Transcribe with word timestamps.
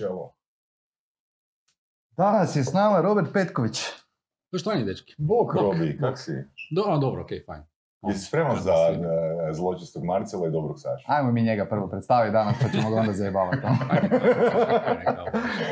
Čelo. 0.00 0.32
Danas 2.16 2.56
je 2.56 2.64
s 2.64 2.72
nama 2.72 3.00
Robert 3.00 3.32
Petković. 3.32 3.80
To 4.50 4.58
što 4.58 4.72
je 4.72 4.84
dečki? 4.84 5.14
Bok, 5.18 5.54
Bok, 5.54 5.62
Robi, 5.62 5.98
kak 6.00 6.18
si? 6.18 6.32
Do, 6.70 6.84
a, 6.86 6.98
dobro, 6.98 7.22
okej, 7.22 7.44
fajn. 7.46 7.62
Jesi 8.08 8.24
spreman 8.24 8.56
za 8.60 8.72
e, 8.72 9.52
zločestog 9.52 10.04
Marcela 10.04 10.48
i 10.48 10.50
dobrog 10.50 10.80
Saša? 10.80 11.04
Ajmo 11.06 11.32
mi 11.32 11.42
njega 11.42 11.66
prvo 11.66 11.88
predstaviti 11.88 12.32
danas, 12.32 12.56
pa 12.62 12.68
ćemo 12.68 12.90
ga 12.90 12.96
onda 12.96 13.12
zajebavati. 13.12 13.58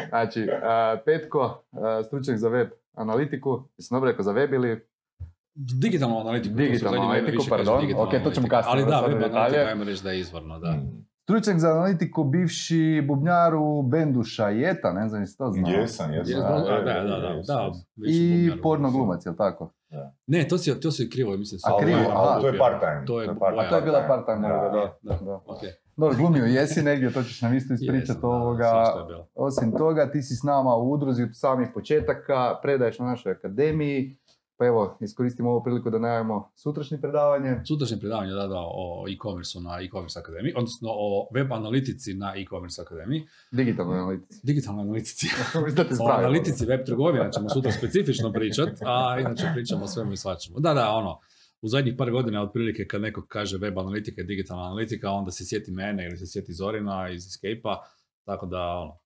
Znači, 0.08 0.42
uh, 0.42 1.00
Petko, 1.04 1.64
uh, 1.72 2.06
stručnjak 2.06 2.38
za 2.38 2.48
web 2.48 2.68
analitiku, 2.94 3.64
jesam 3.78 3.96
dobro 3.96 4.10
rekao 4.10 4.22
za 4.22 4.32
web 4.32 4.52
ili 4.52 4.88
Digitalnu 5.54 6.20
analitiku. 6.20 6.54
Digitalnu 6.54 7.02
analitiku, 7.02 7.44
pardon. 7.48 7.92
Ok, 7.96 8.10
to 8.24 8.30
ćemo 8.30 8.48
kasnije 8.48 8.72
Ali 8.72 8.84
da, 8.84 9.00
sad 9.00 9.10
web 9.10 9.18
detalje. 9.18 9.36
analitika, 9.36 9.68
ajmo 9.68 9.84
reći 9.84 10.02
da 10.02 10.10
je 10.10 10.20
izvorno, 10.20 10.58
da. 10.58 10.70
Mm. 10.70 11.08
Stručnjak 11.28 11.58
za 11.58 11.70
analitiku, 11.70 12.24
bivši 12.24 13.04
bubnjar 13.08 13.54
u 13.54 13.82
bendu 13.82 14.22
Šajeta, 14.22 14.92
ne 14.92 15.08
znam 15.08 15.22
jesi 15.22 15.38
to 15.38 15.50
znao. 15.50 15.70
Jesam, 15.72 16.12
Je, 16.12 16.18
jesam. 16.18 16.42
da, 16.42 16.82
da, 16.84 17.02
da, 17.02 17.42
da, 17.46 17.72
I 18.08 18.46
bubnjar, 18.46 18.62
porno 18.62 18.90
glumac, 18.90 19.26
jel 19.26 19.34
tako? 19.36 19.72
Ne, 20.26 20.48
to 20.48 20.58
si, 20.58 20.80
to 20.80 20.90
si 20.90 21.10
krivo, 21.10 21.36
mislim. 21.36 21.60
A, 21.64 21.78
krivo, 21.82 22.00
ali 22.14 22.42
to 22.42 22.48
je 22.48 22.58
part-time. 22.58 23.06
To 23.06 23.20
je. 23.22 23.28
A 23.58 23.68
to 23.68 23.76
je 23.76 23.82
bila 23.82 24.04
part-time 24.08 24.48
da. 24.48 24.92
Da, 25.02 25.24
da. 25.24 25.40
okej. 25.46 25.70
Dobro, 25.96 26.16
glumio 26.16 26.44
jesi 26.44 26.82
negdje, 26.82 27.12
to 27.12 27.22
ćeš 27.22 27.42
nam 27.42 27.54
isto 27.56 27.74
ispričati 27.74 28.20
ovoga. 28.22 28.64
je. 28.64 29.24
Osim 29.34 29.72
toga, 29.72 30.10
ti 30.10 30.22
si 30.22 30.34
s 30.34 30.42
nama 30.42 30.76
u 30.76 30.90
udruzi 30.90 31.22
od 31.22 31.30
samih 31.32 31.68
početaka, 31.74 32.58
predaješ 32.62 32.98
na 32.98 33.06
našoj 33.06 33.32
akademiji, 33.32 34.18
pa 34.58 34.66
evo, 34.66 34.98
iskoristimo 35.00 35.50
ovu 35.50 35.62
priliku 35.64 35.90
da 35.90 35.98
najavimo 35.98 36.50
sutrašnje 36.54 36.98
predavanje. 37.00 37.60
Sutrašnje 37.64 37.96
predavanje 37.98 38.32
da, 38.32 38.46
da, 38.46 38.58
o 38.58 39.04
e-commerce 39.08 39.60
na 39.60 39.80
e-commerce 39.82 40.18
akademiji, 40.18 40.52
odnosno 40.56 40.88
o 40.92 41.28
web 41.34 41.52
analitici 41.52 42.14
na 42.14 42.32
e-commerce 42.36 42.82
akademiji, 42.82 43.26
Digitalnoj 43.50 43.98
analitici. 43.98 44.40
digitalnoj 44.42 44.82
analitici. 44.82 45.26
O 46.00 46.10
analitici 46.10 46.66
web 46.66 46.84
trgovina 46.86 47.30
ćemo 47.30 47.48
sutra 47.48 47.72
specifično 47.72 48.32
pričat, 48.32 48.68
a 48.86 49.20
inače 49.20 49.50
pričamo 49.54 49.84
o 49.84 49.88
svemu 49.88 50.12
i 50.12 50.16
svačemu. 50.16 50.60
Da, 50.60 50.74
da, 50.74 50.90
ono, 50.90 51.18
u 51.60 51.68
zadnjih 51.68 51.94
par 51.98 52.10
godina 52.10 52.42
otprilike 52.42 52.86
kad 52.86 53.00
neko 53.00 53.26
kaže 53.28 53.58
web 53.58 53.78
analitika 53.78 54.20
i 54.20 54.24
digitalna 54.24 54.64
analitika, 54.64 55.10
onda 55.10 55.30
se 55.30 55.44
sjeti 55.44 55.70
mene 55.72 56.06
ili 56.06 56.16
se 56.16 56.26
sjeti 56.26 56.52
Zorina 56.52 57.08
iz 57.10 57.26
Escape-a, 57.26 57.76
tako 58.24 58.46
da, 58.46 58.60
ono, 58.60 58.98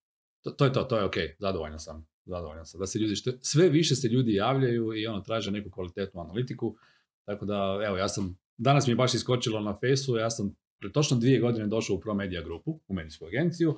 to, 0.42 0.50
to 0.50 0.64
je 0.64 0.72
to, 0.72 0.82
to 0.82 0.96
je 0.96 1.04
ok, 1.04 1.14
zadovoljan 1.38 1.78
sam. 1.78 2.11
Zadovoljan 2.24 2.66
sam. 2.66 2.80
Da 2.80 2.86
se 2.86 2.98
ljudi, 2.98 3.16
što, 3.16 3.30
sve 3.40 3.68
više 3.68 3.94
se 3.96 4.08
ljudi 4.08 4.34
javljaju 4.34 4.96
i 4.96 5.06
ono, 5.06 5.20
traže 5.20 5.50
neku 5.50 5.70
kvalitetnu 5.70 6.20
analitiku, 6.20 6.76
tako 7.24 7.44
da, 7.44 7.80
evo, 7.86 7.96
ja 7.96 8.08
sam, 8.08 8.38
danas 8.56 8.86
mi 8.86 8.90
je 8.90 8.96
baš 8.96 9.14
iskočilo 9.14 9.60
na 9.60 9.78
Fejsu, 9.80 10.16
ja 10.16 10.30
sam 10.30 10.54
pred 10.78 10.92
točno 10.92 11.16
dvije 11.16 11.40
godine 11.40 11.66
došao 11.66 11.96
u 11.96 12.00
ProMedia 12.00 12.42
grupu, 12.42 12.80
u 12.88 12.94
medijsku 12.94 13.26
agenciju, 13.26 13.74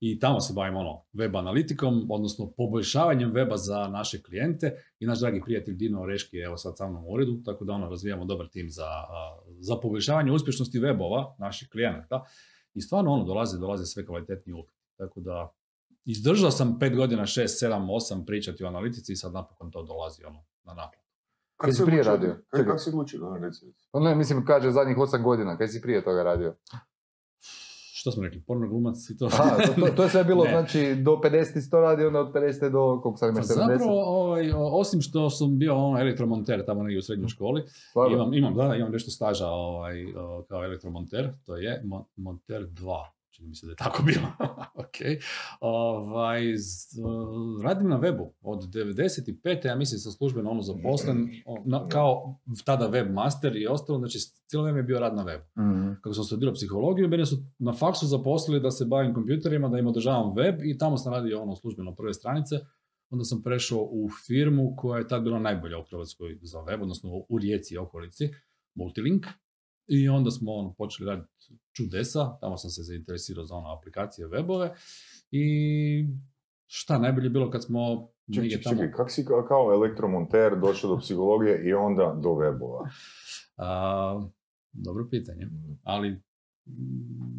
i 0.00 0.18
tamo 0.18 0.40
se 0.40 0.52
bavim 0.54 0.76
ono, 0.76 1.04
web 1.12 1.36
analitikom, 1.36 2.06
odnosno 2.10 2.52
poboljšavanjem 2.56 3.32
weba 3.32 3.56
za 3.56 3.88
naše 3.88 4.22
klijente 4.22 4.82
i 5.00 5.06
naš 5.06 5.20
dragi 5.20 5.40
prijatelj 5.44 5.74
Dino 5.74 6.02
Oreški 6.02 6.36
je 6.36 6.44
evo 6.44 6.56
sad 6.56 6.76
sa 6.76 6.88
mnom 6.88 7.04
u 7.04 7.12
uredu, 7.12 7.42
tako 7.44 7.64
da 7.64 7.72
ono, 7.72 7.88
razvijamo 7.88 8.24
dobar 8.24 8.48
tim 8.48 8.70
za, 8.70 8.88
za 9.58 9.76
poboljšavanje 9.76 10.32
uspješnosti 10.32 10.78
webova 10.78 11.34
naših 11.38 11.68
klijenata 11.68 12.24
i 12.74 12.80
stvarno 12.80 13.12
ono, 13.12 13.24
dolaze, 13.24 13.58
dolaze 13.58 13.86
sve 13.86 14.06
kvalitetniji 14.06 14.54
upiti. 14.54 14.80
Tako 14.96 15.20
da, 15.20 15.52
izdržao 16.06 16.50
sam 16.50 16.78
pet 16.78 16.96
godina, 16.96 17.26
šest, 17.26 17.60
sedam, 17.60 17.90
osam 17.90 18.24
pričati 18.26 18.64
o 18.64 18.68
analitici 18.68 19.12
i 19.12 19.16
sad 19.16 19.32
napokon 19.32 19.70
to 19.70 19.82
dolazi 19.82 20.24
ono, 20.24 20.44
na 20.64 20.74
naplatu. 20.74 21.06
Kako 21.56 21.68
Jesi 21.68 21.78
si 21.78 21.86
prije 21.86 22.02
radio? 22.02 22.36
Kako, 22.48 22.78
si 22.78 22.90
odlučio 22.90 23.20
da 23.20 23.46
reci? 23.46 23.66
Pa 23.90 24.00
ne, 24.00 24.14
mislim, 24.14 24.44
kaže 24.44 24.70
zadnjih 24.70 24.98
osam 24.98 25.22
godina, 25.22 25.58
kaj 25.58 25.68
si 25.68 25.80
prije 25.80 26.04
toga 26.04 26.22
radio? 26.22 26.54
Što 27.98 28.12
smo 28.12 28.22
rekli, 28.22 28.42
porno 28.46 28.68
glumac 28.68 29.10
i 29.10 29.18
to. 29.18 29.26
Aha, 29.26 29.56
to, 29.66 29.80
to, 29.80 29.92
to 29.96 30.02
je 30.02 30.08
sve 30.08 30.24
bilo, 30.24 30.44
znači, 30.54 30.94
do 30.94 31.10
50 31.10 31.60
si 31.60 31.70
to 31.70 31.80
radio, 31.80 32.06
onda 32.06 32.20
od 32.20 32.32
50 32.32 32.70
do, 32.70 33.00
koliko 33.02 33.16
sad 33.16 33.28
Pa 33.28 33.32
imaš, 33.32 33.46
70? 33.46 33.48
zapravo, 33.48 34.02
ovaj, 34.04 34.52
osim 34.54 35.00
što 35.00 35.30
sam 35.30 35.58
bio 35.58 35.74
ono 35.74 36.00
elektromonter 36.00 36.66
tamo 36.66 36.82
negdje 36.82 36.98
u 36.98 37.02
srednjoj 37.02 37.28
školi? 37.28 37.62
Imam, 38.12 38.34
imam, 38.34 38.54
da, 38.54 38.74
imam 38.74 38.92
nešto 38.92 39.10
staža 39.10 39.46
ovaj, 39.46 39.94
kao 40.48 40.64
elektromonter, 40.64 41.32
to 41.46 41.56
je 41.56 41.82
mon- 41.84 42.04
monter 42.16 42.62
2, 42.62 43.04
čini 43.36 43.48
mi 43.48 43.54
se 43.54 43.66
da 43.66 43.72
je 43.72 43.76
tako 43.76 44.02
bilo. 44.08 44.26
ok. 44.74 44.96
Ovaj, 45.60 46.56
z- 46.56 46.98
radim 47.62 47.88
na 47.88 47.98
webu 47.98 48.30
od 48.42 48.62
95. 48.64 49.66
ja 49.66 49.76
mislim 49.76 49.98
sam 49.98 50.12
službeno 50.12 50.50
ono 50.50 50.62
zaposlen 50.62 51.28
na- 51.64 51.88
kao 51.88 52.38
tada 52.64 52.88
webmaster 52.88 53.56
i 53.56 53.66
ostalo, 53.66 53.98
znači 53.98 54.18
cijelo 54.46 54.62
vrijeme 54.62 54.78
je 54.78 54.84
bio 54.84 54.98
rad 54.98 55.16
na 55.16 55.24
webu. 55.24 55.44
Mhm. 55.62 55.94
Kako 55.94 56.12
sam 56.12 56.24
studirao 56.24 56.54
psihologiju, 56.54 57.08
mene 57.08 57.26
su 57.26 57.36
na 57.58 57.72
faksu 57.72 58.06
zaposlili 58.06 58.60
da 58.60 58.70
se 58.70 58.84
bavim 58.84 59.14
kompjuterima, 59.14 59.68
da 59.68 59.78
im 59.78 59.86
održavam 59.86 60.34
web 60.36 60.54
i 60.62 60.78
tamo 60.78 60.96
sam 60.96 61.12
radio 61.12 61.42
ono 61.42 61.56
službeno 61.56 61.94
prve 61.94 62.14
stranice. 62.14 62.56
Onda 63.10 63.24
sam 63.24 63.42
prešao 63.42 63.78
u 63.82 64.08
firmu 64.26 64.74
koja 64.76 64.98
je 64.98 65.08
tad 65.08 65.22
bila 65.22 65.38
najbolja 65.38 65.78
u 65.78 65.84
Hrvatskoj 65.84 66.38
za 66.42 66.60
web, 66.60 66.82
odnosno 66.82 67.10
u 67.28 67.38
Rijeci 67.38 67.74
i 67.74 67.78
okolici, 67.78 68.28
Multilink. 68.74 69.26
I 69.88 70.08
onda 70.08 70.30
smo 70.30 70.52
ono, 70.52 70.72
počeli 70.72 71.08
raditi 71.08 71.32
čudesa, 71.72 72.38
tamo 72.40 72.56
sam 72.56 72.70
se 72.70 72.82
zainteresirao 72.82 73.44
za 73.44 73.54
ono 73.54 73.68
aplikacije, 73.70 74.28
webove. 74.28 74.70
I 75.30 75.44
šta, 76.66 76.98
najbolje 76.98 77.26
je 77.26 77.30
bilo 77.30 77.50
kad 77.50 77.64
smo 77.64 78.08
Čekaj, 78.34 78.50
čekaj, 78.50 78.62
tamo... 78.76 78.90
kako 78.96 79.10
si 79.10 79.24
ka- 79.24 79.48
kao 79.48 79.72
elektromonter 79.72 80.60
došao 80.60 80.90
do 80.90 80.98
psihologije 80.98 81.62
i 81.64 81.72
onda 81.74 82.16
do 82.16 82.28
webova? 82.30 82.88
A, 83.58 84.28
dobro 84.72 85.06
pitanje, 85.10 85.48
ali... 85.82 86.22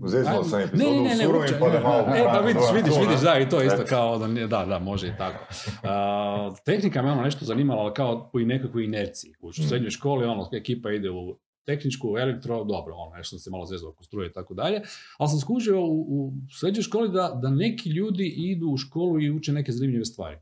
Zeznuo 0.06 0.34
Ajmo- 0.34 0.44
sam 0.44 0.60
epizodu 0.62 0.92
ne, 0.92 0.98
ne, 1.00 1.10
ne, 1.10 1.16
surovim, 1.16 1.36
uopće, 1.42 1.56
pa 1.60 1.70
da 1.70 1.80
malo 1.80 2.00
E, 2.08 2.24
pa 2.26 2.40
vidiš, 2.40 2.64
vidiš, 2.76 2.94
vidiš, 3.00 3.22
da, 3.22 3.40
i 3.40 3.50
to 3.50 3.64
isto 3.64 3.84
kao 3.86 4.18
da, 4.18 4.28
da, 4.48 4.66
da, 4.66 4.80
može 4.80 5.08
i 5.08 5.18
tako. 5.18 5.46
A, 5.84 6.52
tehnika 6.66 7.02
me 7.02 7.12
ono 7.12 7.22
nešto 7.22 7.46
zanimala, 7.46 7.82
ali 7.82 7.94
kao 7.94 8.30
po 8.34 8.40
i 8.40 8.46
nekakvoj 8.46 8.84
inerciji. 8.84 9.34
U 9.42 9.50
Mm. 9.50 9.54
srednjoj 9.54 9.90
školi, 9.90 10.26
ono, 10.26 10.50
ekipa 10.54 10.92
ide 10.92 11.10
u 11.10 11.40
tehničku, 11.68 12.18
elektro, 12.18 12.64
dobro, 12.64 12.96
ono, 12.96 13.16
nešto 13.16 13.30
sam 13.30 13.40
se 13.40 13.52
malo 13.52 13.66
zezao 13.66 13.90
oko 13.90 14.04
struje 14.04 14.30
i 14.30 14.34
tako 14.34 14.54
dalje, 14.54 14.82
ali 15.18 15.30
sam 15.30 15.40
skužio 15.40 15.82
u, 15.86 16.02
u 16.18 16.34
srednjoj 16.60 16.84
školi 16.84 17.10
da, 17.12 17.40
da 17.42 17.50
neki 17.50 17.90
ljudi 17.90 18.28
idu 18.38 18.68
u 18.68 18.78
školu 18.78 19.22
i 19.22 19.32
uče 19.32 19.54
neke 19.54 19.72
zanimljive 19.72 20.06
stvari. 20.06 20.38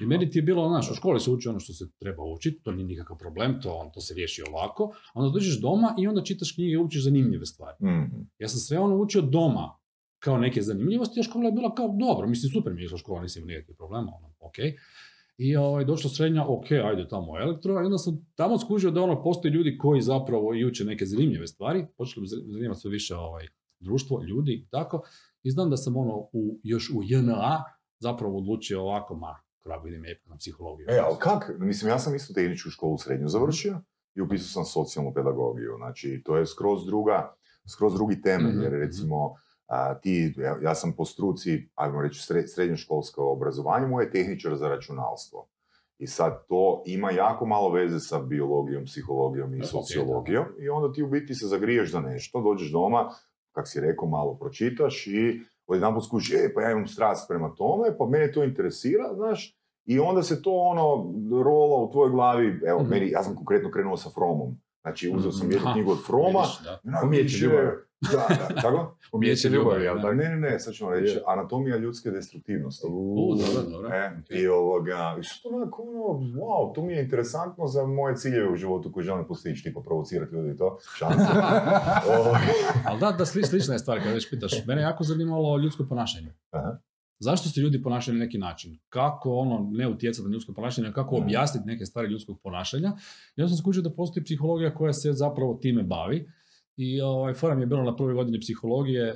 I 0.00 0.06
meni 0.06 0.30
ti 0.30 0.38
je 0.38 0.42
bilo, 0.42 0.68
znaš, 0.68 0.90
u 0.90 0.94
školi 0.94 1.20
se 1.20 1.30
uči 1.30 1.48
ono 1.48 1.60
što 1.60 1.72
se 1.72 1.90
treba 1.98 2.24
učiti, 2.24 2.62
to 2.62 2.72
nije 2.72 2.86
nikakav 2.86 3.16
problem, 3.16 3.60
to, 3.60 3.72
on, 3.72 3.92
to 3.92 4.00
se 4.00 4.14
riješi 4.14 4.42
ovako, 4.48 4.94
onda 5.14 5.32
dođeš 5.32 5.60
doma 5.60 5.94
i 5.98 6.06
onda 6.08 6.22
čitaš 6.22 6.52
knjige 6.54 6.72
i 6.72 6.76
učiš 6.76 7.04
zanimljive 7.04 7.46
stvari. 7.46 7.76
Mhm. 7.82 8.20
Ja 8.38 8.48
sam 8.48 8.58
sve 8.58 8.78
ono 8.78 8.96
učio 8.96 9.22
doma 9.22 9.78
kao 10.18 10.38
neke 10.38 10.62
zanimljivosti, 10.62 11.20
a 11.20 11.22
škola 11.22 11.46
je 11.46 11.52
bila 11.52 11.74
kao 11.74 11.96
dobro, 12.00 12.28
mislim 12.28 12.52
super 12.52 12.72
mi 12.72 12.80
je 12.80 12.84
išla 12.84 12.98
škola, 12.98 13.22
nisam 13.22 13.42
imao 13.42 13.48
nikakvih 13.48 13.76
problema, 13.76 14.12
ono, 14.18 14.34
ok. 14.40 14.56
I 15.36 15.56
ovaj, 15.56 15.84
došla 15.84 16.10
srednja, 16.10 16.44
ok, 16.48 16.70
ajde 16.70 17.08
tamo 17.08 17.38
elektro, 17.38 17.74
i 17.74 17.84
onda 17.84 17.98
sam 17.98 18.26
tamo 18.34 18.58
skužio 18.58 18.90
da 18.90 19.02
ono, 19.02 19.22
postoje 19.22 19.52
ljudi 19.52 19.78
koji 19.78 20.00
zapravo 20.00 20.54
i 20.54 20.64
uče 20.64 20.84
neke 20.84 21.06
zanimljive 21.06 21.46
stvari, 21.46 21.86
počeli 21.98 22.26
zanimati 22.26 22.80
sve 22.80 22.90
više 22.90 23.14
ovaj, 23.14 23.46
društvo, 23.80 24.22
ljudi 24.22 24.52
i 24.52 24.68
tako, 24.70 25.02
i 25.42 25.50
znam 25.50 25.70
da 25.70 25.76
sam 25.76 25.96
ono, 25.96 26.16
u, 26.32 26.60
još 26.62 26.90
u 26.90 27.00
JNA 27.02 27.64
zapravo 27.98 28.38
odlučio 28.38 28.82
ovako, 28.82 29.16
ma, 29.16 29.36
kako 29.62 29.84
vidim 29.84 30.04
je 30.04 30.22
na 30.26 30.36
psihologiju. 30.36 30.86
E, 30.90 30.98
ali 30.98 31.16
kak? 31.18 31.50
Mislim, 31.58 31.90
ja 31.90 31.98
sam 31.98 32.14
isto 32.14 32.34
tehničku 32.34 32.70
školu 32.70 32.98
srednju 32.98 33.28
završio 33.28 33.80
i 34.14 34.20
upisao 34.20 34.46
sam 34.48 34.64
socijalnu 34.64 35.12
pedagogiju. 35.14 35.72
Znači, 35.76 36.22
to 36.24 36.36
je 36.36 36.46
skroz 36.46 36.86
druga, 36.86 37.34
skroz 37.72 37.94
drugi 37.94 38.22
temelj, 38.22 38.52
Mhm, 38.52 38.62
jer 38.62 38.72
mhm. 38.72 38.80
recimo 38.80 39.34
a, 39.72 39.94
ti, 39.94 40.34
ja, 40.38 40.56
ja 40.62 40.74
sam 40.74 40.92
po 40.92 41.04
struci, 41.04 41.68
ajmo 41.74 42.02
reći, 42.02 42.22
sre, 42.22 42.42
srednjoškolsko 42.44 43.24
obrazovanje, 43.26 43.86
moje 43.86 44.06
je 44.06 44.10
tehničar 44.10 44.56
za 44.56 44.68
računalstvo. 44.68 45.48
I 45.98 46.06
sad 46.06 46.46
to 46.48 46.82
ima 46.86 47.10
jako 47.10 47.46
malo 47.46 47.70
veze 47.70 48.00
sa 48.00 48.18
biologijom, 48.20 48.84
psihologijom 48.84 49.54
i 49.54 49.58
Ok, 49.58 49.66
sociologijom 49.66 50.44
i 50.58 50.68
onda 50.68 50.92
ti 50.92 51.02
u 51.02 51.08
biti 51.08 51.34
se 51.34 51.46
zagriješ 51.46 51.92
za 51.92 52.00
nešto, 52.00 52.40
dođeš 52.40 52.72
doma, 52.72 53.10
kak 53.52 53.68
si 53.68 53.80
rekao, 53.80 54.08
malo 54.08 54.34
pročitaš 54.34 55.06
i 55.06 55.40
odjedanput 55.66 56.04
skužiš, 56.04 56.32
e, 56.32 56.54
pa 56.54 56.62
ja 56.62 56.70
imam 56.70 56.86
strast 56.86 57.28
prema 57.28 57.54
tome, 57.54 57.98
pa 57.98 58.06
mene 58.06 58.32
to 58.32 58.44
interesira, 58.44 59.14
znaš, 59.14 59.56
i 59.84 59.98
onda 60.00 60.22
se 60.22 60.42
to 60.42 60.50
ono 60.52 61.12
rola 61.42 61.76
u 61.78 61.90
tvojoj 61.90 62.10
glavi, 62.10 62.60
evo, 62.66 62.80
Mhm. 62.80 62.90
meni, 62.90 63.10
ja 63.10 63.22
sam 63.22 63.36
konkretno 63.36 63.70
krenuo 63.70 63.96
sa 63.96 64.10
Fromom. 64.10 64.56
Znači, 64.82 65.10
uzeo 65.10 65.32
sam 65.32 65.46
Mhm. 65.46 65.52
jednu 65.52 65.68
knjigu 65.72 65.90
od 65.90 66.06
Froma, 66.06 66.42
Vidiš, 67.10 67.40
da. 67.40 67.46
ljubavi. 67.46 67.76
Da, 68.10 68.26
da, 68.28 68.54
tako? 68.62 68.96
Umijeće 69.12 69.48
ljubavi, 69.48 69.84
jel 69.84 69.98
da. 69.98 70.12
Ne, 70.12 70.28
ne, 70.28 70.36
ne, 70.36 70.60
sad 70.60 70.74
ćemo 70.74 70.90
reći, 70.90 71.14
Je. 71.14 71.22
anatomija 71.26 71.76
ljudske 71.76 72.10
destruktivnosti. 72.10 72.86
U, 72.90 73.34
dobro, 73.34 73.70
dobro. 73.70 73.88
E, 73.94 74.10
I 74.30 74.46
ovoga, 74.46 75.16
i 75.20 75.22
što 75.22 75.48
onako, 75.48 75.82
ono, 75.82 76.18
wow, 76.40 76.74
to 76.74 76.82
mi 76.82 76.92
je 76.92 77.02
interesantno 77.02 77.66
za 77.66 77.86
moje 77.86 78.16
ciljeve 78.16 78.52
u 78.52 78.56
životu 78.56 78.92
koje 78.92 79.04
želim 79.04 79.26
postići, 79.26 79.62
tipa 79.62 79.80
provocirati 79.80 80.34
ljudi 80.34 80.50
i 80.50 80.56
to, 80.56 80.78
šanse. 80.98 81.26
Ali 82.86 83.00
da, 83.00 83.12
da 83.18 83.26
sli, 83.26 83.42
slična 83.42 83.74
je 83.74 83.78
stvar 83.78 83.98
kada 83.98 84.12
već 84.12 84.30
pitaš. 84.30 84.66
Mene 84.66 84.80
je 84.80 84.84
jako 84.84 85.04
zanimalo 85.04 85.58
ljudsko 85.58 85.86
ponašanje. 85.88 86.34
Aha. 86.50 86.78
Zašto 87.18 87.48
se 87.48 87.60
ljudi 87.60 87.82
ponašaju 87.82 88.18
na 88.18 88.24
neki 88.24 88.38
način? 88.38 88.78
Kako 88.88 89.34
ono 89.34 89.68
ne 89.72 89.88
utjecati 89.88 90.28
na 90.28 90.32
ljudsko 90.32 90.52
ponašanje, 90.52 90.92
kako 90.92 91.16
objasniti 91.16 91.66
neke 91.66 91.86
stvari 91.86 92.08
ljudskog 92.08 92.40
ponašanja. 92.42 92.92
Onda 93.36 93.48
sam 93.48 93.56
skužio 93.56 93.82
da 93.82 93.94
postoji 93.94 94.24
psihologija 94.24 94.74
koja 94.74 94.92
se 94.92 95.12
zapravo 95.12 95.54
time 95.54 95.82
bavi. 95.82 96.28
I 96.76 97.00
ovaj, 97.00 97.34
fora 97.34 97.54
mi 97.54 97.62
je 97.62 97.66
bilo 97.66 97.82
na 97.82 97.96
prvoj 97.96 98.14
godini 98.14 98.40
psihologije, 98.40 99.08
e, 99.08 99.14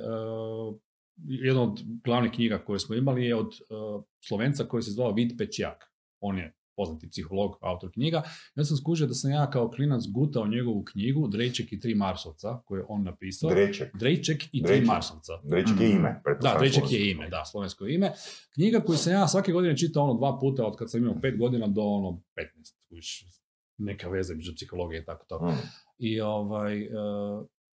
jedna 1.25 1.61
od 1.61 1.83
glavnih 2.03 2.31
knjiga 2.31 2.57
koje 2.57 2.79
smo 2.79 2.95
imali 2.95 3.25
je 3.25 3.35
od 3.35 3.47
uh, 3.47 4.03
Slovenca 4.27 4.63
koji 4.63 4.83
se 4.83 4.91
zvao 4.91 5.11
Vid 5.11 5.31
Pećjak. 5.37 5.83
On 6.19 6.37
je 6.37 6.57
poznati 6.77 7.09
psiholog, 7.09 7.57
autor 7.61 7.91
knjiga. 7.91 8.21
Ja 8.55 8.63
sam 8.63 8.77
skužio 8.77 9.07
da 9.07 9.13
sam 9.13 9.31
ja 9.31 9.49
kao 9.49 9.69
klinac 9.69 10.03
gutao 10.13 10.47
njegovu 10.47 10.83
knjigu 10.83 11.27
Drejček 11.27 11.73
i 11.73 11.79
tri 11.79 11.95
Marsovca, 11.95 12.61
koju 12.65 12.79
je 12.79 12.85
on 12.89 13.03
napisao. 13.03 13.49
Dreček. 13.49 13.95
Drejček 13.95 14.43
i 14.43 14.49
tri 14.49 14.61
Drejček. 14.61 14.87
Marsovca. 14.87 15.33
Dreček 15.43 15.79
je 15.81 15.91
ime. 15.91 16.21
Da, 16.41 16.55
Drejček 16.59 16.91
je 16.91 17.11
ime, 17.11 17.29
da, 17.29 17.45
slovensko 17.45 17.87
ime. 17.87 18.11
Knjiga 18.53 18.79
koju 18.79 18.97
sam 18.97 19.13
ja 19.13 19.27
svake 19.27 19.51
godine 19.51 19.77
čitao 19.77 20.03
ono 20.03 20.13
dva 20.13 20.39
puta 20.39 20.65
od 20.65 20.77
kad 20.77 20.91
sam 20.91 21.01
imao 21.01 21.21
pet 21.21 21.37
godina 21.37 21.67
do 21.67 21.81
ono 21.81 22.21
15. 22.35 22.75
Kužiš, 22.89 23.25
neka 23.77 24.09
veza 24.09 24.33
između 24.33 24.53
psihologije 24.55 25.01
i 25.01 25.05
tako 25.05 25.25
to. 25.25 25.39
Mm. 25.41 25.51
I, 25.97 26.21
ovaj, 26.21 26.81
e, 26.81 26.87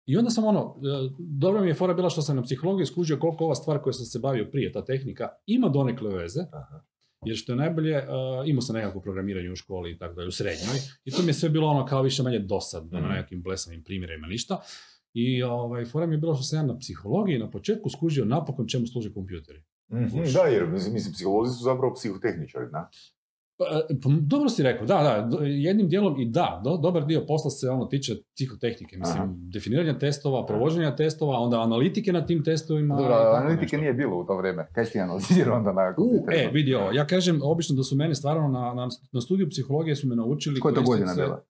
I 0.07 0.17
onda 0.17 0.31
sam 0.31 0.45
ono, 0.45 0.77
e, 0.79 1.11
dobro 1.19 1.61
mi 1.63 1.69
je 1.69 1.75
fora 1.75 1.95
bila 1.95 2.11
što 2.11 2.23
sam 2.23 2.37
na 2.37 2.43
psihologiji 2.43 2.87
skužio 2.87 3.19
koliko 3.19 3.45
ova 3.45 3.55
stvar 3.55 3.79
koja 3.79 3.93
sam 3.93 4.07
se 4.07 4.19
bavio 4.19 4.49
prije, 4.53 4.73
ta 4.73 4.85
tehnika, 4.85 5.29
ima 5.47 5.69
donekle 5.69 6.11
veze, 6.13 6.41
Aha. 6.53 6.85
jer 7.25 7.37
što 7.37 7.53
je 7.53 7.57
najbolje, 7.57 7.93
e, 7.93 8.05
imao 8.47 8.61
sam 8.61 8.77
nekako 8.77 9.01
programiranje 9.01 9.51
u 9.51 9.57
školi 9.57 9.91
i 9.91 9.99
tako 9.99 10.15
dalje, 10.15 10.29
u 10.29 10.33
srednjoj, 10.33 10.77
i 11.05 11.11
to 11.11 11.23
mi 11.23 11.29
je 11.29 11.35
sve 11.35 11.49
bilo 11.49 11.69
ono 11.69 11.87
kao 11.87 12.03
više 12.03 12.23
manje 12.23 12.39
dosadno, 12.39 13.01
na 13.01 13.07
Mhm. 13.07 13.15
nekim 13.15 13.43
blesavim 13.43 13.83
primjerima, 13.85 14.27
ništa. 14.27 14.61
I 15.15 15.43
ovaj, 15.43 15.85
fora 15.85 16.07
mi 16.07 16.15
je 16.15 16.19
bilo 16.19 16.35
što 16.35 16.43
sam 16.43 16.59
ja 16.59 16.63
na 16.65 16.79
psihologiji 16.79 17.39
na 17.39 17.51
početku 17.51 17.91
skužio 17.91 18.25
napokon 18.25 18.67
čemu 18.67 18.87
služe 18.87 19.13
kompjuteri. 19.13 19.63
Mhm, 19.93 20.19
Da, 20.35 20.41
jer 20.41 20.67
mislim, 20.67 21.13
psiholozi 21.13 21.53
su 21.53 21.65
zapravo 21.65 21.95
psihotehničari, 21.95 22.67
da? 22.73 22.89
Pa, 23.57 23.65
e, 23.65 24.01
pa, 24.03 24.09
dobro 24.21 24.49
si 24.49 24.63
rekao, 24.63 24.87
da, 24.87 25.03
da, 25.31 25.37
jednim 25.45 25.89
dijelom 25.89 26.21
i 26.21 26.27
da, 26.27 26.61
do- 26.65 26.77
dobar 26.77 27.07
dio 27.07 27.25
posla 27.27 27.51
se 27.51 27.69
ono 27.69 27.85
tiče 27.85 28.15
psihotehnike, 28.35 28.97
mislim, 28.99 29.23
Aha. 29.23 29.33
definiranja 29.37 29.99
testova, 29.99 30.47
provođenja 30.47 30.97
testova, 30.97 31.39
onda 31.39 31.61
analitike 31.61 32.13
na 32.13 32.27
tim 32.27 32.45
testovima. 32.45 32.97
Dobro, 32.97 33.15
analitike 33.15 33.63
nešto. 33.63 33.77
nije 33.77 33.93
bilo 33.93 34.17
u 34.17 34.25
to 34.25 34.37
vrijeme. 34.37 34.67
Kaj 34.73 34.85
si 34.85 35.01
analizirao 35.01 35.57
onda 35.57 35.73
na 35.73 35.95
U, 35.99 36.25
e, 36.33 36.51
vidi 36.53 36.75
ovo, 36.75 36.93
ja 36.93 37.07
kažem 37.07 37.41
obično 37.43 37.77
da 37.77 37.83
su 37.83 37.97
mene 37.97 38.15
stvarno 38.15 38.49
na, 38.49 38.75
na, 38.75 38.89
na 39.13 39.21
studiju 39.21 39.49
psihologije 39.51 39.97
su 39.97 40.09
me 40.09 40.17
naučili... 40.17 40.61
Koja 40.61 40.71
je 40.71 40.75
to 40.75 40.83
godina 40.83 41.15
se- 41.15 41.23
bila? 41.23 41.45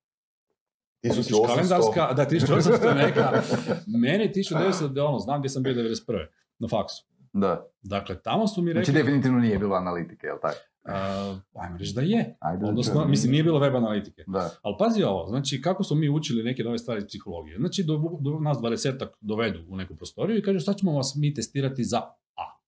Misliš 1.02 1.26
1800. 1.26 1.46
kalendarska, 1.46 2.12
da, 2.12 2.26
1800 2.26 2.88
je 2.88 2.94
neka. 3.06 3.42
Meni 3.86 4.28
1900, 4.28 4.88
da, 4.88 5.04
ono, 5.04 5.18
znam 5.18 5.40
gdje 5.40 5.48
sam 5.48 5.62
bio 5.62 5.74
91. 5.74 6.26
na 6.58 6.68
faksu. 6.68 7.06
Da. 7.32 7.66
Dakle, 7.82 8.22
tamo 8.22 8.46
su 8.46 8.62
mi 8.62 8.72
Znači 8.72 8.90
rekli, 8.90 9.02
definitivno 9.02 9.38
nije 9.38 9.58
bilo 9.58 9.76
analitike, 9.76 10.26
jel 10.26 10.36
tako? 10.42 10.56
Uh, 10.88 11.38
ajmo 11.62 11.76
reći 11.78 11.94
da 11.94 12.00
je. 12.00 12.36
Ajde, 12.40 12.66
Odnosno, 12.66 13.00
da- 13.00 13.06
mislim, 13.06 13.32
nije 13.32 13.44
bilo 13.44 13.58
web 13.58 13.76
analitike. 13.76 14.24
Da. 14.26 14.50
Ali 14.62 14.74
pazi 14.78 15.02
ovo, 15.02 15.28
znači 15.28 15.60
kako 15.60 15.84
smo 15.84 15.96
mi 15.96 16.08
učili 16.08 16.42
neke 16.42 16.62
nove 16.64 16.78
stvari 16.78 16.98
iz 16.98 17.06
psihologije. 17.06 17.58
Znači 17.58 17.82
do, 17.82 18.18
do 18.20 18.38
nas 18.38 18.58
dvadesetak 18.58 19.08
dovedu 19.20 19.60
u 19.68 19.76
neku 19.76 19.96
prostoriju 19.96 20.38
i 20.38 20.42
kažu 20.42 20.60
sad 20.60 20.76
ćemo 20.76 20.92
vas 20.92 21.14
mi 21.16 21.34
testirati 21.34 21.84
za 21.84 21.98
A. 22.36 22.60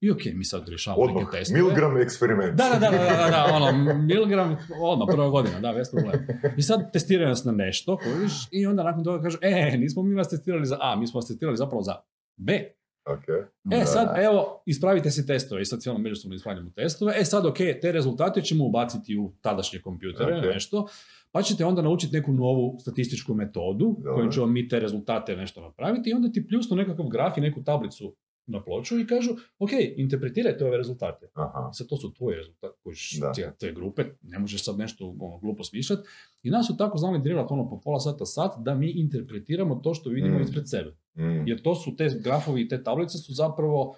I 0.00 0.10
ok, 0.10 0.20
mi 0.34 0.44
sad 0.44 0.68
rješavamo 0.68 1.02
Odmah, 1.02 1.24
neke 1.24 1.36
testove. 1.38 1.62
Milgram 1.62 1.96
eksperiment. 1.96 2.54
Da, 2.54 2.68
da, 2.68 2.78
da, 2.78 2.90
da, 2.90 2.98
da, 2.98 3.30
da, 3.30 3.54
ono, 3.54 3.78
miligram, 4.10 4.56
odmah, 4.80 5.06
prva 5.10 5.28
godina, 5.28 5.60
da, 5.60 5.72
bez 5.72 5.90
problema. 5.90 6.22
I 6.56 6.62
sad 6.62 6.92
testiraju 6.92 7.28
nas 7.28 7.44
na 7.44 7.52
nešto, 7.52 7.96
kojiš, 7.96 8.32
i 8.50 8.66
onda 8.66 8.82
nakon 8.82 9.04
toga 9.04 9.22
kažu, 9.22 9.38
e, 9.42 9.76
nismo 9.78 10.02
mi 10.02 10.14
vas 10.14 10.28
testirali 10.28 10.66
za 10.66 10.78
A, 10.80 10.96
mi 10.96 11.06
smo 11.06 11.18
vas 11.18 11.26
testirali 11.28 11.56
zapravo 11.56 11.82
za 11.82 11.94
B. 12.36 12.77
Ok. 13.08 13.28
E, 13.72 13.84
sad, 13.84 14.08
evo, 14.18 14.62
ispravite 14.66 15.10
si 15.10 15.26
testove 15.26 15.62
i 15.62 15.64
sad 15.64 15.80
cijelo 15.80 15.98
međusobno 15.98 16.34
ispravljamo 16.34 16.70
testove. 16.70 17.14
E, 17.16 17.24
sad, 17.24 17.46
ok, 17.46 17.56
te 17.82 17.92
rezultate 17.92 18.42
ćemo 18.42 18.66
ubaciti 18.66 19.16
u 19.16 19.32
tadašnje 19.40 19.80
kompjutere, 19.80 20.38
Ok. 20.38 20.44
nešto, 20.44 20.86
pa 21.32 21.42
ćete 21.42 21.64
onda 21.64 21.82
naučiti 21.82 22.16
neku 22.16 22.32
novu 22.32 22.76
statističku 22.80 23.34
metodu 23.34 23.94
Dobro. 23.96 24.14
kojom 24.14 24.30
ćemo 24.30 24.46
mi 24.46 24.68
te 24.68 24.80
rezultate 24.80 25.36
nešto 25.36 25.60
napraviti 25.60 26.10
i 26.10 26.14
onda 26.14 26.28
ti 26.28 26.46
pljusnu 26.46 26.76
nekakav 26.76 27.06
graf 27.06 27.36
i 27.38 27.40
neku 27.40 27.64
tablicu 27.64 28.14
na 28.46 28.62
ploču 28.62 28.98
i 29.00 29.06
kažu, 29.06 29.30
ok, 29.58 29.70
interpretirajte 29.96 30.64
ove 30.66 30.76
rezultate. 30.76 31.26
Aha. 31.34 31.70
Sad 31.72 31.86
to 31.86 31.96
su 31.96 32.14
tvoji 32.14 32.36
rezultati, 32.36 32.74
kojiš 32.82 33.18
Da. 33.20 33.32
te, 33.32 33.52
te 33.58 33.72
grupe, 33.72 34.04
ne 34.22 34.38
možeš 34.38 34.64
sad 34.64 34.78
nešto 34.78 35.16
ono, 35.20 35.38
glupo 35.38 35.64
smišljati. 35.64 36.08
I 36.42 36.50
nas 36.50 36.66
su 36.66 36.76
tako 36.76 36.98
znali 36.98 37.20
drilati 37.22 37.52
ono 37.52 37.68
po 37.70 37.80
pola 37.80 38.00
sata, 38.00 38.24
sat, 38.26 38.52
da 38.58 38.74
mi 38.74 38.90
interpretiramo 38.90 39.74
to 39.74 39.94
što 39.94 40.10
vidimo 40.10 40.38
Mm. 40.38 40.42
ispred 40.42 40.68
sebe. 40.68 40.96
Mm. 41.18 41.46
Jer 41.46 41.62
to 41.62 41.74
su 41.74 41.96
te 41.96 42.08
grafovi 42.20 42.62
i 42.62 42.68
te 42.68 42.82
tablice 42.82 43.18
su 43.18 43.32
zapravo 43.34 43.96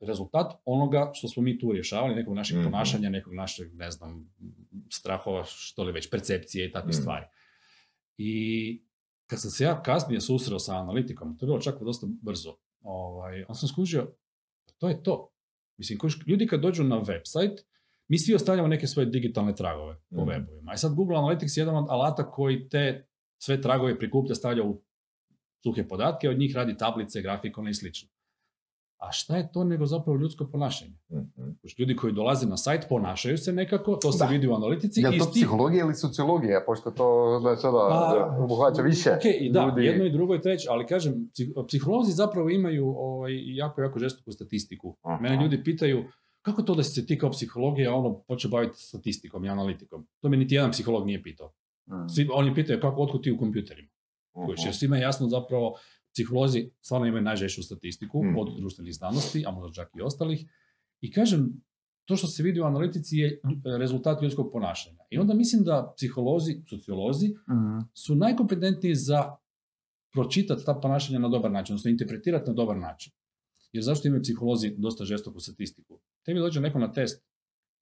rezultat 0.00 0.52
onoga 0.64 1.10
što 1.14 1.28
smo 1.28 1.42
mi 1.42 1.58
tu 1.58 1.72
rješavali, 1.72 2.14
nekog 2.14 2.34
našeg 2.34 2.56
Mhm. 2.56 2.64
ponašanja, 2.64 3.10
nekog 3.10 3.34
našeg, 3.34 3.74
ne 3.74 3.90
znam, 3.90 4.32
strahova, 4.90 5.44
što 5.46 5.82
li 5.82 5.92
već, 5.92 6.10
percepcije 6.10 6.66
i 6.66 6.72
takvih 6.72 6.94
Mhm. 6.94 7.00
stvari. 7.00 7.26
I 8.16 8.82
kad 9.26 9.40
sam 9.40 9.50
se 9.50 9.64
ja 9.64 9.82
kasnije 9.82 10.20
susreo 10.20 10.58
sa 10.58 10.76
analitikom, 10.76 11.38
to 11.38 11.44
je 11.44 11.48
bilo 11.48 11.60
čak 11.60 11.82
dosta 11.82 12.06
brzo, 12.22 12.56
ovaj, 12.80 13.44
on 13.48 13.54
sam 13.54 13.68
skužio, 13.68 14.12
to 14.78 14.88
je 14.88 15.02
to. 15.02 15.32
Mislim, 15.76 15.98
ljudi 16.26 16.46
kad 16.46 16.60
dođu 16.60 16.84
na 16.84 16.96
website, 16.96 17.56
mi 18.08 18.18
svi 18.18 18.34
ostavljamo 18.34 18.68
neke 18.68 18.86
svoje 18.86 19.06
digitalne 19.06 19.54
tragove 19.54 19.96
po 20.10 20.22
Mhm. 20.22 20.30
webovima. 20.30 20.74
I 20.74 20.78
sad 20.78 20.94
Google 20.94 21.16
Analytics 21.16 21.58
je 21.58 21.62
jedan 21.62 21.76
od 21.76 21.86
alata 21.88 22.30
koji 22.30 22.68
te 22.68 23.06
sve 23.38 23.60
tragove 23.60 23.98
prikuplja, 23.98 24.34
stavlja 24.34 24.64
u 24.64 24.82
suhe 25.62 25.88
podatke, 25.88 26.30
od 26.30 26.38
njih 26.38 26.56
radi 26.56 26.76
tablice, 26.76 27.22
grafikone 27.22 27.70
i 27.70 27.74
slično. 27.74 28.08
A 28.98 29.12
šta 29.12 29.36
je 29.36 29.52
to 29.52 29.64
nego 29.64 29.86
zapravo 29.86 30.18
ljudsko 30.18 30.46
ponašanje? 30.46 30.92
Mhm. 31.12 31.50
Kužiš, 31.62 31.78
Ljudi 31.78 31.96
koji 31.96 32.12
dolaze 32.12 32.46
na 32.46 32.56
sajt 32.56 32.86
ponašaju 32.88 33.38
se 33.38 33.52
nekako, 33.52 33.96
to 33.96 34.12
se 34.12 34.24
Da. 34.24 34.30
vidi 34.30 34.48
u 34.48 34.54
analitici. 34.54 35.00
Je 35.00 35.08
li 35.08 35.16
i 35.16 35.18
to 35.18 35.24
psihologija 35.26 35.84
ili 35.84 35.94
sociologija, 35.94 36.62
pošto 36.66 36.90
to 36.90 37.06
znači, 37.40 37.62
da, 37.62 37.70
Pa, 37.70 38.36
obuhvaća 38.40 38.82
više 38.82 39.10
Ok, 39.10 39.24
i 39.40 39.50
da, 39.52 39.64
ljudi. 39.64 39.84
jedno 39.84 40.04
i 40.04 40.12
drugo 40.12 40.34
i 40.34 40.40
treće, 40.40 40.66
ali 40.70 40.86
kažem, 40.86 41.30
psih- 41.30 41.66
psiholozi 41.68 42.12
zapravo 42.12 42.50
imaju 42.50 42.88
ovaj, 42.88 43.32
jako, 43.46 43.82
jako 43.82 43.98
žestoku 43.98 44.32
statistiku. 44.32 44.96
Aha. 45.02 45.18
Mene 45.22 45.42
ljudi 45.42 45.64
pitaju, 45.64 46.04
kako 46.42 46.62
to 46.62 46.74
da 46.74 46.82
si 46.82 46.92
se 46.92 47.06
ti 47.06 47.18
kao 47.18 47.30
psihologija 47.30 47.94
ono 47.94 48.18
počeo 48.18 48.50
baviti 48.50 48.78
statistikom 48.78 49.44
i 49.44 49.48
analitikom? 49.48 50.06
To 50.20 50.28
me 50.28 50.36
niti 50.36 50.54
jedan 50.54 50.70
psiholog 50.70 51.06
nije 51.06 51.22
pitao. 51.22 51.52
Mm. 51.86 52.08
Svi, 52.08 52.28
oni 52.32 52.54
pitaju 52.54 52.80
kako 52.80 53.02
otkud 53.02 53.22
ti 53.22 53.32
u 53.32 53.38
kompjuterima. 53.38 53.88
Aha. 54.32 54.46
Kužiš, 54.46 54.64
jer 54.64 54.74
svima 54.74 54.96
je 54.96 55.02
jasno 55.02 55.28
zapravo, 55.28 55.74
psiholozi 56.12 56.70
stvarno 56.80 57.06
imaju 57.06 57.22
najžešću 57.24 57.62
statistiku 57.62 58.24
Mhm. 58.24 58.36
od 58.36 58.56
društvenih 58.56 58.94
znanosti, 58.94 59.44
a 59.46 59.50
možda 59.50 59.72
čak 59.74 59.90
i 59.94 60.02
ostalih. 60.02 60.44
I 61.00 61.12
kažem, 61.12 61.62
to 62.04 62.16
što 62.16 62.26
se 62.26 62.42
vidi 62.42 62.60
u 62.60 62.64
analitici 62.64 63.16
je 63.16 63.40
lj- 63.44 63.78
rezultat 63.78 64.22
ljudskog 64.22 64.50
ponašanja. 64.52 64.98
I 65.10 65.18
onda 65.18 65.34
mislim 65.34 65.64
da 65.64 65.92
psiholozi, 65.96 66.62
sociolozi 66.66 67.28
Mm. 67.28 67.80
su 67.94 68.14
najkompetentniji 68.14 68.94
za 68.96 69.36
pročitati 70.08 70.64
ta 70.64 70.74
ponašanja 70.74 71.18
na 71.18 71.28
dobar 71.28 71.50
način, 71.50 71.72
odnosno 71.74 71.90
interpretirati 71.90 72.46
na 72.46 72.54
dobar 72.54 72.76
način. 72.78 73.12
Jer 73.72 73.84
zašto 73.84 74.08
imaju 74.08 74.22
psiholozi 74.22 74.74
dosta 74.76 75.04
žestoku 75.04 75.40
statistiku? 75.40 76.00
Tebi 76.22 76.40
dođe 76.40 76.60
neko 76.60 76.78
na 76.78 76.92
test, 76.92 77.24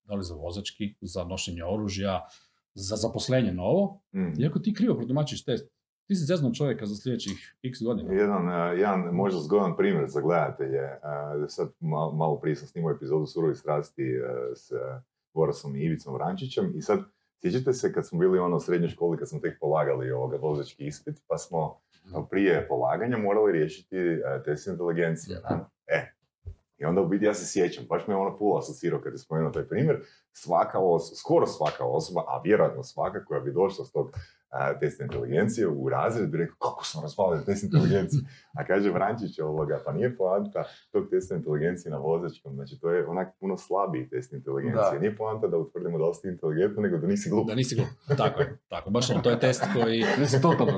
da 0.05 0.15
li 0.15 0.25
za 0.25 0.35
vozački, 0.35 0.95
za 1.01 1.25
nošenje 1.25 1.65
oružja, 1.65 2.21
za 2.75 2.97
zaposlenje 2.97 3.53
novo, 3.53 4.03
Mm. 4.13 4.41
i 4.41 4.47
ako 4.47 4.59
ti 4.59 4.75
krivo 4.75 4.97
protumačiš 4.97 5.45
test, 5.45 5.71
ti 6.09 6.15
si 6.15 6.25
zeznuo 6.25 6.53
čovjeka 6.53 6.87
za 6.87 6.97
sljedećih 6.97 7.57
x 7.63 7.83
godina. 7.83 8.13
Jedan, 8.13 8.49
eh, 8.49 8.79
jedan 8.79 9.01
možda 9.13 9.41
zgodan 9.41 9.77
primjer 9.77 10.09
za 10.09 10.21
gledatelje. 10.21 10.79
eh, 10.79 10.99
Sad 11.49 11.73
malo, 11.81 12.13
malo 12.13 12.41
prije 12.41 12.57
sam 12.57 12.69
snimao 12.69 12.93
epizodu 12.93 13.27
Surovi 13.27 13.55
strasti 13.55 14.03
eh, 14.03 14.55
s 14.55 14.73
Borasom 15.35 15.77
i 15.77 15.81
Ivicom 15.81 16.15
Vrančićem 16.15 16.73
i 16.77 16.83
sad 16.83 17.01
sjećate 17.41 17.73
se 17.73 17.93
kad 17.93 18.07
smo 18.07 18.19
bili 18.19 18.39
ono 18.39 18.57
u 18.57 18.61
srednjoj 18.61 18.89
školi 18.89 19.19
kad 19.19 19.29
smo 19.29 19.39
tek 19.39 19.61
polagali 19.61 20.11
ovoga 20.11 20.37
vozački 20.37 20.87
ispit 20.87 21.17
pa 21.27 21.39
smo 21.39 21.81
prije 22.31 22.69
polaganja 22.69 23.19
morali 23.19 23.53
riješiti 23.53 23.97
test 24.45 24.67
inteligencije. 24.67 25.41
Da. 25.41 25.71
E, 25.87 26.13
i 26.79 26.85
onda 26.85 27.01
u 27.01 27.09
biti 27.09 27.25
ja 27.25 27.35
se 27.35 27.47
sjećam, 27.47 27.85
baš 27.89 28.07
me 28.07 28.17
ono 28.17 28.39
full 28.39 28.59
asocirao 28.59 29.01
kad 29.01 29.13
je 29.13 29.19
spomenuo 29.19 29.51
taj 29.51 29.69
primjer, 29.69 30.01
svaka 30.33 30.79
osoba, 30.79 31.17
skoro 31.17 31.47
svaka 31.47 31.85
osoba, 31.85 32.25
a 32.27 32.41
vjerojatno 32.45 32.83
svaka 32.83 33.25
koja 33.25 33.41
bi 33.41 33.53
došla 33.53 33.85
s 33.85 33.93
tog 33.93 34.11
a, 34.51 34.79
testa 34.79 35.05
inteligencije 35.05 35.69
u 35.69 35.89
razred 35.89 36.31
bi 36.31 36.39
rekao 36.39 36.57
kako 36.57 36.85
sam 36.85 37.03
razvalio 37.03 37.43
test 37.47 37.63
inteligencije. 37.65 38.23
A 38.59 38.65
kaže 38.65 38.91
Vrančić 38.91 39.39
ovoga, 39.39 39.83
pa 39.85 39.93
nije 39.93 40.17
poanta 40.17 40.65
tog 40.93 41.11
testa 41.11 41.35
inteligencije 41.35 41.93
na 41.93 41.99
vozačkom, 41.99 42.55
znači 42.55 42.79
to 42.81 42.91
je 42.91 43.07
onak 43.07 43.29
puno 43.41 43.57
slabiji 43.57 44.09
test 44.09 44.33
inteligencije. 44.33 44.93
Da. 44.93 44.99
Nije 44.99 45.17
poanta 45.17 45.47
da 45.47 45.57
utvrdimo 45.57 45.99
da 45.99 46.09
li 46.09 46.15
si 46.15 46.29
inteligentno, 46.29 46.83
nego 46.83 46.99
da 46.99 47.07
nisi 47.07 47.31
glup. 47.31 47.49
Da 47.49 47.55
nisi 47.55 47.75
glup. 47.75 47.89
Tako 48.17 48.41
je, 48.41 48.59
tako. 48.69 48.91
Baš 48.91 49.11
ono, 49.11 49.21
to 49.21 49.31
je 49.31 49.41
test 49.41 49.65
koji, 49.75 50.05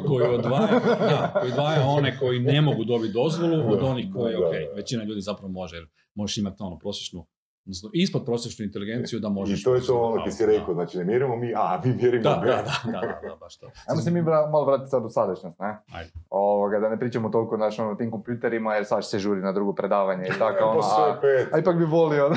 koji 0.06 0.26
odvaja, 0.26 0.80
da, 1.10 1.30
koji 1.40 1.52
odvaja 1.52 1.86
one 1.86 2.18
koji 2.18 2.40
ne 2.40 2.60
mogu 2.60 2.84
dobiti 2.84 3.12
dozvolu 3.12 3.72
od 3.72 3.82
onih 3.82 4.06
koji, 4.14 4.36
ok, 4.36 4.76
većina 4.76 5.04
ljudi 5.04 5.20
zapravo 5.20 5.52
može, 5.52 5.76
jer 5.76 5.88
možeš 6.14 6.38
imati 6.38 6.62
ono 6.62 6.78
prosječnu, 6.78 7.26
odnosno 7.70 7.90
ispod 7.92 8.24
prosječnu 8.24 8.64
inteligenciju 8.64 9.20
da 9.20 9.28
možeš... 9.28 9.60
I 9.60 9.64
to 9.64 9.74
je 9.74 9.80
to 9.86 10.00
ono 10.00 10.24
ti 10.24 10.30
si 10.32 10.46
Da. 10.46 10.52
rekao, 10.52 10.74
znači 10.74 10.98
ne 10.98 11.04
mjerimo 11.04 11.36
mi 11.36 11.52
A, 11.56 11.80
mi 11.84 11.94
mjerimo 11.94 12.22
Da, 12.22 12.40
B. 12.42 12.46
da, 12.46 12.62
da, 12.84 13.00
da, 13.00 13.36
baš 13.40 13.56
to. 13.56 13.66
Ajmo 13.88 14.00
se 14.00 14.10
mi 14.10 14.22
malo 14.22 14.64
vratiti 14.64 14.90
sad 14.90 15.04
u 15.04 15.08
sadašnjost, 15.08 15.58
ne? 15.58 15.78
Ajde. 15.94 16.10
Ovoga, 16.30 16.78
da 16.80 16.88
ne 16.88 16.98
pričamo 16.98 17.28
toliko 17.28 17.54
ono, 17.78 17.90
o 17.90 17.94
tim 17.94 18.10
kompjuterima, 18.10 18.74
jer 18.74 18.84
sad 18.86 19.08
se 19.08 19.18
žuri 19.18 19.40
na 19.40 19.52
drugo 19.52 19.74
predavanje 19.74 20.24
i 20.26 20.38
tako, 20.38 20.64
ono, 20.70 20.80
Pa 20.80 20.86
sve 20.86 21.42
a, 21.42 21.56
a 21.56 21.58
ipak 21.58 21.76
bi 21.78 21.84
volio, 21.84 22.26
ono, 22.26 22.36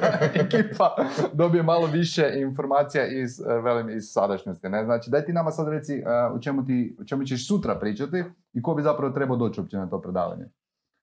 da 0.00 0.18
ekipa 0.34 0.96
dobije 1.32 1.62
malo 1.62 1.86
više 1.86 2.32
informacija 2.36 3.06
iz, 3.06 3.40
e, 3.40 3.60
velim, 3.60 3.90
iz 3.90 4.04
sadašnjosti, 4.12 4.68
ne? 4.68 4.84
Znači, 4.84 5.10
daj 5.10 5.24
ti 5.24 5.32
nama 5.32 5.50
sad 5.50 5.68
reci 5.68 6.02
o 6.34 6.38
čemu, 6.38 6.64
ti, 6.64 6.96
o 7.00 7.04
čemu 7.04 7.24
ćeš 7.24 7.48
sutra 7.48 7.78
pričati 7.78 8.24
i 8.52 8.62
ko 8.62 8.74
bi 8.74 8.82
zapravo 8.82 9.12
trebao 9.12 9.36
doći 9.36 9.60
uopće 9.60 9.76
na 9.76 9.88
to 9.88 10.00
predavanje. 10.00 10.44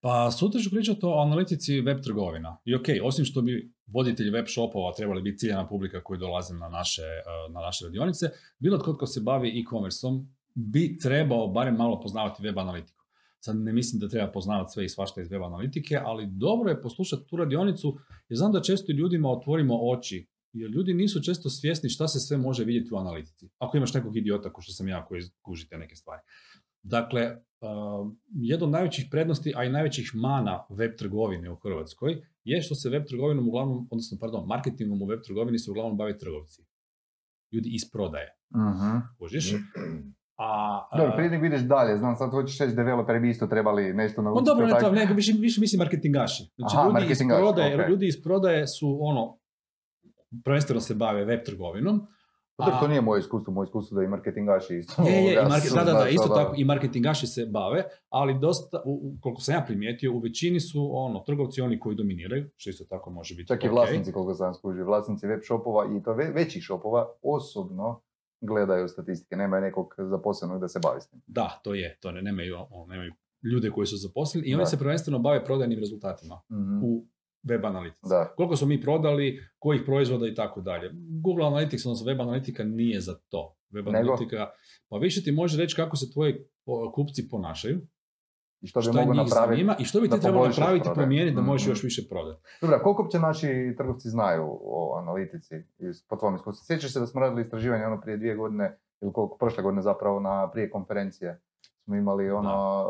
Pa 0.01 0.31
sutra 0.31 0.61
ću 0.61 0.69
pričati 0.69 0.99
o 1.03 1.21
analitici 1.21 1.81
web 1.81 1.97
trgovina. 2.03 2.57
I 2.65 2.75
ok, 2.75 2.85
osim 3.03 3.25
što 3.25 3.41
bi 3.41 3.73
voditelji 3.87 4.29
web 4.29 4.45
shopova 4.47 4.93
trebali 4.93 5.21
biti 5.21 5.37
ciljena 5.37 5.67
publika 5.67 6.03
koji 6.03 6.19
dolaze 6.19 6.53
na 6.53 6.69
naše, 6.69 7.01
uh, 7.01 7.53
na 7.53 7.61
naše 7.61 7.85
radionice, 7.85 8.29
bilo 8.59 8.77
tko 8.77 8.93
tko 8.93 9.07
se 9.07 9.21
bavi 9.21 9.59
e-commerceom 9.59 10.27
bi 10.55 10.97
trebao 10.97 11.47
barem 11.47 11.75
malo 11.75 11.99
poznavati 11.99 12.43
web 12.43 12.59
analitiku. 12.59 13.05
Sad 13.39 13.55
ne 13.55 13.73
mislim 13.73 13.99
da 13.99 14.09
treba 14.09 14.31
poznavati 14.31 14.71
sve 14.71 14.85
i 14.85 14.89
svašta 14.89 15.21
iz 15.21 15.31
web 15.31 15.43
analitike, 15.43 15.99
ali 16.05 16.27
dobro 16.31 16.69
je 16.69 16.81
poslušati 16.81 17.27
tu 17.27 17.35
radionicu 17.35 17.97
jer 18.29 18.37
znam 18.37 18.51
da 18.51 18.61
često 18.61 18.91
ljudima 18.91 19.29
otvorimo 19.29 19.79
oči 19.91 20.27
jer 20.53 20.71
ljudi 20.71 20.93
nisu 20.93 21.23
često 21.23 21.49
svjesni 21.49 21.89
šta 21.89 22.07
se 22.07 22.19
sve 22.19 22.37
može 22.37 22.63
vidjeti 22.63 22.93
u 22.93 22.97
analitici. 22.97 23.49
Ako 23.57 23.77
imaš 23.77 23.93
nekog 23.93 24.17
idiota 24.17 24.53
ko 24.53 24.61
što 24.61 24.73
sam 24.73 24.87
ja 24.87 25.05
koji 25.05 25.21
kužite 25.41 25.77
neke 25.77 25.95
stvari. 25.95 26.21
Dakle, 26.83 27.21
uh, 27.61 28.11
jedna 28.33 28.65
od 28.65 28.71
najvećih 28.71 29.07
prednosti, 29.11 29.53
a 29.55 29.63
i 29.63 29.69
najvećih 29.69 30.11
mana 30.13 30.65
web 30.69 30.91
trgovine 30.97 31.51
u 31.51 31.55
Hrvatskoj 31.55 32.21
je 32.43 32.61
što 32.61 32.75
se 32.75 32.89
web 32.89 33.03
trgovinom 33.07 33.47
uglavnom, 33.47 33.87
odnosno 33.91 34.17
pardon, 34.21 34.47
marketingom 34.47 35.01
u 35.01 35.05
web 35.05 35.19
trgovini 35.25 35.59
se 35.59 35.71
uglavnom 35.71 35.97
bave 35.97 36.17
trgovci. 36.17 36.61
Ljudi 37.51 37.69
iz 37.73 37.91
prodaje. 37.91 38.35
Kužiš? 39.19 39.53
A, 40.37 40.97
Dobro, 40.97 41.13
prije 41.15 41.29
nego 41.29 41.45
ideš 41.45 41.61
dalje, 41.61 41.97
znam 41.97 42.15
sad 42.15 42.31
hoćeš 42.31 42.59
reći 42.59 42.75
developeri 42.75 43.19
bi 43.19 43.29
isto 43.29 43.47
trebali 43.47 43.93
nešto 43.93 44.21
naučiti. 44.21 44.45
dobro, 44.45 44.65
ne, 44.67 44.79
to, 44.79 44.91
ne, 44.91 45.13
više, 45.13 45.33
više 45.39 45.61
mislim 45.61 45.79
marketingaši. 45.79 46.43
Znači, 46.55 46.75
Aha, 46.77 46.83
ljudi, 46.83 46.97
iz 46.97 47.01
marketingaši, 47.01 47.39
prodaje, 47.39 47.89
ljudi 47.89 48.07
iz 48.07 48.23
prodaje 48.23 48.67
su 48.67 48.97
ono, 49.01 49.37
prvenstveno 50.43 50.81
se 50.81 50.95
bave 50.95 51.25
web 51.25 51.39
trgovinom. 51.45 52.07
Pa 52.59 52.65
dobro, 52.65 52.77
a- 52.77 52.79
to 52.79 52.87
nije 52.87 53.01
moje 53.01 53.19
iskustvo, 53.19 53.53
moje 53.53 53.65
iskustvo 53.65 53.95
da 53.95 54.03
i 54.03 54.07
marketingaši 54.07 54.75
isto. 54.75 55.01
Je, 55.03 55.13
je, 55.15 55.33
i 55.35 55.49
market, 55.49 55.71
da, 55.71 55.83
da, 55.83 55.93
da, 55.93 56.09
isto 56.09 56.27
tako 56.29 56.53
i 56.57 56.65
marketingaši 56.65 57.27
se 57.27 57.45
bave, 57.47 57.79
ali 58.09 58.39
dosta, 58.39 58.81
u, 58.85 58.93
koliko 59.21 59.41
sam 59.41 59.55
ja 59.55 59.61
primijetio, 59.61 60.13
u 60.13 60.19
većini 60.19 60.59
su 60.59 60.89
ono, 60.93 61.19
trgovci 61.19 61.61
oni 61.61 61.79
koji 61.79 61.95
dominiraju, 61.95 62.49
što 62.55 62.69
isto 62.69 62.85
tako 62.85 63.09
može 63.11 63.35
biti 63.35 63.47
Čak 63.47 63.63
i 63.63 63.69
vlasnici, 63.69 64.11
koliko 64.11 64.33
sam 64.33 64.53
skužio, 64.53 64.85
vlasnici 64.85 65.27
web 65.27 65.39
shopova 65.43 65.85
i 65.89 66.03
to 66.03 66.13
ve- 66.13 66.31
većih 66.31 66.63
shopova 66.63 67.07
osobno 67.23 68.01
gledaju 68.41 68.87
statistike, 68.87 69.35
nemaju 69.35 69.61
nekog 69.61 69.87
zaposlenog 69.99 70.61
da 70.61 70.67
se 70.67 70.79
bavi 70.79 71.01
s 71.01 71.07
tim. 71.07 71.21
Da, 71.27 71.59
to 71.63 71.73
je, 71.73 71.97
to 71.99 72.11
ne, 72.11 72.21
nemaju, 72.21 72.55
nemaju 72.87 73.13
ljude 73.43 73.69
koji 73.69 73.87
su 73.87 73.97
zaposleni 73.97 74.47
i 74.47 74.51
Da. 74.51 74.57
oni 74.57 74.65
se 74.65 74.77
prvenstveno 74.77 75.19
bave 75.19 75.45
prodajnim 75.45 75.79
rezultatima 75.79 76.41
Mhm. 76.51 76.83
u 76.83 77.05
web 77.43 77.65
analitici. 77.65 78.09
Da. 78.09 78.33
Koliko 78.37 78.55
smo 78.55 78.67
mi 78.67 78.81
prodali, 78.81 79.39
kojih 79.59 79.81
proizvoda 79.85 80.27
i 80.27 80.35
tako 80.35 80.61
dalje. 80.61 80.89
Google 81.23 81.45
Analytics, 81.45 81.85
odnosno 81.85 82.05
web 82.05 82.21
analitika 82.21 82.63
nije 82.63 83.01
za 83.01 83.15
to. 83.29 83.55
Web 83.69 83.85
Nego? 83.85 83.97
analitika, 83.97 84.49
pa 84.89 84.97
više 84.97 85.23
ti 85.23 85.31
može 85.31 85.57
reći 85.57 85.75
kako 85.75 85.95
se 85.95 86.11
tvoji 86.11 86.35
kupci 86.93 87.29
ponašaju, 87.29 87.81
I 88.61 88.67
što 88.67 88.79
bi 88.79 88.83
šta 88.83 88.91
mogu 88.93 89.13
napraviti. 89.13 89.35
zanima 89.35 89.75
i 89.79 89.85
što 89.85 90.01
bi 90.01 90.09
ti 90.09 90.19
trebalo 90.19 90.47
napraviti 90.47 90.89
i 90.89 90.95
promijeniti 90.95 91.35
da 91.35 91.41
možeš 91.41 91.65
Mhm. 91.65 91.71
još 91.71 91.83
više 91.83 92.01
prodati. 92.09 92.41
Dobro, 92.61 92.79
koliko 92.83 93.01
uopće 93.01 93.19
naši 93.19 93.47
trgovci 93.77 94.09
znaju 94.09 94.43
o 94.61 94.97
analitici 94.97 95.55
po 96.09 96.15
tvom 96.15 96.35
iskustvu? 96.35 96.65
Sjećaš 96.65 96.93
se 96.93 96.99
da 96.99 97.07
smo 97.07 97.21
radili 97.21 97.41
istraživanje 97.41 97.85
ono 97.85 98.01
prije 98.01 98.17
dvije 98.17 98.35
godine, 98.35 98.77
ili 99.01 99.13
koliko, 99.13 99.37
prošle 99.37 99.63
godine 99.63 99.81
zapravo 99.81 100.19
na 100.19 100.51
prije 100.51 100.69
konferencije. 100.69 101.41
Smo 101.83 101.95
imali 101.95 102.31
ono, 102.31 102.85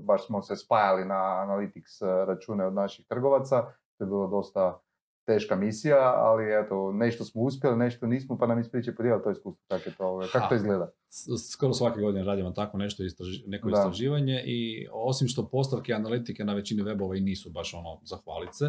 baš 0.00 0.26
smo 0.26 0.42
se 0.42 0.56
spajali 0.56 1.04
na 1.04 1.14
Analytics 1.46 2.02
e, 2.02 2.26
račune 2.26 2.66
od 2.66 2.74
naših 2.74 3.06
trgovaca. 3.06 3.64
To 3.98 4.04
je 4.04 4.08
bilo 4.08 4.26
dosta 4.28 4.80
teška 5.26 5.56
misija, 5.56 5.96
ali 6.16 6.44
eto, 6.54 6.92
nešto 6.92 7.24
smo 7.24 7.42
uspjeli, 7.42 7.76
nešto 7.76 8.06
nismo, 8.06 8.38
pa 8.38 8.46
nam 8.46 8.60
ispričaj 8.60 8.94
podijeli 8.94 9.22
to 9.22 9.30
iskustvo, 9.30 9.64
kako, 9.68 9.88
je 9.88 9.94
to, 9.94 10.06
ovaj, 10.06 10.28
kako 10.28 10.44
to 10.44 10.48
Ha. 10.48 10.54
izgleda. 10.54 10.90
Skoro 11.50 11.72
svake 11.72 12.00
godine 12.00 12.24
radimo 12.24 12.50
tako 12.50 12.78
nešto, 12.78 13.02
istraži- 13.02 13.42
neko 13.46 13.70
Da. 13.70 13.76
istraživanje 13.76 14.42
i 14.46 14.88
osim 14.92 15.28
što 15.28 15.48
postavke 15.48 15.92
analitike 15.92 16.44
na 16.44 16.54
većini 16.54 16.82
webova 16.82 17.18
i 17.18 17.22
nisu 17.22 17.50
baš 17.50 17.74
ono 17.74 18.00
zahvalice, 18.02 18.64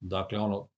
dakle 0.00 0.38
ono, 0.38 0.68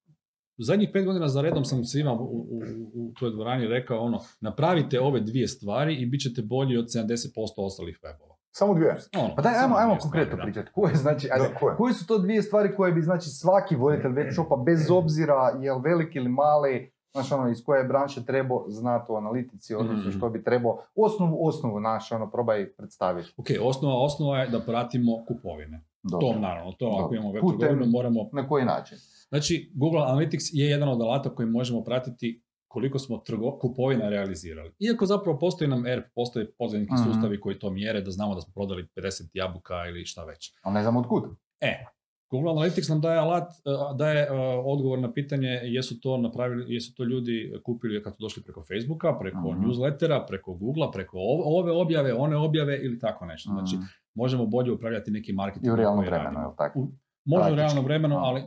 zadnjih 0.58 0.90
pet 0.92 1.04
godina 1.04 1.28
za 1.28 1.42
redom 1.42 1.64
sam 1.64 1.84
svima 1.84 2.12
u, 2.12 2.24
u, 2.24 2.62
u- 2.76 3.08
u 3.08 3.12
toj 3.14 3.30
dvorani 3.30 3.66
rekao 3.66 4.00
ono, 4.00 4.20
napravite 4.40 5.00
ove 5.00 5.20
dvije 5.20 5.48
stvari 5.48 5.94
i 5.94 6.06
bit 6.06 6.20
ćete 6.20 6.42
bolji 6.42 6.76
od 6.76 6.84
70% 6.86 7.30
ostalih 7.56 7.98
webova. 8.02 8.34
Samo 8.52 8.74
dvije. 8.74 8.96
Ono, 9.16 9.34
Pa 9.36 9.42
daj, 9.42 9.54
ajmo, 9.54 9.76
ajmo 9.76 9.96
konkretno 9.98 10.38
pričati. 10.38 10.70
Koje, 10.72 10.94
znači, 10.94 11.28
ajde, 11.32 11.48
Da, 11.48 11.54
koje? 11.54 11.76
koje 11.76 11.94
su 11.94 12.06
to 12.06 12.18
dvije 12.18 12.42
stvari 12.42 12.74
koje 12.76 12.92
bi, 12.92 13.02
znači, 13.02 13.28
svaki 13.30 13.76
voditelj 13.76 14.12
web 14.12 14.26
shopa, 14.32 14.56
bez 14.56 14.90
obzira 14.90 15.34
je 15.60 15.72
li 15.72 15.80
veliki 15.84 16.18
ili 16.18 16.28
mali, 16.28 16.92
znaš, 17.12 17.32
ono, 17.32 17.48
iz 17.48 17.64
koje 17.64 17.84
branše 17.84 18.24
trebao 18.24 18.64
znati 18.68 19.12
u 19.12 19.16
analitici, 19.16 19.74
odnosno 19.74 20.08
Mhm. 20.08 20.18
što 20.18 20.28
bi 20.30 20.44
trebao, 20.44 20.82
osnovu, 20.96 21.46
osnovu, 21.46 21.80
naš, 21.80 22.12
ono, 22.12 22.30
probaj 22.30 22.72
predstaviti. 22.72 23.32
Ok, 23.36 23.46
osnova, 23.62 23.94
osnova 23.96 24.38
je 24.38 24.48
da 24.48 24.60
pratimo 24.60 25.24
kupovine. 25.26 25.84
To 26.10 26.34
naravno, 26.34 26.72
to 26.72 26.86
ako 26.88 27.02
Dobro. 27.02 27.16
imamo 27.16 27.32
web 27.32 27.42
trgovinu 27.60 27.86
moramo 27.88 28.20
Na 28.32 28.48
koji 28.48 28.64
način? 28.64 28.98
Znači, 29.28 29.72
Google 29.74 30.00
Analytics 30.00 30.50
je 30.52 30.66
jedan 30.66 30.88
od 30.88 31.00
alata 31.00 31.30
koji 31.30 31.48
možemo 31.48 31.84
pratiti 31.84 32.42
koliko 32.70 32.98
smo 32.98 33.18
trgo, 33.18 33.58
kupovina 33.58 34.08
realizirali. 34.08 34.72
Iako 34.80 35.06
zapravo 35.06 35.38
postoji 35.38 35.68
nam 35.68 35.86
ERP, 35.86 36.04
postoje 36.14 36.52
pozivnički 36.52 36.94
Mhm. 36.94 37.04
sustavi 37.04 37.40
koji 37.40 37.58
to 37.58 37.70
mjere 37.70 38.00
da 38.00 38.10
znamo 38.10 38.34
da 38.34 38.40
smo 38.40 38.52
prodali 38.52 38.86
50 38.86 39.30
jabuka 39.34 39.86
ili 39.86 40.06
šta 40.06 40.24
već. 40.24 40.54
Ali 40.62 40.74
ne 40.74 40.82
znam 40.82 40.96
od 40.96 41.06
kud. 41.06 41.22
E, 41.60 41.84
Google 42.30 42.52
Analytics 42.52 42.90
nam 42.90 43.00
daje 43.00 43.18
alat, 43.18 43.48
eh, 43.50 43.56
daje 43.94 44.22
eh, 44.22 44.28
odgovor 44.64 44.98
na 44.98 45.12
pitanje 45.12 45.48
jesu 45.64 46.00
to 46.00 46.16
napravili, 46.18 46.74
jesu 46.74 46.94
to 46.94 47.04
ljudi 47.04 47.36
kupili 47.62 48.02
kad 48.02 48.16
su 48.16 48.20
došli 48.20 48.42
preko 48.42 48.62
Facebooka, 48.64 49.12
preko 49.14 49.38
Mhm. 49.50 49.60
newslettera, 49.60 50.26
preko 50.28 50.54
Googlea, 50.54 50.90
preko 50.90 51.16
ov- 51.18 51.42
ove 51.44 51.72
objave, 51.72 52.14
one 52.14 52.36
objave 52.38 52.78
ili 52.78 52.98
tako 52.98 53.26
nešto. 53.26 53.50
Znači, 53.50 53.76
Mhm. 53.76 53.84
možemo 54.14 54.46
bolje 54.46 54.72
upravljati 54.72 55.10
neki 55.10 55.32
marketing. 55.32 55.66
I 55.66 55.70
u 55.70 55.76
realnom 55.76 56.04
vremenu, 56.04 56.40
je 56.40 56.46
li 56.46 56.54
tako? 56.58 56.78
U- 56.78 56.92
Može 57.24 57.52
u 57.52 57.56
realnom 57.56 57.84
vremenu, 57.84 58.16
ali, 58.18 58.42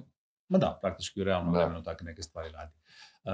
ma 0.49 0.57
da, 0.57 0.79
praktički 0.81 1.21
u 1.21 1.23
realnom 1.23 1.53
vremenu 1.53 1.83
takve 1.83 2.05
neke 2.05 2.21
stvari 2.21 2.49
radi. 2.51 2.71
Uh, 3.25 3.31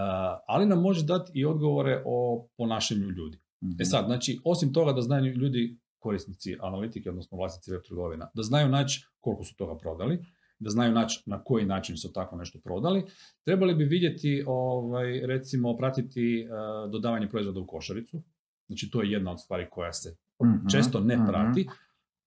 ali 0.48 0.65
nam 0.65 0.81
može 0.81 1.03
dati 1.03 1.31
i 1.36 1.46
odgovore 1.46 2.03
o 2.05 2.48
ponašanju 2.58 3.10
ljudi. 3.10 3.38
Mhm. 3.63 3.81
E 3.81 3.86
sad, 3.86 4.05
znači, 4.05 4.39
osim 4.43 4.74
toga 4.74 4.93
da 4.93 5.01
znaju 5.01 5.34
ljudi, 5.34 5.79
korisnici 6.00 6.58
analitike, 6.62 7.10
odnosno 7.10 7.38
vlasnici 7.38 7.72
web 7.72 7.81
trgovina, 7.88 8.29
da 8.34 8.43
znaju 8.43 8.69
naći 8.69 9.05
koliko 9.19 9.43
su 9.43 9.55
toga 9.55 9.77
prodali, 9.77 10.25
da 10.60 10.69
znaju 10.69 10.93
naći 10.93 11.24
na 11.25 11.43
koji 11.43 11.65
način 11.65 11.98
su 11.98 12.13
tako 12.13 12.36
nešto 12.36 12.60
prodali, 12.63 13.03
trebali 13.43 13.75
bi 13.75 13.84
vidjeti, 13.84 14.43
ovaj, 14.48 15.19
recimo, 15.27 15.77
pratiti 15.77 16.48
uh, 16.48 16.91
dodavanje 16.91 17.29
proizvoda 17.29 17.60
u 17.60 17.67
košaricu. 17.67 18.22
Znači, 18.67 18.89
to 18.91 19.01
je 19.01 19.12
jedna 19.12 19.31
od 19.31 19.41
stvari 19.41 19.67
koja 19.69 19.93
se 19.93 20.15
Mhm, 20.43 20.67
često 20.72 21.00
ne 21.00 21.17
mhm. 21.17 21.27
prati. 21.27 21.67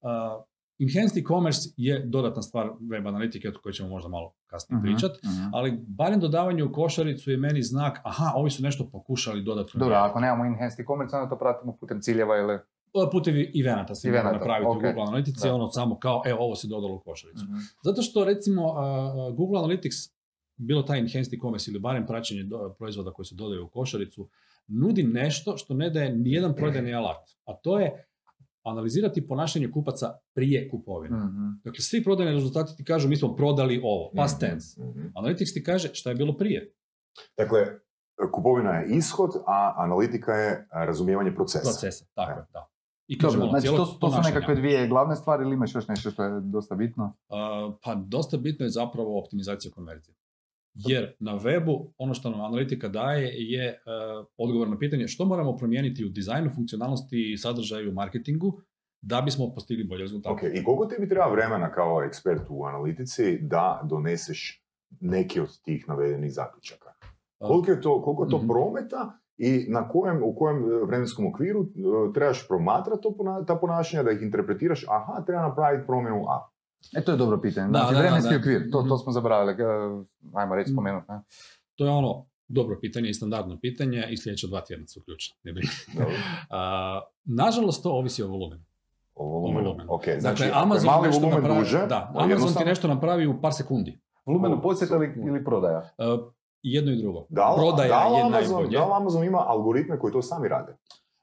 Uh, 0.01 0.43
enhanced 0.79 1.17
e-commerce 1.17 1.69
je 1.77 1.99
dodatna 2.01 2.41
stvar 2.41 2.69
web 2.81 3.07
analitike 3.07 3.49
o 3.49 3.61
kojoj 3.63 3.73
ćemo 3.73 3.89
možda 3.89 4.09
malo 4.09 4.33
kasnije 4.47 4.77
Mhm, 4.77 4.83
pričat, 4.83 5.11
mhm. 5.23 5.49
ali 5.53 5.71
barem 5.79 6.19
dodavanje 6.19 6.63
u 6.63 6.71
košaricu 6.71 7.31
je 7.31 7.37
meni 7.37 7.61
znak, 7.63 7.99
aha, 8.03 8.31
ovi 8.35 8.49
su 8.49 8.63
nešto 8.63 8.89
pokušali 8.89 9.43
dodatno. 9.43 9.79
Dobro, 9.79 9.95
ako 9.95 10.19
nemamo 10.19 10.45
enhanced 10.45 10.79
e-commerce, 10.79 11.15
onda 11.15 11.29
to 11.29 11.37
pratimo 11.37 11.77
putem 11.77 12.01
ciljeva 12.01 12.37
ili... 12.37 12.59
O, 12.93 13.09
Putevi 13.09 13.51
evenata 13.61 13.95
se 13.95 14.07
mogu 14.07 14.17
Evenata, 14.17 14.37
napraviti 14.37 14.67
ok. 14.67 14.75
u 14.75 14.79
Google 14.81 15.03
Analytici, 15.03 15.43
Da. 15.43 15.55
ono 15.55 15.69
samo 15.69 15.99
kao, 15.99 16.21
evo, 16.25 16.39
ovo 16.39 16.55
se 16.55 16.67
dodalo 16.67 16.95
u 16.95 16.99
košaricu. 16.99 17.43
Mhm. 17.45 17.55
Zato 17.83 18.01
što, 18.01 18.25
recimo, 18.25 18.63
uh, 18.65 18.77
Google 19.35 19.59
Analytics, 19.59 20.11
bilo 20.57 20.81
taj 20.81 20.99
enhanced 20.99 21.33
e-commerce 21.33 21.71
ili 21.71 21.79
barem 21.79 22.05
praćenje 22.05 22.43
do- 22.43 22.75
proizvoda 22.79 23.11
koji 23.11 23.25
se 23.25 23.35
dodaju 23.35 23.65
u 23.65 23.69
košaricu, 23.69 24.29
nudi 24.67 25.03
nešto 25.03 25.57
što 25.57 25.73
ne 25.73 25.89
daje 25.89 26.15
nijedan 26.15 26.55
prodajni 26.55 26.93
alat, 26.99 27.29
a 27.45 27.53
to 27.53 27.79
je 27.79 28.05
analizirati 28.63 29.27
ponašanje 29.27 29.71
kupaca 29.71 30.05
prije 30.33 30.69
kupovine. 30.69 31.17
Mhm. 31.17 31.47
Dakle, 31.63 31.79
svi 31.81 32.03
prodajni 32.03 32.31
rezultati 32.31 32.75
ti 32.75 32.83
kažu 32.83 33.09
mi 33.09 33.15
smo 33.15 33.35
prodali 33.35 33.81
ovo, 33.83 34.11
past 34.15 34.35
Mhm, 34.35 34.39
tense. 34.41 34.81
mhm. 34.81 34.99
Analytics 35.09 35.53
ti 35.53 35.63
kaže 35.63 35.89
šta 35.89 36.09
je 36.09 36.15
bilo 36.15 36.37
prije, 36.37 36.73
Dakle, 37.37 37.59
kupovina 38.31 38.71
je 38.71 38.87
ishod, 38.89 39.29
a 39.47 39.73
analitika 39.77 40.33
je 40.33 40.67
razumijevanje 40.71 41.35
procesa. 41.35 41.63
procese. 41.63 42.05
Tako 42.13 42.31
je, 42.31 42.45
da. 42.53 42.69
I 43.07 43.17
Dobro, 43.17 43.29
kažemo, 43.29 43.49
znači 43.49 43.61
cijelo 43.61 43.77
to, 43.77 43.85
su- 43.85 43.99
to 43.99 44.11
su 44.11 44.21
nekakve 44.23 44.55
dvije 44.55 44.87
glavne 44.87 45.15
stvari 45.15 45.43
ili 45.43 45.53
imaš 45.53 45.75
još 45.75 45.87
nešto 45.87 46.11
što 46.11 46.23
je 46.23 46.41
dosta 46.41 46.75
bitno? 46.75 47.05
Uh, 47.29 47.35
pa 47.83 47.95
dosta 47.97 48.37
bitno 48.37 48.65
je 48.65 48.69
zapravo 48.71 49.19
optimizacija 49.19 49.71
konverzije. 49.71 50.15
Jer 50.75 51.13
na 51.19 51.39
webu 51.39 51.93
ono 51.97 52.13
što 52.13 52.29
nam 52.29 52.41
analitika 52.41 52.87
daje 52.87 53.31
je 53.37 53.69
uh, 53.69 54.25
odgovor 54.37 54.67
na 54.69 54.77
pitanje 54.77 55.07
što 55.07 55.25
moramo 55.25 55.57
promijeniti 55.57 56.05
u 56.05 56.09
dizajnu, 56.09 56.51
funkcionalnosti, 56.55 57.37
sadržaju, 57.37 57.91
marketingu 57.91 58.61
da 59.01 59.21
bismo 59.21 59.53
postigli 59.53 59.83
bolje 59.83 60.01
rezultate. 60.01 60.33
Ok, 60.33 60.53
i 60.53 60.63
koliko 60.63 60.85
tebi 60.85 61.09
treba 61.09 61.27
vremena 61.31 61.71
kao 61.71 62.03
ekspert 62.03 62.41
u 62.49 62.65
analitici 62.65 63.37
da 63.41 63.81
doneseš 63.89 64.63
neki 64.99 65.39
od 65.39 65.61
tih 65.61 65.85
navedenih 65.87 66.33
zaključaka? 66.33 66.89
Koliko 67.37 67.71
je 67.71 67.81
to, 67.81 68.01
koliko 68.01 68.23
je 68.23 68.29
to 68.29 68.37
Mhm. 68.37 68.47
prometa 68.47 69.19
i 69.37 69.65
na 69.69 69.87
kojem, 69.89 70.23
u 70.23 70.35
kojem 70.35 70.57
e, 70.57 70.85
vremenskom 70.85 71.25
okviru 71.27 71.61
e, 71.61 71.65
trebaš 72.13 72.47
promatrati 72.47 73.07
ta 73.47 73.55
ponašanja, 73.55 74.03
da 74.03 74.11
ih 74.11 74.21
interpretiraš, 74.21 74.85
aha, 74.87 75.23
treba 75.25 75.41
napraviti 75.41 75.87
promjenu 75.87 76.25
A. 76.27 76.49
E, 76.91 77.01
to 77.01 77.11
je 77.11 77.17
dobro 77.17 77.39
pitanje. 77.39 77.67
Da, 77.67 77.79
Znači, 77.79 77.93
da, 77.93 77.99
vremenski 77.99 78.29
da. 78.29 78.37
okvir, 78.37 78.71
to, 78.71 78.77
to 78.79 78.85
Mhm. 78.85 78.95
smo 78.95 79.11
zaboravili. 79.11 79.55
Ajmo 80.33 80.55
reći 80.55 80.67
Mhm. 80.67 80.75
spomenuti. 80.75 81.05
Ne? 81.09 81.21
To 81.75 81.85
je 81.85 81.91
ono 81.91 82.25
dobro 82.47 82.77
pitanje 82.81 83.09
i 83.09 83.13
standardno 83.13 83.59
pitanje 83.59 84.07
i 84.09 84.17
sljedeća 84.17 84.47
dva 84.47 84.61
tjedna 84.61 84.87
su 84.87 85.01
ključna. 85.01 85.35
Ne. 85.43 85.53
A, 86.49 87.01
nažalost, 87.25 87.83
to 87.83 87.91
ovisi 87.91 88.23
o 88.23 88.27
volumenu. 88.27 88.63
O 89.15 89.25
volumenu. 89.25 89.63
volumen. 89.63 89.87
Ok, 89.89 90.05
Dakle, 90.05 90.19
znači, 90.19 90.43
je 90.43 90.51
Amazon 90.53 90.85
mali 90.85 91.07
nešto 91.07 91.19
volumen 91.19 91.41
napravi, 91.41 91.59
duže, 91.59 91.77
da, 91.79 91.95
on 92.05 92.15
Amazon 92.15 92.27
ti 92.27 92.31
jednostavno- 92.31 92.69
nešto 92.69 92.87
napravi 92.87 93.27
u 93.27 93.41
par 93.41 93.53
sekundi. 93.53 93.99
Volumenu 94.25 94.55
O, 94.55 94.61
posjeta 94.61 94.95
ili, 94.95 95.13
ili 95.27 95.43
prodaja? 95.43 95.79
E, 95.97 96.03
jedno 96.63 96.91
i 96.91 96.97
drugo. 96.97 97.25
Da 97.29 97.49
li, 97.49 97.55
Prodaja 97.57 97.87
da 97.89 98.07
li 98.07 98.15
je 98.15 98.21
Amazon, 98.21 98.31
najbolje. 98.55 98.77
da 98.77 98.85
li 98.85 98.91
Amazon 98.93 99.23
ima 99.23 99.43
algoritme 99.47 99.99
koji 99.99 100.13
to 100.13 100.21
sami 100.21 100.47
rade? 100.47 100.77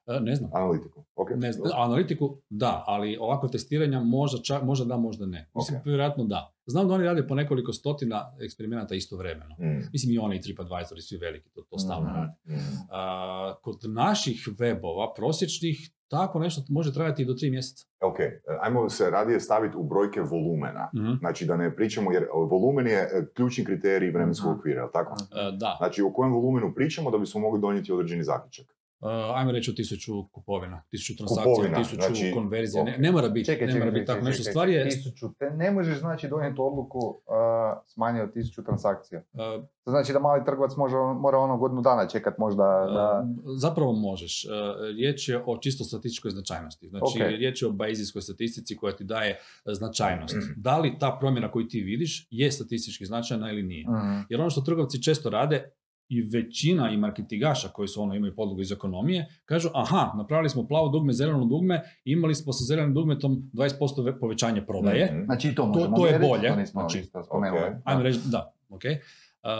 E, 0.07 0.19
ne 0.19 0.35
znam. 0.35 0.49
Analitiku. 0.53 1.03
Ok. 1.15 1.29
Ne 1.31 1.51
znam, 1.51 1.71
analitiku 1.75 2.37
da, 2.49 2.83
ali 2.87 3.17
ovako 3.17 3.47
testiranja 3.47 3.99
možda, 3.99 4.37
čak, 4.39 4.63
možda 4.63 4.85
da, 4.85 4.97
možda 4.97 5.25
ne. 5.25 5.49
Mislim, 5.55 5.77
Ok. 5.77 5.85
vjerojatno 5.85 6.23
da. 6.23 6.53
Znam 6.65 6.87
da 6.87 6.93
oni 6.93 7.03
rade 7.03 7.27
po 7.27 7.35
nekoliko 7.35 7.73
stotina 7.73 8.35
eksperimenata 8.39 8.95
istovremeno. 8.95 9.55
Mm. 9.55 9.89
Mislim 9.93 10.13
i 10.13 10.19
oni 10.19 10.35
i 10.35 10.41
TripAdvisor 10.41 10.97
i 10.97 11.01
svi 11.01 11.17
veliki 11.17 11.49
to, 11.49 11.61
to 11.61 11.77
stalno 11.77 12.05
Mhm. 12.05 12.15
rade. 12.15 12.31
Mm. 12.47 12.57
A, 12.91 13.55
kod 13.61 13.77
naših 13.85 14.47
webova, 14.49 15.13
prosječnih, 15.15 15.77
tako 16.07 16.39
nešto 16.39 16.61
može 16.69 16.93
trajati 16.93 17.21
i 17.21 17.25
do 17.25 17.33
tri 17.33 17.49
mjeseca. 17.49 17.85
Ok, 18.01 18.19
e, 18.19 18.31
ajmo 18.61 18.89
se 18.89 19.09
radije 19.09 19.39
staviti 19.39 19.77
u 19.77 19.83
brojke 19.83 20.21
volumena. 20.21 20.89
Mhm. 20.95 21.11
Znači 21.19 21.45
da 21.45 21.57
ne 21.57 21.75
pričamo, 21.75 22.11
jer 22.11 22.25
volumen 22.49 22.87
je 22.87 22.99
e, 22.99 23.09
ključni 23.35 23.65
kriterij 23.65 24.11
vremenskog 24.11 24.49
Mhm. 24.49 24.59
okvira, 24.59 24.81
jel 24.81 24.89
tako? 24.93 25.15
E, 25.31 25.51
da, 25.53 25.75
Znači 25.77 26.01
o 26.01 26.11
kojem 26.11 26.33
volumenu 26.33 26.73
pričamo 26.75 27.11
da 27.11 27.17
bismo 27.17 27.41
mogli 27.41 27.61
donijeti 27.61 27.91
određeni 27.91 28.23
zaključak. 28.23 28.65
E, 29.01 29.33
ajmo 29.35 29.51
reći 29.51 29.71
o 29.71 29.73
tisuću 29.73 30.27
kupovina, 30.31 30.83
tisuću 30.89 31.17
transakcija, 31.17 31.53
Kupovina, 31.55 31.77
tisuću 31.77 31.95
znači, 31.95 32.31
konverzija. 32.33 32.83
Ne, 32.83 32.91
ok. 32.91 32.97
ne 32.99 33.11
mora 33.11 33.29
biti, 33.29 33.45
Čekaj, 33.45 33.67
ne 33.67 33.73
čekaj, 33.73 33.79
mora 33.79 33.91
biti 33.91 34.05
čekaj, 34.05 34.15
tako 34.15 34.25
nešto. 34.25 34.43
Stvar 34.43 34.69
je, 34.69 34.89
Tisuću, 34.89 35.33
te 35.39 35.49
ne 35.49 35.71
možeš 35.71 35.99
znači 35.99 36.27
donijeti 36.27 36.61
odluku 36.61 36.99
uh, 36.99 37.13
s 37.87 37.97
manje 37.97 38.21
od 38.21 38.33
tisuću 38.33 38.63
transakcija. 38.63 39.19
e, 39.19 39.61
To 39.83 39.91
znači 39.91 40.13
da 40.13 40.19
mali 40.19 40.45
trgovac 40.45 40.71
može, 40.77 40.95
mora 40.95 41.37
ono 41.37 41.57
godinu 41.57 41.81
dana 41.81 42.07
čekat 42.07 42.37
možda 42.37 42.63
da... 42.63 43.25
Zapravo 43.57 43.93
možeš. 43.93 44.45
Riječ 44.95 45.29
je 45.29 45.43
o 45.45 45.57
čisto 45.57 45.83
statističkoj 45.83 46.31
značajnosti. 46.31 46.89
Znači, 46.89 47.21
Ok. 47.21 47.27
riječ 47.27 47.61
je 47.61 47.67
o 47.67 47.71
Bayesijskoj 47.71 48.21
statistici 48.21 48.77
koja 48.77 48.95
ti 48.95 49.03
daje 49.03 49.39
značajnost. 49.65 50.35
Da 50.55 50.77
li 50.79 50.97
ta 50.99 51.17
promjena 51.19 51.51
koju 51.51 51.67
ti 51.67 51.81
vidiš 51.81 52.27
je 52.29 52.51
statistički 52.51 53.05
značajna 53.05 53.51
ili 53.51 53.63
nije? 53.63 53.85
Mhm. 53.89 54.19
Jer 54.29 54.41
ono 54.41 54.49
što 54.49 54.61
trgovci 54.61 55.03
često 55.03 55.29
rade, 55.29 55.71
i 56.11 56.21
većina 56.23 56.91
i 56.91 56.97
marketingaša 56.97 57.67
koji 57.67 57.87
su 57.87 58.01
ono 58.01 58.15
imaju 58.15 58.35
podlogu 58.35 58.61
iz 58.61 58.71
ekonomije, 58.71 59.25
kažu 59.45 59.69
aha, 59.73 60.11
napravili 60.17 60.49
smo 60.49 60.67
plavo 60.67 60.89
dugme, 60.89 61.13
zeleno 61.13 61.45
dugme, 61.45 61.81
imali 62.05 62.35
smo 62.35 62.53
sa 62.53 62.63
zelenim 62.65 62.93
dugmetom 62.93 63.49
20% 63.53 63.69
ve- 64.03 64.19
povećanje 64.19 64.61
prodaje. 64.61 65.05
Mhm. 65.05 65.23
Znači 65.25 65.47
to 65.49 65.61
To- 65.63 65.67
možemo 65.69 65.97
to 65.97 66.05
je 66.05 66.11
mjeriti, 66.11 66.29
bolje, 66.29 66.49
To 66.49 66.55
nismo 66.55 66.81
znači, 66.81 66.99
isto 66.99 67.23
spomenuli. 67.23 67.61
ok. 67.61 67.75
Ajmo 67.83 68.03
reći, 68.03 68.19
da, 68.25 68.53
ok. 68.69 68.81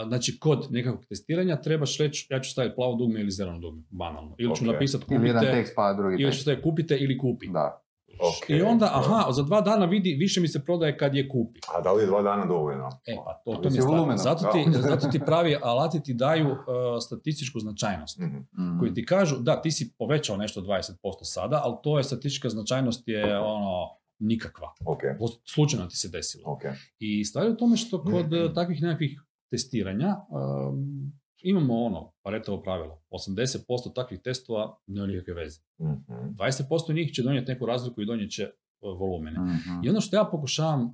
Znači, 0.08 0.38
kod 0.38 0.66
nekakvog 0.70 1.04
testiranja 1.06 1.56
trebaš 1.56 1.98
reći, 1.98 2.26
ja 2.30 2.40
ću 2.40 2.50
staviti 2.50 2.74
plavo 2.74 2.94
dugme 2.96 3.20
ili 3.20 3.30
zeleno 3.30 3.58
dugme, 3.58 3.82
banalno. 3.90 4.34
Ili 4.38 4.56
ću 4.56 4.64
Ok. 4.64 4.72
napisati 4.72 5.04
Ili 5.10 5.26
jedan 5.26 5.40
kupite, 5.40 5.56
tekst 5.58 5.72
pa 5.76 5.92
drugi 5.92 6.22
ili 6.22 6.32
ću 6.32 6.40
staviti 6.40 6.62
kupite 6.62 6.96
ili 6.96 7.18
kupi. 7.18 7.46
Da. 7.48 7.82
Ok, 8.14 8.50
I 8.50 8.62
onda, 8.62 8.90
dobro. 8.94 9.14
aha, 9.14 9.32
za 9.32 9.42
dva 9.42 9.60
dana 9.60 9.86
vidi, 9.86 10.14
više 10.14 10.40
mi 10.40 10.48
se 10.48 10.60
prodaje 10.60 10.98
kad 10.98 11.14
je 11.14 11.28
kupi. 11.28 11.60
A 11.68 11.80
da 11.80 11.92
li 11.92 12.02
je 12.02 12.06
dva 12.06 12.22
dana 12.22 12.46
dovoljno? 12.46 12.88
E 13.06 13.16
pa, 13.16 13.32
to, 13.34 13.52
to 13.52 13.58
Ovisi 13.58 13.70
mi 13.70 13.76
je 13.76 13.80
o 13.80 13.82
stvar. 13.82 13.96
volumenu. 13.96 14.18
Zato 14.18 14.44
ti, 14.44 14.64
zato 14.90 15.08
ti 15.08 15.20
pravi 15.20 15.56
alati 15.62 16.02
ti 16.02 16.14
daju 16.14 16.46
uh, 16.46 16.56
statističku 17.00 17.60
značajnost. 17.60 18.18
Mhm. 18.18 18.36
Mhm. 18.58 18.78
Koji 18.78 18.94
ti 18.94 19.06
kažu, 19.06 19.36
da, 19.38 19.62
ti 19.62 19.70
si 19.70 19.94
povećao 19.98 20.36
nešto 20.36 20.60
20% 20.60 20.92
sada, 21.22 21.60
ali 21.64 21.74
to 21.82 21.98
je 21.98 22.04
statistička 22.04 22.48
značajnost 22.48 23.08
je 23.08 23.38
ono, 23.38 23.88
nikakva. 24.18 24.68
Ok, 24.84 25.00
Slučajno 25.46 25.86
ti 25.86 25.96
se 25.96 26.08
desilo. 26.08 26.42
ok. 26.46 26.62
I 26.98 27.24
stvar 27.24 27.44
je 27.44 27.50
u 27.50 27.56
tome 27.56 27.76
što 27.76 28.02
kod 28.02 28.26
Mhm. 28.26 28.34
eh, 28.36 28.54
takvih 28.54 28.82
nekakvih 28.82 29.20
testiranja 29.50 30.16
um, 30.30 31.12
imamo 31.42 31.74
ono, 31.76 32.12
Paretovo 32.22 32.62
pravilo, 32.62 33.02
80% 33.10 33.58
takvih 33.94 34.20
testova 34.20 34.78
nema 34.86 35.06
nikakve 35.06 35.34
veze. 35.34 35.60
Mhm. 35.80 36.12
20% 36.30 36.94
njih 36.94 37.12
će 37.12 37.22
donijeti 37.22 37.52
neku 37.52 37.66
razliku 37.66 38.02
i 38.02 38.06
donijet 38.06 38.30
će 38.30 38.42
eh, 38.42 38.50
volumene. 38.80 39.38
Mhm. 39.40 39.84
I 39.84 39.90
ono 39.90 40.00
što 40.00 40.16
ja 40.16 40.24
pokušavam 40.24 40.84
uh, 40.84 40.90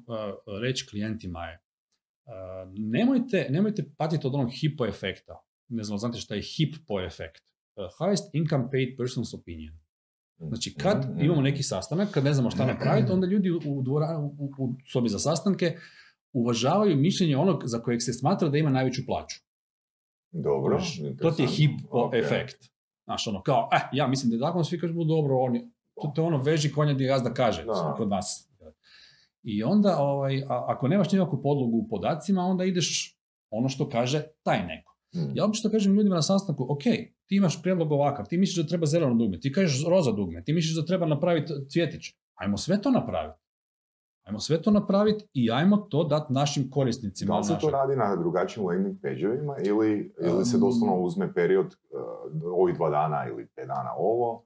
reći 0.63 0.87
klijentima 0.87 1.45
je, 1.45 1.59
uh, 2.27 2.33
nemojte, 2.73 3.47
nemojte 3.51 3.85
patiti 3.97 4.27
od 4.27 4.35
onog 4.35 4.51
hipo 4.51 4.87
efekta. 4.87 5.41
Ne 5.69 5.83
znam, 5.85 5.99
znate 5.99 6.19
šta 6.19 6.35
je 6.35 6.43
hipo 6.43 7.01
efekt. 7.01 7.43
Uh, 7.77 7.85
highest 7.99 8.35
income 8.35 8.65
paid 8.71 8.89
person's 8.99 9.41
opinion. 9.41 9.79
Znači, 10.41 10.75
kad 10.75 11.11
Mhm. 11.11 11.21
imamo 11.21 11.41
neki 11.41 11.63
sastanak, 11.63 12.11
kad 12.11 12.25
ne 12.25 12.33
znamo 12.35 12.51
šta 12.51 12.67
napraviti, 12.67 13.13
onda 13.13 13.27
ljudi 13.27 13.51
u, 13.51 13.57
u, 13.57 13.83
dvora- 13.83 14.19
u, 14.39 14.51
u 14.59 14.75
sobi 14.87 15.09
za 15.09 15.19
sastanke 15.19 15.77
uvažavaju 16.33 16.97
mišljenje 16.97 17.37
onog 17.37 17.63
za 17.65 17.79
kojeg 17.79 18.03
se 18.03 18.13
smatra 18.13 18.49
da 18.49 18.59
ima 18.59 18.71
najveću 18.71 19.03
plaću. 19.07 19.37
Dobro. 20.31 20.81
To 21.23 21.31
ti 21.31 21.43
je 21.43 21.49
hipo 21.49 21.89
Ok. 21.91 22.15
efekt. 22.15 22.57
Znaš, 23.05 23.27
ono, 23.27 23.43
kao, 23.43 23.69
eh, 23.73 23.81
ja 23.93 24.07
mislim 24.07 24.31
da 24.31 24.37
je 24.37 24.41
tako, 24.41 24.65
svi 24.65 24.81
kažu, 24.81 25.05
dobro, 25.05 25.39
on 25.39 25.55
je, 25.57 25.69
to, 26.03 26.13
to 26.15 26.23
je 26.23 26.27
ono 26.27 26.39
veži 26.39 26.73
konja 26.73 26.93
gdje 26.95 27.07
gazda 27.07 27.35
kaže, 27.35 27.65
Da. 27.65 27.95
kod 27.97 28.09
nas. 28.09 28.49
I 29.43 29.63
onda, 29.65 29.99
ovaj, 29.99 30.43
a, 30.49 30.65
ako 30.69 30.89
nemaš 30.89 31.13
nikakvu 31.13 31.43
podlogu 31.43 31.77
u 31.77 31.89
podacima, 31.89 32.43
onda 32.43 32.65
ideš 32.65 33.19
ono 33.51 33.69
što 33.69 33.89
kaže 33.89 34.23
taj 34.43 34.67
neko. 34.67 34.95
Mhm. 35.17 35.31
Ja 35.35 35.45
obično 35.45 35.71
kažem 35.71 35.95
ljudima 35.95 36.15
na 36.15 36.23
sastanku, 36.23 36.67
ok, 36.73 36.83
ti 37.27 37.37
imaš 37.37 37.63
prijedlog 37.63 37.93
ovakav, 37.93 38.27
ti 38.29 38.39
misliš 38.39 38.57
da 38.65 38.69
treba 38.69 38.87
zeleno 38.87 39.15
dugme, 39.15 39.41
ti 39.41 39.53
kažeš 39.53 39.85
roza 39.89 40.13
dugme, 40.13 40.45
ti 40.45 40.53
misliš 40.53 40.77
da 40.77 40.85
treba 40.85 41.07
napraviti 41.07 41.53
cvjetić. 41.73 42.03
Ajmo 42.35 42.57
sve 42.57 42.83
to 42.83 42.91
napraviti. 42.91 43.39
Ajmo 44.29 44.41
sve 44.41 44.63
to 44.63 44.71
napraviti 44.71 45.25
i 45.35 45.51
ajmo 45.51 45.77
to 45.77 46.05
dati 46.05 46.33
našim 46.33 46.71
korisnicima. 46.71 47.33
Da 47.35 47.39
li 47.39 47.45
se 47.45 47.59
to 47.61 47.71
radi 47.71 47.97
na 47.97 48.17
drugačijim 48.17 48.67
landing 48.67 48.97
page-evima 49.03 49.57
ili, 49.67 50.15
ili 50.23 50.45
se 50.45 50.59
doslovno 50.59 50.97
uzme 51.01 51.35
period 51.35 51.67
uh, 51.67 52.43
ovih 52.61 52.75
dva 52.75 52.91
dana 52.91 53.29
ili 53.29 53.47
pet 53.47 53.67
dana 53.67 53.91
ovo? 53.99 54.45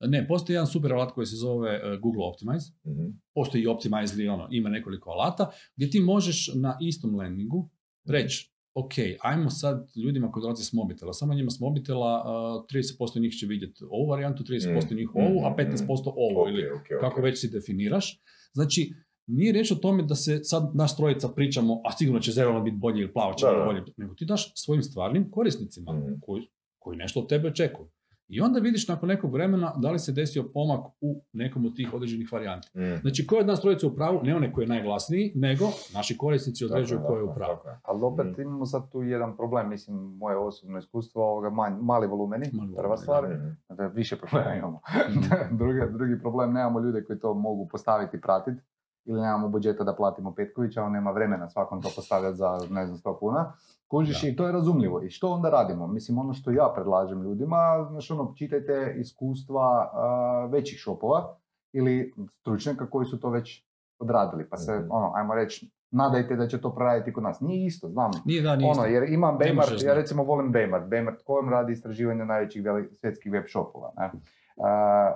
Ne, 0.00 0.28
postoji 0.28 0.54
jedan 0.54 0.66
super 0.66 0.92
alat 0.92 1.12
koji 1.12 1.26
se 1.26 1.36
zove 1.36 1.70
eh, 1.74 1.98
Google 2.02 2.24
Optimize. 2.26 2.72
Mhm. 2.86 3.06
Postoji 3.34 3.62
i 3.62 3.66
Optimize, 3.66 4.30
ono, 4.30 4.48
ima 4.50 4.68
nekoliko 4.68 5.10
alata, 5.10 5.50
gdje 5.76 5.90
ti 5.90 6.00
možeš 6.00 6.50
na 6.54 6.78
istom 6.80 7.14
landingu 7.16 7.68
reći, 8.08 8.52
ok, 8.74 8.92
ajmo 9.22 9.50
sad 9.50 9.90
ljudima 10.04 10.32
koji 10.32 10.42
dolaze 10.42 10.64
s 10.64 10.72
mobitela, 10.72 11.12
samo 11.12 11.34
njima 11.34 11.50
s 11.50 11.60
mobitela 11.60 12.22
uh, 12.24 12.64
30% 12.66 13.20
njih 13.20 13.32
će 13.32 13.46
vidjeti 13.46 13.84
ovu 13.90 14.10
varijantu, 14.10 14.42
30% 14.42 14.96
njih 14.96 15.08
ovu, 15.14 15.44
a 15.44 15.50
Mhm, 15.50 15.60
15% 15.60 16.12
ovu, 16.16 16.40
Ok, 16.40 16.48
ili 16.48 16.64
kako 17.00 17.20
već 17.20 17.40
si 17.40 17.50
definiraš. 17.50 18.22
Znači, 18.52 18.94
nije 19.26 19.52
riječ 19.52 19.72
o 19.72 19.76
tome 19.76 20.02
da 20.02 20.14
se 20.14 20.44
sad 20.44 20.70
naš 20.74 20.96
trojica 20.96 21.28
pričamo, 21.28 21.80
a 21.84 21.92
sigurno 21.92 22.20
će 22.20 22.32
zeleno 22.32 22.60
biti 22.60 22.76
bolje 22.76 23.00
ili 23.00 23.12
plavo 23.12 23.34
će 23.34 23.46
Da, 23.46 23.50
biti 23.50 23.60
da. 23.60 23.64
bolje, 23.64 23.82
nego 23.96 24.14
ti 24.14 24.24
daš 24.24 24.52
svojim 24.56 24.82
stvarnim 24.82 25.30
korisnicima 25.30 25.92
Mhm. 25.92 26.12
koji, 26.20 26.42
koji 26.78 26.96
nešto 26.96 27.20
od 27.20 27.28
tebe 27.28 27.48
očekuju. 27.48 27.88
I 28.28 28.40
onda 28.40 28.60
vidiš 28.60 28.88
nakon 28.88 29.08
nekog 29.08 29.32
vremena 29.32 29.72
da 29.76 29.90
li 29.90 29.98
se 29.98 30.12
desio 30.12 30.44
pomak 30.44 30.80
u 31.00 31.24
nekom 31.32 31.66
od 31.66 31.76
tih 31.76 31.94
određenih 31.94 32.32
varijanti. 32.32 32.68
Mhm. 32.76 32.94
Znači, 32.96 33.26
ko 33.26 33.34
je 33.34 33.40
od 33.40 33.46
nas 33.46 33.60
trojica 33.60 33.86
u 33.86 33.94
pravu, 33.94 34.20
ne 34.22 34.36
onaj 34.36 34.52
koji 34.52 34.64
je 34.64 34.68
najglasniji, 34.68 35.32
nego 35.34 35.64
naši 35.94 36.16
korisnici 36.16 36.64
određuju 36.64 36.98
Tako 36.98 37.08
ko 37.08 37.16
je 37.16 37.22
u 37.22 37.34
pravu. 37.34 37.58
Ali 37.82 38.02
opet 38.02 38.26
Mhm. 38.26 38.40
imamo 38.42 38.66
sad 38.66 38.90
tu 38.92 39.02
jedan 39.02 39.36
problem, 39.36 39.68
mislim, 39.68 39.96
moje 39.96 40.36
osobno 40.38 40.78
iskustvo, 40.78 41.22
ovoga 41.24 41.50
manj, 41.50 41.72
mali 41.80 42.06
volumeni, 42.06 42.46
Mali 42.52 42.74
prva 42.74 42.96
volumeni, 42.96 43.02
stvar, 43.02 43.24
da 43.70 43.86
više 43.86 44.16
problema 44.16 44.54
imamo. 44.54 44.80
Mhm. 45.10 45.18
drugi, 45.58 45.80
drugi 45.92 46.20
problem, 46.20 46.52
nemamo 46.52 46.80
ljude 46.80 47.04
koji 47.04 47.18
to 47.18 47.34
mogu 47.34 47.68
postaviti 47.68 48.16
i 48.16 48.20
pratiti, 48.20 48.60
ili 49.04 49.20
nemamo 49.20 49.48
budžeta 49.48 49.84
da 49.84 49.94
platimo 49.94 50.34
Petkovića, 50.34 50.82
on 50.82 50.92
nema 50.92 51.10
vremena 51.10 51.48
svakom 51.48 51.82
to 51.82 51.88
postavljati 51.96 52.36
za, 52.36 52.58
ne 52.70 52.86
znam, 52.86 52.98
100 52.98 53.18
kuna. 53.18 53.52
Kužiš 53.88 54.22
Da. 54.22 54.28
i 54.28 54.36
to 54.36 54.46
je 54.46 54.52
razumljivo. 54.52 55.02
I 55.02 55.10
što 55.10 55.28
onda 55.28 55.50
radimo? 55.50 55.86
Mislim, 55.86 56.18
ono 56.18 56.32
što 56.32 56.50
ja 56.50 56.72
predlažem 56.74 57.22
ljudima, 57.22 57.56
znaš, 57.90 58.10
ono, 58.10 58.32
čitajte 58.36 58.94
iskustva 58.96 59.62
a, 59.92 60.48
većih 60.50 60.80
shopova 60.80 61.36
ili 61.72 62.12
stručnjaka 62.30 62.90
koji 62.90 63.06
su 63.06 63.20
to 63.20 63.30
već 63.30 63.64
odradili. 63.98 64.48
Pa 64.48 64.56
se, 64.56 64.72
Mhm. 64.74 64.86
ono, 64.90 65.12
ajmo 65.14 65.34
reći, 65.34 65.70
nadajte 65.90 66.36
da 66.36 66.46
će 66.46 66.60
to 66.60 66.74
proraditi 66.74 67.12
kod 67.12 67.22
nas. 67.22 67.40
Nije 67.40 67.66
isto, 67.66 67.88
znam. 67.88 68.10
Nije 68.24 68.42
da, 68.42 68.56
nije 68.56 68.70
Ono, 68.70 68.82
isto. 68.82 68.84
jer 68.86 69.02
imam 69.04 69.38
možeš 69.54 69.82
ja 69.82 69.94
recimo 69.94 70.24
volim 70.24 70.52
Baymart. 70.52 70.88
Baymart 70.88 71.22
kojom 71.24 71.48
radi 71.48 71.72
istraživanje 71.72 72.24
najvećih 72.24 72.62
svjetskih 72.90 73.32
web 73.32 73.44
shopova. 73.48 73.92
Ne? 73.96 74.10
Uh, 74.56 74.64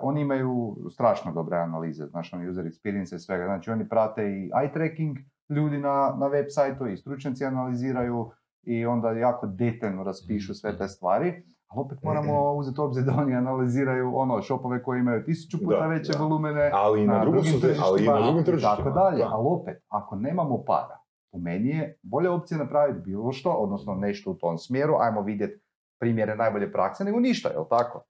oni 0.02 0.20
imaju 0.20 0.76
strašno 0.90 1.32
dobre 1.32 1.56
analize, 1.56 2.06
znači 2.06 2.36
ono, 2.36 2.50
user 2.50 2.64
experience 2.64 3.14
i 3.14 3.18
svega. 3.18 3.44
Znači 3.44 3.70
oni 3.70 3.88
prate 3.88 4.22
i 4.22 4.50
eye 4.50 4.72
tracking 4.72 5.16
ljudi 5.48 5.78
na, 5.78 6.14
na 6.18 6.26
web 6.26 6.46
sajtu 6.48 6.86
i 6.86 6.96
stručnjaci 6.96 7.44
analiziraju 7.44 8.30
i 8.62 8.86
onda 8.86 9.10
jako 9.10 9.46
detaljno 9.46 10.04
raspišu 10.04 10.54
sve 10.54 10.78
te 10.78 10.88
stvari. 10.88 11.42
Ali 11.68 11.80
opet 11.80 12.02
moramo 12.02 12.52
uzeti 12.52 12.80
u 12.80 12.84
obzir 12.84 13.04
da 13.04 13.14
oni 13.18 13.34
analiziraju 13.34 14.12
ono, 14.16 14.42
shopove 14.42 14.82
koji 14.82 15.00
imaju 15.00 15.24
tisuću 15.24 15.58
puta 15.64 15.80
Da, 15.80 15.86
veće 15.86 16.12
da. 16.12 16.18
volumene, 16.18 16.70
Ali 16.74 17.02
i 17.02 17.06
na, 17.06 17.20
drugom 17.20 17.42
drugim 17.42 17.60
su, 17.60 17.66
ali 17.82 18.02
i 18.02 18.06
na 18.06 18.12
tržištima 18.12 18.26
drugim 18.26 18.44
tržištima. 18.44 18.76
tako 18.76 18.90
dalje. 18.90 19.18
Da. 19.18 19.30
Ali 19.32 19.44
opet, 19.46 19.84
ako 19.88 20.16
nemamo 20.16 20.64
para, 20.64 20.98
po 21.32 21.38
meni 21.38 21.68
je 21.68 21.98
bolja 22.02 22.32
opcija 22.32 22.58
napraviti 22.58 23.00
bilo 23.00 23.32
što, 23.32 23.50
odnosno 23.50 23.94
nešto 23.94 24.30
u 24.30 24.34
tom 24.34 24.58
smjeru, 24.58 24.94
ajmo 25.00 25.22
vidjeti 25.22 25.62
primjere 26.00 26.36
najbolje 26.36 26.72
prakse, 26.72 27.04
nego 27.04 27.20
ništa, 27.20 27.48
jel 27.48 27.64
tako? 27.70 28.04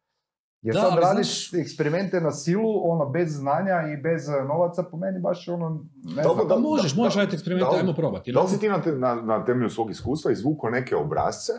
Jer 0.67 0.75
Da, 0.75 0.81
sad 0.81 0.99
radiš 0.99 1.51
znaš- 1.51 1.61
eksperimente 1.61 2.21
na 2.21 2.33
silu, 2.33 2.71
ono, 2.85 3.07
bez 3.07 3.29
znanja 3.33 3.77
i 3.89 4.03
bez 4.03 4.29
eh, 4.29 4.45
novaca, 4.45 4.83
po 4.83 4.97
meni 4.97 5.21
baš 5.21 5.49
ono, 5.49 5.69
ne 6.07 6.23
Dobro, 6.23 6.35
znam. 6.35 6.49
Da, 6.49 6.55
da- 6.55 6.61
možeš, 6.61 6.93
da- 6.93 7.03
možeš 7.03 7.15
da- 7.15 7.21
raditi 7.21 7.37
eksperimente, 7.37 7.71
da 7.73 7.79
ajmo 7.79 7.93
probati. 7.93 8.33
Da 8.33 8.41
li 8.43 8.49
si 8.49 8.61
ti 8.61 8.69
na, 8.69 8.83
te- 8.83 8.93
na, 8.95 9.15
na 9.15 9.45
temelju 9.45 9.71
svog 9.71 9.91
iskustva 9.91 10.33
izvukao 10.33 10.71
neke 10.71 10.97
obrazce 10.97 11.53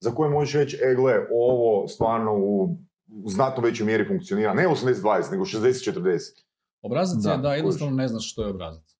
za 0.00 0.10
koje 0.10 0.30
možeš 0.30 0.54
reći, 0.54 0.78
e 0.82 0.94
gle, 0.94 1.14
ovo 1.32 1.88
stvarno 1.88 2.32
u, 2.34 2.76
znatno 3.26 3.62
većoj 3.62 3.86
mjeri 3.86 4.08
funkcionira, 4.08 4.54
ne 4.54 4.66
80-20, 4.66 5.30
nego 5.30 5.44
60-40? 5.44 6.18
Obrazac 6.82 7.24
je 7.24 7.30
Da, 7.30 7.36
da 7.36 7.54
jednostavno 7.54 7.96
ne 7.96 8.08
znaš 8.08 8.32
što 8.32 8.42
je 8.42 8.50
obrazac. 8.50 8.96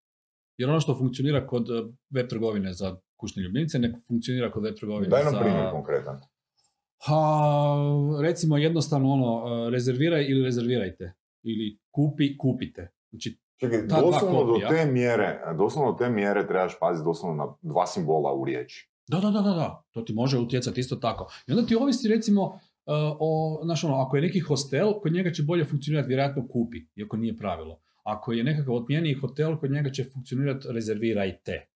Jer 0.56 0.70
ono 0.70 0.80
što 0.80 0.98
funkcionira 0.98 1.46
kod 1.46 1.70
eh, 1.70 1.72
web 2.10 2.28
trgovine 2.28 2.72
za 2.72 2.96
kućne 3.16 3.42
ljubimce 3.42 3.78
ne 3.78 4.00
funkcionira 4.08 4.50
kod 4.50 4.62
web 4.64 4.74
trgovine 4.74 5.08
Daj 5.08 5.24
nam 5.24 5.32
za... 5.32 5.40
primjer 5.40 5.70
konkretan. 5.70 6.20
Ha, 7.06 7.14
recimo 8.22 8.56
jednostavno 8.56 9.12
ono, 9.12 9.66
eh, 9.66 9.70
rezerviraj 9.70 10.26
ili 10.28 10.44
rezervirajte. 10.44 11.14
Ili 11.42 11.78
kupi, 11.90 12.38
kupite. 12.38 12.92
Znači, 13.10 13.38
Čekaj, 13.60 13.82
doslovno 13.82 14.44
do 14.44 14.58
te 14.68 14.86
mjere, 14.86 15.40
doslovno 15.58 15.92
do 15.92 15.98
te 15.98 16.10
mjere 16.10 16.46
trebaš 16.46 16.78
paziti 16.80 17.04
doslovno 17.04 17.44
na 17.44 17.54
dva 17.62 17.86
simbola 17.86 18.34
u 18.34 18.44
riječi. 18.44 18.90
Da, 19.08 19.20
da, 19.20 19.30
da, 19.30 19.40
da, 19.40 19.50
da, 19.50 19.82
to 19.90 20.02
ti 20.02 20.12
može 20.12 20.38
utjecati 20.38 20.80
isto 20.80 20.96
tako. 20.96 21.32
I 21.46 21.52
onda 21.52 21.66
ti 21.66 21.76
ovisi 21.76 22.08
recimo 22.08 22.42
uh, 22.44 22.60
o, 23.20 23.60
znaš 23.64 23.84
ono, 23.84 23.94
ako 23.94 24.16
je 24.16 24.22
neki 24.22 24.40
hostel, 24.40 24.92
kod 25.00 25.12
njega 25.12 25.32
će 25.32 25.42
bolje 25.42 25.64
funkcionirati 25.64 26.08
vjerojatno 26.08 26.48
kupi, 26.48 26.78
iako 26.96 27.16
nije 27.16 27.36
pravilo. 27.36 27.80
Ako 28.02 28.32
je 28.32 28.44
nekakav 28.44 28.74
otmijeniji 28.74 29.14
hotel, 29.14 29.56
kod 29.56 29.70
njega 29.70 29.90
će 29.90 30.04
funkcionirati 30.04 30.68
rezervirajte. 30.70 31.68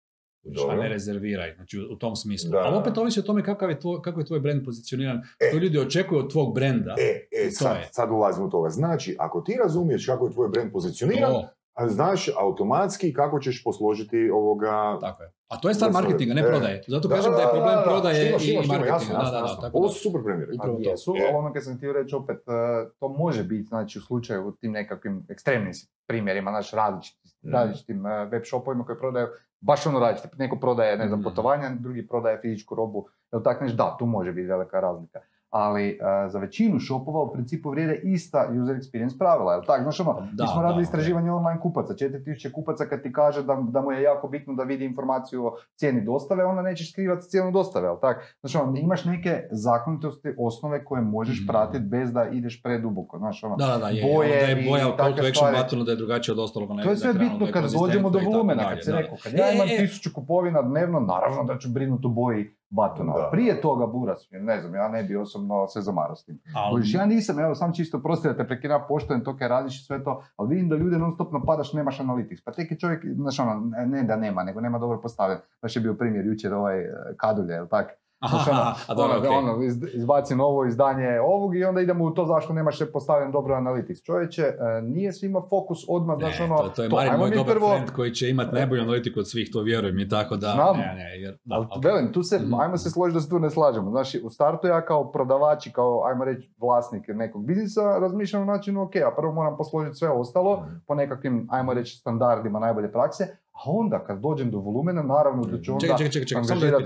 A 0.40 0.48
Dobro. 0.50 0.76
ne 0.76 0.88
rezerviraj, 0.88 1.55
znači 1.55 1.79
u, 1.83 1.96
tom 1.96 2.16
smislu. 2.16 2.50
Da, 2.50 2.59
Ali 2.59 2.72
da. 2.72 2.79
opet 2.79 2.98
ovisi 2.98 3.20
o 3.20 3.22
tome 3.22 3.44
kakav 3.44 3.70
je 3.70 3.81
tvoj, 3.81 4.03
kako 4.03 4.20
je 4.20 4.26
tvoj 4.26 4.40
brand 4.40 4.64
pozicioniran, 4.64 5.16
E. 5.16 5.48
što 5.48 5.59
ljudi 5.59 5.79
očekuju 5.79 6.18
od 6.18 6.31
tvog 6.31 6.55
brenda. 6.55 6.94
E, 7.00 7.11
e 7.37 7.48
To 7.48 7.55
sad, 7.55 7.76
je. 7.76 7.88
sad 7.92 8.11
ulazimo 8.11 8.46
u 8.46 8.50
toga. 8.50 8.70
Znači, 8.70 9.16
ako 9.18 9.40
ti 9.40 9.59
razumiješ 9.62 10.07
kako 10.07 10.26
je 10.26 10.33
tvoj 10.33 10.48
brand 10.48 10.72
pozicioniran, 10.72 11.33
To, 11.33 11.48
a 11.74 11.88
znaš 11.88 12.29
automatski 12.37 13.12
kako 13.12 13.40
ćeš 13.40 13.64
posložiti 13.64 14.31
ovoga... 14.31 14.98
tako 15.00 15.22
je. 15.22 15.31
A 15.48 15.57
to 15.57 15.68
je 15.68 15.74
stvar 15.74 15.92
Da 15.92 16.00
marketinga, 16.00 16.35
ne 16.35 16.40
e. 16.40 16.46
prodaje. 16.46 16.83
Zato 16.87 17.09
kažem 17.09 17.33
da 17.33 17.40
je 17.40 17.48
problem 17.50 17.79
prodaje 17.85 18.29
i 18.29 18.33
marketinga. 18.59 19.14
Da, 19.14 19.31
da, 19.31 19.59
da, 19.61 19.70
Ovo 19.72 19.87
da. 19.87 19.92
su 19.92 20.00
super 20.00 20.20
primjeri. 20.24 20.53
Upravo 20.55 20.76
to. 20.76 20.90
jesu, 20.90 21.14
Je. 21.16 21.22
ali 21.24 21.37
ono 21.37 21.53
kad 21.53 21.64
sam 21.64 21.76
htio 21.76 21.92
reći 21.92 22.14
opet, 22.14 22.37
e, 22.38 22.53
to 22.98 23.09
može 23.11 23.44
biti, 23.44 23.64
znači 23.64 23.98
u 23.98 24.03
slučaju 24.03 24.48
u 24.48 24.53
tim 24.53 24.72
nekakvim 24.72 25.26
ekstremnim 25.29 25.72
primjerima, 26.07 26.50
znači 26.50 26.76
različitim, 26.76 27.20
Mhm. 27.42 27.53
različitim 27.53 28.07
e, 28.07 28.24
web 28.24 28.42
shopovima 28.44 28.85
koji 28.85 28.98
prodaju 28.98 29.26
baš 29.61 29.87
ono 29.87 29.99
različite. 29.99 30.37
Neko 30.37 30.57
prodaje, 30.57 30.99
ne 30.99 31.07
znam, 31.09 31.20
Mhm. 31.20 31.29
putovanja, 31.29 31.70
drugi 31.70 32.07
prodaje 32.07 32.38
fizičku 32.40 32.75
robu, 32.75 33.09
jel 33.33 33.42
tak 33.42 33.61
nešto, 33.61 33.77
da, 33.77 33.96
tu 33.99 34.07
može 34.07 34.33
biti 34.33 34.46
velika 34.46 34.81
razlika. 34.81 35.20
Ali 35.51 35.89
e, 35.89 35.99
za 36.29 36.39
većinu 36.39 36.81
shopova 36.81 37.21
u 37.21 37.33
principu 37.33 37.71
vrijede 37.71 38.01
ista 38.05 38.49
user 38.53 38.77
experience 38.77 39.19
pravila, 39.19 39.53
jel 39.53 39.63
tak? 39.65 39.83
Znaš 39.83 40.01
ono, 40.01 40.13
Da, 40.33 40.45
mi 40.45 40.49
smo 40.49 40.63
radili 40.63 40.77
da, 40.77 40.83
istraživanje 40.83 41.31
online 41.33 41.61
kupaca, 41.61 41.95
4000 41.95 42.53
kupaca 42.53 42.85
kad 42.85 43.03
ti 43.03 43.13
kaže 43.13 43.43
da, 43.43 43.59
da 43.63 43.81
mu 43.81 43.93
je 43.93 44.03
jako 44.03 44.29
bitno 44.29 44.55
da 44.55 44.63
vidi 44.63 44.85
informaciju 44.85 45.47
o 45.47 45.57
cijeni 45.75 46.05
dostave, 46.05 46.45
onda 46.45 46.63
nećeš 46.63 46.93
skrivati 46.93 47.23
cijenu 47.23 47.51
dostave, 47.51 47.87
jel 47.87 47.97
tak? 48.01 48.37
Znaš 48.41 48.55
ono, 48.57 48.77
imaš 48.77 49.05
neke 49.05 49.43
zakonitosti, 49.53 50.35
osnove 50.39 50.85
koje 50.85 51.03
možeš 51.03 51.39
Mhm. 51.39 51.47
pratiti 51.47 51.85
bez 51.85 52.13
da 52.13 52.25
ideš 52.25 52.63
preduboko, 52.63 53.19
znaš 53.19 53.45
ono. 53.45 53.57
Da, 53.57 53.67
da, 53.67 53.79
da, 53.79 53.89
je. 53.89 54.03
Boje 54.05 54.33
Onda 54.33 54.47
je 54.47 54.63
i 54.63 54.69
boja 54.71 54.85
call 54.85 54.97
takve 54.97 55.35
stvari. 55.35 55.57
buttonu 55.57 55.85
da 55.85 55.91
je 55.91 55.97
drugačije 55.97 56.33
od 56.33 56.39
ostalog. 56.39 56.69
To 56.83 56.91
je 56.91 56.97
sve 56.97 57.13
bitno 57.15 57.47
kad 57.53 57.65
dođemo 57.73 58.11
do 58.11 58.19
volumena, 58.21 58.69
kad 58.69 58.85
se 58.85 58.93
rekao, 58.93 59.17
kad 59.23 59.33
ja 59.33 59.53
imam 59.53 59.69
tisuću 59.69 60.11
kupovina 60.15 60.63
dnevno, 60.63 61.01
naravno 61.01 61.45
da 61.45 61.59
ću 61.59 61.69
brinuti 61.69 62.07
o 62.07 62.11
boji 62.11 62.51
batona. 62.70 63.12
Da. 63.12 63.28
Prije 63.33 63.61
toga 63.61 63.87
buras, 63.87 64.28
ne 64.30 64.61
znam, 64.61 64.74
ja 64.74 64.88
ne 64.88 65.02
bi 65.02 65.16
osobno 65.16 65.68
se 65.68 65.80
zamarao 65.80 66.16
s 66.16 66.24
tim. 66.24 66.40
Ali, 66.54 66.83
ja 66.94 67.06
nisam, 67.06 67.38
evo 67.38 67.54
sam 67.54 67.72
čisto 67.74 68.02
prosti 68.02 68.28
da 68.28 68.37
te 68.37 68.46
prekidam, 68.46 68.83
poštujem 68.88 69.24
to 69.24 69.37
kaj 69.37 69.48
radiš 69.48 69.80
i 69.80 69.85
sve 69.85 70.04
to, 70.04 70.22
ali 70.37 70.48
vidim 70.48 70.68
da 70.68 70.76
ljude 70.76 70.98
non 70.98 71.12
stop 71.14 71.33
napadaš, 71.33 71.72
nemaš 71.72 71.98
analytics. 72.00 72.44
Pa 72.44 72.52
tek 72.52 72.70
je 72.70 72.78
čovjek, 72.78 73.04
znaš 73.14 73.38
ono, 73.40 73.61
ne- 73.64 73.87
ne 73.87 74.02
da 74.02 74.16
nema, 74.16 74.44
nego 74.44 74.61
nema 74.61 74.78
dobro 74.78 75.00
postavljen. 75.00 75.38
Baš 75.62 75.76
je 75.76 75.83
bio 75.83 75.94
primjer 75.94 76.26
jučer 76.26 76.54
ovaj 76.54 76.80
eh, 76.80 76.90
Kadulje, 77.16 77.52
jel 77.52 77.66
tak? 77.66 77.87
Aha, 78.20 78.37
Znaš, 78.37 78.48
ono, 78.50 78.74
a 78.87 78.94
dobro, 78.94 79.11
ono, 79.11 79.18
okej. 79.20 79.30
ono, 79.30 79.62
iz, 79.62 79.74
izbaci 79.92 80.35
novo 80.35 80.66
izdanje 80.66 81.20
ovog 81.22 81.56
i 81.56 81.64
onda 81.64 81.80
idemo 81.80 82.04
u 82.04 82.11
to 82.11 82.24
zašto 82.26 82.52
nemaš 82.52 82.78
postavljen 82.92 83.33
dobro 83.33 83.54
analytics. 83.56 84.04
Čovječe, 84.04 84.42
eh, 84.42 84.56
nije 84.85 85.12
svima 85.12 85.42
fokus 85.42 85.78
odmah, 85.88 86.16
Ne, 86.16 86.20
znaš 86.20 86.40
ono, 86.40 86.56
to, 86.59 86.68
to 86.68 86.83
je 86.83 86.88
Marin 86.88 87.12
ajmo 87.12 87.20
moj 87.20 87.30
dobar 87.30 87.54
prvo- 87.54 87.68
friend 87.68 87.90
koji 87.90 88.11
će 88.11 88.30
imati 88.30 88.54
najbolju 88.54 88.83
analitiku 88.83 89.20
od 89.20 89.28
svih, 89.28 89.48
to 89.52 89.62
vjerujem 89.62 89.98
i 89.98 90.09
tako 90.09 90.37
da, 90.37 90.50
Znam. 90.50 90.76
ne, 90.76 90.94
ne, 90.94 91.20
jer, 91.20 91.37
da, 91.44 91.54
Ali 91.54 91.66
ok. 91.66 91.85
velim, 91.85 92.12
tu 92.12 92.22
se, 92.22 92.38
Mhm. 92.38 92.54
ajmo 92.54 92.76
se 92.76 92.90
složiti 92.90 93.14
da 93.14 93.20
se 93.20 93.28
tu 93.28 93.38
ne 93.38 93.50
slažemo. 93.50 93.90
Znači, 93.90 94.20
u 94.20 94.30
startu 94.30 94.66
ja 94.66 94.80
kao 94.83 95.12
prodavač 95.12 95.66
i 95.66 95.72
kao, 95.72 96.04
ajmo 96.04 96.24
reći, 96.24 96.50
vlasnik 96.59 97.04
nekog 97.09 97.44
biznisa 97.44 97.98
razmišljam 97.98 98.46
na 98.46 98.52
načinu, 98.52 98.83
ok, 98.83 98.96
a 98.96 99.14
prvo 99.16 99.33
moram 99.33 99.56
posložiti 99.56 99.96
sve 99.96 100.09
ostalo 100.11 100.50
po 100.87 100.94
nekakvim, 100.94 101.48
ajmo 101.50 101.74
reći, 101.74 101.96
standardima 101.96 102.59
najbolje 102.59 102.92
prakse, 102.92 103.24
a 103.52 103.61
onda 103.66 103.98
kad 103.98 104.18
dođem 104.18 104.50
do 104.50 104.59
volumena, 104.59 105.02
naravno 105.04 105.42
da 105.44 105.61
ću 105.61 105.72
onda... 105.72 105.80
Čekaj, 105.80 105.96
čekaj, 105.98 106.11
čekaj, 106.11 106.26
čekaj, 106.26 106.44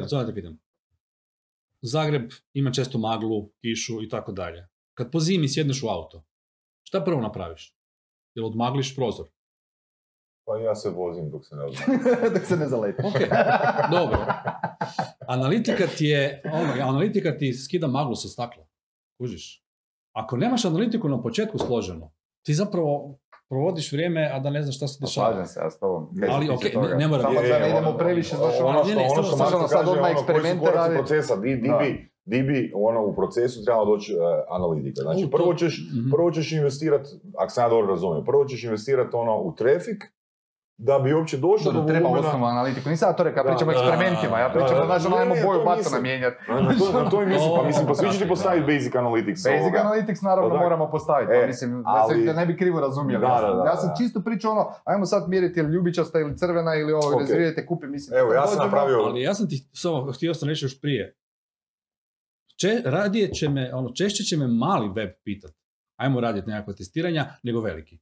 samo 0.08 0.22
da 0.22 0.26
te 0.26 0.34
pitam. 0.34 0.58
Zagreb 1.86 2.30
ima 2.52 2.70
često 2.72 2.98
maglu, 2.98 3.50
kišu 3.60 4.02
i 4.02 4.08
tako 4.08 4.32
dalje. 4.32 4.68
Kad 4.94 5.10
po 5.10 5.20
zimi 5.20 5.48
sjedneš 5.48 5.82
u 5.82 5.88
auto, 5.88 6.24
šta 6.82 7.04
prvo 7.04 7.20
napraviš? 7.20 7.76
Jel 8.34 8.46
odmagliš 8.46 8.96
prozor? 8.96 9.26
Pa 10.46 10.56
ja 10.58 10.74
se 10.74 10.90
vozim 10.90 11.30
dok 11.30 11.46
se 11.46 11.56
ne 11.56 11.64
odmah. 11.64 11.82
dok 12.34 12.44
se 12.44 12.56
ne 12.56 12.68
zaleti. 12.68 13.02
Ok, 13.06 13.20
dobro. 13.90 14.26
Analitika 15.28 15.86
ti 15.86 16.04
je, 16.04 16.42
ono, 16.52 16.88
analitika 16.88 17.38
ti 17.38 17.52
skida 17.52 17.86
maglu 17.86 18.14
sa 18.14 18.28
stakla. 18.28 18.66
Kužiš? 19.18 19.64
Ako 20.12 20.36
nemaš 20.36 20.64
analitiku 20.64 21.08
na 21.08 21.22
početku 21.22 21.58
složenu, 21.58 22.12
ti 22.46 22.54
zapravo 22.54 23.18
provodiš 23.48 23.92
vrijeme, 23.92 24.30
a 24.33 24.38
da 24.38 24.50
ne 24.50 24.62
znaš 24.62 24.76
šta 24.76 24.88
se 24.88 24.98
dešava. 25.00 25.26
Slažem 25.26 25.46
se 25.46 25.61
ja 25.61 25.70
s 25.70 25.78
tobom. 25.78 26.09
Ne, 26.12 26.26
ali 26.30 26.50
okej, 26.50 26.68
ne- 26.68 26.74
toga. 26.74 26.94
ne 26.94 27.09
mora 27.09 27.22
Samo 27.22 27.35
da 27.35 27.59
ne 27.59 27.70
idemo 27.70 27.78
ono- 27.78 27.98
previše, 27.98 28.37
znaš 28.37 28.54
ono, 28.61 28.68
ono, 28.68 28.78
Ne, 28.78 28.85
što, 28.85 28.94
ne, 28.94 29.07
ono 29.07 29.22
što 29.22 29.37
samo 29.37 29.50
Marko 29.50 29.68
sad 29.68 29.78
kaže, 29.78 29.90
odmah 29.90 30.04
ono, 30.07 30.14
koji 30.14 30.16
su 30.16 30.20
eksperimente 30.22 30.66
koraci 30.66 30.94
procesa, 30.94 31.37
di, 31.37 31.57
di 31.57 31.70
bi, 31.80 31.90
di 32.26 32.42
bi 32.42 32.72
ono, 32.76 33.00
u 33.02 33.14
procesu 33.14 33.64
trebala 33.64 33.85
doći 33.87 34.12
e, 34.12 34.16
analitika. 34.50 35.02
Znači, 35.02 35.30
prvo 35.30 35.54
ćeš, 35.54 35.74
Mhm. 35.90 36.11
prvo 36.11 36.30
ćeš 36.30 36.52
investirati, 36.52 37.09
ako 37.35 37.50
sam 37.50 37.64
ja 37.64 37.68
dobro 37.68 37.87
razumijem, 37.87 38.24
prvo 38.24 38.44
ćeš 38.44 38.64
investirati 38.64 39.16
ono 39.16 39.35
u 39.38 39.54
trafik, 39.54 40.00
da 40.78 40.98
bi 40.98 41.14
uopće 41.14 41.37
došlo 41.37 41.72
do 41.72 41.78
Dobro, 41.78 41.92
treba 41.92 42.08
volumena. 42.08 42.28
osnovnu 42.28 42.46
analitiku. 42.46 42.88
Nisam 42.88 43.08
ja 43.08 43.12
to 43.12 43.22
rekao, 43.22 43.40
ja 43.40 43.44
Da, 43.44 43.50
pričam 43.50 43.68
o 43.68 43.72
da, 43.72 43.78
eksperimentima, 43.78 44.38
ja 44.38 44.48
da, 44.48 44.54
pričam 44.54 44.76
da, 44.76 44.82
o 44.82 44.87
znači, 44.87 45.06
ono, 45.06 45.16
ajmo 45.16 45.34
boju 45.46 45.58
to 45.58 45.64
batona 45.64 45.98
mijenjati. 46.00 46.37
Na, 46.48 47.10
to, 47.10 47.22
i 47.22 47.26
mislim, 47.26 47.50
pa 47.56 47.62
mislim, 47.66 47.87
pa 47.87 47.94
svi 47.98 48.08
ćete 48.12 48.24
Da. 48.24 48.28
postaviti 48.28 48.66
basic 48.72 48.92
analytics. 49.02 49.40
Basic 49.46 49.60
ovoga. 49.60 49.78
Analytics 49.84 50.20
naravno 50.28 50.54
da. 50.54 50.60
moramo 50.64 50.90
postaviti, 50.90 51.30
pa 51.32 51.44
E, 51.44 51.46
mislim, 51.46 51.70
da, 51.82 52.06
se, 52.08 52.14
da 52.28 52.32
ne 52.32 52.46
bi 52.46 52.56
krivo 52.56 52.80
razumjeli. 52.80 53.20
Da, 53.20 53.32
ja, 53.32 53.38
sam, 53.40 53.50
da, 53.56 53.62
da, 53.62 53.70
ja 53.70 53.76
sam 53.76 53.88
da. 53.88 53.94
čisto 53.98 54.18
pričao 54.26 54.52
ono, 54.52 54.64
ajmo 54.84 55.04
sad 55.06 55.22
mjeriti 55.28 55.60
je 55.60 55.64
li 55.66 55.72
ljubičasta 55.74 56.16
ili 56.20 56.37
crvena 56.37 56.74
ili 56.74 56.92
ovo, 56.92 57.18
rezervirajte, 57.18 57.66
kupi, 57.66 57.87
mislim. 57.87 58.18
Evo, 58.18 58.32
ja 58.32 58.46
sam 58.46 58.58
napravio... 58.64 58.98
Ali 58.98 59.22
ja 59.22 59.34
sam 59.34 59.48
ti, 59.48 59.68
samo 59.72 60.12
htio 60.12 60.34
sam 60.34 60.48
reći 60.48 60.64
još 60.64 60.80
prije. 60.80 61.16
Če, 62.60 62.82
radije 62.84 63.32
će 63.32 63.48
me, 63.48 63.74
ono, 63.74 63.88
češće 63.92 64.22
će 64.24 64.37
me 64.37 64.46
mali 64.46 64.88
web 64.96 65.10
pitat, 65.24 65.52
ajmo 65.96 66.20
raditi 66.20 66.48
nekakva 66.50 66.72
testiranja, 66.74 67.24
nego 67.42 67.60
veliki. 67.60 67.98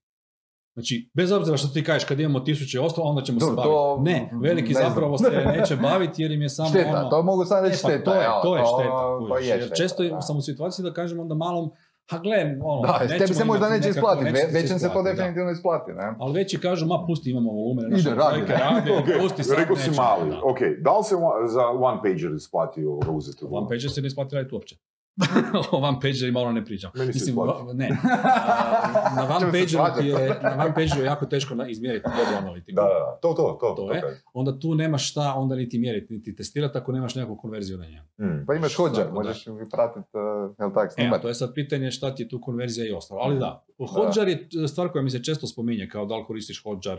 Znači, 0.74 1.10
bez 1.14 1.32
obzira 1.32 1.56
što 1.56 1.68
ti 1.68 1.84
kažeš 1.84 2.04
kad 2.04 2.20
imamo 2.20 2.40
tisuće 2.40 2.80
ostalo, 2.80 3.06
onda 3.06 3.22
ćemo 3.22 3.40
se 3.40 3.46
baviti. 3.46 3.62
to- 3.64 4.00
Ne, 4.00 4.30
veliki 4.34 4.68
ne 4.68 4.74
znam. 4.74 4.88
zapravo 4.88 5.18
se 5.18 5.24
neće 5.58 5.76
baviti 5.78 6.22
jer 6.22 6.30
im 6.30 6.42
je 6.42 6.48
samo 6.48 6.68
Šteta, 6.68 6.90
ono... 6.92 7.10
to 7.10 7.22
mogu 7.22 7.44
sad 7.44 7.64
reći 7.64 7.74
E, 7.74 7.82
pa 7.82 7.88
šteta. 7.88 8.04
to 8.04 8.14
je, 8.14 8.26
to 8.42 8.56
je 8.56 8.62
šteta. 8.66 8.98
to 9.28 9.38
je 9.38 9.48
jer 9.48 9.70
često 9.72 10.02
da. 10.04 10.20
sam 10.20 10.36
u 10.36 10.42
situaciji 10.42 10.82
da 10.82 10.92
kažem 10.92 11.20
onda 11.20 11.34
malom, 11.36 11.70
ha 12.06 12.18
gle, 12.18 12.36
ono, 12.62 12.82
Da, 12.82 13.08
tebi 13.08 13.34
se 13.34 13.44
možda 13.44 13.68
neće 13.68 13.88
isplatiti, 13.88 14.24
neće 14.24 14.46
ve- 14.46 14.52
većem 14.52 14.68
se 14.68 14.84
to 14.84 14.88
isplatiti, 14.88 15.04
da. 15.06 15.12
definitivno 15.14 15.50
isplati, 15.50 15.92
ne? 15.92 16.14
Ali 16.18 16.32
veći 16.34 16.58
kažu, 16.58 16.86
ma 16.86 17.04
pusti, 17.06 17.30
imamo 17.30 17.50
volumen. 17.52 17.84
Ide, 17.86 17.94
naše 17.94 18.10
radi, 18.10 18.36
brojke 18.36 18.52
ne? 18.52 18.58
rade, 18.60 18.90
Ok, 19.14 19.20
pusti 19.20 19.44
sad, 19.44 19.58
rekao 19.58 19.76
si 19.76 19.90
mali. 19.92 20.30
da. 20.30 20.40
Ok, 20.44 20.58
da 20.80 20.98
li 20.98 21.04
se 21.04 21.14
one- 21.16 21.48
za 21.48 21.66
one 21.66 21.98
pager 21.98 22.30
isplati 22.36 22.80
uzeti? 23.10 23.44
One 23.50 23.66
page 23.68 23.88
se 23.88 24.00
ne 24.00 24.06
isplati 24.06 24.34
raditi 24.34 24.54
uopće. 24.54 24.76
o 25.72 25.76
one 25.78 25.98
page 26.02 26.32
malo 26.32 26.52
ne 26.52 26.64
pričam. 26.64 26.90
Meni 26.94 27.06
Mislim, 27.08 27.36
va- 27.36 27.72
ne. 27.74 27.88
A, 28.04 29.14
na 29.16 29.24
one 29.26 29.40
Ćemo 29.40 29.52
se 29.52 29.58
page 29.58 29.68
svađati. 29.68 30.06
je, 30.06 30.40
na 30.42 30.56
one 30.58 30.74
page 30.74 30.90
je 30.98 31.04
jako 31.04 31.26
teško 31.26 31.54
na- 31.54 31.68
izmjeriti 31.68 32.04
dobru 32.08 32.36
analitiku. 32.38 32.76
Da, 32.76 32.82
da, 32.82 32.88
da, 32.88 33.18
to, 33.22 33.28
to, 33.30 33.58
to. 33.60 33.74
To 33.76 33.92
je. 33.92 34.00
kažem. 34.00 34.18
Onda 34.32 34.58
tu 34.58 34.74
nemaš 34.74 35.10
šta 35.10 35.34
onda 35.36 35.56
niti 35.56 35.78
mjeriti, 35.78 36.14
niti 36.14 36.36
testirati 36.36 36.78
ako 36.78 36.92
nemaš 36.92 37.14
nekakvu 37.14 37.36
konverziju 37.36 37.78
na 37.78 37.86
njemu. 37.86 38.06
Mm. 38.20 38.46
Pa 38.46 38.54
imaš 38.54 38.76
hođa, 38.76 39.08
možeš 39.12 39.46
mi 39.46 39.70
pratiti, 39.70 40.08
uh, 40.12 40.54
jel 40.58 40.70
tak, 40.70 40.84
E, 40.84 40.88
a 40.88 40.90
snimat. 40.92 41.22
to 41.22 41.28
je 41.28 41.34
sad 41.34 41.54
pitanje 41.54 41.90
šta 41.90 42.14
ti 42.14 42.22
je 42.22 42.28
tu 42.28 42.40
konverzija 42.40 42.86
i 42.86 42.92
ostalo. 42.92 43.20
Ali 43.20 43.38
da, 43.38 43.64
Hodžar 43.88 44.28
je 44.28 44.38
stvar 44.68 44.88
koja 44.88 45.02
mi 45.02 45.10
se 45.10 45.24
često 45.24 45.46
spominje, 45.46 45.88
kao 45.88 46.06
da 46.06 46.16
li 46.16 46.24
koristiš 46.24 46.62
Hodžar. 46.62 46.98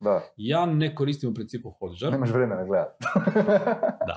Da, 0.00 0.20
Ja 0.36 0.66
ne 0.66 0.94
koristim 0.94 1.30
u 1.30 1.34
principu 1.34 1.70
Hodžar. 1.70 2.12
nemaš 2.12 2.30
vremena 2.30 2.64
gledati. 2.64 3.04
Da. 4.06 4.16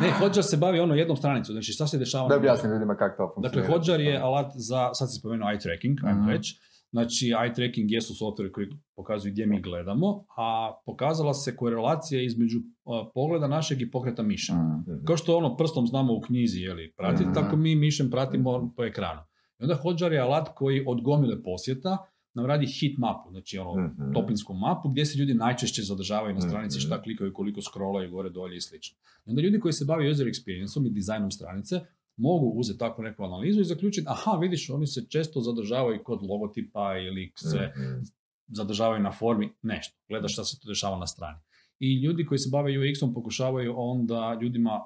Ne, 0.00 0.10
Hodžar 0.12 0.44
se 0.44 0.56
bavi 0.56 0.80
ono 0.80 0.94
jednom 0.94 1.16
stranicom, 1.16 1.52
znači 1.52 1.72
šta 1.72 1.86
se 1.86 1.98
dešava 1.98 2.28
Da 2.28 2.36
objasnim 2.36 2.72
ljudima 2.72 2.96
kako 2.96 3.16
to 3.34 3.40
Dakle, 3.40 3.62
funkcionira. 3.62 3.72
Hodjar 3.72 4.00
je 4.02 4.18
alat 4.18 4.52
za, 4.54 4.90
sad 4.94 5.12
si 5.12 5.18
spomenuo 5.18 5.48
eye 5.48 5.62
tracking, 5.62 5.98
ajmo 6.04 6.20
Mhm. 6.20 6.30
reći. 6.30 6.60
Znači, 6.90 7.26
eye 7.26 7.54
tracking 7.54 7.90
jesu 7.90 8.12
software 8.14 8.52
koji 8.52 8.66
pokazuju 8.96 9.32
gdje 9.32 9.46
mi 9.46 9.62
gledamo, 9.62 10.24
a 10.36 10.72
pokazala 10.86 11.34
se 11.34 11.56
korelacija 11.56 12.22
između 12.22 12.58
a, 12.84 13.10
pogleda 13.14 13.48
našeg 13.48 13.80
i 13.80 13.90
pokreta 13.90 14.22
miša. 14.22 14.54
Mm. 14.54 14.84
Mhm. 14.88 15.04
Kao 15.04 15.16
što 15.16 15.36
ono 15.36 15.56
prstom 15.56 15.86
znamo 15.86 16.12
u 16.14 16.20
knjizi, 16.20 16.60
jeli, 16.60 16.92
pratiti, 16.92 17.24
Mhm. 17.24 17.34
tako 17.34 17.56
mi 17.56 17.74
mišem 17.76 18.10
pratimo 18.10 18.72
po 18.76 18.84
ekranu. 18.84 19.20
I 19.58 19.62
onda 19.62 19.74
Hodjar 19.74 20.12
je 20.12 20.18
alat 20.20 20.48
koji 20.54 20.84
od 20.86 21.02
gomile 21.02 21.42
posjeta 21.42 21.98
nam 22.34 22.46
radi 22.46 22.66
hit 22.68 22.98
mapu, 22.98 23.30
znači 23.30 23.58
ono 23.58 23.86
Mhm. 23.86 24.12
topinsku 24.12 24.54
mapu 24.54 24.88
gdje 24.88 25.06
se 25.06 25.18
ljudi 25.18 25.34
najčešće 25.34 25.82
zadržavaju 25.82 26.34
na 26.34 26.40
stranici, 26.40 26.78
Mhm. 26.78 26.86
šta 26.86 27.02
klikaju, 27.02 27.32
koliko 27.32 27.62
scrollaju 27.62 28.10
gore, 28.10 28.30
dolje 28.30 28.56
i 28.56 28.60
slično. 28.60 28.96
I 29.26 29.30
onda 29.30 29.42
ljudi 29.42 29.60
koji 29.60 29.72
se 29.72 29.84
bave 29.84 30.10
user 30.10 30.26
experienceom 30.26 30.86
i 30.86 30.90
dizajnom 30.90 31.30
stranice 31.30 31.80
mogu 32.16 32.46
uzeti 32.48 32.78
takvu 32.78 33.04
neku 33.04 33.24
analizu 33.24 33.60
i 33.60 33.64
zaključiti, 33.64 34.06
aha, 34.08 34.30
vidiš, 34.32 34.70
oni 34.70 34.86
se 34.86 35.06
često 35.08 35.40
zadržavaju 35.40 36.02
kod 36.04 36.22
logotipa 36.22 36.98
ili 36.98 37.32
se 37.36 37.72
Mhm. 37.76 38.00
zadržavaju 38.48 39.02
na 39.02 39.12
formi 39.12 39.52
nešto. 39.62 39.98
Gledaš 40.08 40.32
šta 40.32 40.44
se 40.44 40.60
to 40.60 40.68
dešava 40.68 40.98
na 40.98 41.06
strani. 41.06 41.38
I 41.78 41.94
ljudi 41.96 42.26
koji 42.26 42.38
se 42.38 42.48
bave 42.52 42.72
UX-om 42.72 43.14
pokušavaju 43.14 43.74
onda 43.76 44.38
ljudima, 44.42 44.80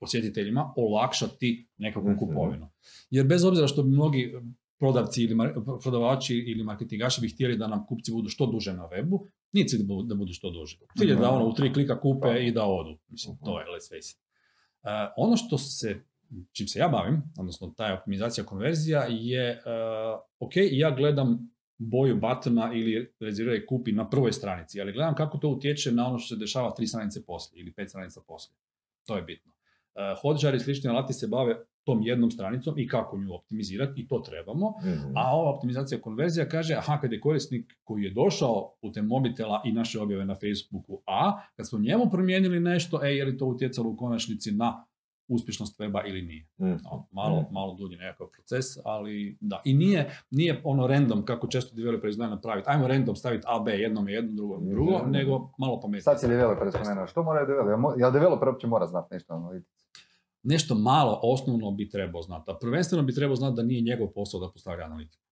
posjetiteljima, 0.00 0.72
olakšati 0.76 1.66
nekakvu 1.78 2.10
Mhm. 2.10 2.18
kupovinu. 2.18 2.68
Jer 3.10 3.26
bez 3.26 3.44
obzira 3.44 3.66
što 3.66 3.82
bi 3.82 3.90
mnogi 3.90 4.32
prodavci 4.78 5.22
ili 5.22 5.34
mar- 5.34 5.80
prodavači 5.82 6.36
ili 6.36 6.64
marketingaši 6.64 7.20
bi 7.20 7.28
htjeli 7.28 7.56
da 7.56 7.66
nam 7.66 7.86
kupci 7.86 8.12
budu 8.12 8.28
što 8.28 8.46
duže 8.46 8.72
na 8.72 8.88
webu, 8.92 9.18
nije 9.52 9.66
cilj 9.66 9.82
da 10.04 10.14
budu, 10.14 10.32
što 10.32 10.50
duže. 10.50 10.78
Cilj 10.98 11.10
je 11.10 11.16
da 11.16 11.30
ono 11.30 11.46
u 11.46 11.54
tri 11.54 11.72
klika 11.72 12.00
kupe 12.00 12.46
i 12.46 12.52
da 12.52 12.64
odu. 12.64 12.98
Mislim, 13.08 13.36
to 13.44 13.60
je, 13.60 13.66
let's 13.66 13.88
face 13.88 14.10
it. 14.10 14.18
E, 14.82 14.88
ono 15.16 15.36
što 15.36 15.58
se, 15.58 16.00
čim 16.52 16.68
se 16.68 16.78
ja 16.78 16.88
bavim, 16.88 17.22
odnosno 17.38 17.74
ta 17.76 17.94
optimizacija 17.98 18.44
konverzija 18.44 19.06
je, 19.10 19.50
e, 19.50 19.60
ok, 20.38 20.52
ja 20.70 20.90
gledam 20.90 21.50
boju 21.78 22.16
batona 22.16 22.72
ili 22.74 23.14
rezerviraj 23.20 23.66
kupi 23.66 23.92
na 23.92 24.10
prvoj 24.10 24.32
stranici, 24.32 24.80
ali 24.80 24.92
gledam 24.92 25.14
kako 25.14 25.38
to 25.38 25.48
utječe 25.48 25.92
na 25.92 26.06
ono 26.06 26.18
što 26.18 26.34
se 26.34 26.38
dešava 26.38 26.74
tri 26.74 26.86
stranice 26.86 27.26
poslije 27.26 27.60
ili 27.60 27.72
pet 27.72 27.88
stranica 27.88 28.20
poslije. 28.26 28.56
To 29.06 29.16
je 29.16 29.22
bitno. 29.22 29.52
E, 29.94 30.14
Hotjar 30.22 30.54
i 30.54 30.60
slični 30.60 30.90
alati 30.90 31.12
se 31.12 31.26
bave 31.26 31.64
tom 31.86 32.02
jednom 32.02 32.30
stranicom 32.30 32.78
i 32.78 32.88
kako 32.88 33.18
nju 33.18 33.34
optimizirati 33.34 34.00
i 34.00 34.08
to 34.08 34.18
trebamo. 34.18 34.74
Mhm. 34.82 35.16
A 35.16 35.36
ova 35.36 35.50
optimizacija 35.50 36.00
konverzija 36.00 36.48
kaže, 36.48 36.74
aha, 36.74 36.98
kad 37.00 37.12
je 37.12 37.20
korisnik 37.20 37.72
koji 37.84 38.02
je 38.02 38.10
došao 38.10 38.72
putem 38.80 39.06
mobitela 39.06 39.62
i 39.64 39.72
naše 39.72 40.00
objave 40.00 40.24
na 40.24 40.34
Facebooku 40.34 40.98
A, 41.06 41.40
kad 41.56 41.68
smo 41.68 41.78
njemu 41.78 42.10
promijenili 42.10 42.60
nešto, 42.60 43.04
e, 43.04 43.08
je 43.08 43.24
li 43.24 43.38
to 43.38 43.46
utjecalo 43.46 43.88
u 43.90 43.96
konačnici 43.96 44.52
na 44.52 44.84
uspješnost 45.28 45.80
weba 45.80 46.08
ili 46.08 46.22
nije. 46.22 46.46
Mhm. 46.60 46.76
No, 46.84 47.06
malo, 47.12 47.44
malo 47.50 47.74
dulji 47.74 47.96
nekakav 47.96 48.26
proces, 48.26 48.64
ali 48.84 49.38
da. 49.40 49.62
I 49.64 49.74
nije, 49.74 50.10
nije 50.30 50.60
ono 50.64 50.86
random 50.86 51.24
kako 51.24 51.46
često 51.46 51.76
developeri 51.76 52.12
znaju 52.12 52.30
napraviti. 52.30 52.70
Ajmo 52.70 52.88
random 52.88 53.16
staviti 53.16 53.44
A, 53.46 53.58
B, 53.60 53.72
jednom 53.72 54.08
je 54.08 54.14
jedno, 54.14 54.30
drugom 54.32 54.68
drugo, 54.70 54.98
Mhm. 54.98 55.10
nego 55.10 55.50
malo 55.58 55.80
pametnije. 55.80 56.02
Sad 56.02 56.20
si 56.20 56.28
developer 56.28 56.68
spomenuo, 56.70 57.06
što 57.06 57.22
moraju 57.22 57.46
developer? 57.46 58.00
Jel 58.00 58.12
developer 58.12 58.48
uopće 58.48 58.66
mora 58.66 58.86
znati 58.86 59.14
nešto 59.14 59.34
o 59.34 59.36
analitici? 59.36 59.86
Nešto 60.46 60.74
malo 60.74 61.20
osnovno 61.24 61.70
bi 61.70 61.88
trebao 61.88 62.22
znati. 62.22 62.50
A 62.50 62.54
prvenstveno 62.54 63.04
bi 63.04 63.14
trebao 63.14 63.36
znati 63.36 63.56
da 63.56 63.62
nije 63.62 63.80
njegov 63.82 64.08
posao 64.08 64.40
da 64.40 64.50
postavlja 64.50 64.84
analitiku. 64.84 65.22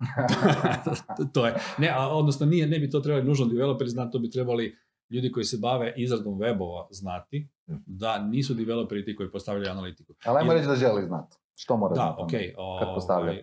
to 1.34 1.46
je. 1.46 1.54
Ne, 1.78 1.88
a, 1.90 2.08
odnosno 2.08 2.46
nije, 2.46 2.66
ne 2.66 2.78
bi 2.78 2.90
to 2.90 3.00
trebali 3.00 3.26
nužno 3.26 3.46
developeri 3.46 3.90
znati, 3.90 4.12
to 4.12 4.18
bi 4.18 4.30
trebali 4.30 4.76
ljudi 5.10 5.32
koji 5.32 5.44
se 5.44 5.58
bave 5.58 5.94
izradom 5.96 6.34
webova 6.34 6.86
znati, 6.90 7.48
Mhm. 7.68 7.78
da 7.86 8.18
nisu 8.20 8.54
developeri 8.54 9.04
ti 9.04 9.16
koji 9.16 9.30
postavljaju 9.30 9.70
analitiku. 9.70 10.14
Ali 10.24 10.38
ajmo 10.38 10.52
reći 10.52 10.66
da 10.66 10.76
želi 10.76 11.02
znati. 11.02 11.36
Što 11.56 11.76
mora 11.76 11.94
Da, 11.94 12.16
znati? 12.18 12.22
ok. 12.56 12.56
kad 12.78 12.94
postavlja. 12.94 13.24
ovaj, 13.24 13.36
e, 13.36 13.42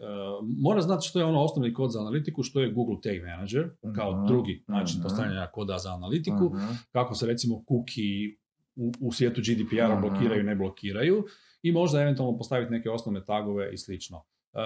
mora 0.60 0.82
znati 0.82 1.08
što 1.08 1.20
je 1.20 1.26
ono 1.26 1.44
osnovni 1.44 1.74
kod 1.74 1.92
za 1.92 2.00
analitiku, 2.00 2.44
što 2.44 2.60
je 2.60 2.72
Google 2.72 2.96
Tag 3.04 3.22
Manager, 3.26 3.70
kao 3.96 4.12
Mhm, 4.14 4.28
drugi 4.28 4.64
način 4.68 4.96
mhm. 4.96 5.04
postavljanja 5.04 5.48
koda 5.48 5.78
za 5.78 5.94
analitiku, 5.94 6.46
Mhm. 6.46 6.66
kako 6.92 7.16
se 7.16 7.26
recimo 7.26 7.64
cookie 7.68 8.38
u, 8.82 8.92
u 9.02 9.12
svijetu 9.12 9.42
GDPR-a 9.42 9.96
blokiraju, 9.96 10.44
ne 10.44 10.56
blokiraju 10.56 11.24
i 11.62 11.72
možda 11.72 12.02
eventualno 12.02 12.38
postaviti 12.38 12.72
neke 12.72 12.90
osnovne 12.90 13.26
tagove 13.26 13.74
i 13.74 13.78
slično. 13.78 14.24
E, 14.54 14.60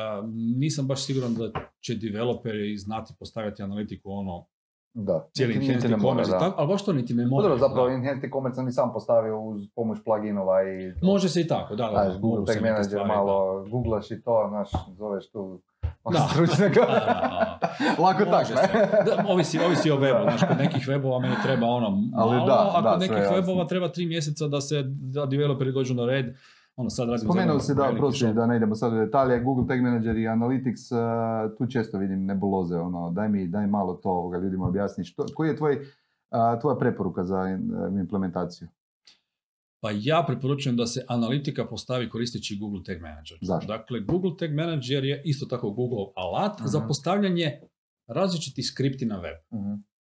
nisam 0.57 0.87
baš 0.87 1.05
siguran 1.05 1.33
da 1.33 1.51
će 1.79 1.95
developeri 1.95 2.77
znati 2.77 3.13
postaviti 3.19 3.63
analitiku 3.63 4.11
ono 4.11 4.45
Da. 4.93 5.27
cijeli 5.33 5.53
Niti- 5.53 5.65
enhanced 5.65 5.91
mora, 5.91 5.99
e-commerce 6.01 6.31
da. 6.31 6.39
tako, 6.39 6.55
ali 6.57 6.67
baš 6.67 6.85
to 6.85 6.93
niti 6.93 7.13
ne 7.13 7.25
mora. 7.25 7.43
Dobro, 7.43 7.57
zapravo 7.57 7.89
Enhanced 7.89 8.23
e-commerce 8.23 8.61
on 8.61 8.67
i 8.67 8.71
sam 8.71 8.93
postavio 8.93 9.41
uz 9.41 9.61
pomoć 9.75 9.99
pluginova 10.03 10.63
i... 10.63 10.93
Može 11.01 11.29
se 11.29 11.41
i 11.41 11.47
tako, 11.47 11.75
da, 11.75 11.83
da. 11.85 12.03
Da, 12.03 12.17
Google 12.19 12.45
Tag 12.45 12.61
Manager 12.61 12.99
da. 12.99 13.05
malo 13.05 13.65
googlaš 13.69 14.11
i 14.11 14.21
to, 14.21 14.45
znaš, 14.49 14.69
zoveš 14.97 15.29
tu 15.31 15.61
Da. 16.11 16.27
stručnjaka. 16.31 16.81
Lako 18.03 18.25
tako, 18.25 18.45
se. 18.45 18.53
ne? 18.53 19.03
Da, 19.05 19.25
ovisi, 19.27 19.59
ovisi 19.59 19.91
o 19.91 19.95
webu, 19.95 20.23
znaš, 20.23 20.41
kod 20.47 20.57
nekih 20.57 20.87
webova 20.87 21.21
meni 21.21 21.35
treba 21.43 21.67
ono 21.67 21.89
malo, 21.89 22.31
Ali 22.31 22.45
da, 22.47 22.71
a 22.75 22.91
kod 22.91 22.99
nekih 22.99 23.17
jasno. 23.17 23.37
webova 23.37 23.67
treba 23.67 23.89
tri 23.89 24.05
mjeseca 24.05 24.47
da 24.47 24.61
se, 24.61 24.83
da 24.87 25.25
developeri 25.25 25.71
dođu 25.71 25.93
na 25.93 26.05
red, 26.05 26.25
ono 26.75 26.89
sad 26.89 27.19
Spomenuo 27.19 27.59
si 27.59 27.75
da, 27.75 27.91
shop. 28.13 28.33
da 28.33 28.45
ne 28.45 28.57
idemo 28.57 28.75
sad 28.75 28.93
u 28.93 28.95
detalje, 28.95 29.39
Google 29.39 29.67
Tag 29.67 29.81
Manager 29.81 30.17
i 30.17 30.27
Analytics, 30.27 30.91
uh, 30.91 31.57
tu 31.57 31.67
često 31.67 31.97
vidim 31.97 32.25
nebuloze, 32.25 32.77
ono, 32.77 33.11
daj 33.11 33.29
mi, 33.29 33.47
daj 33.47 33.67
malo 33.67 33.93
to 33.93 34.09
ovoga, 34.09 34.37
ljudima 34.37 34.67
objasni. 34.67 35.03
Što, 35.03 35.25
koji 35.35 35.49
je 35.49 35.55
tvoj, 35.55 35.75
uh, 35.75 36.61
tvoja 36.61 36.75
preporuka 36.75 37.23
za 37.23 37.41
uh, 37.41 37.99
implementaciju? 37.99 38.67
Pa 39.85 39.91
ja 39.93 40.23
preporučujem 40.27 40.77
da 40.77 40.85
se 40.85 41.05
analitika 41.07 41.67
postavi 41.67 42.09
koristeći 42.09 42.57
Google 42.57 42.83
Tag 42.83 43.01
Manager. 43.01 43.37
Zašto? 43.41 43.67
Dakle, 43.67 43.99
Google 44.01 44.31
Tag 44.39 44.53
Manager 44.53 45.03
je 45.03 45.21
isto 45.25 45.45
tako 45.45 45.71
Google 45.71 46.05
alat 46.15 46.61
za 46.63 46.79
Mhm. 46.79 46.87
postavljanje 46.87 47.59
različitih 48.07 48.67
skripti 48.67 49.05
na 49.05 49.19
web. 49.19 49.37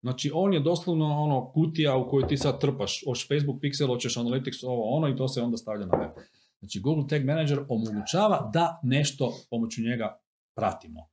Znači, 0.00 0.30
on 0.34 0.54
je 0.54 0.60
doslovno 0.60 1.06
ono 1.16 1.52
kutija 1.52 1.96
u 1.96 2.08
koju 2.08 2.26
ti 2.26 2.36
sad 2.36 2.60
trpaš, 2.60 3.02
hoćeš 3.06 3.28
Facebook 3.28 3.62
Pixel, 3.62 3.86
hoćeš 3.86 4.16
Analytics, 4.16 4.64
ovo 4.64 4.82
ono 4.86 5.08
i 5.08 5.16
to 5.16 5.28
se 5.28 5.42
onda 5.42 5.56
stavlja 5.56 5.86
na 5.86 5.98
web. 5.98 6.10
Znači, 6.58 6.80
Google 6.80 7.04
Tag 7.08 7.24
Manager 7.24 7.58
omogućava 7.68 8.50
da 8.52 8.80
nešto 8.82 9.32
pomoću 9.50 9.82
njega 9.82 10.18
pratimo. 10.54 11.00
Uh, 11.00 11.08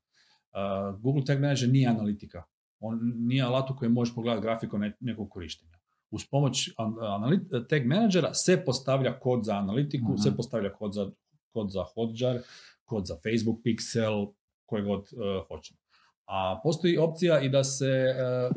Google 0.99 1.23
Tag 1.25 1.39
Manager 1.39 1.69
nije 1.69 1.87
analitika. 1.87 2.43
On 2.79 2.99
nije 3.17 3.43
alat 3.43 3.69
u 3.69 3.75
kojem 3.75 3.91
možeš 3.93 4.15
pogledati 4.15 4.43
grafiko 4.43 4.77
ne- 4.77 4.97
nekog 4.99 5.29
korištenja. 5.29 5.77
Uz 6.11 6.25
pomoć 6.31 6.69
an- 6.77 6.95
anali- 6.99 7.67
Tag 7.69 7.85
Managera 7.85 8.33
se 8.33 8.63
postavlja 8.65 9.19
kod 9.19 9.43
za 9.43 9.53
analitiku, 9.53 10.11
Mhm. 10.11 10.17
se 10.17 10.35
postavlja 10.35 10.73
kod 10.73 10.93
za, 10.93 11.11
kod 11.53 11.71
za 11.71 11.83
Hotjar, 11.83 12.39
kod 12.85 13.05
za 13.05 13.15
Facebook 13.15 13.59
Pixel, 13.65 14.33
koje 14.65 14.83
god 14.83 14.99
uh, 14.99 15.47
hoćemo. 15.47 15.79
A 16.25 16.59
postoji 16.63 16.97
opcija 16.97 17.41
i 17.41 17.49
da 17.49 17.63
se... 17.63 18.05
Uh? 18.49 18.55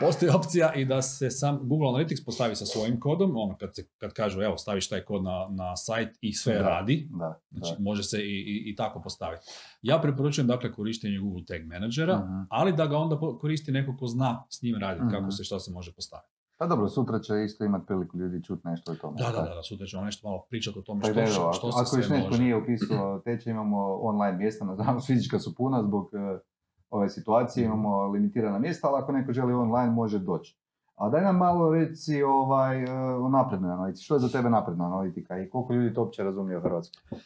Postoji 0.00 0.30
opcija 0.30 0.72
i 0.74 0.84
da 0.84 1.02
se 1.02 1.30
sam 1.30 1.58
Google 1.58 1.88
Analytics 1.88 2.24
postavi 2.24 2.56
sa 2.56 2.66
svojim 2.66 3.00
kodom, 3.00 3.36
ono 3.36 3.56
kad, 3.56 3.74
se, 3.74 3.86
kad 3.98 4.12
kažu 4.12 4.42
evo 4.42 4.56
staviš 4.56 4.88
taj 4.88 5.00
kod 5.00 5.22
na, 5.22 5.46
na 5.50 5.76
sajt 5.76 6.18
i 6.20 6.32
sve 6.32 6.54
Da. 6.54 6.60
radi, 6.60 7.08
Da, 7.10 7.40
znači 7.50 7.72
da. 7.72 7.82
može 7.82 8.02
se 8.02 8.18
i, 8.18 8.30
i, 8.30 8.64
i 8.66 8.76
tako 8.76 9.02
postaviti. 9.02 9.46
Ja 9.82 9.98
preporučujem 9.98 10.48
dakle 10.48 10.72
korištenje 10.72 11.18
Google 11.18 11.44
Tag 11.44 11.62
Managera, 11.64 12.16
Mhm. 12.16 12.42
ali 12.50 12.72
da 12.72 12.86
ga 12.86 12.96
onda 12.96 13.18
koristi 13.40 13.72
neko 13.72 13.96
ko 13.96 14.06
zna 14.06 14.44
s 14.50 14.62
njim 14.62 14.76
raditi, 14.76 15.04
Mhm. 15.04 15.14
kako 15.14 15.30
se 15.30 15.44
šta 15.44 15.58
se 15.58 15.70
može 15.70 15.92
postaviti. 15.92 16.28
Pa 16.58 16.66
dobro, 16.66 16.88
sutra 16.88 17.18
će 17.18 17.32
isto 17.44 17.64
imati 17.64 17.86
priliku 17.86 18.18
ljudi 18.18 18.44
čuti 18.44 18.62
nešto 18.64 18.92
o 18.92 18.96
tome. 18.96 19.16
Da, 19.18 19.30
da, 19.32 19.42
da, 19.42 19.54
da, 19.54 19.62
sutra 19.62 19.86
ćemo 19.86 20.04
nešto 20.04 20.28
malo 20.28 20.46
pričati 20.50 20.78
o 20.78 20.82
tome 20.82 21.00
Pa 21.00 21.08
što, 21.08 21.20
evo, 21.20 21.28
što, 21.28 21.52
što 21.52 21.72
se 21.72 21.78
ako 21.80 21.96
još 21.96 22.06
sve 22.06 22.16
netko 22.16 22.30
može. 22.30 22.42
nije 22.42 22.56
upisao 22.56 23.18
tečaj, 23.18 23.50
imamo 23.50 23.76
online 24.00 24.36
mjesta, 24.38 24.64
nažalost 24.64 25.06
fizička 25.06 25.38
su 25.38 25.54
puna 25.54 25.82
zbog 25.82 26.10
e, 26.14 26.38
ove 26.90 27.08
situacije, 27.08 27.66
Mhm. 27.66 27.72
imamo 27.72 28.06
limitirana 28.06 28.58
mjesta, 28.58 28.88
ali 28.88 29.02
ako 29.02 29.12
neko 29.12 29.32
želi 29.32 29.52
online 29.54 29.90
može 29.92 30.18
doći. 30.18 30.56
A 30.96 31.08
daj 31.08 31.22
nam 31.22 31.36
malo 31.36 31.70
reci 31.70 32.22
ovaj, 32.22 32.82
e, 32.84 32.90
o 33.14 33.28
naprednoj 33.28 33.70
analitici. 33.70 34.04
Što 34.04 34.14
je 34.14 34.20
za 34.20 34.28
tebe 34.28 34.50
napredna 34.50 34.86
analitika 34.86 35.38
i 35.38 35.50
koliko 35.50 35.72
ljudi 35.72 35.94
to 35.94 36.02
uopće 36.02 36.22
razumije 36.22 36.58
u 36.58 36.62
Hrvatskoj? 36.62 37.18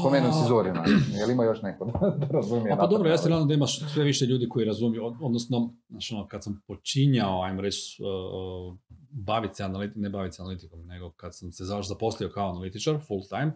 Spomenuo 0.00 0.32
si 0.32 0.48
Zorina, 0.48 0.84
je 1.12 1.26
li 1.26 1.32
ima 1.32 1.44
još 1.44 1.62
neko 1.62 1.84
da, 1.84 1.92
razumije 2.30 2.72
A 2.72 2.76
pa 2.76 2.86
dobro, 2.86 3.08
ja 3.08 3.18
se 3.18 3.30
nadam 3.30 3.48
da 3.48 3.54
imaš 3.54 3.92
sve 3.92 4.04
više 4.04 4.24
ljudi 4.26 4.48
koji 4.48 4.64
razumiju, 4.64 5.04
od- 5.06 5.16
odnosno, 5.20 5.74
znači 5.88 6.14
ono, 6.14 6.26
kad 6.26 6.44
sam 6.44 6.62
počinjao, 6.66 7.42
ajmo 7.42 7.60
reći, 7.60 8.02
uh, 8.02 8.76
baviti 9.10 9.54
se 9.54 9.64
analitikom, 9.64 10.02
ne 10.02 10.10
baviti 10.10 10.36
se 10.36 10.42
analitikom, 10.42 10.86
nego 10.86 11.10
kad 11.10 11.36
sam 11.36 11.52
se 11.52 11.64
zaposlio 11.82 12.28
kao 12.28 12.50
analitičar, 12.50 12.98
full 12.98 13.20
time, 13.28 13.52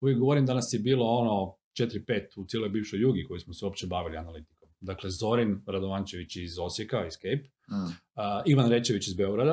uvijek 0.00 0.18
govorim 0.18 0.46
da 0.46 0.54
nas 0.54 0.70
je 0.72 0.78
bilo 0.80 1.06
ono 1.06 1.54
4-5 1.72 1.96
u 2.36 2.44
cijeloj 2.44 2.68
bivšoj 2.68 3.00
jugi 3.00 3.24
koji 3.24 3.40
smo 3.40 3.54
se 3.54 3.64
uopće 3.64 3.86
bavili 3.86 4.16
analitikom. 4.16 4.57
Dakle, 4.80 5.10
Zorin 5.10 5.62
Radovančević 5.66 6.36
iz 6.36 6.58
Osijeka, 6.58 7.06
Escape, 7.06 7.48
Mm. 7.70 7.84
uh, 7.84 7.90
Ivan 8.46 8.70
Rečević 8.70 9.08
iz 9.08 9.14
Beograda, 9.14 9.52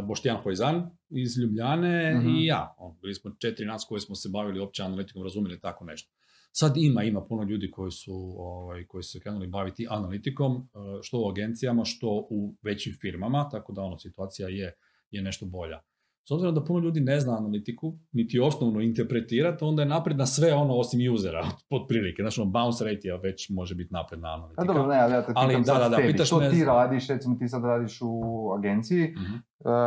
uh, 0.00 0.06
Boštijan 0.06 0.36
Hojzan 0.42 0.90
iz 1.10 1.38
Ljubljane 1.38 2.14
Mhm. 2.14 2.28
i 2.28 2.46
ja. 2.46 2.74
On, 2.78 2.96
bili 3.02 3.14
smo 3.14 3.30
četiri 3.38 3.66
nas 3.66 3.84
koji 3.88 4.00
smo 4.00 4.14
se 4.14 4.28
bavili 4.28 4.60
opće 4.60 4.82
analitikom, 4.82 5.22
razumjeli 5.22 5.60
tako 5.60 5.84
nešto. 5.84 6.12
Sad 6.52 6.72
ima, 6.76 7.02
ima 7.02 7.24
puno 7.24 7.42
ljudi 7.42 7.70
koji 7.70 7.90
su, 7.90 8.34
ovaj, 8.38 8.86
koji 8.86 9.02
su 9.02 9.10
se 9.10 9.20
krenuli 9.20 9.46
baviti 9.46 9.86
analitikom, 9.90 10.56
uh, 10.56 10.62
što 11.02 11.18
u 11.20 11.28
agencijama, 11.30 11.84
što 11.84 12.26
u 12.30 12.54
većim 12.62 12.92
firmama, 13.00 13.48
tako 13.48 13.72
da 13.72 13.82
ono, 13.82 13.98
situacija 13.98 14.48
je, 14.48 14.74
je 15.10 15.22
nešto 15.22 15.46
bolja. 15.46 15.80
S 16.28 16.30
obzirom 16.30 16.54
da 16.54 16.64
puno 16.64 16.84
ljudi 16.84 17.00
ne 17.00 17.20
zna 17.20 17.36
analitiku, 17.38 17.98
niti 18.12 18.40
osnovno 18.40 18.80
interpretirati, 18.80 19.64
onda 19.64 19.82
je 19.82 19.88
napredna 19.88 20.26
sve 20.26 20.54
ono 20.54 20.74
osim 20.74 21.14
usera, 21.14 21.48
otprilike. 21.80 22.22
Znači, 22.22 22.40
ono, 22.40 22.50
bounce 22.50 22.84
rate 22.84 23.08
je 23.08 23.18
već 23.18 23.50
može 23.50 23.74
biti 23.74 23.94
napredna 23.94 24.28
analitika. 24.34 24.62
A 24.62 24.64
dobro, 24.64 24.86
ne, 24.86 24.98
ali 24.98 25.12
ja 25.12 25.22
te 25.22 25.26
pitam 25.26 25.62
da, 25.62 25.64
sad 25.64 25.82
da, 25.82 25.88
da, 25.88 25.96
tebi, 25.96 26.12
pitaš 26.12 26.26
što 26.26 26.38
me- 26.38 26.50
ti 26.50 26.64
radiš, 26.64 27.08
recimo 27.08 27.36
ti 27.36 27.48
sad 27.48 27.64
radiš 27.64 27.98
u 28.02 28.52
agenciji, 28.58 29.02
e, 29.02 29.14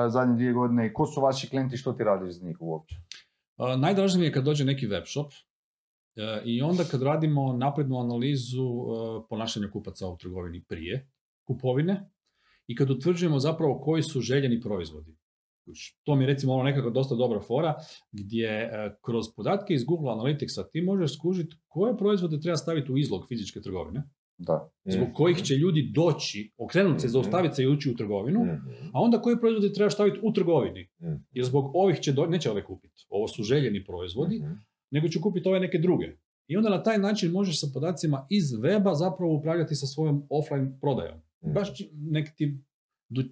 zadnje 0.10 0.36
dvije 0.36 0.54
godine, 0.54 0.93
ko 0.93 1.06
su 1.06 1.21
vaši 1.21 1.49
klijenti, 1.49 1.78
što 1.78 1.93
ti 1.93 2.04
radiš 2.04 2.34
za 2.34 2.45
njih 2.45 2.58
uopće? 2.60 2.95
Uh, 3.58 3.80
najdraže 3.80 4.19
mi 4.19 4.25
je 4.25 4.32
kad 4.32 4.43
dođe 4.43 4.65
neki 4.65 4.88
web 4.88 5.04
shop 5.06 5.28
uh, 5.28 5.34
i 6.45 6.62
onda 6.62 6.84
kad 6.84 7.02
radimo 7.02 7.54
naprednu 7.54 7.99
analizu 7.99 8.67
ponašanja 9.30 9.69
kupaca 9.71 10.08
u 10.08 10.17
trgovini 10.17 10.63
prije 10.63 11.10
kupovine 11.43 12.10
i 12.67 12.75
kad 12.75 12.89
utvrđujemo 12.89 13.39
zapravo 13.39 13.80
koji 13.80 14.04
su 14.04 14.21
željeni 14.21 14.62
proizvodi. 14.62 15.18
Kuš, 15.69 15.97
To 16.03 16.15
mi 16.15 16.23
je 16.23 16.27
recimo 16.27 16.53
ono 16.53 16.63
nekako 16.63 16.89
dosta 16.89 17.15
dobra 17.15 17.39
fora 17.41 17.75
gdje 18.12 18.49
uh, 18.63 18.71
kroz 19.01 19.25
podatke 19.36 19.73
iz 19.73 19.84
Google 19.84 20.10
Analyticsa 20.10 20.63
ti 20.71 20.82
možeš 20.82 21.15
skužiti 21.15 21.55
koje 21.67 21.97
proizvode 21.97 22.39
treba 22.39 22.58
staviti 22.58 22.91
u 22.91 22.97
izlog 22.97 23.25
fizičke 23.27 23.62
trgovine 23.62 24.03
Da. 24.38 24.69
zbog 24.86 25.03
Mhm. 25.03 25.13
kojih 25.13 25.38
će 25.38 25.55
ljudi 25.55 25.91
doći, 25.93 26.51
okrenuti 26.58 26.99
se, 26.99 27.08
Mhm. 27.08 27.12
zaustaviti 27.12 27.55
se 27.55 27.63
i 27.63 27.67
ući 27.67 27.91
u 27.91 27.95
trgovinu, 27.95 28.39
Mhm. 28.39 28.88
a 28.93 29.01
onda 29.01 29.21
koji 29.21 29.38
proizvodi 29.38 29.73
trebaš 29.73 29.93
staviti 29.93 30.19
u 30.23 30.34
trgovini. 30.34 30.89
Jer 31.32 31.45
zbog 31.45 31.71
ovih 31.73 31.99
će, 31.99 32.12
do... 32.12 32.25
neće 32.25 32.51
ove 32.51 32.63
kupiti. 32.63 33.05
Ovo 33.10 33.27
su 33.27 33.43
željeni 33.43 33.84
proizvodi, 33.84 34.41
nego 34.91 35.08
će 35.08 35.21
kupiti 35.21 35.49
ove 35.49 35.60
neke 35.60 35.77
druge. 35.77 36.05
I 36.47 36.58
onda 36.58 36.69
na 36.69 36.84
taj 36.84 36.97
način 36.97 37.32
možeš 37.32 37.62
sa 37.62 37.67
podacima 37.73 38.27
iz 38.29 38.43
weba 38.45 38.93
zapravo 38.93 39.34
upravljati 39.34 39.75
sa 39.75 39.86
svojom 39.86 40.23
offline 40.29 40.71
prodajom. 40.82 41.19
Baš 41.43 41.75
či- 41.75 41.89
nek 41.93 42.36
ti 42.36 42.58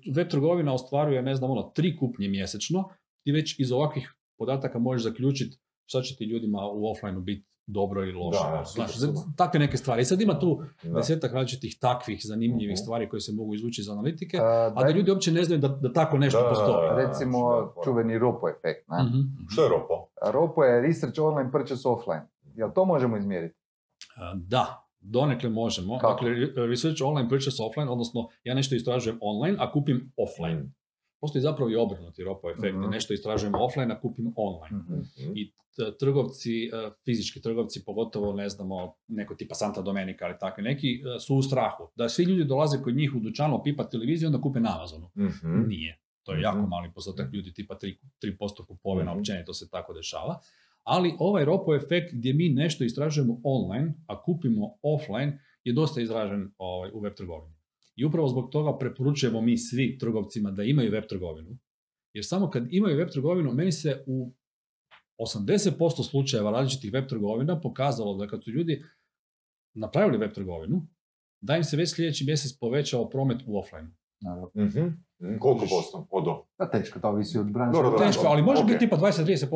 web 0.08 0.28
trgovina 0.30 0.74
ostvaruje, 0.74 1.22
ne 1.22 1.36
znam, 1.36 1.52
ono, 1.52 1.63
tri 1.63 1.98
kupnje 1.98 2.28
mjesečno, 2.30 2.90
ti 3.24 3.32
već 3.32 3.60
iz 3.60 3.72
ovakvih 3.72 4.13
podataka 4.38 4.80
možeš 4.80 5.04
zaključiti 5.04 5.58
šta 5.86 6.02
će 6.02 6.16
ti 6.16 6.26
ljudima 6.26 6.60
u 6.66 6.88
offlineu 6.88 7.22
biti 7.22 7.46
dobro 7.68 8.04
ili 8.04 8.13
loše. 8.13 8.40
Da, 8.52 8.63
Znaš, 8.66 8.92
super. 8.94 9.13
takve 9.38 9.60
neke 9.60 9.78
stvari. 9.78 10.02
I 10.02 10.06
sad 10.06 10.22
ima 10.22 10.40
tu 10.40 10.62
Da. 10.84 10.90
desetak 10.90 11.34
različitih 11.34 11.78
takvih 11.82 12.20
zanimljivih 12.24 12.68
Mhm. 12.70 12.76
stvari 12.76 13.10
koje 13.10 13.20
se 13.20 13.32
mogu 13.34 13.56
izvući 13.56 13.82
iz 13.82 13.90
analitike, 13.90 14.38
A, 14.38 14.44
a 14.76 14.84
da 14.84 14.90
ljudi 14.90 15.12
uopće 15.12 15.32
ne 15.32 15.44
znaju 15.44 15.62
da, 15.62 15.68
da 15.68 15.94
tako 15.94 16.18
nešto 16.18 16.38
Da, 16.38 16.44
da, 16.44 16.50
postoji. 16.50 16.90
da, 16.90 16.96
da. 16.96 17.02
recimo 17.02 17.40
da, 17.52 17.82
čuveni 17.84 18.18
ROPO 18.18 18.50
efekt. 18.50 18.88
Ne? 18.90 19.04
Mhm. 19.04 19.20
Što 19.50 19.63
je 19.63 19.70
ropo? 19.70 20.08
ROPO 20.24 20.63
je 20.63 20.82
Research 20.82 21.20
Online 21.20 21.52
Purchase 21.52 21.88
Offline. 21.88 22.28
Jel 22.56 22.70
to 22.72 22.86
možemo 22.86 23.18
izmjeriti? 23.18 23.56
Da, 24.36 24.87
donekle 25.08 25.50
možemo. 25.52 25.98
Kako? 25.98 26.13
Dakle, 26.13 26.30
re- 26.32 26.67
research 26.67 27.02
online, 27.02 27.30
purchase 27.30 27.58
offline, 27.62 27.89
odnosno 27.89 28.28
ja 28.43 28.54
nešto 28.54 28.76
istražujem 28.76 29.17
online, 29.22 29.58
a 29.60 29.72
kupim 29.72 30.13
offline. 30.17 30.56
Mhm. 30.56 30.67
Postoji 31.22 31.41
zapravo 31.41 31.72
i 31.72 31.76
obrnuti 31.76 32.24
ropo 32.24 32.50
efekt. 32.50 32.76
Mhm. 32.76 32.89
Nešto 32.89 33.13
istražujem 33.13 33.54
offline, 33.56 33.93
a 33.93 34.00
kupim 34.00 34.34
online. 34.38 34.78
Mhm. 34.78 34.93
Mhm. 34.93 35.32
I 35.36 35.52
trgovci, 35.93 36.52
e, 36.65 36.70
fizički 37.06 37.41
trgovci, 37.41 37.86
pogotovo 37.86 38.34
ne 38.34 38.50
znamo, 38.50 38.96
neko 39.08 39.36
tipa 39.36 39.56
Santa 39.56 39.82
Domenica 39.82 40.26
ili 40.26 40.36
takvi 40.39 40.63
neki, 40.63 40.88
e, 40.88 41.20
su 41.20 41.36
u 41.36 41.41
strahu. 41.41 41.84
Da 41.96 42.10
svi 42.10 42.24
ljudi 42.24 42.43
dolaze 42.46 42.78
kod 42.80 42.96
njih 42.96 43.15
u 43.15 43.20
dućanu 43.20 43.56
opipa 43.56 43.84
televiziju, 43.86 44.28
onda 44.28 44.41
kupe 44.41 44.60
na 44.60 44.76
Amazonu. 44.76 45.10
Mhm. 45.17 45.67
Nije. 45.67 46.00
To 46.24 46.32
je 46.32 46.38
Mhm. 46.38 46.43
jako 46.43 46.67
mali 46.67 46.91
postotak 46.91 47.34
ljudi, 47.34 47.54
tipa 47.54 47.76
3%, 47.76 47.98
3% 48.20 48.65
kupovina, 48.65 49.12
Mhm. 49.12 49.20
općenito 49.20 49.54
se 49.54 49.70
tako 49.70 49.93
dešava. 49.93 50.39
Ali 50.88 51.15
ovaj 51.19 51.45
ropo 51.45 51.76
efekt 51.76 52.13
gdje 52.13 52.34
mi 52.34 52.50
nešto 52.50 52.84
istražujemo 52.84 53.41
online, 53.43 53.93
a 54.08 54.23
kupimo 54.23 54.78
offline, 54.82 55.39
je 55.63 55.73
dosta 55.73 56.02
izražen 56.02 56.52
ovaj, 56.58 56.91
u 56.93 57.00
web 57.00 57.13
trgovini. 57.13 57.56
I 57.95 58.06
upravo 58.06 58.28
zbog 58.28 58.50
toga 58.52 58.78
preporučujemo 58.78 59.41
mi 59.41 59.58
svi 59.58 59.97
trgovcima 59.97 60.52
da 60.52 60.63
imaju 60.63 60.91
web 60.91 61.04
trgovinu. 61.10 61.58
Jer 62.13 62.26
samo 62.26 62.50
kad 62.50 62.67
imaju 62.69 62.97
web 62.97 63.10
trgovinu, 63.10 63.54
meni 63.54 63.71
se 63.71 64.04
u 64.08 64.34
80% 65.19 66.10
slučajeva 66.10 66.52
različitih 66.52 66.93
web 66.93 67.08
trgovina 67.08 67.62
pokazalo 67.62 68.17
da 68.17 68.28
kad 68.28 68.43
su 68.43 68.52
ljudi 68.52 68.84
napravili 69.73 70.17
web 70.17 70.34
trgovinu, 70.34 70.88
da 71.41 71.58
im 71.58 71.63
se 71.63 71.78
već 71.78 71.95
sljedeći 71.95 72.26
mjesec 72.26 72.60
povećao 72.60 73.10
promet 73.10 73.41
u 73.47 73.60
offline. 73.60 73.95
Mhm. 74.56 74.80
Mhm. 75.22 75.38
Koliko 75.40 75.60
posto? 75.62 76.08
Od 76.12 76.26
do? 76.26 76.44
Da, 76.60 76.70
teško, 76.70 77.00
to 77.00 77.08
ovisi 77.10 77.38
od 77.40 77.46
branša. 77.48 77.82
Teško, 77.98 78.24
ali 78.26 78.42
može 78.42 78.64
biti 78.64 78.80
tipa 78.80 78.98
20-30%. 78.98 79.48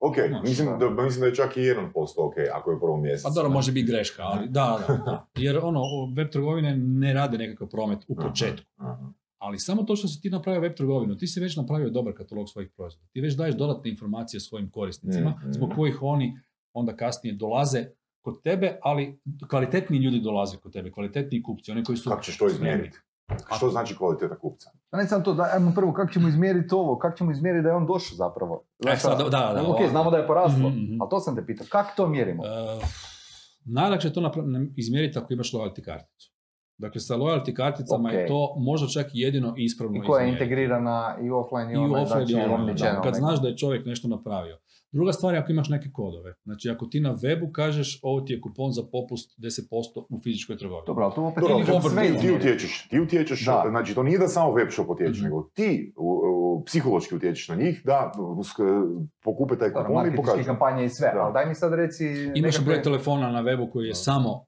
Ok, 0.00 0.16
mislim 0.44 0.68
da. 0.68 0.88
da, 0.88 1.02
mislim 1.02 1.20
da 1.20 1.26
je 1.26 1.34
čak 1.34 1.56
i 1.56 1.60
1% 1.60 1.84
ok, 2.18 2.34
ako 2.54 2.70
je 2.70 2.76
u 2.76 2.80
prvom 2.80 3.02
mjesecu. 3.02 3.24
Pa 3.24 3.30
dobro, 3.30 3.50
može 3.50 3.72
biti 3.72 3.86
greška, 3.86 4.22
ali 4.22 4.48
da, 4.48 4.78
da, 4.88 4.94
da. 4.96 5.26
Jer 5.36 5.58
ono, 5.58 5.80
web 6.16 6.30
trgovine 6.30 6.76
ne 6.76 7.12
rade 7.12 7.38
nekakav 7.38 7.68
promet 7.68 7.98
u 8.08 8.16
početku. 8.16 8.66
aha. 8.76 9.12
Ali 9.38 9.58
samo 9.58 9.82
to 9.82 9.96
što 9.96 10.08
si 10.08 10.20
ti 10.20 10.30
napravio 10.30 10.60
web 10.60 10.74
trgovinu, 10.74 11.16
ti 11.16 11.26
si 11.26 11.40
već 11.40 11.56
napravio 11.56 11.90
dobar 11.90 12.12
katalog 12.14 12.48
svojih 12.48 12.70
proizvoda. 12.70 13.08
Ti 13.08 13.20
već 13.20 13.34
daješ 13.34 13.54
dodatne 13.54 13.90
informacije 13.90 14.40
svojim 14.40 14.70
korisnicima, 14.70 15.30
Mhm. 15.30 15.52
zbog 15.52 15.70
kojih 15.76 15.98
oni 16.02 16.38
onda 16.72 16.96
kasnije 16.96 17.34
dolaze 17.34 17.86
kod 18.20 18.42
tebe, 18.42 18.78
ali 18.82 19.20
kvalitetni 19.50 19.98
ljudi 19.98 20.20
dolaze 20.20 20.56
kod 20.56 20.72
tebe, 20.72 20.90
kvalitetni 20.90 21.42
kupci, 21.42 21.70
oni 21.72 21.84
koji 21.84 21.98
su... 21.98 22.10
Kako 22.10 22.22
ćeš 22.22 22.38
to 22.38 22.46
izmjeriti? 22.46 22.98
Što 23.56 23.68
znači 23.68 23.96
kvaliteta 23.96 24.36
kupca? 24.36 24.70
Pa 24.90 24.96
ne 24.96 25.06
samo 25.06 25.22
to, 25.22 25.34
da, 25.34 25.50
ajmo 25.52 25.72
prvo, 25.74 25.92
kako 25.92 26.12
ćemo 26.12 26.28
izmjeriti 26.28 26.74
ovo, 26.74 26.98
kako 26.98 27.16
ćemo 27.16 27.30
izmjeriti 27.30 27.62
da 27.62 27.68
je 27.68 27.74
on 27.74 27.86
došao 27.86 28.16
zapravo? 28.16 28.64
E, 28.86 28.96
sad, 28.96 29.18
da, 29.18 29.24
da, 29.24 29.30
da, 29.54 29.62
ok, 29.62 29.68
ovo- 29.70 29.88
znamo 29.88 30.10
da 30.10 30.16
je 30.16 30.26
poraslo, 30.26 30.68
Mhm, 30.68 30.78
mhm. 30.78 31.00
ali 31.00 31.10
to 31.10 31.20
sam 31.20 31.36
te 31.36 31.46
pitao, 31.46 31.66
kako 31.68 31.90
to 31.96 32.08
mjerimo? 32.08 32.42
Uh, 32.42 32.48
najlakše 33.66 34.08
je 34.08 34.12
to 34.12 34.20
napra- 34.20 34.72
izmjeriti 34.76 35.18
ako 35.18 35.32
imaš 35.32 35.52
loyalty 35.52 35.82
karticu. 35.82 36.30
Dakle, 36.78 37.00
sa 37.00 37.16
loyalty 37.16 37.52
karticama 37.54 38.08
Ok. 38.08 38.14
je 38.14 38.26
to 38.26 38.54
možda 38.58 38.88
čak 38.88 39.06
i 39.06 39.20
jedino 39.20 39.54
ispravno 39.56 39.96
I 39.96 40.00
koja 40.00 40.20
je 40.20 40.24
izmjeriti. 40.24 40.44
integrirana 40.44 41.16
i 41.22 41.30
offline 41.30 41.70
i 41.70 41.74
I 41.74 41.76
online, 41.76 42.02
offline 42.02 42.26
znači 42.26 42.32
i 42.42 42.52
online, 42.52 42.74
da, 42.74 43.00
kad 43.00 43.14
znaš 43.14 43.40
da 43.42 43.48
je 43.48 43.56
čovjek 43.56 43.86
nešto 43.86 44.08
napravio. 44.08 44.58
Druga 44.92 45.12
stvar 45.12 45.34
je 45.34 45.40
ako 45.40 45.52
imaš 45.52 45.68
neke 45.68 45.88
kodove. 45.90 46.34
Znači, 46.44 46.70
ako 46.70 46.86
ti 46.86 47.00
na 47.00 47.14
webu 47.14 47.52
kažeš 47.52 48.00
ovo 48.02 48.20
ti 48.20 48.32
je 48.32 48.40
kupon 48.40 48.72
za 48.72 48.82
popust 48.84 49.38
10% 49.38 49.70
u 50.10 50.20
fizičkoj 50.20 50.58
trgovini. 50.58 50.86
Dobro, 50.86 51.04
ali 51.04 51.14
to 51.14 51.24
opet 51.24 51.42
Dobro, 51.42 51.64
to- 51.66 51.80
sve 51.82 52.18
ti, 52.18 52.32
utječeš, 52.32 52.88
ti 52.88 53.00
utječeš, 53.00 53.44
Da. 53.46 53.64
znači 53.68 53.94
to 53.94 54.02
nije 54.02 54.18
da 54.18 54.28
samo 54.28 54.52
web 54.52 54.68
shop 54.70 54.88
utječeš, 54.88 55.16
Mhm. 55.16 55.24
nego 55.24 55.42
ti 55.44 55.92
u, 55.96 56.08
u, 56.26 56.64
psihološki 56.64 57.14
utječeš 57.14 57.48
na 57.48 57.54
njih 57.56 57.82
da 57.84 58.12
usk- 58.16 59.06
pokupe 59.20 59.56
taj 59.56 59.68
Dobro, 59.68 59.82
kupon 59.82 59.92
i 59.92 59.96
marketinške 59.96 60.26
pokažu. 60.28 60.46
kampanje 60.46 60.84
i 60.84 60.88
sve, 60.88 61.10
Da. 61.14 61.20
ali 61.20 61.32
daj 61.32 61.46
mi 61.46 61.54
sad 61.54 61.74
reci... 61.74 62.04
Imaš 62.26 62.36
nekakve- 62.36 62.64
broj 62.64 62.82
telefona 62.82 63.32
na 63.32 63.42
webu 63.42 63.70
koji 63.72 63.86
je 63.86 63.90
Da. 63.90 63.94
samo 63.96 64.44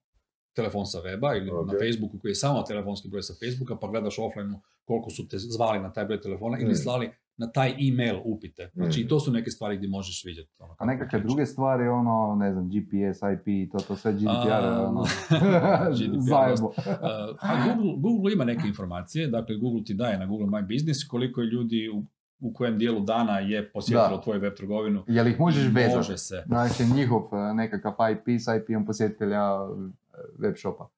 telefon 0.54 0.86
sa 0.86 0.98
weba 1.00 1.36
ili 1.36 1.50
Ok. 1.50 1.66
na 1.66 1.72
Facebooku 1.74 2.18
koji 2.18 2.30
je 2.30 2.34
samo 2.36 2.62
telefonski 2.62 3.08
broj 3.08 3.22
sa 3.22 3.34
Facebooka, 3.36 3.76
pa 3.76 3.88
gledaš 3.88 4.18
offline 4.18 4.54
koliko 4.84 5.10
su 5.10 5.28
te 5.28 5.36
zvali 5.38 5.80
na 5.80 5.92
taj 5.92 6.04
broj 6.04 6.20
telefona 6.20 6.58
ili 6.58 6.70
Mm. 6.70 6.74
slali 6.76 7.10
na 7.36 7.52
taj 7.52 7.74
email 7.88 8.20
upite. 8.24 8.70
Znači, 8.74 9.00
i 9.00 9.08
to 9.08 9.20
su 9.20 9.32
neke 9.32 9.50
stvari 9.50 9.76
gdje 9.76 9.88
možeš 9.88 10.24
vidjeti. 10.24 10.50
ono, 10.58 10.74
A 10.78 10.84
nekakve 10.86 11.20
druge 11.20 11.46
stvari, 11.46 11.88
ono, 11.88 12.36
ne 12.38 12.52
znam, 12.52 12.68
GPS, 12.68 13.18
IP, 13.34 13.72
to, 13.72 13.78
to 13.78 13.96
sve 13.96 14.12
GDPR, 14.12 14.52
A, 14.52 14.86
ono, 14.88 15.02
GDPR, 15.98 16.62
a 17.48 17.64
Google, 17.66 17.92
Google 17.98 18.32
ima 18.32 18.44
neke 18.44 18.68
informacije, 18.68 19.28
dakle 19.28 19.56
Google 19.56 19.84
ti 19.84 19.94
daje 19.94 20.18
na 20.18 20.26
Google 20.26 20.46
My 20.46 20.74
Business 20.74 21.04
koliko 21.08 21.40
je 21.40 21.46
ljudi 21.46 21.90
u, 21.94 22.04
u 22.40 22.52
kojem 22.52 22.78
dijelu 22.78 23.00
dana 23.00 23.38
je 23.38 23.72
posjetilo 23.72 24.16
Da. 24.16 24.22
tvoju 24.22 24.40
web 24.40 24.54
trgovinu. 24.56 25.04
Jel 25.06 25.26
ih 25.26 25.40
možeš 25.40 25.64
vezati? 25.72 25.96
Može 25.96 26.18
se. 26.18 26.42
Znači, 26.46 26.84
njihov 26.94 27.22
eh, 27.32 27.54
nekakav 27.54 27.92
IP 28.12 28.40
s 28.40 28.46
IP-om 28.46 28.86
posjetitelja 28.86 29.42
eh, 29.42 29.90
web 30.38 30.54
shopa. 30.56 30.88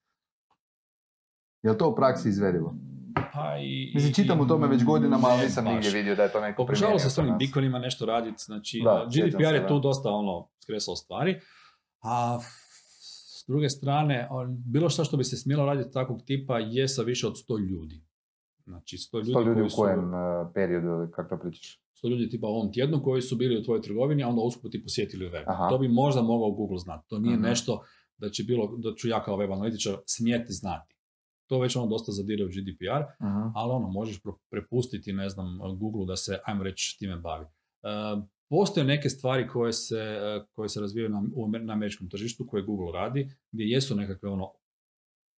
Jel 1.63 1.77
to 1.77 1.91
u 1.91 1.95
praksi 1.95 2.29
izvedivo? 2.29 2.75
Pa 3.33 3.57
i, 3.59 3.93
Mislim, 3.95 4.13
čitam 4.13 4.41
o 4.41 4.45
tome 4.45 4.67
već 4.69 4.85
godinama, 4.85 5.29
ali 5.29 5.43
nisam 5.43 5.65
nigdje 5.65 5.91
vidio 5.91 6.17
da 6.17 6.23
je 6.23 6.33
to 6.33 6.41
neko 6.41 6.63
Pokušavalo 6.63 6.99
se 6.99 7.11
s 7.11 7.19
onim 7.19 7.39
bikonima 7.39 7.79
nešto 7.79 8.07
raditi, 8.07 8.43
znači 8.45 8.81
Da, 8.85 9.09
sjećam 9.13 9.31
GDPR 9.31 9.55
je 9.55 9.69
tu 9.69 9.81
dosta 9.81 10.11
ono 10.11 10.49
skresao 10.63 10.97
stvari, 10.97 11.41
a 12.03 12.39
s 13.41 13.45
druge 13.49 13.69
strane, 13.69 14.29
bilo 14.67 14.89
što 14.91 15.05
što 15.05 15.17
bi 15.17 15.25
se 15.25 15.37
smjelo 15.37 15.67
raditi 15.67 15.93
takvog 15.93 16.23
tipa 16.23 16.59
je 16.59 16.89
sa 16.89 17.03
više 17.03 17.27
od 17.27 17.35
100 17.49 17.69
ljudi. 17.69 18.05
Znači 18.65 18.97
100 18.97 19.17
ljudi, 19.19 19.33
100 19.33 19.47
ljudi 19.47 19.61
koji 19.61 19.67
u 19.67 19.77
kojem 19.77 20.15
eh, 20.15 20.51
periodu, 20.55 21.11
kako 21.13 21.37
to 21.37 21.43
pričaš? 21.43 21.81
100 22.03 22.11
ljudi 22.11 22.29
tipa 22.29 22.47
u 22.47 22.51
ovom 22.51 22.73
tjednu 22.73 23.03
koji 23.03 23.23
su 23.23 23.37
bili 23.37 23.59
u 23.61 23.65
tvojoj 23.65 23.83
trgovini, 23.83 24.23
a 24.25 24.29
onda 24.29 24.43
usput 24.43 24.73
ti 24.73 24.83
posjetili 24.83 25.29
web. 25.29 25.45
Aha. 25.47 25.69
To 25.69 25.79
bi 25.79 25.89
možda 25.89 26.23
mogao 26.23 26.51
Google 26.51 26.79
znati. 26.79 27.09
To 27.09 27.19
nije 27.19 27.37
Mhm. 27.37 27.43
nešto 27.45 27.83
da 28.19 28.31
će 28.31 28.43
bilo, 28.45 28.77
da 28.77 28.95
ću 28.95 29.09
ja 29.09 29.23
kao 29.25 29.37
web 29.37 29.53
analitičar 29.53 29.97
smjeti 30.07 30.53
znati. 30.53 30.94
To 31.55 31.61
već 31.61 31.77
ono 31.77 31.87
dosta 31.87 32.13
zadire 32.13 32.45
u 32.45 32.49
GDPR, 32.49 33.03
Mhm. 33.21 33.49
ali 33.55 33.73
ono, 33.73 33.89
možeš 33.89 34.21
prepustiti, 34.51 35.13
ne 35.13 35.29
znam, 35.29 35.47
Google 35.79 36.07
da 36.07 36.17
se, 36.17 36.39
ajmo 36.45 36.63
reći, 36.65 36.97
time 36.99 37.17
bavi. 37.17 37.45
E, 37.45 37.89
postoje 38.49 38.85
neke 38.87 39.09
stvari 39.09 39.49
koje 39.49 39.73
se, 39.73 39.99
e, 39.99 40.45
koje 40.53 40.69
se 40.69 40.81
razvijaju 40.81 41.11
na, 41.11 41.23
na 41.59 41.73
američkom 41.73 42.09
tržištu, 42.09 42.47
koje 42.47 42.63
Google 42.63 42.93
radi, 42.93 43.31
gdje 43.53 43.65
jesu 43.65 43.97
nekakve 43.97 44.29
ono, 44.29 44.53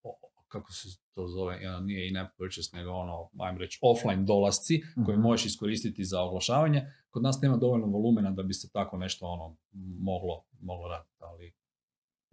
o- 0.02 0.18
kako 0.48 0.72
se 0.72 0.88
to 1.10 1.26
zove, 1.28 1.54
nije 1.80 2.08
in-app 2.08 2.30
purchase, 2.38 2.76
nego 2.76 2.90
ono, 2.92 3.30
ajmo 3.38 3.58
reći, 3.58 3.78
offline 3.82 4.24
dolasci 4.24 4.82
koje 5.06 5.16
Mhm. 5.16 5.22
možeš 5.22 5.46
iskoristiti 5.46 6.04
za 6.04 6.20
oglašavanje. 6.20 6.82
Kod 7.10 7.22
nas 7.22 7.40
nema 7.42 7.56
dovoljno 7.56 7.86
volumena 7.86 8.30
da 8.30 8.42
bi 8.42 8.54
se 8.54 8.70
tako 8.72 8.96
nešto 8.96 9.26
ono 9.26 9.56
moglo, 10.00 10.44
moglo 10.60 10.88
raditi, 10.88 11.14
ali 11.20 11.52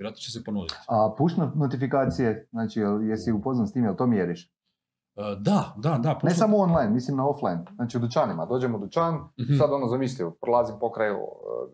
vjerojatno 0.03 0.17
će 0.17 0.31
se 0.31 0.43
ponuditi. 0.43 0.75
A 0.87 1.15
push 1.17 1.37
not- 1.37 1.55
notifikacije, 1.55 2.47
znači, 2.51 2.79
jesi 3.01 3.31
upoznan 3.31 3.67
s 3.67 3.73
tim, 3.73 3.83
jel 3.83 3.95
to 3.95 4.07
mjeriš? 4.07 4.45
E, 5.15 5.21
da, 5.39 5.73
da, 5.77 5.97
da. 5.97 6.19
Ne 6.23 6.31
samo 6.31 6.57
online, 6.57 6.89
mislim 6.89 7.17
na 7.17 7.27
offline. 7.27 7.65
Znači 7.75 7.97
u 7.97 8.01
dućanima. 8.01 8.45
Dođemo 8.45 8.77
u 8.77 8.81
dućan, 8.81 9.13
Mhm. 9.15 9.53
sad 9.57 9.73
ono 9.73 9.87
zamislio, 9.87 10.31
prolazim 10.31 10.75
pokraj, 10.79 11.09
e, 11.09 11.15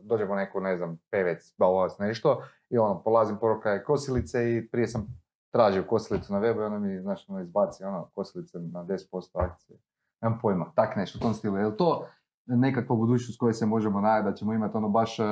dođemo 0.04 0.36
neku, 0.36 0.60
ne 0.60 0.78
znam, 0.78 0.98
pevec, 1.12 1.54
bavovac, 1.58 1.92
nešto, 2.00 2.42
i 2.70 2.78
ono, 2.78 3.04
polazim 3.04 3.38
pokraj 3.38 3.84
kosilice 3.84 4.56
i 4.56 4.70
prije 4.70 4.88
sam 4.88 5.08
tražio 5.52 5.84
kosilicu 5.84 6.34
na 6.34 6.40
webu 6.40 6.58
i 6.58 6.66
ono 6.66 6.80
mi, 6.80 7.02
znaš, 7.02 7.30
ono 7.30 7.40
izbaci, 7.42 7.84
ono, 7.84 8.10
kosilice 8.16 8.60
na 8.60 8.84
10% 8.84 8.96
akcije. 9.34 9.78
Nemam 10.22 10.40
pojma, 10.42 10.72
tak 10.76 10.96
nešto, 10.96 11.18
u 11.18 11.22
tom 11.22 11.34
stilu. 11.34 11.58
Je 11.58 11.78
to 11.78 12.06
nekakva 12.50 12.96
budućnost 12.96 13.40
koje 13.40 13.54
se 13.54 13.66
možemo 13.66 14.02
nadati 14.02 14.32
da 14.32 14.36
ćemo 14.36 14.54
imati 14.54 14.78
ono 14.78 14.90
baš 14.90 15.20
e, 15.20 15.24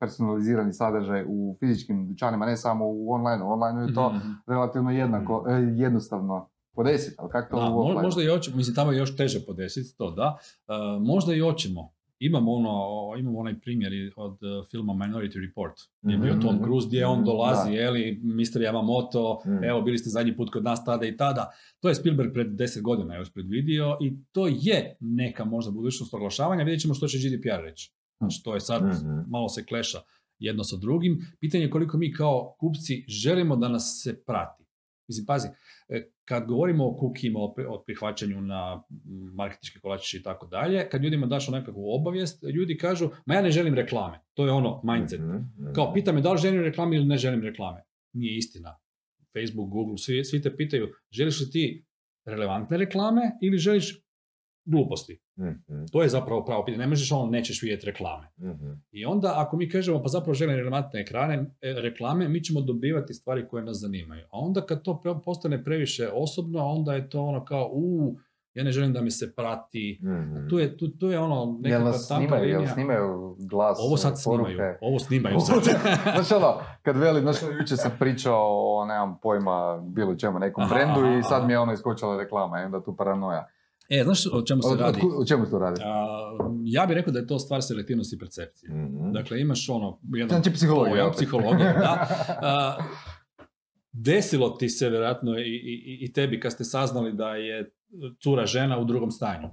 personalizirani 0.00 0.72
sadržaj 0.72 1.24
u 1.28 1.56
fizičkim 1.60 2.08
dućanima, 2.08 2.46
ne 2.46 2.56
samo 2.56 2.84
u 2.88 3.12
online. 3.12 3.44
U 3.44 3.50
online 3.50 3.82
je 3.82 3.94
to 3.94 4.08
Mhm, 4.08 4.16
mhm. 4.16 4.30
relativno 4.46 4.90
jednako, 4.90 5.44
e, 5.48 5.52
jednostavno 5.76 6.48
podesiti, 6.74 7.16
ali 7.18 7.30
kako 7.30 7.56
to 7.56 7.62
Da, 7.62 7.70
u 7.70 7.80
offline? 7.80 8.02
možda 8.02 8.22
i 8.22 8.26
hoćemo, 8.26 8.56
mislim 8.56 8.74
tamo 8.76 8.92
je 8.92 8.98
još 8.98 9.16
teže 9.16 9.46
podesiti 9.46 9.96
to, 9.98 10.10
da. 10.10 10.36
E, 10.68 10.72
možda 11.00 11.34
i 11.34 11.40
hoćemo. 11.40 11.92
Imamo 12.22 12.52
ono, 12.52 12.74
imamo 13.18 13.38
onaj 13.38 13.60
primjer 13.60 13.92
od 14.16 14.32
uh, 14.32 14.66
filma 14.70 14.92
Minority 14.94 15.40
Report, 15.40 15.72
gdje 16.02 16.14
je 16.14 16.18
bio 16.18 16.32
Mhm, 16.32 16.40
Tom 16.40 16.54
mhm. 16.54 16.64
Cruise, 16.64 16.86
gdje 16.88 17.06
on 17.06 17.24
dolazi, 17.24 17.70
Da. 17.70 17.76
je 17.76 17.90
li, 17.90 18.20
Mr. 18.24 18.60
Yamamoto, 18.60 19.38
Mhm. 19.46 19.64
evo, 19.64 19.82
bili 19.82 19.98
ste 19.98 20.10
zadnji 20.10 20.36
put 20.36 20.50
kod 20.50 20.64
nas 20.64 20.84
tada 20.84 21.06
i 21.06 21.16
tada. 21.16 21.50
To 21.80 21.88
je 21.88 21.94
Spielberg 21.94 22.32
pred 22.32 22.46
deset 22.48 22.82
godina 22.82 23.16
još 23.16 23.32
predvidio 23.32 23.96
i 24.00 24.12
to 24.32 24.46
je 24.46 24.96
neka 25.00 25.44
možda 25.44 25.70
budućnost 25.70 26.14
oglašavanja, 26.14 26.64
vidjet 26.64 26.80
ćemo 26.80 26.94
što 26.94 27.08
će 27.08 27.18
GDPR 27.20 27.62
reći. 27.62 27.92
Znači, 28.18 28.42
to 28.44 28.54
je 28.54 28.60
sad, 28.60 28.82
Mhm. 28.84 29.10
malo 29.28 29.48
se 29.48 29.64
kleša 29.64 29.98
jedno 30.38 30.64
sa 30.64 30.76
drugim. 30.76 31.26
Pitanje 31.40 31.64
je 31.64 31.70
koliko 31.70 31.98
mi 31.98 32.12
kao 32.12 32.56
kupci 32.58 33.04
želimo 33.08 33.56
da 33.56 33.68
nas 33.68 34.00
se 34.02 34.24
prati. 34.24 34.62
Mislim, 35.08 35.26
pazi, 35.26 35.48
e, 35.48 35.52
kad 36.24 36.46
govorimo 36.46 36.86
o 36.88 36.96
kukima, 36.96 37.38
o 37.40 37.54
pri- 37.56 37.66
o 37.68 37.82
prihvaćanju 37.86 38.40
na 38.40 38.82
marketinške 39.34 39.80
kolačiće 39.80 40.18
i 40.18 40.22
tako 40.22 40.46
dalje, 40.46 40.88
kad 40.88 41.02
ljudima 41.04 41.26
daš 41.26 41.48
nekakvu 41.48 41.94
obavijest, 41.94 42.42
ljudi 42.54 42.76
kažu, 42.76 43.08
ma 43.26 43.34
ja 43.34 43.42
ne 43.42 43.50
želim 43.50 43.74
reklame. 43.74 44.20
To 44.34 44.46
je 44.46 44.52
ono 44.52 44.80
mindset. 44.84 45.20
Mhm, 45.20 45.30
mhm. 45.36 45.72
Kao, 45.74 45.92
pita 45.94 46.12
me 46.12 46.20
da 46.20 46.32
li 46.32 46.38
želim 46.38 46.62
reklame 46.62 46.96
ili 46.96 47.04
ne 47.04 47.16
želim 47.16 47.42
reklame. 47.42 47.82
Nije 48.12 48.36
istina. 48.36 48.78
Facebook, 49.32 49.68
Google, 49.70 49.98
svi, 49.98 50.24
svi 50.24 50.42
te 50.42 50.56
pitaju, 50.56 50.88
želiš 51.10 51.40
li 51.40 51.50
ti 51.50 51.84
relevantne 52.24 52.76
reklame 52.76 53.20
ili 53.42 53.58
želiš 53.58 54.01
gluposti? 54.64 55.20
Mhm, 55.38 55.84
To 55.92 56.02
je 56.02 56.08
zapravo 56.08 56.44
pravo 56.44 56.64
pitanje. 56.64 56.78
Ne 56.78 56.88
možeš 56.88 57.12
ono, 57.12 57.30
nećeš 57.30 57.62
vidjeti 57.62 57.86
reklame. 57.86 58.28
mhm. 58.40 58.70
I 58.90 59.04
onda 59.04 59.32
ako 59.36 59.56
mi 59.56 59.70
kažemo 59.70 60.02
pa 60.02 60.08
zapravo 60.08 60.34
želim 60.34 60.56
relevantne 60.56 61.00
ekrane, 61.00 61.34
e, 61.60 61.72
reklame, 61.72 62.28
mi 62.28 62.40
ćemo 62.40 62.60
dobivati 62.60 63.14
stvari 63.14 63.48
koje 63.48 63.64
nas 63.64 63.76
zanimaju. 63.76 64.24
A 64.24 64.38
onda 64.38 64.60
kad 64.60 64.82
to 64.82 65.02
postane 65.24 65.64
previše 65.64 66.08
osobno, 66.14 66.58
onda 66.60 66.94
je 66.94 67.08
to 67.08 67.22
ono 67.22 67.44
kao 67.44 67.70
u 67.72 68.16
ja 68.54 68.64
ne 68.64 68.72
želim 68.72 68.92
da 68.92 69.00
mi 69.00 69.10
se 69.10 69.34
prati. 69.36 70.00
Mhm. 70.02 70.48
Tu 70.48 70.58
je, 70.58 70.76
tu, 70.76 70.88
tu 70.90 71.06
je 71.06 71.18
ono 71.18 71.36
Jel 71.36 71.60
nekakva 71.62 71.84
tanka 71.84 71.98
snimaju, 71.98 72.48
jel 72.48 72.66
snimaju 72.66 73.36
glas, 73.40 73.78
Ovo 73.80 73.96
sad 73.96 74.14
poruke? 74.24 74.50
snimaju. 74.50 74.76
Ovo 74.80 74.98
snimaju 74.98 75.40
sad. 75.40 75.62
Znaš 76.16 76.32
ono, 76.32 76.54
kad 76.82 76.96
veli, 76.96 77.20
znaš 77.20 77.42
ono, 77.42 77.52
jučer 77.52 77.78
sam 77.78 77.92
pričao 77.98 78.40
o, 78.42 78.86
nemam 78.86 79.18
pojma, 79.22 79.82
bilo 79.86 80.14
čemu, 80.14 80.38
nekom 80.38 80.68
brendu 80.68 81.18
i 81.18 81.22
sad 81.22 81.46
mi 81.46 81.52
je 81.52 81.58
ono 81.58 81.72
iskočila 81.72 82.16
reklama 82.16 82.60
i 82.60 82.64
onda 82.64 82.82
tu 82.82 82.96
paranoja. 82.96 83.46
E, 83.90 84.04
znaš 84.04 84.26
o 84.26 84.42
čemu 84.42 84.62
se 84.62 84.68
O, 84.68 84.76
radi? 84.76 85.00
o, 85.16 85.24
čemu 85.24 85.44
se 85.44 85.50
to 85.50 85.58
radi? 85.58 85.80
A, 85.84 86.06
ja 86.64 86.86
bih 86.86 86.94
rekao 86.94 87.12
da 87.12 87.18
je 87.18 87.26
to 87.26 87.38
stvar 87.38 87.62
selektivnosti 87.62 88.18
percepcije. 88.18 88.70
Mhm. 88.70 89.12
Dakle, 89.12 89.40
imaš 89.40 89.68
ono, 89.68 90.00
jedan 90.04 90.28
Znači 90.30 90.52
psihologija. 90.52 90.92
pojam 90.92 91.06
opet. 91.06 91.16
psihologije, 91.16 91.72
da. 91.72 92.06
A, 92.42 92.76
desilo 93.92 94.50
ti 94.50 94.68
se 94.68 94.88
vjerojatno 94.88 95.32
i, 95.32 95.42
i, 95.42 95.98
i 96.00 96.12
tebi 96.12 96.40
kad 96.40 96.52
ste 96.52 96.64
saznali 96.64 97.12
da 97.12 97.28
je 97.28 97.70
cura 98.20 98.46
žena 98.46 98.78
u 98.78 98.84
drugom 98.84 99.10
stanju. 99.10 99.48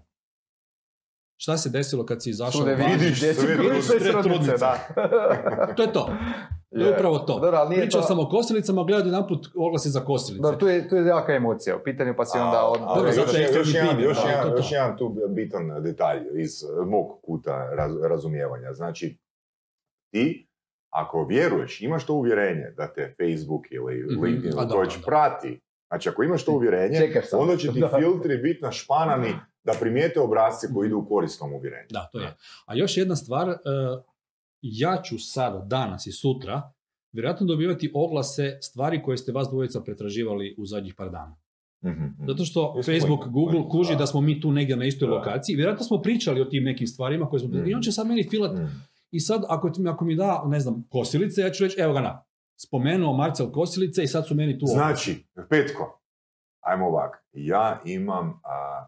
Šta 1.37 1.57
se 1.57 1.69
desilo 1.69 2.05
kad 2.05 2.23
si 2.23 2.29
izašao 2.29 2.65
vidiš, 2.65 2.85
Vidiš, 2.93 3.21
vidiš, 3.21 3.37
vidiš 3.39 3.89
vidiš 3.89 4.11
trudnice, 4.13 4.53
da. 4.59 4.77
To 5.77 5.83
je 5.83 5.93
to. 5.93 6.09
To 6.71 6.77
je 6.77 6.93
upravo 6.93 7.19
to. 7.19 7.33
Dobro, 7.35 7.57
ali 7.57 7.69
nije 7.69 7.81
Pričao 7.81 8.01
to... 8.01 8.07
sam 8.07 8.19
o 8.19 8.29
kosilicama, 8.29 8.83
gledao 8.83 9.05
jedan 9.05 9.27
put 9.27 9.47
oglasi 9.55 9.89
za 9.89 9.99
kosilice. 9.99 10.41
Dobro, 10.41 10.57
tu 10.57 10.67
je, 10.67 10.89
tu 10.89 10.95
je 10.95 11.05
jaka 11.05 11.33
emocija 11.33 11.75
u 11.75 11.83
pitanju, 11.83 12.13
pa 12.17 12.25
si 12.25 12.37
onda... 12.37 12.65
Od... 12.65 12.79
Dobro, 12.79 13.05
još, 13.05 13.15
zato 13.15 13.37
je 13.37 13.49
još, 13.55 13.73
jedan, 13.75 13.99
još, 14.01 14.17
da, 14.17 14.29
jedan, 14.29 14.41
to 14.41 14.47
je 14.47 14.53
to. 14.53 14.57
još 14.57 14.71
jedan 14.71 14.97
tu 14.97 15.15
bitan 15.29 15.83
detalj 15.83 16.19
iz 16.35 16.51
mog 16.87 17.21
kuta 17.23 17.69
raz- 17.73 18.07
razumijevanja. 18.07 18.73
Znači, 18.73 19.17
ti, 20.11 20.47
ako 20.89 21.25
vjeruješ, 21.25 21.81
imaš 21.81 22.05
to 22.05 22.13
uvjerenje 22.13 22.73
da 22.77 22.93
te 22.93 23.15
Facebook 23.17 23.71
ili 23.71 24.03
Mhm, 24.05 24.23
LinkedIn 24.23 24.51
Deutsch 24.51 24.69
dobro. 24.69 24.89
prati, 25.05 25.61
znači 25.87 26.09
ako 26.09 26.23
imaš 26.23 26.45
to 26.45 26.51
uvjerenje, 26.51 27.11
onda 27.33 27.57
će 27.57 27.71
ti 27.73 27.79
Da. 27.91 27.97
filtri 27.99 28.37
biti 28.37 28.61
našpanani 28.61 29.33
da 29.63 29.73
primijete 29.79 30.19
obrazce 30.19 30.67
koji 30.73 30.87
idu 30.87 30.97
u 30.97 31.07
korisnom 31.07 31.53
uvjerenju. 31.53 31.87
Da, 31.89 32.09
to 32.11 32.19
je. 32.19 32.35
A 32.65 32.75
još 32.75 32.97
jedna 32.97 33.15
stvar, 33.15 33.49
e, 33.49 33.55
ja 34.61 35.01
ću 35.03 35.15
sada, 35.19 35.59
danas 35.59 36.07
i 36.07 36.11
sutra, 36.11 36.71
vjerojatno 37.11 37.45
dobivati 37.47 37.91
oglase 37.93 38.57
stvari 38.61 39.03
koje 39.03 39.17
ste 39.17 39.31
vas 39.31 39.47
dvojica 39.49 39.81
pretraživali 39.81 40.55
u 40.57 40.65
zadnjih 40.65 40.95
par 40.95 41.09
dana. 41.09 41.37
Mhm, 41.85 42.03
mhm. 42.03 42.27
Zato 42.27 42.45
što 42.45 42.81
Facebook, 42.85 43.19
point, 43.19 43.33
Google 43.33 43.59
point, 43.59 43.71
kuži 43.71 43.93
da. 43.93 43.99
da 43.99 44.05
smo 44.05 44.21
mi 44.21 44.41
tu 44.41 44.51
negdje 44.51 44.75
na 44.75 44.85
istoj 44.85 45.07
Da. 45.07 45.13
lokaciji. 45.13 45.55
Vjerojatno 45.55 45.85
smo 45.85 46.01
pričali 46.01 46.41
o 46.41 46.45
tim 46.45 46.63
nekim 46.63 46.87
stvarima 46.87 47.29
koje 47.29 47.39
smo... 47.39 47.49
Mm. 47.49 47.67
I 47.67 47.73
on 47.73 47.81
će 47.81 47.91
sad 47.91 48.07
meni 48.07 48.29
filat 48.29 48.53
Mhm. 48.53 48.65
I 49.11 49.19
sad, 49.19 49.43
ako, 49.49 49.71
ako 49.87 50.05
mi 50.05 50.15
da, 50.15 50.43
ne 50.47 50.59
znam, 50.59 50.87
kosilice, 50.89 51.41
ja 51.41 51.49
ću 51.49 51.63
reći, 51.63 51.79
evo 51.79 51.93
ga 51.93 52.01
na. 52.01 52.23
Spomenuo 52.55 53.13
Marcel 53.13 53.51
kosilice 53.51 54.03
i 54.03 54.07
sad 54.07 54.27
su 54.27 54.35
meni 54.35 54.59
tu 54.59 54.65
Znači, 54.65 55.25
Petko, 55.49 56.01
ajmo 56.59 56.85
ovak, 56.87 57.25
ja 57.33 57.81
imam 57.85 58.41
a, 58.43 58.87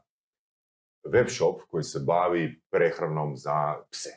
web 1.13 1.28
shop 1.30 1.61
koji 1.69 1.84
se 1.84 1.99
bavi 1.99 2.61
prehranom 2.72 3.36
za 3.36 3.76
pse. 3.91 4.09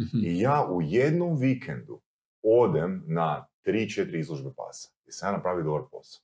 Mhm. 0.00 0.24
I 0.24 0.40
ja 0.40 0.66
u 0.70 0.82
jednom 0.82 1.36
vikendu 1.36 2.00
odem 2.42 3.04
na 3.06 3.46
3-4 3.66 4.18
izložbe 4.18 4.50
pasa. 4.56 4.88
I 5.08 5.12
sam 5.12 5.28
ja 5.28 5.36
napravi 5.36 5.64
dobar 5.64 5.82
posao. 5.90 6.22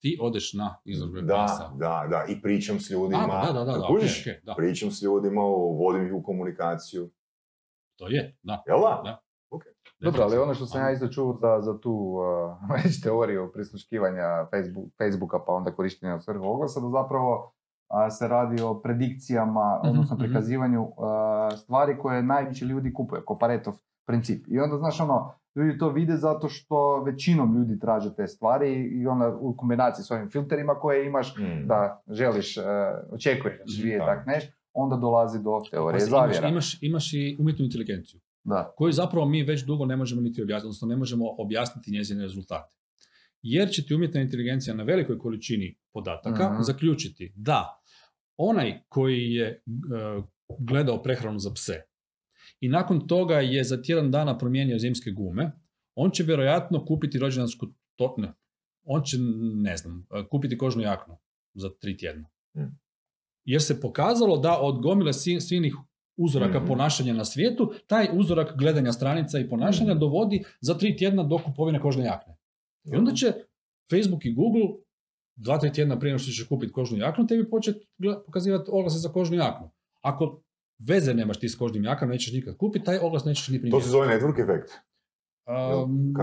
Ti 0.00 0.18
odeš 0.20 0.52
na 0.52 0.76
izložbe 0.84 1.22
Da, 1.22 1.34
pasa. 1.34 1.72
da, 1.76 2.06
da. 2.10 2.24
I 2.28 2.42
pričam 2.42 2.80
s 2.80 2.90
ljudima. 2.90 3.28
A, 3.32 3.46
da, 3.46 3.52
da, 3.52 3.64
da, 3.64 3.72
da, 3.78 3.84
okej, 3.84 4.08
okej, 4.20 4.40
da. 4.42 4.54
Pričam 4.54 4.90
s 4.90 5.02
ljudima, 5.02 5.40
vodim 5.78 6.06
ih 6.06 6.12
u 6.14 6.22
komunikaciju. 6.22 7.10
To 7.98 8.08
je, 8.08 8.36
da. 8.42 8.62
Jel 8.66 8.80
da? 8.80 9.00
Da. 9.04 9.22
Dobro, 10.00 10.22
ali 10.22 10.38
ono 10.38 10.54
što 10.54 10.66
sam 10.66 10.82
ja 10.82 10.90
isto 10.92 11.08
čuo 11.08 11.38
za, 11.40 11.60
za 11.60 11.80
tu 11.80 11.92
uh, 11.92 12.20
već 12.84 13.00
teoriju 13.02 13.50
prisluškivanja 13.52 14.46
Facebook, 14.50 14.86
Facebooka 14.98 15.38
pa 15.46 15.52
onda 15.52 15.74
korištenja 15.74 16.16
u 16.16 16.20
svrhu 16.20 16.44
oglasa, 16.44 16.80
da 16.80 16.88
zapravo 16.88 17.52
se 18.10 18.28
radi 18.28 18.62
o 18.62 18.74
predikcijama, 18.74 19.78
Mhm, 19.78 19.88
odnosno 19.90 20.16
mhm. 20.16 20.24
prikazivanju 20.24 20.88
stvari 21.56 21.98
koje 21.98 22.22
najviše 22.22 22.64
ljudi 22.64 22.92
kupuje, 22.92 23.22
ko 23.22 23.38
Paretov 23.38 23.74
princip. 24.06 24.44
I 24.48 24.58
onda, 24.58 24.76
znaš, 24.76 25.00
ono, 25.00 25.32
ljudi 25.56 25.78
to 25.78 25.88
vide 25.88 26.16
zato 26.16 26.48
što 26.48 27.02
većinom 27.02 27.56
ljudi 27.56 27.78
traže 27.80 28.14
te 28.14 28.26
stvari 28.26 28.72
i 28.92 29.06
onda 29.06 29.36
u 29.40 29.56
kombinaciji 29.56 30.04
s 30.04 30.10
ovim 30.10 30.30
filterima 30.30 30.74
koje 30.74 31.06
imaš, 31.06 31.36
Mm. 31.36 31.66
da 31.66 32.02
želiš, 32.08 32.56
uh, 32.56 32.64
očekuješ 33.12 33.56
da 33.56 33.98
Da. 33.98 34.06
tak 34.06 34.26
nešto, 34.26 34.52
onda 34.72 34.96
dolazi 34.96 35.38
do 35.38 35.60
teorije 35.70 36.00
zavjera. 36.00 36.48
imaš, 36.48 36.82
imaš 36.82 37.12
i 37.12 37.36
umjetnu 37.40 37.64
inteligenciju, 37.64 38.20
Da. 38.44 38.72
koju 38.76 38.92
zapravo 38.92 39.26
mi 39.26 39.42
već 39.42 39.64
dugo 39.64 39.84
ne 39.86 39.96
možemo 39.96 40.20
niti 40.20 40.42
objasniti, 40.42 40.66
odnosno 40.66 40.88
ne 40.88 40.96
možemo 40.96 41.24
objasniti 41.38 41.90
njezine 41.90 42.22
rezultate. 42.22 42.74
Jer 43.42 43.70
će 43.70 43.86
ti 43.86 43.94
umjetna 43.94 44.20
inteligencija 44.20 44.74
na 44.74 44.82
velikoj 44.82 45.18
količini 45.18 45.78
podataka 45.92 46.52
Mhm. 46.52 46.62
zaključiti 46.62 47.32
da 47.36 47.80
onaj 48.36 48.80
koji 48.88 49.32
je 49.32 49.46
e, 49.46 49.60
gledao 50.58 51.02
prehranu 51.02 51.38
za 51.38 51.50
pse 51.52 51.82
i 52.60 52.68
nakon 52.68 53.06
toga 53.06 53.40
je 53.40 53.64
za 53.64 53.82
tjedan 53.82 54.10
dana 54.10 54.38
promijenio 54.38 54.78
zimske 54.78 55.10
gume, 55.10 55.52
on 55.94 56.10
će 56.10 56.22
vjerojatno 56.22 56.84
kupiti 56.84 57.18
rođendansku 57.18 57.66
to, 57.96 58.14
ne, 58.18 58.32
on 58.84 59.02
će, 59.02 59.16
ne 59.54 59.76
znam, 59.76 60.06
e, 60.14 60.28
kupiti 60.30 60.58
kožnu 60.58 60.82
jaknu 60.82 61.16
za 61.54 61.70
tri 61.80 61.96
tjedna. 61.96 62.28
Mm. 62.56 62.78
Jer 63.44 63.62
se 63.62 63.80
pokazalo 63.80 64.36
da 64.36 64.58
od 64.60 64.82
gomile 64.82 65.12
silnih 65.12 65.74
uzoraka 66.16 66.58
Mhm. 66.58 66.66
ponašanja 66.68 67.12
na 67.12 67.24
svijetu, 67.24 67.72
taj 67.86 68.08
uzorak 68.12 68.56
gledanja 68.58 68.92
stranica 68.92 69.38
i 69.38 69.48
ponašanja 69.48 69.90
Mhm. 69.90 70.00
dovodi 70.00 70.44
za 70.60 70.74
tri 70.74 70.96
tjedna 70.96 71.22
do 71.22 71.38
kupovine 71.38 71.80
kožne 71.80 72.04
jakne. 72.04 72.37
I 72.92 72.96
onda 72.96 73.12
će 73.12 73.26
Facebook 73.90 74.24
i 74.24 74.32
Google 74.32 74.62
dva, 75.36 75.58
tri 75.58 75.72
tjedna 75.72 75.98
prije 75.98 76.18
što 76.18 76.30
ćeš 76.30 76.48
kupiti 76.48 76.72
kožnu 76.72 76.98
jaknu, 76.98 77.26
tebi 77.26 77.50
početi 77.50 77.86
pokazivati 78.26 78.70
oglase 78.70 78.98
za 78.98 79.08
kožnu 79.08 79.36
jaknu. 79.36 79.70
Ako 80.02 80.42
veze 80.80 81.14
nemaš 81.14 81.40
ti 81.40 81.48
s 81.48 81.56
kožnim 81.56 81.84
jakama, 81.84 82.12
nećeš 82.12 82.32
nikad 82.32 82.56
kupiti, 82.56 82.84
taj 82.84 82.98
oglas 82.98 83.24
nećeš 83.24 83.48
ni 83.48 83.56
To 83.56 83.60
primjeriti. 83.60 83.84
se 83.84 83.90
zove 83.90 84.06
network 84.08 84.42
efekt. 84.42 84.70
Um, 85.84 86.14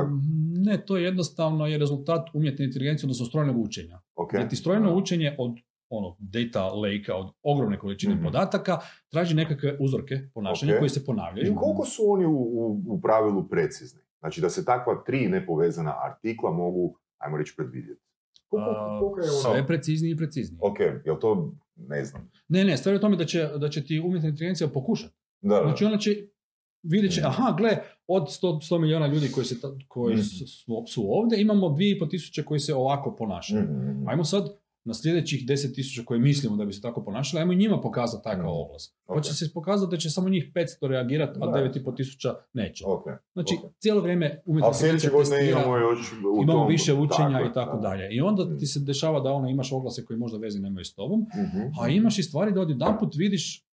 ne, 0.58 0.86
to 0.86 0.98
je 0.98 1.04
jednostavno 1.04 1.68
je 1.68 1.78
rezultat 1.78 2.30
umjetne 2.34 2.66
inteligencije, 2.66 3.08
odnosno 3.08 3.26
strojnog 3.26 3.58
učenja. 3.58 4.02
Ok. 4.16 4.34
Jer 4.34 4.48
ti 4.48 4.56
strojno 4.56 4.96
učenje 4.96 5.36
od 5.40 5.52
ono, 5.90 6.16
data 6.20 6.64
lake 6.66 7.14
od 7.14 7.32
ogromne 7.44 7.80
količine 7.80 8.16
Mhm. 8.16 8.24
podataka, 8.24 8.78
traži 9.10 9.36
nekakve 9.36 9.78
uzorke 9.80 10.16
ponašanja 10.34 10.74
Ok. 10.74 10.80
koji 10.80 10.90
se 10.90 11.06
ponavljaju. 11.06 11.52
I 11.52 11.56
koliko 11.56 11.86
su 11.86 12.02
oni 12.06 12.26
u, 12.26 12.32
u, 12.32 12.82
u 12.88 13.02
pravilu 13.02 13.48
precizni? 13.50 14.02
Znači 14.26 14.42
da 14.42 14.50
se 14.50 14.66
takva 14.66 15.04
tri 15.04 15.28
nepovezana 15.28 15.94
artikla 16.04 16.52
mogu, 16.52 16.98
ajmo 17.18 17.38
reći, 17.38 17.54
predvidjeti. 17.58 18.02
Koliko, 18.50 19.20
je 19.20 19.30
ono? 19.32 19.40
sve 19.54 19.68
preciznije 19.68 20.12
i 20.12 20.18
preciznije. 20.18 20.60
Ok, 20.62 20.80
jel 21.06 21.20
to, 21.20 21.52
ne 21.78 22.06
znam. 22.06 22.32
Ne, 22.48 22.64
ne, 22.64 22.78
stvar 22.78 22.94
je 22.94 22.98
u 22.98 23.02
tome 23.02 23.16
da 23.16 23.26
će, 23.26 23.50
da 23.58 23.70
će 23.70 23.84
ti 23.84 24.00
umjetna 24.00 24.30
inteligencija 24.30 24.68
pokušati. 24.70 25.14
Da, 25.42 25.56
da. 25.56 25.62
Znači 25.64 25.86
ona 25.86 25.98
će, 25.98 26.10
vidjet 26.84 27.14
će, 27.14 27.22
Mhm. 27.22 27.28
aha, 27.28 27.56
gle, 27.58 27.70
od 28.08 28.24
100, 28.24 28.60
100 28.62 28.80
milijuna 28.80 29.08
ljudi 29.08 29.32
koji, 29.32 29.46
se, 29.46 29.62
ta- 29.62 29.78
koji 29.88 30.14
Mhm. 30.14 30.22
su, 30.24 30.46
su 30.88 31.06
ovdje, 31.10 31.42
imamo 31.42 31.68
2,5 31.70 32.10
tisuće 32.10 32.44
koji 32.44 32.60
se 32.60 32.74
ovako 32.74 33.16
ponašaju. 33.16 33.64
Mhm. 33.64 34.08
Ajmo 34.10 34.24
sad 34.24 34.44
na 34.86 34.94
sljedećih 34.94 35.46
10 35.46 35.76
tisuća 35.76 36.02
koje 36.06 36.20
mislimo 36.20 36.56
da 36.56 36.66
bi 36.66 36.74
se 36.74 36.82
tako 36.82 37.04
ponašali, 37.04 37.42
ajmo 37.42 37.54
i 37.54 37.58
njima 37.58 37.82
pokazati 37.82 38.24
takav 38.24 38.46
oglas. 38.50 38.96
Pa 39.06 39.14
Ok. 39.14 39.24
će 39.24 39.34
se 39.34 39.54
pokazati 39.54 39.92
da 39.92 39.98
će 39.98 40.10
samo 40.10 40.30
njih 40.30 40.52
500 40.56 40.88
reagirati, 40.88 41.40
a 41.42 41.46
Da. 41.46 41.52
9,5 41.54 41.96
tisuća 41.96 42.34
neće. 42.54 42.84
Ok. 42.88 43.04
Znači, 43.34 43.56
ok. 43.56 43.72
cijelo 43.80 44.02
vrijeme 44.02 44.42
testira, 44.72 45.42
imamo 45.52 45.78
još 45.78 46.14
u 46.14 46.44
imamo 46.44 46.60
tom- 46.60 46.68
više 46.68 46.94
učenja 46.96 47.40
je, 47.40 47.50
i 47.50 47.54
tako 47.54 47.78
da. 47.78 47.82
dalje. 47.82 48.08
I 48.12 48.22
onda 48.22 48.46
Mhm. 48.46 48.58
ti 48.58 48.66
se 48.66 48.80
dešava 48.82 49.20
da 49.20 49.32
ono 49.32 49.50
imaš 49.50 49.72
oglase 49.72 50.06
koji 50.06 50.20
možda 50.20 50.38
veze 50.38 50.60
nemaju 50.60 50.86
s 50.86 50.96
tobom, 50.96 51.20
Mhm. 51.22 51.62
a 51.82 51.90
imaš 51.90 52.20
i 52.20 52.24
stvari 52.24 52.52
da 52.52 52.62
odjedanput 52.62 53.16
vidiš 53.16 53.66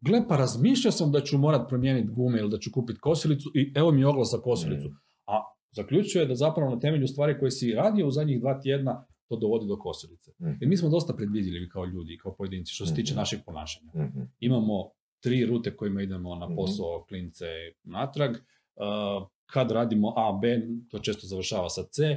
gle 0.00 0.28
pa 0.28 0.36
razmišljao 0.36 0.92
sam 0.92 1.12
da 1.12 1.20
ću 1.20 1.38
morat 1.38 1.68
promijeniti 1.68 2.08
gume 2.08 2.38
ili 2.38 2.50
da 2.50 2.58
ću 2.58 2.70
kupiti 2.72 3.00
kosilicu 3.00 3.50
i 3.54 3.72
evo 3.74 3.90
mi 3.92 4.04
oglas 4.04 4.30
za 4.30 4.38
kosilicu. 4.38 4.88
Mm. 4.88 4.96
A 5.26 5.32
zaključuje 5.72 6.26
da 6.26 6.34
zapravo 6.34 6.70
na 6.70 6.80
temelju 6.80 7.08
stvari 7.08 7.38
koje 7.38 7.50
si 7.50 7.72
radio 7.72 8.06
u 8.06 8.10
zadnjih 8.10 8.40
dva 8.40 8.60
tjedna 8.60 9.04
to 9.32 9.38
dovodi 9.38 9.66
do 9.66 9.76
kosilice. 9.76 10.30
Mhm. 10.40 10.52
I 10.60 10.66
mi 10.66 10.76
smo 10.76 10.88
dosta 10.88 11.12
predvidljivi 11.14 11.68
kao 11.68 11.84
ljudi, 11.84 12.18
kao 12.18 12.34
pojedinci, 12.34 12.72
što 12.72 12.86
se 12.86 12.94
tiče 12.94 13.12
Mhm. 13.12 13.18
našeg 13.18 13.40
ponašanja. 13.46 13.92
Mhm. 13.96 14.20
Imamo 14.40 14.90
tri 15.20 15.46
rute 15.46 15.76
kojima 15.76 16.02
idemo 16.02 16.34
na 16.34 16.46
Mhm. 16.46 16.54
posao, 16.56 17.04
klince 17.08 17.46
natrag. 17.84 18.30
Uh, 18.30 19.26
kad 19.46 19.70
radimo 19.70 20.14
A, 20.16 20.32
B, 20.32 20.60
to 20.88 20.98
često 20.98 21.26
završava 21.26 21.68
sa 21.68 21.82
C. 21.84 22.16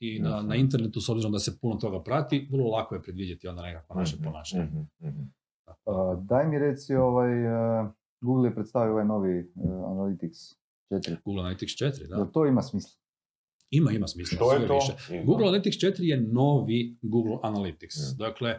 I 0.00 0.18
na, 0.20 0.38
Mhm. 0.38 0.48
na 0.48 0.56
internetu, 0.56 1.00
s 1.00 1.08
obzirom 1.08 1.32
da 1.32 1.38
se 1.38 1.58
puno 1.58 1.76
toga 1.76 2.02
prati, 2.02 2.48
vrlo 2.50 2.70
lako 2.70 2.94
je 2.94 3.02
predvidjeti 3.02 3.48
onda 3.48 3.62
nekako 3.62 3.94
naše 3.94 4.16
Mhm. 4.16 4.24
ponašanje. 4.24 4.64
Mhm. 4.64 4.80
Mhm. 5.00 5.20
Uh, 5.86 5.94
daj 6.20 6.46
mi 6.46 6.58
reci, 6.58 6.94
ovaj, 6.94 7.32
uh, 7.82 7.88
Google 8.20 8.48
je 8.48 8.54
predstavio 8.54 8.92
ovaj 8.92 9.04
novi 9.04 9.38
uh, 9.54 9.70
Analytics 9.70 10.54
4. 10.90 11.16
Google 11.24 11.42
Analytics 11.42 11.76
4, 11.76 12.08
da. 12.08 12.16
Jel 12.16 12.26
to 12.26 12.46
ima 12.46 12.62
smisla? 12.62 13.00
Ima, 13.70 13.92
ima 13.92 14.08
smisla. 14.08 14.36
Što 14.36 14.52
je 14.52 14.66
to? 14.66 14.74
više. 14.74 15.22
Google 15.24 15.46
Analytics 15.46 15.86
4 15.86 16.02
je 16.02 16.20
novi 16.20 16.96
Google 17.02 17.36
Analytics. 17.42 18.14
Mm. 18.14 18.18
Dakle, 18.18 18.58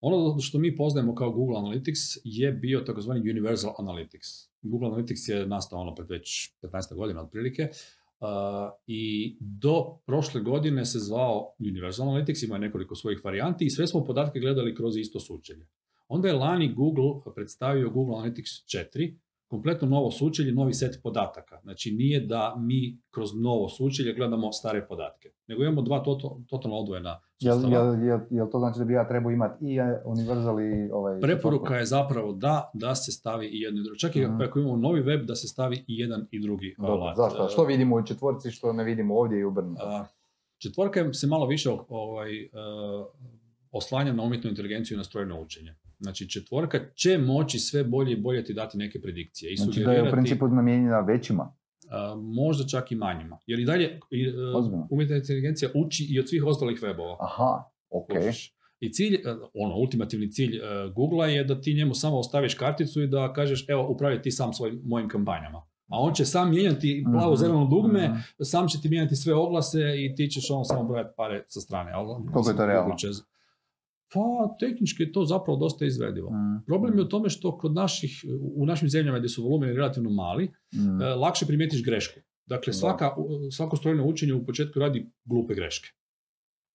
ono 0.00 0.40
što 0.40 0.58
mi 0.58 0.76
poznajemo 0.76 1.14
kao 1.14 1.32
Google 1.32 1.56
Analytics 1.56 2.18
je 2.24 2.52
bio 2.52 2.80
takozvani 2.80 3.30
Universal 3.30 3.74
Analytics. 3.78 4.48
Google 4.62 4.88
Analytics 4.88 5.30
je 5.30 5.46
nastao 5.46 5.80
ono 5.80 5.94
pred 5.94 6.10
već 6.10 6.54
15 6.62 6.94
godina 6.94 7.22
otprilike. 7.22 7.68
Uh, 8.20 8.28
I 8.86 9.36
do 9.40 9.98
prošle 10.06 10.40
godine 10.40 10.84
se 10.84 10.98
zvao 10.98 11.54
Universal 11.58 12.06
Analytics, 12.06 12.44
ima 12.44 12.58
nekoliko 12.58 12.94
svojih 12.94 13.24
varijanti 13.24 13.64
i 13.64 13.70
sve 13.70 13.86
smo 13.86 14.04
podatke 14.04 14.40
gledali 14.40 14.74
kroz 14.74 14.96
isto 14.96 15.20
sučelje. 15.20 15.66
Onda 16.08 16.28
je 16.28 16.34
lani 16.34 16.74
Google 16.74 17.32
predstavio 17.34 17.90
Google 17.90 18.14
Analytics 18.14 18.78
4, 18.94 19.16
kompletno 19.52 19.88
novo 19.88 20.10
sučelje, 20.10 20.52
novi 20.52 20.72
set 20.72 21.00
podataka. 21.02 21.58
Znači 21.62 21.90
nije 21.90 22.20
da 22.20 22.54
mi 22.58 22.98
kroz 23.10 23.30
novo 23.34 23.68
sučelje 23.68 24.14
gledamo 24.14 24.52
stare 24.52 24.86
podatke, 24.86 25.28
nego 25.46 25.62
imamo 25.62 25.82
dva 25.82 26.02
toto- 26.04 26.42
totalno 26.48 26.76
odvojena 26.76 27.20
sustava. 27.42 27.74
jel, 27.74 28.04
jel, 28.04 28.20
jel 28.30 28.46
to 28.52 28.58
znači 28.58 28.78
da 28.78 28.84
bi 28.84 28.92
ja 28.92 29.08
trebao 29.08 29.30
imati 29.32 29.64
i 29.64 29.76
eh, 29.76 30.02
Universal 30.04 30.60
i 30.60 30.90
ovaj... 30.92 31.20
Preporuka 31.20 31.76
je 31.76 31.86
zapravo 31.86 32.32
da, 32.32 32.70
da 32.74 32.94
se 32.94 33.12
stavi 33.12 33.46
i 33.46 33.60
jedno 33.60 33.80
i 33.80 33.84
drugo. 33.84 33.96
Čak 33.96 34.16
i 34.16 34.24
ako 34.24 34.58
imamo 34.58 34.76
novi 34.76 35.00
web, 35.00 35.26
da 35.26 35.34
se 35.34 35.48
stavi 35.48 35.76
i 35.76 35.98
jedan 35.98 36.26
i 36.30 36.40
drugi 36.40 36.74
Dobro, 36.78 37.12
zašto? 37.16 37.44
E, 37.44 37.48
Što 37.48 37.64
vidimo 37.64 37.96
u 37.96 38.02
četvorci, 38.02 38.50
što 38.50 38.72
ne 38.72 38.84
vidimo 38.84 39.14
ovdje 39.14 39.40
i 39.40 39.44
obrnuto? 39.44 39.82
a, 39.84 40.04
Četvorka 40.58 41.12
se 41.12 41.26
malo 41.26 41.46
više 41.46 41.70
ovaj, 41.88 42.42
e, 42.42 42.48
oslanja 43.70 44.12
na 44.12 44.22
umjetnu 44.22 44.50
inteligenciju 44.50 44.94
i 44.94 44.98
na 44.98 45.04
strojno 45.04 45.40
učenje. 45.40 45.74
Znači 46.02 46.28
četvorka 46.28 46.78
će 46.94 47.18
moći 47.18 47.58
sve 47.58 47.84
bolje 47.84 48.12
i 48.12 48.16
bolje 48.16 48.44
ti 48.44 48.54
dati 48.54 48.78
neke 48.78 49.00
predikcije 49.00 49.52
i 49.52 49.56
Znači 49.56 49.80
da 49.80 49.92
je 49.92 50.02
u 50.02 50.10
principu 50.10 50.48
namijenjena 50.48 51.00
većima. 51.00 51.54
a, 51.90 52.14
možda 52.16 52.66
čak 52.66 52.92
i 52.92 52.96
manjima. 52.96 53.38
Jer 53.46 53.60
i 53.60 53.64
dalje 53.64 54.00
i, 54.10 54.22
e, 54.22 54.32
umjetna 54.90 55.16
inteligencija 55.16 55.70
uči 55.76 56.06
i 56.06 56.20
od 56.20 56.28
svih 56.28 56.44
ostalih 56.44 56.80
webova. 56.80 57.16
Aha, 57.20 57.64
ok. 57.90 58.08
I 58.80 58.92
cilj, 58.92 59.14
e, 59.14 59.20
ono, 59.54 59.76
ultimativni 59.76 60.32
cilj 60.32 60.56
uh, 60.56 60.62
Google 60.94 61.34
je 61.34 61.44
da 61.44 61.60
ti 61.60 61.74
njemu 61.74 61.94
samo 61.94 62.18
ostaviš 62.18 62.54
karticu 62.54 63.02
i 63.02 63.06
da 63.06 63.32
kažeš, 63.32 63.64
evo, 63.68 63.88
upravljaj 63.88 64.22
ti 64.22 64.30
sam 64.30 64.52
svojim 64.52 64.80
mojim 64.84 65.08
kampanjama. 65.08 65.58
A 65.86 65.98
on 65.98 66.14
će 66.14 66.24
sam 66.24 66.50
mijenjati 66.50 67.04
plavo 67.12 67.36
zeleno 67.36 67.66
dugme, 67.66 68.08
Mhm. 68.08 68.18
sam 68.40 68.68
će 68.68 68.80
ti 68.80 68.88
mijenjati 68.88 69.16
sve 69.16 69.34
oglase 69.34 69.78
i 69.96 70.14
ti 70.14 70.28
ćeš 70.28 70.50
ono 70.50 70.64
samo 70.64 70.84
brojati 70.84 71.10
pare 71.16 71.44
sa 71.48 71.60
strane. 71.60 71.92
Ali, 71.92 72.06
Koliko 72.32 72.50
je 72.50 72.56
to 72.56 72.66
realno? 72.66 72.94
Će- 72.96 73.08
Pa, 74.12 74.56
tehnički 74.60 75.02
je 75.02 75.12
to 75.12 75.24
zapravo 75.24 75.58
dosta 75.58 75.84
izvedivo. 75.84 76.30
Mm. 76.30 76.64
Problem 76.66 76.98
je 76.98 77.04
u 77.04 77.08
tome 77.08 77.28
što 77.28 77.58
kod 77.58 77.74
naših, 77.74 78.24
u 78.54 78.66
našim 78.66 78.88
zemljama 78.88 79.18
gdje 79.18 79.28
su 79.28 79.42
volumeni 79.42 79.72
relativno 79.72 80.10
mali, 80.10 80.50
Mm. 80.74 81.02
e, 81.02 81.14
lakše 81.14 81.46
primijetiš 81.46 81.84
grešku. 81.84 82.20
Dakle, 82.46 82.70
Da. 82.70 82.72
svaka, 82.72 83.10
svako 83.52 83.76
strojno 83.76 84.06
učenje 84.06 84.34
u 84.34 84.46
početku 84.46 84.78
radi 84.78 85.10
glupe 85.24 85.54
greške. 85.54 85.88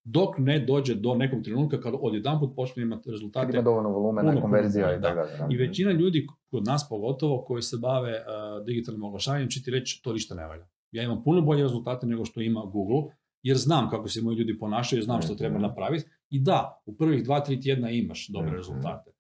Dok 0.04 0.38
ne 0.38 0.60
dođe 0.60 0.96
do 0.96 1.16
nekog 1.16 1.44
trenutka 1.44 1.82
kad 1.82 1.94
odjedanput 2.02 2.56
počne 2.56 2.84
imati 2.84 3.04
Kad 3.04 3.12
rezultate 3.12 3.52
ima 3.54 3.62
dovoljno 3.62 3.90
volumena, 3.90 4.42
konverzija 4.42 4.98
i 4.98 5.02
tako 5.02 5.16
da. 5.16 5.48
i 5.52 5.58
većina 5.58 5.92
ljudi, 5.92 6.28
kod 6.52 6.66
nas 6.66 6.90
pogotovo, 6.90 7.44
koji 7.44 7.62
se 7.62 7.78
bave 7.78 8.12
uh, 8.12 8.66
digitalnim 8.66 9.04
oglašavanjem, 9.04 9.50
će 9.50 9.64
ti 9.64 9.72
reći 9.72 10.02
to 10.04 10.14
ništa 10.14 10.36
ne 10.36 10.48
valja. 10.48 10.68
Ja 10.92 11.04
imam 11.04 11.24
puno 11.24 11.42
bolje 11.42 11.64
rezultate 11.64 12.08
nego 12.08 12.26
što 12.26 12.42
ima 12.42 12.62
Google, 12.66 13.12
jer 13.48 13.58
znam 13.58 13.90
kako 13.90 14.08
se 14.08 14.22
moji 14.22 14.38
ljudi 14.38 14.60
ponašaju, 14.60 15.02
znam 15.02 15.22
što 15.22 15.36
treba 15.36 15.56
Mhm. 15.56 15.62
napraviti. 15.62 16.06
I 16.30 16.40
da, 16.40 16.82
u 16.86 16.96
prvih 16.96 17.24
dva, 17.24 17.40
tri 17.40 17.62
tjedna 17.62 17.90
imaš 17.92 18.28
dobre 18.28 18.48
Mhm. 18.48 18.56
rezultate. 18.56 19.12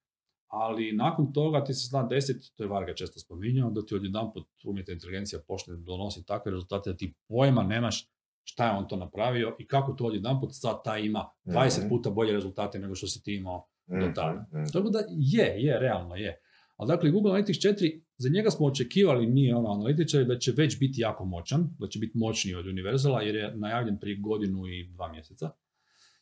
Ali 0.47 0.91
nakon 0.93 1.33
toga 1.33 1.63
ti 1.63 1.73
se 1.73 1.87
zna 1.87 2.03
desiti, 2.05 2.51
to 2.55 2.63
je 2.63 2.69
Varga 2.69 2.93
često 2.93 3.19
spominjao, 3.19 3.69
da 3.71 3.81
ti 3.81 3.95
odjedanput 3.95 4.43
umjetna 4.65 4.93
inteligencija 4.93 5.39
počne 5.41 5.75
donositi 5.75 6.25
takve 6.27 6.51
rezultate 6.51 6.89
da 6.89 6.97
ti 6.97 7.13
pojma 7.27 7.63
nemaš 7.65 8.07
šta 8.43 8.65
je 8.65 8.71
on 8.71 8.87
to 8.87 8.95
napravio 8.97 9.55
i 9.59 9.67
kako 9.67 9.93
to 9.93 10.05
odjedanput 10.05 10.49
sad 10.53 10.83
taj 10.83 11.01
ima 11.01 11.29
20 11.45 11.79
Mhm. 11.79 11.89
puta 11.89 12.09
bolje 12.09 12.33
rezultate 12.33 12.79
nego 12.79 12.95
što 12.95 13.07
si 13.07 13.23
ti 13.23 13.35
imao 13.35 13.67
do 13.89 14.11
tada. 14.15 14.45
Mhm. 14.53 14.63
Tako 14.73 14.89
da 14.89 14.99
je, 15.09 15.55
je, 15.57 15.79
realno 15.79 16.15
je. 16.15 16.41
Ali 16.77 16.87
dakle, 16.87 17.11
Google 17.11 17.31
Analytics 17.31 17.67
4, 17.73 18.01
za 18.17 18.29
njega 18.29 18.49
smo 18.49 18.65
očekivali, 18.65 19.27
mi 19.27 19.53
ono 19.53 19.69
analitičari, 19.71 20.25
da 20.25 20.37
će 20.37 20.51
već 20.51 20.79
biti 20.79 21.01
jako 21.01 21.25
moćan, 21.25 21.69
da 21.79 21.87
će 21.87 21.99
biti 21.99 22.17
moćniji 22.17 22.55
od 22.55 22.67
Universala, 22.67 23.21
jer 23.21 23.35
je 23.35 23.55
najavljen 23.55 23.97
prije 23.99 24.17
godinu 24.17 24.67
i 24.67 24.87
dva 24.87 25.11
mjeseca. 25.11 25.49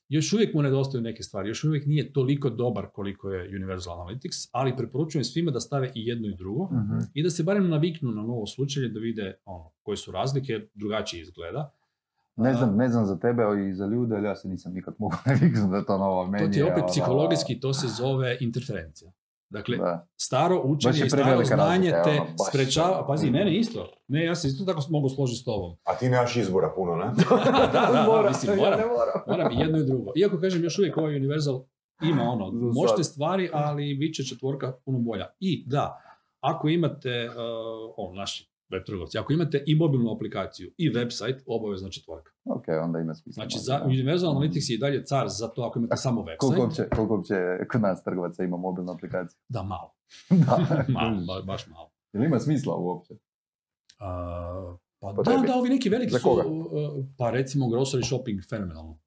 Još 0.09 0.33
uvijek 0.33 0.53
mu 0.53 0.61
nedostaju 0.61 1.01
neke 1.01 1.23
stvari, 1.23 1.49
još 1.49 1.63
uvijek 1.63 1.85
nije 1.85 2.13
toliko 2.13 2.49
dobar 2.49 2.85
koliko 2.93 3.31
je 3.31 3.55
Universal 3.55 3.97
Analytics, 3.97 4.49
ali 4.51 4.77
preporučujem 4.77 5.23
svima 5.23 5.51
da 5.51 5.59
stave 5.59 5.91
i 5.95 6.05
jedno 6.07 6.27
i 6.27 6.35
drugo 6.35 6.65
Mhm. 6.65 6.97
i 7.13 7.23
da 7.23 7.29
se 7.29 7.43
barem 7.43 7.69
naviknu 7.69 8.11
na 8.11 8.21
novo 8.21 8.47
slučaje, 8.47 8.89
da 8.89 8.99
vide 8.99 9.37
ono, 9.45 9.71
koje 9.83 9.97
su 9.97 10.11
razlike, 10.11 10.67
drugačije 10.73 11.21
izgleda. 11.21 11.71
Ne 12.35 12.53
znam, 12.53 12.75
ne 12.75 12.89
znam 12.89 13.05
za 13.05 13.19
tebe 13.19 13.43
i 13.69 13.73
za 13.73 13.85
ljude, 13.85 14.15
ali 14.15 14.25
ja 14.25 14.35
se 14.35 14.47
nisam 14.47 14.73
nikad 14.73 14.93
mogao 14.99 15.19
naviknuti 15.25 15.71
da 15.71 15.85
to 15.85 15.97
novo 15.97 16.27
meni. 16.27 16.45
To 16.45 16.51
ti 16.51 16.59
je 16.59 16.65
opet 16.65 16.77
ono, 16.77 16.87
psihologijski, 16.87 17.59
to 17.59 17.73
se 17.73 17.87
zove 17.87 18.37
interferencija. 18.41 19.11
Dakle, 19.55 19.77
Da. 19.77 20.07
staro 20.17 20.61
učenje 20.63 20.99
je 20.99 21.05
i 21.05 21.09
staro 21.09 21.43
znanje 21.45 21.91
razlika, 21.91 22.03
te 22.03 22.09
ono, 22.09 22.29
baš. 22.39 22.47
sprečava. 22.49 23.07
Pazi, 23.07 23.31
mene 23.31 23.57
isto. 23.57 23.89
Ne, 24.07 24.25
ja 24.25 24.35
se 24.35 24.47
isto 24.47 24.65
tako 24.65 24.81
mogu 24.89 25.09
složiti 25.09 25.39
s 25.39 25.43
tobom. 25.43 25.75
A 25.83 25.95
ti 25.95 26.09
nemaš 26.09 26.35
izbora 26.35 26.71
puno, 26.75 26.95
ne? 26.95 27.05
da, 27.29 27.69
da, 27.73 27.89
da, 27.93 28.03
Moram, 28.07 28.27
mislim, 28.27 28.57
ja 28.59 28.63
moram, 28.63 28.79
ne 28.79 28.85
moram. 28.85 29.21
moram 29.27 29.51
i 29.51 29.59
jedno 29.61 29.77
i 29.77 29.85
drugo. 29.85 30.11
Iako 30.15 30.37
kažem, 30.39 30.63
još 30.63 30.79
uvijek 30.79 30.97
ovaj 30.97 31.15
Universal 31.15 31.63
ima 32.03 32.23
ono, 32.23 32.51
moćne 32.51 33.03
stvari, 33.03 33.49
ali 33.53 33.95
bit 33.95 34.15
će 34.15 34.23
četvorka 34.23 34.73
puno 34.85 34.99
bolja. 34.99 35.25
I 35.39 35.63
da, 35.67 36.01
ako 36.39 36.67
imate, 36.69 37.29
uh, 37.29 37.35
ono, 37.97 38.15
naši 38.15 38.54
web 38.75 38.85
trgovci, 38.85 39.17
ako 39.17 39.33
imate 39.33 39.63
i 39.67 39.75
mobilnu 39.75 40.11
aplikaciju 40.11 40.71
i 40.77 40.91
website, 40.91 41.39
obavezno 41.47 41.89
četvorka. 41.89 42.31
Ok, 42.45 42.63
onda 42.83 42.99
ima 42.99 43.13
smisla. 43.13 43.33
Znači, 43.33 43.57
za. 43.59 43.81
Universal 43.85 44.29
Analytics 44.31 44.71
je 44.71 44.75
i 44.75 44.79
dalje 44.79 45.05
car 45.05 45.27
za 45.29 45.47
to 45.47 45.61
ako 45.61 45.79
imate 45.79 45.95
samo 45.97 46.21
website. 46.21 46.37
Koliko 46.39 46.61
uopće, 46.61 46.83
koliko 46.89 47.15
uopće 47.15 47.35
kod 47.71 47.81
nas 47.81 48.03
trgovaca 48.03 48.43
ima 48.43 48.57
mobilnu 48.57 48.91
aplikaciju? 48.91 49.39
Da, 49.49 49.63
malo. 49.63 49.93
da. 50.45 50.55
malo 50.93 51.17
ba- 51.19 51.41
baš 51.43 51.67
malo. 51.67 51.91
Jel 52.13 52.23
ima 52.23 52.39
smisla 52.39 52.75
uopće? 52.75 53.13
A, 53.99 54.75
pa 54.99 55.13
Po 55.15 55.23
da, 55.23 55.31
tebi? 55.31 55.47
da, 55.47 55.55
ovi 55.55 55.69
neki 55.69 55.89
veliki 55.89 56.11
Za 56.11 56.19
koga? 56.19 56.43
uh, 56.45 56.65
pa 57.17 57.29
recimo 57.31 57.65
grocery 57.65 58.05
shopping 58.05 58.39
fenomenalno. 58.49 58.99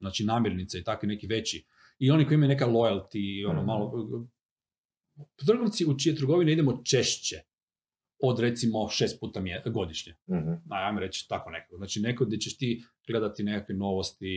Znači 0.00 0.24
namirnice 0.24 0.78
i 0.78 0.84
takvi 0.84 1.08
neki 1.08 1.26
veći. 1.26 1.66
I 1.98 2.10
oni 2.10 2.26
koji 2.26 2.34
imaju 2.34 2.48
neka 2.48 2.66
loyalty 2.66 3.20
ono 3.48 3.58
Mhm. 3.58 3.66
malo... 3.66 3.92
Trgovci 5.36 5.86
u 5.86 5.98
čije 5.98 6.16
trgovine 6.16 6.52
idemo 6.52 6.82
češće 6.84 7.36
od 8.18 8.38
recimo 8.40 8.88
šest 8.88 9.20
puta 9.20 9.40
mje, 9.40 9.62
godišnje. 9.66 10.14
Aj, 10.70 10.84
ajmo 10.84 11.00
reći 11.00 11.28
tako 11.28 11.50
nekako. 11.50 11.76
Znači 11.76 12.00
neko 12.00 12.24
gdje 12.24 12.38
ćeš 12.38 12.58
ti 12.58 12.84
gledati 13.08 13.42
nekakve 13.42 13.74
novosti 13.74 14.28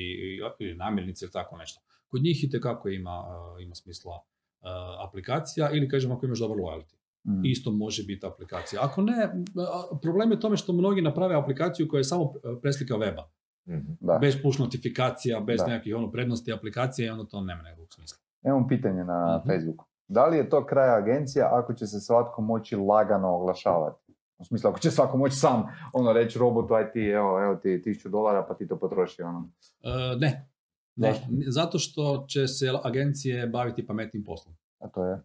ili 0.59 0.75
namirnice 0.75 1.25
ili 1.25 1.32
tako 1.32 1.57
nešto. 1.57 1.82
Kod 2.07 2.21
njih 2.21 2.43
itekako 2.43 2.89
ima, 2.89 3.19
uh, 3.19 3.63
ima 3.63 3.75
smisla 3.75 4.11
uh, 4.11 4.67
aplikacija 5.07 5.69
ili 5.71 5.89
kažem 5.89 6.11
ako 6.11 6.25
imaš 6.25 6.39
dobar 6.39 6.57
loyalty 6.57 6.95
Mm. 7.25 7.45
isto 7.45 7.71
može 7.71 8.03
biti 8.03 8.25
aplikacija. 8.25 8.82
Ako 8.84 9.01
ne, 9.01 9.13
a, 9.57 9.97
problem 10.01 10.32
je 10.32 10.38
u 10.38 10.39
tome 10.39 10.57
što 10.57 10.73
mnogi 10.73 11.01
naprave 11.01 11.36
aplikaciju 11.36 11.88
koja 11.88 11.99
je 11.99 12.03
samo 12.03 12.32
preslika 12.61 12.93
weba. 12.95 13.23
Mhm. 13.69 13.91
Da. 13.99 14.17
Bez 14.17 14.41
push 14.43 14.59
notifikacija, 14.59 15.39
bez 15.39 15.57
Da. 15.57 15.67
nekakvih 15.67 15.95
ono 15.95 16.11
prednosti 16.11 16.53
aplikacije 16.53 17.05
i 17.05 17.09
onda 17.09 17.25
to 17.25 17.41
nema 17.41 17.61
nekog 17.61 17.88
smisla. 17.89 18.17
Imam 18.45 18.67
pitanje 18.67 19.03
na 19.03 19.38
Mhm. 19.38 19.49
Facebooku. 19.49 19.86
Da 20.10 20.26
li 20.26 20.38
je 20.38 20.49
to 20.49 20.66
kraj 20.66 20.97
agencija 20.97 21.49
ako 21.51 21.74
će 21.74 21.88
se 21.88 21.99
svatko 21.99 22.41
moći 22.41 22.76
lagano 22.76 23.36
oglašavati? 23.36 24.14
U 24.38 24.45
smislu, 24.45 24.70
ako 24.70 24.80
će 24.80 24.91
svako 24.91 25.18
moći 25.18 25.36
sam 25.36 25.64
ono 25.93 26.14
reći 26.14 26.39
robotu, 26.39 26.74
aj 26.74 26.91
ti, 26.91 26.99
evo, 26.99 27.43
evo 27.43 27.55
ti 27.55 27.82
tisuću 27.82 28.10
dolara 28.10 28.45
pa 28.47 28.53
ti 28.53 28.68
to 28.68 28.80
potroši. 28.80 29.22
Ono. 29.22 29.49
E, 29.84 30.16
ne. 30.20 30.49
Ne, 30.95 31.14
zato 31.47 31.80
što 31.80 32.26
će 32.28 32.47
se 32.47 32.72
agencije 32.84 33.47
baviti 33.47 33.88
pametnim 33.88 34.24
poslom. 34.24 34.55
A 34.80 34.88
to 34.88 35.05
je? 35.05 35.22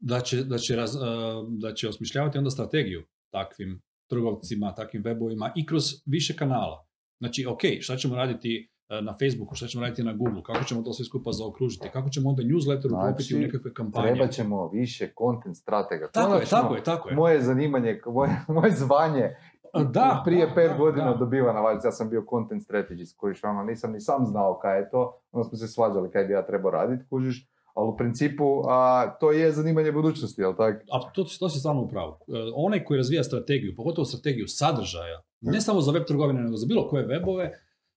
Da 0.00 0.20
će, 0.20 0.44
da 0.44 0.58
će, 0.58 0.76
raz- 0.76 0.96
e, 0.96 1.44
da 1.48 1.74
će 1.74 1.88
osmišljavati 1.88 2.38
onda 2.38 2.50
strategiju 2.50 3.02
takvim 3.30 3.82
trgovcima, 4.10 4.74
takvim 4.74 5.02
webovima 5.02 5.52
i 5.56 5.66
kroz 5.66 5.84
više 6.06 6.36
kanala. 6.36 6.86
Znači, 7.18 7.46
ok, 7.46 7.60
šta 7.80 7.96
ćemo 7.96 8.16
raditi 8.16 8.70
na 8.88 9.12
Facebooku, 9.12 9.54
šta 9.54 9.66
ćemo 9.66 9.82
raditi 9.82 10.02
na 10.02 10.12
Google, 10.12 10.42
kako 10.42 10.64
ćemo 10.64 10.82
to 10.82 10.92
sve 10.92 11.04
skupa 11.04 11.32
zaokružiti, 11.32 11.88
kako 11.92 12.08
ćemo 12.08 12.28
onda 12.28 12.42
newsletter 12.42 12.86
uklopiti 12.86 13.22
Znači, 13.22 13.36
u 13.36 13.46
nekakve 13.46 13.74
kampanje. 13.74 14.06
Treba 14.06 14.26
ćemo 14.26 14.68
više 14.68 15.12
content 15.18 15.56
stratega. 15.56 16.08
Tako 16.12 16.26
je, 16.26 16.32
Konačno, 16.32 16.58
tako 16.58 16.74
je, 16.74 16.84
tako 16.84 17.08
je. 17.08 17.14
Moje 17.14 17.40
zanimanje, 17.40 18.00
moje, 18.06 18.30
moje 18.60 18.70
zvanje 18.70 19.36
Da, 19.74 20.22
prije 20.24 20.46
da, 20.46 20.54
pet 20.54 20.70
da, 20.70 20.76
godina 20.76 21.12
da. 21.12 21.16
dobiva 21.16 21.52
na 21.52 21.60
valjci. 21.60 21.86
Ja 21.86 21.92
sam 21.92 22.10
bio 22.10 22.24
content 22.30 22.62
strategist, 22.62 23.16
kojiš 23.16 23.44
ono, 23.44 23.62
nisam 23.64 23.92
ni 23.92 24.00
sam 24.00 24.26
znao 24.26 24.58
kaj 24.58 24.78
je 24.78 24.90
to, 24.90 25.20
onda 25.32 25.48
smo 25.48 25.58
se 25.58 25.68
svađali 25.68 26.10
kaj 26.10 26.24
bi 26.24 26.32
ja 26.32 26.46
trebao 26.46 26.70
raditi, 26.70 27.04
kužiš. 27.10 27.48
Ali 27.74 27.88
u 27.88 27.96
principu 27.96 28.62
a, 28.68 29.10
to 29.20 29.32
je 29.32 29.52
zanimanje 29.52 29.92
budućnosti, 29.92 30.40
jel 30.40 30.54
tako? 30.56 30.78
A 30.92 31.12
to, 31.12 31.24
to 31.38 31.48
si 31.48 31.58
stvarno 31.58 31.82
u 31.82 31.88
pravu. 31.88 32.12
E, 32.12 32.52
Onaj 32.54 32.84
koji 32.84 32.96
razvija 32.98 33.24
strategiju, 33.24 33.74
pogotovo 33.76 34.04
strategiju 34.04 34.48
sadržaja, 34.48 35.22
ne 35.40 35.60
samo 35.60 35.80
za 35.80 35.92
web 35.92 36.04
trgovine, 36.06 36.40
nego 36.40 36.56
za 36.56 36.66
bilo 36.66 36.88
koje 36.88 37.06
webove, 37.06 37.50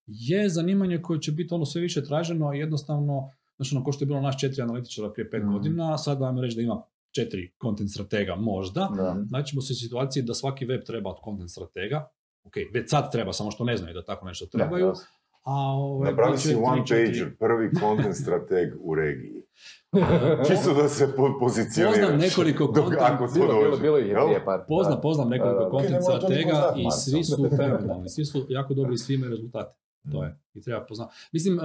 je 0.08 0.50
zanimanje 0.50 1.02
koje 1.02 1.22
će 1.22 1.32
biti 1.32 1.54
ono 1.54 1.66
sve 1.66 1.82
više 1.82 2.04
traženo 2.04 2.54
i 2.54 2.60
jednostavno, 2.60 3.30
znači 3.58 3.76
ono 3.76 3.86
ko 3.86 3.92
što 3.92 4.04
je 4.04 4.08
bilo 4.08 4.22
naš 4.22 4.40
četiri 4.40 4.62
analitičara 4.62 5.10
prije 5.10 5.30
pet 5.30 5.44
Mhm. 5.44 5.52
godina, 5.52 5.98
sad 5.98 6.22
ajmo 6.22 6.42
reći 6.42 6.56
da 6.56 6.62
ima 6.62 6.82
četiri 7.12 7.52
content 7.62 7.92
stratega 7.92 8.36
možda, 8.36 8.90
Da. 8.96 9.16
Znači 9.24 9.52
smo 9.52 9.62
se 9.62 9.74
u 9.74 9.78
situaciji 9.78 10.24
da 10.24 10.34
svaki 10.34 10.66
web 10.66 10.82
treba 10.84 11.10
od 11.10 11.18
content 11.24 11.50
stratega, 11.50 12.10
ok, 12.44 12.54
već 12.74 12.90
sad 12.90 13.12
treba, 13.12 13.34
samo 13.34 13.52
što 13.52 13.64
ne 13.64 13.78
znaju 13.78 13.94
da 13.94 14.04
tako 14.04 14.26
nešto 14.26 14.46
trebaju, 14.48 14.94
a 15.44 15.54
ovaj, 15.54 16.10
Napravi 16.12 16.38
si 16.38 16.56
one 16.56 16.82
pager, 16.82 17.36
prvi 17.38 17.70
content 17.76 18.16
strateg 18.16 18.70
u 18.80 18.96
regiji. 18.96 19.42
Čisto 20.48 20.74
da 20.74 20.90
se 20.90 21.16
po- 21.16 21.38
pozicioniraš. 21.40 21.96
Poznam 21.96 22.20
nekoliko 22.20 22.64
Dok- 22.66 22.76
content- 22.76 22.98
ako 23.02 23.28
Bilo, 23.34 23.78
bilo, 23.78 23.98
je 23.98 24.16
prije 24.16 24.46
par. 24.46 24.60
Poznam, 24.68 25.02
poznam 25.02 25.30
nekoliko 25.30 25.54
Da, 25.56 25.60
da. 25.62 25.68
Ok, 25.68 25.82
content 25.82 26.04
stratega 26.04 26.74
i 26.78 26.92
svi 26.94 27.24
su 27.24 27.50
fenomenalni, 27.52 28.10
svi 28.10 28.26
su 28.26 28.46
jako 28.50 28.74
dobri 28.74 28.94
i 28.94 28.98
svi 28.98 29.14
imaju 29.16 29.32
rezultate. 29.32 29.76
To 30.12 30.24
je. 30.24 30.40
I 30.54 30.62
treba 30.62 30.86
poznati. 30.86 31.14
Mislim, 31.32 31.60
eh, 31.60 31.62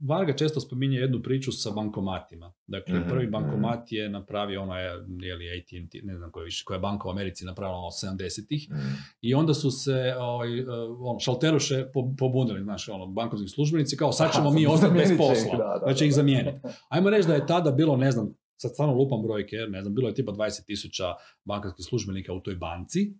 Varga 0.00 0.36
često 0.36 0.60
spominje 0.60 0.98
jednu 0.98 1.22
priču 1.22 1.52
sa 1.52 1.70
bankomatima. 1.70 2.52
Dakle, 2.66 2.98
Mhm, 2.98 3.08
prvi 3.08 3.22
mhm. 3.22 3.32
bankomat 3.32 3.92
je 3.92 4.08
napravio, 4.08 4.62
ono 4.62 4.78
je, 4.78 4.90
je 5.20 5.34
li 5.34 5.50
AT&T, 5.58 6.00
ne 6.02 6.16
znam 6.16 6.30
koja, 6.30 6.44
više, 6.44 6.64
koja 6.64 6.76
je 6.76 6.80
banka 6.80 7.08
u 7.08 7.10
Americi 7.10 7.44
napravila 7.44 7.78
ono 7.78 7.90
70-ih. 7.90 8.70
Mm. 8.70 8.74
I 9.20 9.34
onda 9.34 9.54
su 9.54 9.70
se 9.70 10.14
ovaj, 10.18 10.58
eh, 10.58 10.64
ono, 10.98 11.18
šalteroše 11.18 11.86
po- 11.94 12.14
pobunili, 12.18 12.62
znaš, 12.62 12.88
ono, 12.88 13.06
bankovski 13.06 13.48
službenici, 13.48 13.96
kao 13.96 14.12
sad 14.12 14.32
ćemo 14.32 14.48
Aha, 14.48 14.54
mi 14.54 14.66
ostati 14.66 14.94
bez 14.94 15.08
će 15.08 15.14
ih, 15.14 15.18
posla, 15.18 15.58
da, 15.58 15.78
da, 15.80 15.86
da 15.86 15.94
će 15.94 16.04
da, 16.04 16.06
ih 16.06 16.12
da. 16.12 16.16
zamijeniti. 16.16 16.58
Ajmo 16.88 17.10
reći 17.10 17.28
da 17.28 17.34
je 17.34 17.46
tada 17.46 17.70
bilo, 17.70 17.96
ne 17.96 18.12
znam, 18.12 18.34
sad 18.56 18.70
stvarno 18.72 18.94
lupam 18.94 19.22
brojke, 19.22 19.56
ne 19.56 19.82
znam, 19.82 19.94
bilo 19.94 20.08
je 20.08 20.14
tipa 20.14 20.32
20 20.32 20.64
tisuća 20.66 21.04
bankarskih 21.44 21.84
službenika 21.84 22.32
u 22.32 22.40
toj 22.40 22.54
banci, 22.56 23.14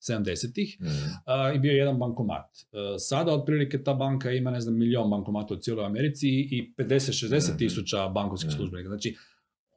70-ih, 0.00 0.76
Mm. 0.80 0.86
i 1.54 1.58
bio 1.58 1.70
je 1.70 1.78
jedan 1.78 1.98
bankomat. 1.98 2.44
E, 2.62 2.98
Sada 2.98 3.32
otprilike 3.32 3.82
ta 3.82 3.94
banka 3.94 4.30
ima, 4.32 4.50
ne 4.50 4.60
znam, 4.60 4.76
milion 4.76 5.10
bankomata 5.10 5.54
u 5.54 5.58
cijeloj 5.58 5.84
Americi 5.84 6.28
i 6.28 6.72
50-60 6.76 7.48
Mhm. 7.48 7.58
tisuća 7.58 8.08
bankovskih 8.08 8.48
Mhm. 8.48 8.56
službenika. 8.56 8.88
Znači, 8.88 9.16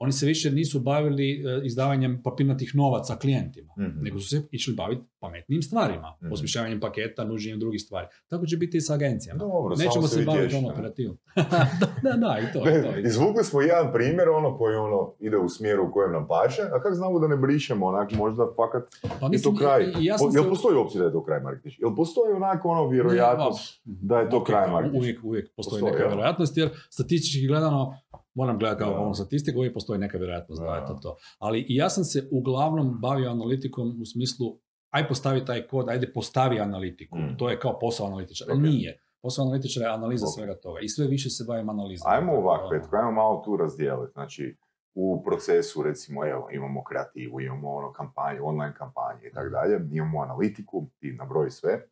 oni 0.01 0.11
se 0.11 0.25
više 0.25 0.51
nisu 0.51 0.79
bavili 0.81 1.31
e, 1.31 1.61
izdavanjem 1.63 2.21
papirnatih 2.23 2.71
novaca 2.75 3.15
klijentima, 3.15 3.73
Mhm. 3.79 4.01
nego 4.01 4.19
su 4.19 4.27
se 4.29 4.41
išli 4.51 4.73
baviti 4.75 5.01
pametnim 5.19 5.61
stvarima, 5.61 6.15
Mhm. 6.21 6.33
osmišljavanjem 6.33 6.79
paketa, 6.79 7.23
nuđenjem 7.23 7.59
drugih 7.59 7.81
stvari. 7.81 8.07
Tako 8.27 8.45
će 8.45 8.57
biti 8.57 8.77
i 8.77 8.81
sa 8.81 8.93
agencijama. 8.93 9.39
Dobro, 9.39 9.75
Nećemo 9.75 10.07
se 10.07 10.19
vi 10.19 10.25
baviti 10.25 10.55
ono 10.55 10.67
ne? 10.67 10.73
operativom. 10.73 11.17
da, 11.35 11.67
da, 12.03 12.17
da, 12.17 12.37
i 12.39 12.53
to, 12.53 12.59
i 12.61 12.63
to. 12.73 12.79
i 12.89 12.93
to. 12.93 12.99
Izvukli 13.01 13.43
smo 13.43 13.61
jedan 13.61 13.93
primjer 13.93 14.29
ono 14.31 14.57
koji 14.57 14.75
ono 14.77 15.13
ide 15.19 15.37
u 15.37 15.49
smjeru 15.49 15.83
u 15.83 15.91
kojem 15.91 16.11
nam 16.11 16.27
paše, 16.27 16.61
a 16.63 16.81
kako 16.81 16.95
znamo 16.95 17.19
da 17.19 17.27
ne 17.27 17.37
brišemo 17.37 17.85
onak 17.85 18.11
možda 18.13 18.47
fakat 18.55 18.83
Pa 19.11 19.25
je 19.25 19.29
mislim, 19.29 19.55
to 19.55 19.59
kraj. 19.59 19.81
ja 19.99 20.15
Po- 20.19 20.29
Jel 20.33 20.49
postoji 20.49 20.75
opcija 20.77 20.99
da 20.99 21.05
je 21.05 21.13
to 21.13 21.23
kraj 21.23 21.39
Marketić? 21.41 21.79
Jel 21.79 21.95
postoji 21.95 22.33
onako 22.33 22.69
ono 22.69 22.87
vjerojatnost 22.87 23.81
Ne, 23.85 23.93
da 24.01 24.19
je 24.19 24.29
to 24.29 24.37
ok, 24.37 24.45
kraj 24.45 24.67
Marketić? 24.69 24.99
Uvijek, 24.99 25.19
uvijek 25.23 25.45
postoji, 25.47 25.71
Postoji, 25.71 25.91
neka 25.91 26.03
jel? 26.03 26.07
vjerojatnost, 26.09 26.57
jer 26.57 26.69
statistički 26.89 27.47
gledano, 27.47 27.97
moram 28.33 28.59
gledati 28.59 28.79
kao 28.79 29.03
ono 29.03 29.13
statistiku, 29.13 29.59
uvijek 29.59 29.73
postoji 29.73 29.99
neka 29.99 30.17
vjerojatnost 30.17 30.61
da 30.61 30.75
je 30.75 30.85
to 30.87 30.93
to. 30.93 31.15
Ali 31.39 31.59
i 31.59 31.75
ja 31.75 31.89
sam 31.89 32.03
se 32.03 32.27
uglavnom 32.31 32.97
bavio 33.01 33.31
analitikom 33.31 34.01
u 34.01 34.05
smislu, 34.05 34.59
aj 34.89 35.07
postavi 35.07 35.45
taj 35.45 35.67
kod, 35.67 35.89
ajde 35.89 36.13
postavi 36.13 36.59
analitiku. 36.59 37.17
Mm. 37.17 37.37
To 37.37 37.49
je 37.49 37.59
kao 37.59 37.79
posao 37.79 38.07
analitičara. 38.07 38.55
Nije. 38.55 38.99
Posao 39.21 39.45
analitičara 39.45 39.85
je 39.85 39.93
analiza 39.93 40.25
svega 40.25 40.55
toga. 40.59 40.79
I 40.79 40.89
sve 40.89 41.07
više 41.07 41.29
se 41.29 41.43
bavim 41.47 41.69
analizom. 41.69 42.11
Ajmo 42.11 42.33
ovak, 42.33 42.61
Ono, 42.61 42.69
Petko, 42.69 42.95
ajmo 42.95 43.11
malo 43.11 43.41
tu 43.45 43.57
razdijeliti. 43.57 44.13
Znači, 44.13 44.57
u 44.93 45.23
procesu, 45.23 45.83
recimo, 45.83 46.25
evo, 46.25 46.49
imamo 46.51 46.83
kreativu, 46.83 47.41
imamo 47.41 47.75
ono 47.75 47.91
kampanju, 47.93 48.47
online 48.47 48.73
kampanje 48.77 49.27
i 49.27 49.33
tako 49.33 49.49
dalje, 49.49 49.87
imamo 49.91 50.21
analitiku, 50.21 50.87
ti 50.99 51.13
nabroji 51.13 51.51
sve. 51.51 51.87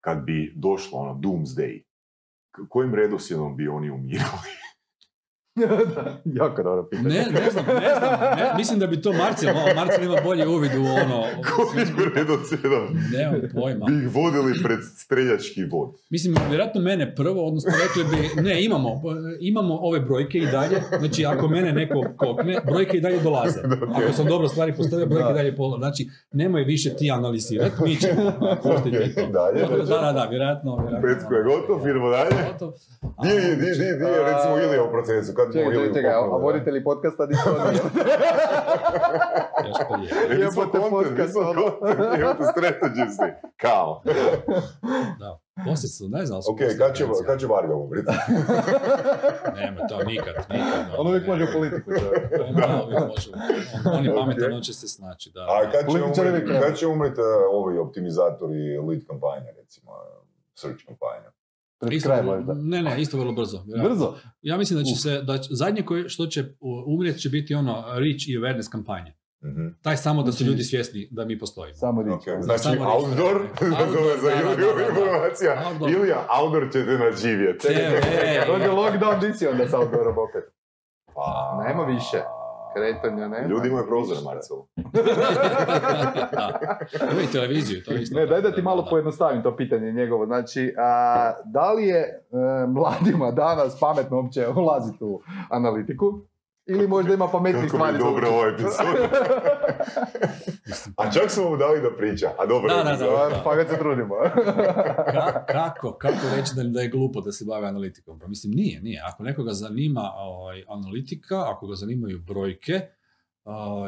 Kad 0.00 0.24
bi 0.24 0.52
došlo 0.56 0.98
ono 0.98 1.14
doomsday, 1.14 1.84
kojim 2.68 2.94
redoslijedom 2.94 3.56
bi 3.56 3.68
oni 3.68 3.90
umirali? 3.90 4.61
Da, 5.54 5.66
jako 6.42 6.62
dobro 6.62 6.88
pitanje. 6.90 7.08
Ne, 7.08 7.26
ne 7.40 7.50
znam, 7.50 7.64
ne 7.66 7.94
znam. 7.98 8.10
Ne, 8.38 8.52
mislim 8.56 8.78
da 8.78 8.86
bi 8.86 9.02
to 9.02 9.12
Marcel, 9.12 9.54
malo 9.54 9.68
Marcel 9.76 10.04
ima 10.04 10.16
bolje 10.24 10.48
uvid 10.48 10.70
u 10.74 10.82
ono... 10.82 11.24
Redoslijedom 12.16 12.84
Nemam 13.12 13.40
pojma. 13.54 13.86
bi 13.86 13.92
ih 13.92 14.14
vodili 14.14 14.62
pred 14.64 14.78
streljački 14.96 15.64
vod? 15.64 15.90
Mislim, 16.10 16.34
vjerojatno 16.48 16.80
mene 16.80 17.14
prvo, 17.14 17.46
odnosno 17.46 17.70
rekli 17.82 18.04
bi, 18.10 18.42
ne, 18.42 18.64
imamo, 18.64 19.02
imamo 19.40 19.78
ove 19.80 20.00
brojke 20.00 20.38
i 20.38 20.46
dalje, 20.46 20.82
znači 20.98 21.26
ako 21.26 21.48
mene 21.48 21.72
neko 21.72 22.04
kokne, 22.16 22.60
brojke 22.66 22.96
i 22.96 23.00
dalje 23.00 23.18
dolaze. 23.20 23.60
Ako 23.96 24.12
sam 24.12 24.26
dobro 24.26 24.48
stvari 24.48 24.72
postavio, 24.76 25.06
brojke 25.06 25.24
i 25.24 25.32
Da. 25.32 25.38
dalje 25.38 25.56
pola. 25.56 25.78
Znači, 25.78 26.08
nemoj 26.32 26.64
više 26.64 26.94
ti 26.96 27.10
analizirati, 27.10 27.74
mi 27.84 27.96
ćemo 27.96 28.32
pustiti 28.62 29.14
to. 29.14 29.26
Dalje, 29.26 29.60
da, 29.60 29.66
znači. 29.84 29.88
da, 30.04 30.12
da, 30.12 30.24
vjerojatno. 30.30 30.76
vjerojatno 30.76 31.08
Petko 31.08 31.34
je 31.34 31.42
gotov, 31.42 31.88
idemo 31.88 32.10
dalje. 32.10 32.30
Gotov. 32.52 32.72
Gdje 33.22 33.34
je, 33.34 33.56
gdje 33.56 33.66
je, 34.06 34.22
recimo, 34.32 34.58
Ilija 34.64 34.84
u 34.84 34.90
procesu? 34.90 35.32
Kad 35.42 35.52
Čekaj, 35.52 35.72
čekaj, 35.72 35.92
čekaj, 35.94 36.12
a 36.12 36.20
voditelji 36.20 36.84
podcasta 36.84 37.26
nisu 37.26 37.42
smo 39.86 39.96
Jebote, 40.42 40.78
podcast, 40.90 41.36
ono. 41.36 41.64
imate 42.18 42.44
strategisti. 42.52 43.28
Kao. 43.56 44.02
Da. 45.20 45.38
Poslije 45.66 45.88
su, 45.88 46.08
ne 46.08 46.26
znam, 46.26 46.42
su 46.42 46.52
Ok, 46.52 46.58
kad 46.78 46.96
će, 46.96 47.04
kad 47.26 47.40
će 47.40 47.46
Varga 47.46 47.74
umriti? 47.74 48.12
Nema 49.56 49.86
to, 49.88 50.04
nikad, 50.04 50.34
nikad. 50.50 50.94
On 50.98 51.06
uvijek 51.06 51.26
može 51.26 51.44
u 51.44 51.52
politiku. 51.52 51.90
čovjek. 52.00 52.30
Da, 52.56 52.82
uvijek 52.84 53.00
može. 53.08 53.30
On, 53.86 53.96
on 53.98 54.04
je 54.04 54.14
pametan, 54.14 54.52
on 54.52 54.62
će 54.62 54.72
se 54.72 54.88
snaći, 54.88 55.30
da. 55.34 55.40
A 55.40 55.70
kad 55.72 55.92
će 55.92 56.02
umriti, 56.02 56.78
će 56.78 56.86
umriti 56.86 57.20
uh, 57.20 57.26
ovi 57.50 57.78
optimizatori 57.78 58.78
lead 58.78 59.06
kampanja, 59.06 59.50
recimo, 59.56 59.90
uh, 59.92 59.98
search 60.54 60.84
kampanja? 60.86 61.30
Pred 61.82 61.92
Isto 61.92 62.08
kraj 62.08 62.22
možda. 62.22 62.54
Ne, 62.54 62.82
ne, 62.82 63.00
isto 63.00 63.18
vrlo 63.18 63.32
brzo. 63.32 63.62
vjerojatno. 63.66 63.90
Brzo. 63.90 64.14
Ja 64.42 64.56
mislim 64.56 64.78
da 64.78 64.84
će 64.84 64.92
Uf. 64.92 64.98
se, 64.98 65.22
da 65.22 65.38
će, 65.38 65.48
zadnje 65.52 65.82
koje, 65.82 66.08
što 66.08 66.26
će 66.26 66.44
umrijeti 66.88 67.18
će 67.18 67.28
biti 67.28 67.54
ono 67.54 67.72
reach 67.88 68.28
i 68.28 68.38
awareness 68.38 68.68
kampanje. 68.68 69.12
Mhm. 69.44 69.66
Taj 69.82 69.96
samo 69.96 70.22
da 70.22 70.32
su 70.32 70.36
Znači- 70.36 70.50
ljudi 70.50 70.62
svjesni 70.64 71.08
da 71.10 71.24
mi 71.24 71.38
postojimo. 71.38 71.74
Samo 71.76 72.02
riječ. 72.02 72.14
Ok, 72.16 72.42
Znači, 72.42 72.62
samo 72.62 72.74
reći. 72.74 72.86
outdoor, 72.88 73.36
Outdoor, 73.80 74.18
za 74.22 74.30
informacija. 74.88 75.62
Outdoor. 75.66 75.90
Ilija, 75.92 76.26
outdoor 76.32 76.66
ćete 76.72 76.90
naživjeti. 76.98 77.58
TV. 77.58 77.72
Dođe 78.50 78.68
lockdown, 78.70 79.20
di 79.22 79.32
si 79.32 79.46
onda 79.46 79.68
sa 79.68 79.78
outdoorom 79.78 80.16
opet? 80.18 80.44
Pa... 81.14 81.62
Nema 81.64 81.84
više. 81.84 82.18
Kretanja 82.74 83.28
nema. 83.28 83.48
Ljudi 83.48 83.68
imaju 83.68 83.86
prozore, 83.86 84.16
Ništa. 84.16 84.30
Marcel. 84.30 84.56
Imaju 87.12 87.26
televiziju, 87.32 87.82
to 87.84 87.94
isto. 87.94 88.18
Ne, 88.18 88.26
daj 88.26 88.40
da 88.40 88.50
ti 88.50 88.56
Da, 88.56 88.62
malo 88.62 88.82
da. 88.82 88.90
pojednostavim 88.90 89.42
to 89.42 89.56
pitanje 89.56 89.92
njegovo. 89.92 90.26
Znači, 90.26 90.74
a, 90.78 91.32
da 91.44 91.72
li 91.72 91.86
je 91.86 91.98
e, 92.00 92.16
mladima 92.66 93.30
danas 93.30 93.80
pametno 93.80 94.16
uopće 94.16 94.48
ulaziti 94.48 95.04
u 95.04 95.20
analitiku? 95.50 96.20
Ili 96.72 96.88
možda 96.88 97.14
ima 97.14 97.28
pametnih 97.28 97.62
Kako 97.62 97.76
stvari 97.76 97.94
je 97.94 97.98
za 97.98 98.04
dobro 98.04 98.28
ovo 98.28 98.46
epizod. 98.46 98.72
A 100.96 101.10
čak 101.12 101.30
smo 101.30 101.50
mu 101.50 101.56
dali 101.56 101.80
da 101.80 101.90
priča. 101.90 102.26
A 102.38 102.46
dobro 102.46 102.68
Da, 102.68 102.74
je 102.80 102.96
da, 102.96 103.06
da. 103.28 103.40
Pa 103.44 103.54
ga 103.56 103.64
se 103.64 103.78
trudimo. 103.78 104.14
Ka- 105.06 105.44
kako, 105.48 105.92
kako 105.92 106.16
reći 106.36 106.52
da, 106.56 106.62
da 106.64 106.80
je 106.80 106.88
glupo 106.88 107.20
da 107.20 107.32
se 107.32 107.44
bavi 107.44 107.66
analitikom? 107.66 108.18
Pa 108.18 108.26
mislim, 108.26 108.52
nije, 108.52 108.80
nije. 108.80 109.02
Ako 109.04 109.22
nekoga 109.22 109.52
zanima 109.52 110.10
ovaj, 110.16 110.64
analitika, 110.68 111.44
ako 111.46 111.66
ga 111.66 111.74
zanimaju 111.74 112.18
brojke, 112.20 112.80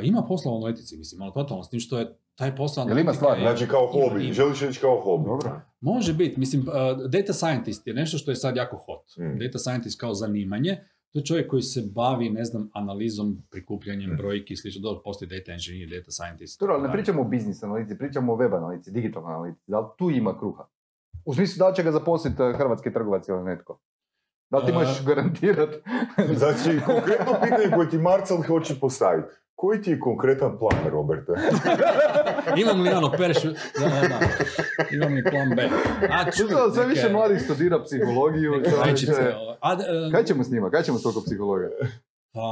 ima 0.03 0.23
posla 0.23 0.53
u 0.53 0.57
analitici, 0.57 0.97
mislim, 0.97 1.23
ali 1.23 1.33
totalno, 1.33 1.65
s 1.65 1.71
tim 1.71 1.81
što 1.81 1.99
je 1.99 2.07
taj 2.35 2.57
posao 2.57 2.83
Jel 2.83 2.99
ima 2.99 3.11
je- 3.11 3.41
Znači 3.41 3.69
kao 3.69 3.87
hobi, 3.89 4.25
ima. 4.25 4.33
želiš 4.33 4.61
reći 4.61 4.81
kao 4.81 5.01
hobi. 5.01 5.25
Dobro. 5.25 5.61
Može 5.81 6.13
biti, 6.13 6.41
mislim, 6.41 6.63
uh, 6.63 6.75
data 7.09 7.33
scientist 7.33 7.87
je 7.87 7.95
nešto 7.95 8.19
što 8.19 8.31
je 8.31 8.37
sad 8.37 8.57
jako 8.57 8.77
hot. 8.77 9.17
Mm. 9.19 9.39
Data 9.39 9.59
scientist 9.59 10.01
kao 10.01 10.15
zanimanje, 10.15 10.79
to 11.15 11.19
je 11.19 11.25
čovjek 11.25 11.51
koji 11.51 11.63
se 11.63 11.83
bavi, 11.95 12.31
ne 12.31 12.45
znam, 12.45 12.71
analizom, 12.73 13.43
prikupljanjem 13.51 14.11
Mm. 14.11 14.17
brojki 14.17 14.53
i 14.53 14.57
slično. 14.57 14.83
Dobro, 14.83 15.03
postoji 15.05 15.29
data 15.29 15.53
engineer, 15.53 15.91
data 15.91 16.11
scientist. 16.11 16.61
Dobro, 16.61 16.75
ali 16.75 16.83
ne 16.83 16.93
pričamo 16.93 17.21
o 17.21 17.25
biznis 17.25 17.63
analizi, 17.63 17.99
pričamo 17.99 18.33
o 18.33 18.37
web 18.37 18.55
analizi, 18.55 18.91
digitalnoj 18.91 19.35
analizi. 19.35 19.59
Da 19.67 19.81
li 19.81 19.87
tu 19.99 20.11
ima 20.11 20.39
kruha? 20.39 20.65
U 21.25 21.35
smislu 21.35 21.59
da 21.59 21.69
li 21.69 21.75
će 21.77 21.83
ga 21.83 21.93
zaposliti 21.93 22.43
eh, 22.43 22.53
hrvatski 22.57 22.93
trgovac 22.93 23.29
ili 23.29 23.45
netko? 23.45 23.81
Da 24.51 24.59
li 24.59 24.67
ti 24.67 24.73
možeš 24.73 25.05
garantirati? 25.07 25.77
Znači, 26.37 26.81
konkretno 26.87 27.33
pitanje 27.43 27.71
koje 27.75 27.91
ti 27.91 27.99
Marcel 27.99 28.43
hoće 28.43 28.75
postaviti. 28.81 29.29
Koji 29.65 29.83
ti 29.83 29.91
je 29.91 30.01
konkretan 30.01 30.59
plan, 30.59 30.91
Roberte? 30.91 31.33
Imam 32.63 32.81
li 32.83 32.91
ono 32.91 33.11
peršu? 33.19 33.49
Da, 33.49 33.89
da, 33.89 34.09
da. 34.09 34.19
Imam 34.93 35.15
li 35.15 35.25
plan 35.31 35.49
B? 35.57 35.69
A, 36.11 36.31
čuj, 36.31 36.47
Što, 36.47 36.71
sve 36.71 36.87
više 36.87 37.09
mladih 37.13 37.43
studira 37.43 37.83
psihologiju. 37.85 38.53
neke. 38.53 39.07
A, 39.61 39.73
e, 39.73 40.13
Kaj 40.13 40.25
ćemo 40.25 40.45
s 40.45 40.51
njima? 40.51 40.71
Kaj 40.71 40.83
ćemo 40.83 40.99
s 40.99 41.03
toliko 41.03 41.21
psihologa? 41.21 41.69
Pa, 42.33 42.43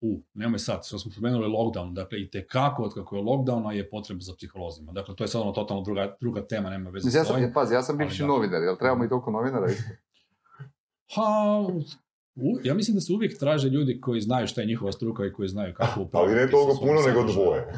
u, 0.00 0.20
nemoj 0.34 0.58
sad, 0.58 0.86
što 0.86 0.98
smo 0.98 1.12
spomenuli 1.12 1.46
lockdown, 1.46 1.92
dakle 1.92 2.20
i 2.20 2.30
tekako 2.30 2.82
od 2.82 2.94
kako 2.94 3.16
je 3.16 3.22
lockdowna 3.22 3.70
je 3.70 3.90
potreba 3.90 4.20
za 4.20 4.32
psiholozima. 4.36 4.92
Dakle, 4.92 5.16
to 5.16 5.24
je 5.24 5.28
sad 5.28 5.42
ono 5.42 5.52
totalno 5.52 5.82
druga, 5.82 6.16
druga 6.20 6.46
tema, 6.46 6.70
nema 6.70 6.90
veze 6.90 7.06
Mislim, 7.06 7.20
ja 7.20 7.24
s 7.24 7.28
sam, 7.28 7.52
pazi, 7.54 7.74
ja 7.74 7.82
sam 7.82 7.98
bivši 7.98 8.22
da. 8.22 8.26
novinar, 8.26 8.62
jel 8.62 8.76
trebamo 8.76 9.04
i 9.04 9.08
toliko 9.08 9.30
novinara 9.30 9.70
isto? 9.70 9.90
Ha, 11.14 11.22
u- 12.36 12.58
ja 12.64 12.74
mislim 12.74 12.94
da 12.94 13.00
se 13.00 13.12
uvijek 13.12 13.38
traže 13.38 13.68
ljudi 13.68 14.00
koji 14.00 14.20
znaju 14.20 14.46
šta 14.46 14.60
je 14.60 14.66
njihova 14.66 14.92
struka 14.92 15.26
i 15.26 15.32
koji 15.32 15.48
znaju 15.48 15.74
kako 15.74 15.92
Ali 15.96 16.04
upravljati 16.04 16.36
ne 16.36 16.50
toliko 16.50 16.78
puno, 16.80 17.00
nego 17.02 17.22
dvoje. 17.24 17.64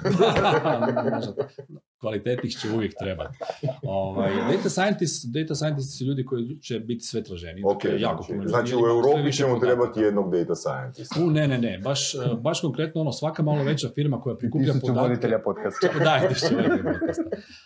Kvalitetnih 2.01 2.53
će 2.53 2.71
uvijek 2.71 2.95
trebati. 2.95 3.39
Ovaj, 3.83 4.31
data, 4.53 4.69
scientist, 4.69 5.33
data 5.33 5.55
scientisti 5.55 5.93
su 5.93 6.05
ljudi 6.05 6.25
koji 6.25 6.59
će 6.59 6.81
biti 6.81 7.03
sve 7.03 7.23
traženi. 7.23 7.63
Ok, 7.65 7.75
Dakle, 7.75 8.01
jako 8.01 8.17
znači, 8.19 8.33
puno 8.33 8.49
znači 8.49 8.77
u 8.77 8.87
Europi 8.87 9.33
ćemo 9.33 9.49
podataka. 9.49 9.67
trebati 9.67 10.01
jednog 10.01 10.33
data 10.33 10.55
scientista. 10.55 11.21
U, 11.21 11.31
ne, 11.31 11.49
ne, 11.49 11.59
ne, 11.59 11.79
baš, 11.79 12.15
eh, 12.15 12.19
baš 12.39 12.61
konkretno 12.61 13.01
ono, 13.01 13.13
svaka 13.13 13.43
malo 13.43 13.65
veća 13.65 13.89
firma 13.89 14.21
koja 14.21 14.37
prikuplja 14.37 14.67
Tisuću 14.67 14.81
podatke. 14.83 15.03
voditelja 15.03 15.39
podcasta. 15.41 15.89
Da, 16.05 16.29
tisuću 16.29 16.55
voditelja 16.55 16.83
podcasta. 16.93 17.23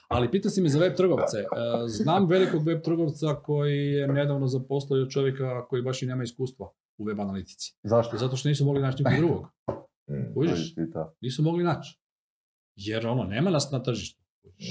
Ali 0.08 0.30
pitao 0.30 0.50
si 0.50 0.60
mi 0.60 0.68
za 0.68 0.78
web 0.78 0.94
trgovce. 0.94 1.38
Eh, 1.38 1.44
Znam 1.88 2.26
velikog 2.26 2.66
web 2.66 2.82
trgovca 2.82 3.34
koji 3.36 3.86
je 3.86 4.08
nedavno 4.08 4.46
zaposlio 4.46 5.06
čovjeka 5.06 5.66
koji 5.66 5.82
baš 5.82 6.02
i 6.02 6.06
nema 6.06 6.22
iskustva 6.22 6.68
u 6.98 7.04
web 7.04 7.20
analitici. 7.20 7.74
Zašto? 7.82 8.16
Zato 8.16 8.36
što 8.36 8.48
nisu 8.48 8.64
mogli 8.64 8.82
naći 8.82 9.02
nikog 9.02 9.18
drugog. 9.20 9.46
Mm. 10.08 10.34
Nisu 11.20 11.42
mogli 11.42 11.64
naći. 11.64 11.98
Jer 12.74 13.06
ono, 13.06 13.24
nema 13.24 13.50
nas 13.50 13.70
na 13.70 13.82
tržištu. 13.82 14.22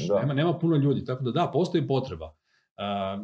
Da. 0.07 0.19
Nema, 0.19 0.33
nema 0.33 0.59
puno 0.59 0.75
ljudi, 0.75 1.05
tako 1.05 1.23
da 1.23 1.31
da, 1.31 1.49
postoji 1.53 1.87
potreba. 1.87 2.25
Uh, 2.25 2.33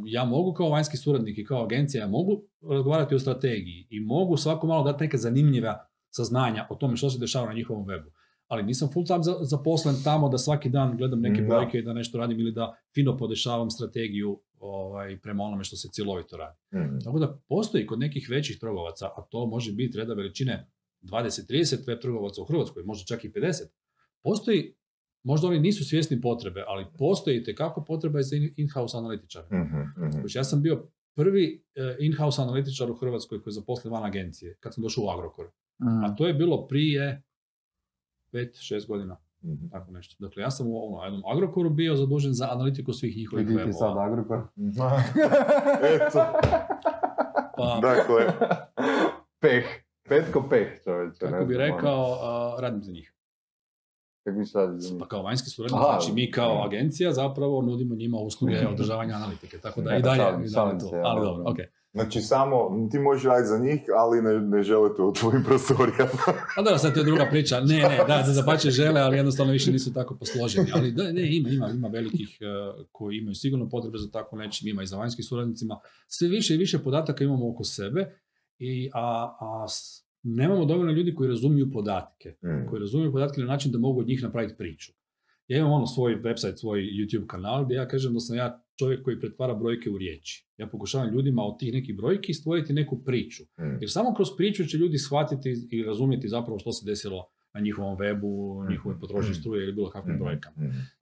ja 0.05 0.25
mogu 0.25 0.53
kao 0.53 0.69
vanjski 0.69 0.97
suradnik 0.97 1.37
i 1.37 1.45
kao 1.45 1.63
agencija, 1.63 2.01
ja 2.01 2.07
mogu 2.09 2.31
razgovarati 2.63 3.15
o 3.15 3.19
strategiji 3.19 3.87
i 3.89 3.99
mogu 3.99 4.37
svako 4.37 4.67
malo 4.67 4.83
dati 4.83 5.03
neke 5.03 5.17
zanimljiva 5.17 5.85
saznanja 6.09 6.67
o 6.69 6.75
tome 6.75 6.95
što 6.95 7.09
se 7.09 7.19
dešava 7.19 7.47
na 7.47 7.53
njihovom 7.53 7.85
webu. 7.85 8.09
Ali 8.47 8.63
nisam 8.63 8.89
full 8.93 9.05
time 9.05 9.23
za- 9.23 9.37
zaposlen 9.41 9.95
tamo 10.03 10.29
da 10.29 10.37
svaki 10.37 10.69
dan 10.69 10.97
gledam 10.97 11.19
neke 11.21 11.41
Da. 11.41 11.47
brojke 11.47 11.77
i 11.77 11.83
da 11.83 11.93
nešto 11.93 12.17
radim 12.17 12.39
ili 12.39 12.51
da 12.51 12.75
fino 12.95 13.17
podešavam 13.17 13.69
strategiju 13.69 14.41
ovaj, 14.61 15.19
prema 15.19 15.43
onome 15.43 15.63
što 15.63 15.75
se 15.75 15.89
cjelovito 15.91 16.37
radi. 16.37 16.57
Mm. 16.73 16.99
Tako 17.03 17.19
da 17.19 17.39
postoji 17.47 17.85
kod 17.85 17.99
nekih 17.99 18.27
većih 18.29 18.59
trgovaca, 18.59 19.05
a 19.05 19.21
to 19.29 19.45
može 19.45 19.73
biti 19.73 19.97
reda 19.97 20.13
veličine 20.13 20.67
20-30 21.01 21.87
web 21.87 21.99
trgovaca 21.99 22.41
u 22.41 22.45
Hrvatskoj, 22.45 22.83
možda 22.83 23.05
čak 23.05 23.25
i 23.25 23.31
50. 23.31 23.63
Postoji, 24.23 24.75
možda 25.23 25.47
oni 25.47 25.59
nisu 25.59 25.85
svjesni 25.85 26.21
potrebe, 26.21 26.63
ali 26.67 26.85
postoji 26.97 27.43
kako 27.57 27.83
potreba 27.85 28.21
za 28.21 28.35
in- 28.35 28.53
in-house 28.57 28.97
analitičare. 28.97 29.47
Mhm, 29.51 30.05
mhm. 30.05 30.11
Znači, 30.11 30.37
ja 30.37 30.43
sam 30.43 30.61
bio 30.61 30.87
prvi 31.15 31.63
eh, 31.75 31.95
in-house 31.99 32.41
analitičar 32.41 32.91
u 32.91 32.95
Hrvatskoj 32.95 33.41
koji 33.41 33.51
je 33.51 33.55
zaposlen 33.55 33.93
van 33.93 34.05
agencije, 34.05 34.57
kad 34.59 34.73
sam 34.73 34.81
došao 34.81 35.03
u 35.03 35.09
Agrokor. 35.09 35.45
Mm. 35.79 36.03
A 36.05 36.15
to 36.15 36.27
je 36.27 36.33
bilo 36.33 36.67
prije 36.67 37.23
5-6 38.31 38.87
godina, 38.87 39.17
Mhm. 39.43 39.67
tako 39.67 39.91
nešto. 39.91 40.15
Dakle, 40.19 40.43
ja 40.43 40.51
sam 40.51 40.67
u 40.67 40.87
ono, 40.87 41.03
jednom 41.03 41.21
Agrokoru 41.27 41.69
bio 41.69 41.95
zadužen 41.95 42.33
za 42.33 42.47
analitiku 42.51 42.93
svih 42.93 43.17
njihovih 43.17 43.47
Vidi 43.47 43.63
ti 43.63 43.73
sad 43.73 43.89
webova. 43.89 44.05
Agrokor. 44.05 44.39
Eto, 45.95 46.25
Pa, 47.57 47.79
dakle, 47.81 48.25
Peh. 49.39 49.65
Petko 50.03 50.43
peh, 50.43 50.67
čovječe. 50.83 51.19
kako 51.21 51.45
bi 51.45 51.55
ono. 51.55 51.65
rekao, 51.65 52.17
a, 52.21 52.57
radim 52.59 52.83
za 52.83 52.91
njih. 52.91 53.13
Kako 54.23 54.37
mi 54.37 54.45
sad 54.45 54.69
za 54.71 54.89
njih? 54.89 54.99
Pa 54.99 55.07
kao 55.07 55.23
vanjski 55.23 55.49
suradnik, 55.49 55.79
Aha. 55.79 55.87
znači 55.91 56.13
mi 56.13 56.31
kao 56.31 56.63
agencija 56.63 57.11
zapravo 57.13 57.61
nudimo 57.61 57.95
njima 57.95 58.17
usluge 58.17 58.67
održavanja 58.73 59.15
analitike, 59.15 59.57
tako 59.57 59.81
da 59.81 59.91
Ne, 59.91 59.99
i 59.99 60.01
dalje, 60.01 60.17
šalim- 60.17 60.33
i 60.35 60.39
dalje 60.39 60.49
šalim 60.49 60.79
to, 60.79 60.85
se, 60.85 60.95
ali 60.95 61.21
dobro, 61.21 61.41
ono. 61.41 61.49
ok. 61.51 61.57
Znači 61.93 62.21
samo, 62.21 62.87
ti 62.91 62.99
možeš 62.99 63.23
raditi 63.23 63.47
za 63.47 63.57
njih, 63.57 63.81
ali 63.97 64.21
ne, 64.21 64.39
ne 64.39 64.63
želite 64.63 65.01
u 65.01 65.13
tvojim 65.13 65.43
prostorijama. 65.43 66.11
A 66.57 66.61
dobro, 66.61 66.77
sad 66.77 66.93
to 66.93 66.99
je 66.99 67.03
druga 67.05 67.27
priča, 67.31 67.59
ne, 67.59 67.75
ne, 67.75 67.97
da, 68.07 68.23
da 68.27 68.33
zapače 68.33 68.69
žele, 68.69 69.01
ali 69.01 69.17
jednostavno 69.17 69.51
više 69.51 69.71
nisu 69.71 69.93
tako 69.93 70.15
posloženi, 70.15 70.71
ali 70.73 70.91
da, 70.91 71.11
ne, 71.11 71.37
ima, 71.37 71.49
ima, 71.49 71.69
ima 71.69 71.87
velikih 71.87 72.37
eh, 72.41 72.83
koji 72.91 73.17
imaju 73.17 73.35
sigurno 73.35 73.69
potrebe 73.69 73.97
za 73.97 74.11
tako 74.11 74.35
nečim, 74.35 74.67
ima 74.67 74.83
i 74.83 74.87
za 74.87 74.97
vanjskim 74.97 75.23
suradnicima, 75.23 75.79
sve 76.07 76.27
više 76.27 76.53
i 76.55 76.57
više 76.57 76.79
podataka 76.79 77.23
imamo 77.23 77.49
oko 77.49 77.63
sebe, 77.63 78.15
i, 78.59 78.89
a, 78.93 79.37
a 79.39 79.65
nemamo 80.23 80.65
dovoljno 80.65 80.91
ljudi 80.91 81.15
koji 81.15 81.29
razumiju 81.29 81.71
podatke. 81.71 82.29
Mm. 82.29 82.69
koji 82.69 82.79
razumiju 82.79 83.11
podatke 83.11 83.41
na 83.41 83.47
način 83.47 83.71
da 83.71 83.79
mogu 83.79 83.99
od 83.99 84.07
njih 84.07 84.23
napraviti 84.23 84.57
priču. 84.57 84.91
Ja 85.51 85.57
imam 85.57 85.71
ono 85.71 85.87
svoj 85.87 86.21
website, 86.21 86.55
svoj 86.55 86.81
YouTube 86.81 87.27
kanal 87.27 87.65
gdje 87.65 87.75
ja 87.75 87.87
kažem 87.87 88.13
da 88.13 88.19
sam 88.19 88.37
ja 88.37 88.63
čovjek 88.79 89.03
koji 89.03 89.19
pretvara 89.19 89.53
brojke 89.53 89.89
u 89.89 89.97
riječi. 89.97 90.47
Ja 90.57 90.67
pokušavam 90.67 91.13
ljudima 91.13 91.43
od 91.43 91.59
tih 91.59 91.73
nekih 91.73 91.97
brojki 91.97 92.33
stvoriti 92.33 92.73
neku 92.73 93.03
priču. 93.03 93.43
Mm. 93.43 93.77
Jer 93.81 93.91
samo 93.91 94.13
kroz 94.13 94.27
priču 94.37 94.65
će 94.65 94.77
ljudi 94.77 94.97
shvatiti 94.97 95.67
i 95.71 95.83
razumjeti 95.83 96.27
zapravo 96.27 96.59
što 96.59 96.71
se 96.71 96.85
desilo 96.85 97.25
na 97.53 97.61
njihovom 97.61 97.97
webu, 97.97 98.69
njihovoj 98.69 98.99
potrošnji 98.99 99.33
struje 99.33 99.63
ili 99.63 99.73
bilo 99.73 99.89
kakvim 99.89 100.19
brojkama. 100.19 100.55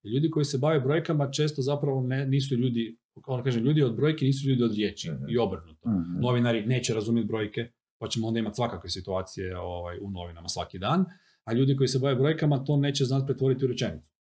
I 0.04 0.10
ljudi 0.10 0.30
koji 0.30 0.45
se 0.45 0.58
bave 0.58 0.80
brojkama 0.80 1.32
često 1.32 1.62
zapravo 1.62 2.02
ne, 2.02 2.26
nisu 2.26 2.56
ljudi, 2.56 2.97
da 3.28 3.43
kažem, 3.43 3.64
ljudi 3.64 3.84
od 3.84 3.95
brojke 3.95 4.26
nisu 4.26 4.50
ljudi 4.50 4.64
od 4.64 4.74
riječi 4.74 5.12
i 5.30 5.38
obrnuto 5.38 5.89
novinari 6.22 6.66
neće 6.66 6.93
razumjeti 6.93 7.28
brojke, 7.28 7.72
pa 7.97 8.08
ćemo 8.08 8.28
onda 8.28 8.39
imati 8.39 8.56
svakakve 8.56 8.89
situacije 8.89 9.58
ovaj, 9.58 9.97
u 10.02 10.10
novinama 10.12 10.47
svaki 10.47 10.80
dan, 10.80 11.06
a 11.43 11.54
ljudi 11.54 11.76
koji 11.76 11.88
se 11.88 12.00
bave 12.00 12.16
brojkama 12.16 12.64
to 12.64 12.78
neće 12.78 13.06
znati 13.06 13.26
pretvoriti 13.26 13.66
u 13.66 13.68
rečenicu. 13.68 14.18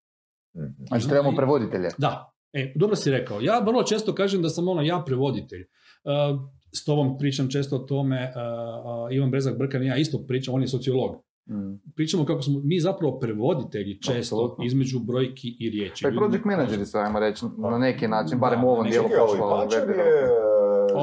Mhm. 0.55 0.85
Znači 0.87 1.07
trebamo 1.07 1.35
prevoditelje. 1.35 1.89
Da, 1.97 2.31
e, 2.53 2.73
dobro 2.75 2.95
si 2.95 3.11
rekao. 3.11 3.41
Ja 3.41 3.59
vrlo 3.59 3.83
često 3.83 4.15
kažem 4.15 4.41
da 4.41 4.49
sam 4.49 4.67
ono 4.67 4.81
ja 4.81 5.03
prevoditelj. 5.05 5.61
Uh, 6.03 6.41
s 6.73 6.85
tobom 6.85 7.17
pričam 7.17 7.49
često 7.49 7.75
o 7.75 7.79
tome, 7.79 8.33
uh, 8.35 9.05
uh, 9.05 9.15
Ivan 9.15 9.31
Brezak 9.31 9.57
Brkan 9.57 9.83
i 9.83 9.87
ja 9.87 9.97
isto 9.97 10.25
pričam, 10.27 10.53
on 10.53 10.61
je 10.61 10.67
sociolog. 10.67 11.15
Mm. 11.49 11.93
Pričamo 11.95 12.25
kako 12.25 12.41
smo 12.41 12.59
mi 12.63 12.79
zapravo 12.79 13.19
prevoditelji 13.19 14.01
često 14.01 14.35
Apsolutno. 14.35 14.65
između 14.65 14.99
brojki 14.99 15.55
i 15.59 15.69
riječi. 15.69 16.03
Pa 16.03 16.09
project 16.09 16.45
menadžeri 16.45 16.85
su, 16.85 16.97
ajmo 16.97 17.19
reći, 17.19 17.45
na 17.57 17.77
neki 17.77 18.07
način, 18.07 18.39
barem 18.39 18.61
Da, 18.61 18.67
u 18.67 18.69
ovom 18.69 18.89
dijelu 18.89 19.07
je 19.09 19.15
e, 19.15 20.27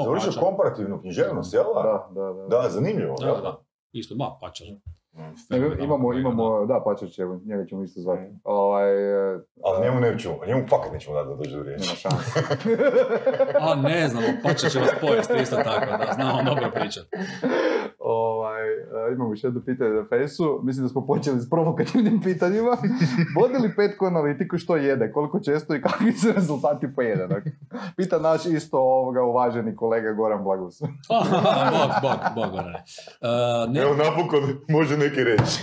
završio 0.04 0.32
komparativnu 0.40 1.00
književnost, 1.00 1.54
jel? 1.54 1.64
da? 1.74 2.10
Da, 2.14 2.20
da, 2.20 2.32
da. 2.32 2.62
Da, 2.62 2.70
zanimljivo. 2.70 3.14
Da, 3.20 3.26
da. 3.26 3.62
Isto, 3.92 4.14
ma, 4.14 4.38
pačar. 4.40 4.66
Nego 5.50 5.84
Imamo, 5.84 6.12
imamo, 6.12 6.66
da, 6.66 7.06
će, 7.10 7.24
njega 7.44 7.66
ćemo 7.66 7.82
isto 7.82 8.00
zvati. 8.00 8.22
Ovaj, 8.44 8.90
e, 9.34 9.38
Ali 9.64 9.84
njemu 9.84 10.00
nećemo, 10.00 10.38
njemu 10.46 10.66
fakat 10.68 10.92
nećemo 10.92 11.16
dati 11.16 11.28
da 11.28 11.34
dođe 11.34 11.56
do 11.56 11.62
riječi. 11.62 11.82
nema 11.82 11.94
šanse. 11.94 12.40
A 13.66 13.74
ne 13.74 14.08
znam, 14.08 14.22
pačar 14.42 14.70
će 14.70 14.78
vas 14.78 14.90
pojesti 15.00 15.34
isto 15.42 15.56
tako, 15.56 15.86
da 15.86 16.12
znamo 16.14 16.42
dobro 16.42 16.70
pričati. 16.74 17.08
E, 19.10 19.12
imamo 19.14 19.32
još 19.32 19.44
jedno 19.44 19.60
pitanje 19.60 19.90
na 19.90 20.04
Fejsu. 20.08 20.60
Mislim 20.62 20.84
da 20.84 20.88
smo 20.88 21.06
počeli 21.06 21.40
s 21.40 21.50
provokativnim 21.50 22.20
pitanjima. 22.20 22.76
Vodi 23.40 23.54
li 23.62 23.74
Petko 23.76 24.06
analitiku 24.06 24.58
što 24.58 24.76
jede, 24.76 25.12
koliko 25.12 25.40
često 25.40 25.74
i 25.74 25.82
kakvi 25.82 26.12
su 26.12 26.32
rezultati 26.32 26.94
pojede? 26.94 27.26
Dakle, 27.26 27.52
pita 27.96 28.18
naš 28.18 28.46
isto 28.46 28.78
ovoga 28.78 29.22
uvaženi 29.22 29.76
kolega 29.76 30.12
Goran 30.12 30.44
Blagus. 30.44 30.80
bog, 31.76 31.90
bog, 32.02 32.18
bog, 32.34 32.50
Gorane. 32.50 32.82
Uh, 33.20 33.72
ne, 33.72 33.80
Evo 33.80 33.94
napokon 33.94 34.40
može 34.68 34.96
neki 34.96 35.24
reći. 35.24 35.60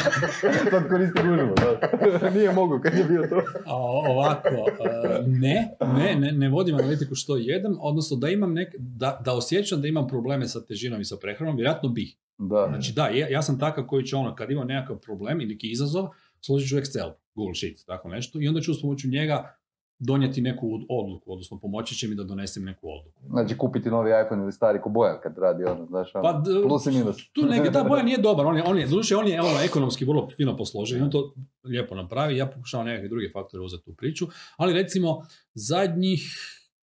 Sad 0.70 0.88
koristi 0.88 1.20
gužbu, 1.22 1.54
da. 1.56 2.30
Nije 2.38 2.52
mogu 2.52 2.80
kad 2.82 2.94
je 2.94 3.04
bio 3.04 3.26
to. 3.26 3.36
a, 3.66 3.76
ovako, 3.76 4.48
uh, 4.48 5.26
ne, 5.26 5.76
ne, 5.80 6.14
ne, 6.14 6.32
ne 6.32 6.48
vodim 6.48 6.74
analitiku 6.74 7.14
što 7.14 7.36
jedem, 7.36 7.76
odnosno 7.80 8.16
da 8.16 8.28
imam 8.28 8.52
nek, 8.52 8.74
da, 8.78 9.20
da 9.24 9.34
osjećam 9.34 9.80
da 9.80 9.88
imam 9.88 10.08
probleme 10.08 10.48
sa 10.48 10.60
težinom 10.60 11.00
i 11.00 11.04
sa 11.04 11.16
prehranom, 11.20 11.56
vjerojatno 11.56 11.88
bih. 11.88 12.16
Da. 12.38 12.66
Znači 12.68 12.92
da, 12.92 13.08
ja, 13.08 13.28
ja 13.28 13.42
sam 13.42 13.58
takav 13.58 13.86
koji 13.86 14.04
će 14.04 14.16
ono, 14.16 14.34
kad 14.34 14.50
imam 14.50 14.66
nekakav 14.66 14.98
problem 14.98 15.40
ili 15.40 15.54
neki 15.54 15.70
izazov, 15.70 16.08
složit 16.40 16.68
ću 16.68 16.76
Excel, 16.76 17.12
Google 17.34 17.54
Sheet, 17.54 17.86
tako 17.86 18.08
nešto, 18.08 18.40
i 18.40 18.48
onda 18.48 18.60
ću 18.60 18.74
s 18.74 18.82
pomoću 18.82 19.08
njega 19.08 19.58
donijeti 19.98 20.40
neku 20.40 20.80
odluku, 20.88 21.32
odnosno 21.32 21.58
pomoći 21.58 21.94
će 21.94 22.08
mi 22.08 22.14
da 22.14 22.24
donesem 22.24 22.64
neku 22.64 22.88
odluku. 22.90 23.22
Znači 23.30 23.58
kupiti 23.58 23.90
novi 23.90 24.10
iPhone 24.24 24.42
ili 24.42 24.52
stari 24.52 24.80
ko 24.80 24.88
Bojan 24.88 25.16
kad 25.22 25.38
radi 25.38 25.64
ono, 25.64 25.86
znaš, 25.86 26.14
ono, 26.14 26.22
Pa, 26.22 26.42
plus 26.68 26.86
i 26.86 26.90
minus. 26.90 27.16
Tu 27.32 27.46
neki, 27.46 27.70
da, 27.70 27.84
boja 27.84 28.02
nije 28.02 28.18
dobar, 28.18 28.46
on 28.46 28.56
je, 28.56 28.62
on 28.66 28.78
je, 28.78 28.86
doduše, 28.86 29.16
on 29.16 29.28
je 29.28 29.40
ono, 29.40 29.60
ekonomski 29.64 30.04
vrlo 30.04 30.28
fino 30.36 30.56
posložen, 30.56 31.02
on 31.02 31.10
to 31.10 31.34
lijepo 31.64 31.94
napravi, 31.94 32.36
ja 32.36 32.46
pokušavam 32.46 32.86
nekakve 32.86 33.08
druge 33.08 33.30
faktore 33.32 33.62
uzeti 33.62 33.90
u 33.90 33.94
priču, 33.94 34.26
ali 34.56 34.72
recimo 34.72 35.22
zadnjih, 35.54 36.20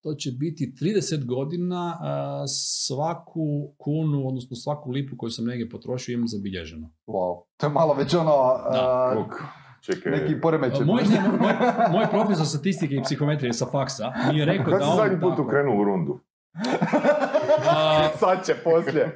to 0.05 0.13
će 0.13 0.31
biti 0.31 0.73
30 0.81 1.25
godina, 1.25 1.97
svaku 2.85 3.73
kunu, 3.77 4.27
odnosno 4.27 4.55
svaku 4.55 4.91
lipu 4.91 5.15
koju 5.17 5.29
sam 5.29 5.45
negdje 5.45 5.69
potrošio 5.69 6.13
imam 6.13 6.27
zabilježeno. 6.27 6.89
Wow. 7.07 7.43
To 7.57 7.65
je 7.65 7.73
malo 7.73 7.93
već 7.93 8.13
ono, 8.13 8.31
a, 8.31 9.13
Kuk. 9.15 9.41
Čekaj, 9.81 10.11
neki 10.11 10.41
poremećen. 10.41 10.85
Moj, 10.85 11.03
moj, 11.41 11.53
moj 11.91 12.05
profesor 12.11 12.45
statistike 12.45 12.95
i 12.95 13.01
psihometrije 13.03 13.53
sa 13.53 13.65
faksa 13.71 14.13
mi 14.31 14.39
je 14.39 14.45
rekao 14.45 14.73
da 14.73 14.79
si 14.79 14.89
on... 14.89 14.97
zadnji 14.97 15.19
put 15.21 15.39
ukrenuo 15.39 15.81
u 15.81 15.83
rundu? 15.83 16.19
A, 17.69 18.09
Sad 18.19 18.45
će 18.45 18.53
poslije. 18.63 19.15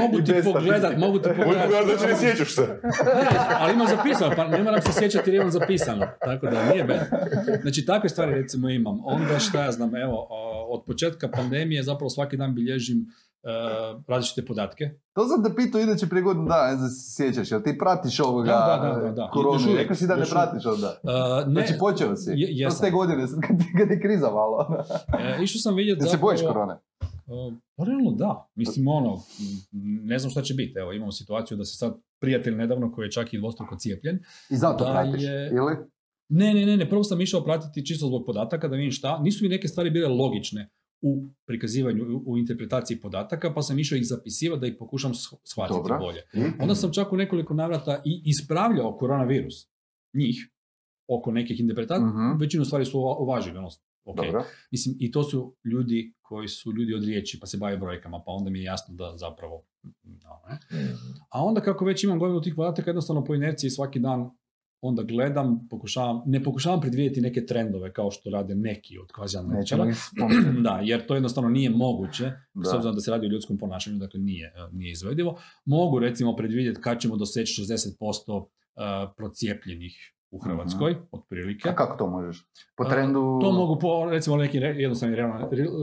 mogu 0.00 0.20
ti 0.20 0.32
pogledat, 0.44 0.96
mogu 0.98 1.18
ti 1.18 1.28
pogledat. 1.36 1.68
znači 1.98 2.06
ne 2.12 2.16
sjećaš 2.16 2.54
se. 2.54 2.60
Ne, 2.62 3.38
ali 3.58 3.72
imam 3.74 3.86
zapisano, 3.86 4.32
pa 4.36 4.46
ne 4.46 4.62
moram 4.62 4.82
se 4.82 4.92
sjećati 4.92 5.30
jer 5.30 5.34
imam 5.34 5.50
zapisano, 5.50 6.06
tako 6.20 6.46
da 6.46 6.70
nije 6.72 6.84
bed. 6.84 7.00
Znači 7.62 7.86
takve 7.86 8.08
stvari 8.08 8.34
recimo 8.34 8.68
imam. 8.68 9.00
Onda 9.04 9.38
šta 9.38 9.64
ja 9.64 9.72
znam, 9.72 9.96
evo, 9.96 10.28
od 10.70 10.82
početka 10.86 11.28
pandemije 11.28 11.82
zapravo 11.82 12.10
svaki 12.10 12.36
dan 12.36 12.54
bilježim 12.54 13.06
e, 13.44 13.50
različite 14.08 14.44
podatke. 14.44 14.84
To 15.12 15.26
sam 15.26 15.44
te 15.44 15.56
pitao 15.56 15.80
inače 15.80 16.06
prije 16.06 16.22
godinu 16.22 16.46
dana, 16.46 16.70
ne 16.70 16.76
znam 16.76 16.88
se 16.88 17.14
sjećaš, 17.16 17.50
jel 17.50 17.62
ti 17.62 17.78
pratiš 17.78 18.20
ovoga 18.20 18.46
Da, 18.46 18.80
da, 18.82 18.88
da, 18.90 19.00
da, 19.00 19.10
da. 19.12 19.30
Koronu? 19.30 19.74
Rekao 19.76 19.96
si 19.96 20.06
da 20.06 20.16
ne 20.16 20.24
pratiš 20.24 20.66
onda. 20.66 21.00
E, 21.04 21.46
ne, 21.46 21.52
Znači 21.52 21.78
počeo 21.80 22.16
si. 22.16 22.30
Je- 22.30 22.46
To 22.48 22.52
jesam. 22.54 22.72
s 22.72 22.80
te 22.80 22.90
godine, 22.90 23.26
sad 23.26 23.38
kad, 23.46 23.56
kad 23.78 23.90
je 23.90 24.00
kriza 24.00 24.30
malo. 24.30 24.84
e, 25.18 25.42
išao 25.42 25.58
sam 25.58 25.74
vidjeti 25.74 26.02
Jel 26.02 26.10
se 26.10 26.16
bojiš 26.16 26.40
korone? 26.42 26.74
E, 27.02 27.56
Pa 27.76 27.84
realno 27.84 28.10
da. 28.12 28.48
Mislim, 28.54 28.88
ono, 28.88 29.20
ne 30.02 30.18
znam 30.18 30.30
šta 30.30 30.42
će 30.42 30.54
biti. 30.54 30.78
Evo, 30.78 30.92
imamo 30.92 31.12
situaciju 31.12 31.56
da 31.56 31.64
se 31.64 31.76
sad 31.76 31.92
prijatelj 32.20 32.54
nedavno 32.54 32.92
koji 32.92 33.06
je 33.06 33.10
čak 33.10 33.34
i 33.34 33.38
dvostruko 33.38 33.76
cijepljen. 33.76 34.18
I 34.50 34.56
zato 34.56 34.84
Da 34.84 34.90
pratiš, 34.92 35.22
je- 35.22 35.48
ili? 35.48 35.76
Ne, 36.30 36.54
ne, 36.54 36.66
ne, 36.66 36.76
ne, 36.76 36.90
prvo 36.90 37.04
sam 37.04 37.20
išao 37.20 37.44
pratiti 37.44 37.86
čisto 37.86 38.06
zbog 38.06 38.22
podataka 38.26 38.68
da 38.68 38.76
vidim 38.76 38.90
šta. 38.92 39.18
Nisu 39.18 39.44
mi 39.44 39.48
neke 39.48 39.68
stvari 39.68 39.90
bile 39.90 40.08
logične 40.08 40.70
u 41.00 41.26
prikazivanju, 41.46 42.22
u, 42.26 42.38
interpretaciji 42.38 43.00
podataka, 43.00 43.54
pa 43.54 43.62
sam 43.62 43.78
išao 43.78 43.96
ih 43.96 44.06
zapisivati 44.06 44.60
da 44.60 44.66
ih 44.66 44.76
pokušam 44.78 45.12
sh- 45.12 45.36
shvatiti 45.44 45.78
Dobro. 45.78 45.98
bolje. 45.98 46.22
I? 46.34 46.40
Onda 46.60 46.74
sam 46.74 46.92
čak 46.92 47.12
u 47.12 47.16
nekoliko 47.16 47.54
navrata 47.54 48.02
i 48.04 48.22
ispravljao 48.24 48.96
koronavirus. 48.96 49.54
Njih, 50.14 50.48
oko 51.08 51.32
nekih 51.32 51.60
interpretacija. 51.60 52.06
Mhm. 52.06 52.40
Većinu 52.40 52.64
stvari 52.64 52.84
su 52.84 52.98
uva- 52.98 53.16
uvažili. 53.16 53.58
Ono, 53.58 53.68
ok. 54.04 54.16
Dobro. 54.16 54.44
Mislim, 54.70 54.96
i 55.00 55.10
to 55.10 55.22
su 55.22 55.56
ljudi 55.64 56.14
koji 56.22 56.48
su 56.48 56.72
ljudi 56.72 56.94
od 56.94 57.04
riječi, 57.04 57.40
pa 57.40 57.46
se 57.46 57.56
bave 57.56 57.76
brojkama, 57.76 58.22
pa 58.26 58.32
onda 58.32 58.50
mi 58.50 58.58
je 58.58 58.64
jasno 58.64 58.94
da 58.94 59.14
zapravo... 59.16 59.62
no, 60.02 60.40
ne. 60.48 60.58
A 61.30 61.44
onda 61.44 61.60
kako 61.60 61.84
već 61.84 62.04
imam 62.04 62.18
gomilu 62.18 62.40
tih 62.40 62.54
podataka, 62.56 62.90
jednostavno 62.90 63.24
po 63.24 63.34
inerciji 63.34 63.70
svaki 63.70 63.98
dan 63.98 64.30
onda 64.80 65.02
gledam, 65.02 65.68
pokušavam, 65.70 66.22
ne 66.26 66.42
pokušavam 66.42 66.80
predvidjeti 66.80 67.20
neke 67.20 67.46
trendove 67.46 67.92
kao 67.92 68.10
što 68.10 68.30
rade 68.30 68.54
neki 68.54 68.98
od 68.98 69.12
kvazi. 69.12 69.36
Da, 70.64 70.80
jer 70.84 71.06
to 71.06 71.14
jednostavno 71.14 71.50
nije 71.50 71.70
moguće, 71.70 72.32
s 72.54 72.70
Da. 72.70 72.76
obzirom 72.76 72.94
da 72.94 73.00
se 73.00 73.10
radi 73.10 73.26
o 73.26 73.30
ljudskom 73.30 73.58
ponašanju, 73.58 73.98
dakle 73.98 74.20
nije, 74.20 74.46
e, 74.46 74.68
nije 74.72 74.92
izvedivo. 74.92 75.38
Mogu 75.64 75.98
recimo 75.98 76.36
predvidjeti 76.36 76.80
kad 76.80 77.00
ćemo 77.00 77.16
doseći 77.16 77.62
60% 77.62 78.46
e, 78.76 78.80
procijepljenih 79.16 80.14
u 80.30 80.38
Hrvatskoj, 80.38 80.96
otprilike. 81.10 81.68
A 81.68 81.74
kako 81.74 81.98
to 81.98 82.10
možeš? 82.10 82.46
Po 82.76 82.84
A, 82.84 82.90
trendu... 82.90 83.38
To 83.42 83.52
mogu 83.52 83.78
po 83.80 84.10
recimo 84.10 84.36
nekim 84.36 84.62
jednostavnim 84.62 85.18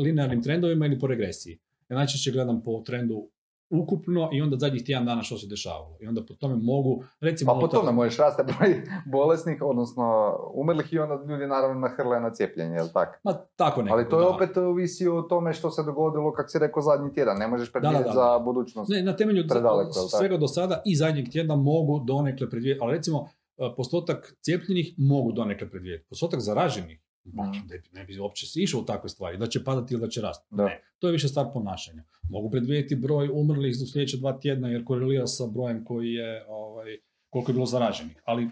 linearnim 0.03 0.41
trendovima 0.41 0.85
ili 0.85 0.99
po 0.99 1.07
regresiji. 1.07 1.59
Ja 1.89 1.95
najčešće 1.97 2.31
gledam 2.31 2.63
po 2.63 2.83
trendu 2.85 3.29
ukupno 3.70 4.30
i 4.34 4.41
onda 4.41 4.57
zadnjih 4.57 4.84
tjedan 4.86 5.05
dana 5.05 5.24
što 5.24 5.38
se 5.38 5.47
dešavalo. 5.47 5.97
I 6.01 6.07
onda 6.07 6.22
po 6.28 6.34
tome 6.34 6.55
mogu, 6.55 7.03
recimo... 7.20 7.53
Pa 7.53 7.59
po 7.59 7.66
unutar- 7.66 7.80
tome 7.80 7.91
možeš 7.91 8.18
raste 8.18 8.43
broj 8.43 8.82
bolesnih, 9.11 9.57
odnosno 9.61 10.36
umrlih 10.53 10.93
i 10.93 10.99
onda 10.99 11.16
ljudi 11.28 11.47
naravno 11.47 11.80
nahrle 11.80 12.20
na 12.20 12.30
cijepljenje, 12.34 12.76
jel 12.76 12.88
tako? 12.93 13.20
Ma, 13.24 13.34
tako 13.55 13.82
nekako, 13.82 13.97
Ali 13.99 14.09
to 14.09 14.20
je 14.20 14.24
da. 14.24 14.30
opet 14.30 14.57
ovisi 14.57 15.07
o 15.07 15.22
tome 15.22 15.53
što 15.53 15.72
se 15.72 15.84
dogodilo, 15.84 16.34
kako 16.34 16.49
si 16.49 16.59
rekao, 16.59 16.82
zadnji 16.82 17.13
tjedan. 17.13 17.38
Ne 17.38 17.47
možeš 17.47 17.72
predvidjeti 17.72 18.09
za 18.13 18.39
budućnost. 18.39 18.89
Ne, 18.89 19.03
na 19.03 19.16
temelju 19.16 19.43
Predaleko, 19.49 19.91
svega 19.91 20.38
do 20.38 20.47
sada 20.47 20.82
i 20.86 20.95
zadnjeg 20.95 21.30
tjedna 21.30 21.55
mogu 21.55 21.99
donekle 22.07 22.49
predvidjeti, 22.49 22.80
ali 22.84 22.93
recimo 22.93 23.28
e, 23.57 23.74
postotak 23.78 24.36
cijepljenih 24.41 24.93
mogu 24.97 25.32
donekle 25.32 25.70
predvidjeti. 25.70 26.05
Postotak 26.09 26.39
zaraženih, 26.39 27.05
Mhm. 27.26 27.67
ne, 27.69 27.78
bi, 27.78 27.89
ne 27.93 28.03
bi 28.05 28.19
uopće 28.19 28.47
se 28.47 28.61
išao 28.61 28.80
u 28.82 28.86
takve 28.86 29.09
stvari, 29.09 29.38
da 29.38 29.47
će 29.47 29.63
padati 29.63 29.93
ili 29.93 30.01
da 30.01 30.07
će 30.07 30.21
rasti. 30.21 30.47
Da. 30.49 30.65
Ne, 30.65 30.84
to 30.99 31.07
je 31.07 31.11
više 31.11 31.28
stvar 31.28 31.45
ponašanja. 31.53 32.03
Mogu 32.30 32.51
predvidjeti 32.51 32.95
broj 32.95 33.30
umrlih 33.34 33.76
u 33.84 33.88
sljedeće 33.88 34.17
dva 34.17 34.39
tjedna 34.39 34.69
jer 34.69 34.86
korelira 34.86 35.28
sa 35.28 35.45
brojem 35.47 35.86
koji 35.86 36.13
je, 36.13 36.45
ovaj, 36.47 36.97
koliko 37.30 37.51
je 37.51 37.53
bilo 37.53 37.65
zaraženih. 37.65 38.21
Ali 38.26 38.49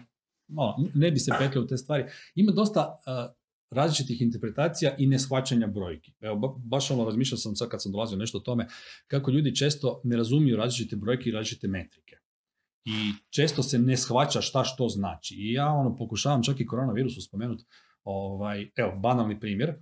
malo, 0.48 0.76
ne 0.94 1.10
bi 1.10 1.18
se 1.18 1.32
petljao 1.38 1.64
u 1.64 1.66
te 1.66 1.76
stvari. 1.76 2.04
Ima 2.34 2.52
dosta 2.52 2.96
e, 3.06 3.34
različitih 3.70 4.22
interpretacija 4.22 4.94
i 4.98 5.06
neshvaćanja 5.06 5.66
brojki. 5.66 6.12
Evo, 6.20 6.36
ba- 6.36 6.54
baš 6.64 6.90
ono 6.90 7.04
razmišljao 7.04 7.38
sam 7.38 7.56
sad 7.56 7.68
kad 7.68 7.82
sam 7.82 7.92
dolazio 7.92 8.18
nešto 8.18 8.38
o 8.38 8.40
tome 8.40 8.66
kako 9.06 9.30
ljudi 9.30 9.56
često 9.56 10.00
ne 10.04 10.16
razumiju 10.16 10.56
različite 10.56 10.96
brojke 10.96 11.28
i 11.28 11.32
različite 11.32 11.68
metrike. 11.68 12.16
I 12.84 13.12
često 13.30 13.62
se 13.62 13.78
ne 13.78 13.96
shvaća 13.96 14.40
šta 14.40 14.64
što 14.64 14.88
znači. 14.88 15.34
I 15.38 15.52
ja 15.52 15.68
ono 15.68 15.96
pokušavam 15.96 16.42
čak 16.42 16.60
i 16.60 16.66
koronavirusu 16.66 17.20
spomenuti, 17.20 17.64
ovaj, 18.04 18.70
evo, 18.76 18.92
banalni 18.92 19.40
primjer. 19.40 19.68
E, 19.68 19.74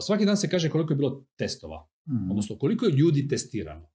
svaki 0.00 0.24
dan 0.24 0.36
se 0.36 0.48
kaže 0.48 0.70
koliko 0.70 0.92
je 0.92 0.96
bilo 0.96 1.24
testova, 1.36 1.88
Mhm. 2.08 2.30
odnosno 2.30 2.58
koliko 2.58 2.86
je 2.86 2.92
ljudi 2.92 3.28
testirano. 3.28 3.90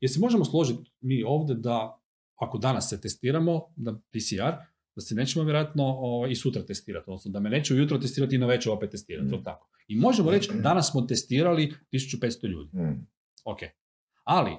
Jer 0.00 0.10
se 0.10 0.20
možemo 0.20 0.44
složiti 0.44 0.90
mi 1.00 1.22
ovdje 1.22 1.54
da 1.54 1.98
ako 2.36 2.58
danas 2.58 2.88
se 2.88 3.00
testiramo, 3.00 3.72
da 3.76 3.92
PCR, 3.92 4.52
da 4.96 5.00
se 5.00 5.14
nećemo 5.14 5.44
vjerojatno 5.44 5.84
ovaj, 5.86 6.30
i 6.30 6.34
sutra 6.34 6.62
testirati, 6.62 7.04
odnosno 7.06 7.30
da 7.30 7.40
me 7.40 7.50
neće 7.50 7.74
ujutro 7.74 7.98
testirati 7.98 8.34
i 8.34 8.38
na 8.38 8.46
večer 8.46 8.72
opet 8.72 8.90
testirati, 8.90 9.36
Mm. 9.36 9.44
tako. 9.44 9.68
I 9.88 9.96
možemo 9.96 10.30
reći, 10.30 10.50
danas 10.54 10.90
smo 10.90 11.00
testirali 11.02 11.72
1500 11.90 12.46
ljudi. 12.46 12.76
Mm. 12.76 13.06
Ok. 13.44 13.58
Ali, 14.24 14.50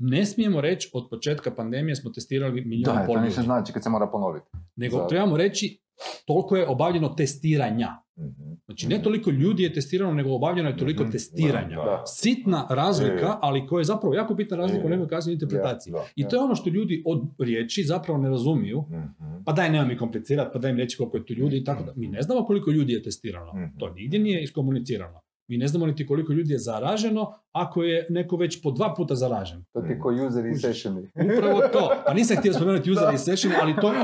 ne 0.00 0.26
smijemo 0.26 0.60
reći 0.60 0.90
od 0.92 1.06
početka 1.10 1.50
pandemije 1.50 1.96
smo 1.96 2.10
testirali 2.10 2.60
milijun 2.62 2.82
Da, 2.86 3.06
to 3.06 3.20
ništa 3.20 3.42
znači 3.42 3.72
kad 3.72 3.82
se 3.82 3.90
mora 3.90 4.06
ponoviti. 4.06 4.46
Nego 4.76 4.96
Za- 4.96 5.06
trebamo 5.06 5.36
reći 5.36 5.80
toliko 6.26 6.56
je 6.56 6.68
obavljeno 6.68 7.08
testiranja. 7.08 7.88
Mhm. 8.18 8.50
Znači 8.64 8.88
ne 8.88 9.02
toliko 9.02 9.30
ljudi 9.30 9.62
je 9.62 9.72
testirano, 9.72 10.12
nego 10.14 10.30
obavljeno 10.32 10.68
je 10.68 10.76
toliko 10.76 11.02
Mhm. 11.02 11.12
testiranja. 11.12 11.76
Da, 11.76 11.84
Da. 11.84 12.02
Sitna 12.06 12.66
razlika, 12.70 13.12
Je. 13.26 13.32
ali 13.40 13.66
koja 13.66 13.80
je 13.80 13.84
zapravo 13.84 14.14
jako 14.14 14.34
bitna 14.34 14.56
razlika 14.56 14.82
u 14.82 14.86
Je. 14.86 14.90
nekoj 14.90 15.08
kasnijoj 15.08 15.34
interpretaciji. 15.34 15.92
Da. 15.92 16.04
I 16.16 16.28
to 16.28 16.36
je 16.36 16.42
ono 16.42 16.54
što 16.54 16.70
ljudi 16.70 17.02
od 17.06 17.20
riječi 17.38 17.82
zapravo 17.84 18.18
ne 18.18 18.28
razumiju. 18.28 18.80
Mhm. 18.82 19.42
Pa 19.46 19.52
daj, 19.52 19.70
nema 19.70 19.84
mi 19.84 19.96
komplicirati, 19.96 20.50
pa 20.52 20.58
daj 20.58 20.72
mi 20.72 20.80
reći 20.80 20.96
koliko 20.96 21.16
je 21.16 21.26
tu 21.26 21.32
ljudi 21.32 21.56
i 21.56 21.64
tako 21.64 21.82
da. 21.82 21.92
Mi 21.96 22.08
ne 22.08 22.22
znamo 22.22 22.44
koliko 22.44 22.70
ljudi 22.70 22.92
je 22.92 23.02
testirano. 23.02 23.52
Mhm. 23.54 23.78
To 23.78 23.90
nigdje 23.90 24.18
nije 24.18 24.42
iskomunicirano. 24.42 25.20
Mi 25.50 25.56
ne 25.56 25.68
znamo 25.68 25.86
niti 25.86 26.06
koliko 26.06 26.32
ljudi 26.32 26.52
je 26.52 26.58
zaraženo 26.60 27.22
ako 27.52 27.82
je 27.82 28.06
neko 28.10 28.36
već 28.36 28.62
po 28.62 28.70
dva 28.70 28.94
puta 28.94 29.14
zaražen. 29.14 29.64
To 29.72 29.80
ti 29.80 29.98
ko 29.98 30.08
user 30.26 30.46
i 30.46 30.54
sessioni. 30.56 31.08
Upravo 31.36 31.60
to. 31.68 31.90
Pa 32.06 32.14
nisam 32.14 32.36
htio 32.36 32.52
spomenuti 32.52 32.90
user 32.92 33.14
i 33.14 33.18
session, 33.18 33.52
ali 33.62 33.74
to, 33.76 33.92
je 33.92 34.00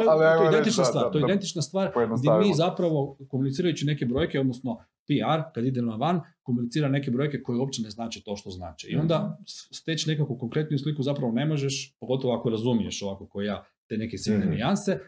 identična 0.49 0.84
stvar. 0.84 1.05
da, 1.05 1.11
to 1.11 1.18
je 1.18 1.22
da. 1.22 1.26
identična 1.26 1.62
stvar 1.62 1.90
gdje 2.18 2.38
mi 2.40 2.55
zapravo 2.55 2.99
komunicirajući 3.28 3.86
neke 3.86 4.07
brojke, 4.07 4.40
odnosno 4.40 4.76
PR, 5.07 5.53
kad 5.55 5.64
ide 5.64 5.82
na 5.82 5.97
van, 5.97 6.20
komunicira 6.42 6.88
neke 6.88 7.11
brojke 7.11 7.42
koje 7.42 7.59
uopće 7.59 7.82
ne 7.82 7.90
znače 7.90 8.22
to 8.22 8.36
što 8.36 8.51
znači. 8.51 8.86
I 8.86 8.97
onda 8.97 9.38
s- 9.47 9.68
steći 9.72 10.11
nekakvu 10.11 10.38
konkretniju 10.38 10.78
sliku 10.78 11.03
zapravo 11.03 11.32
ne 11.32 11.47
možeš, 11.47 11.97
pogotovo 12.01 12.34
ako 12.34 12.51
razumiješ 12.51 13.03
ovako 13.03 13.26
ko 13.26 13.42
ja 13.42 13.64
te 13.88 13.97
neke 13.97 14.18
sitne 14.18 14.38
Mhm. 14.38 14.51
nijanse, 14.51 14.99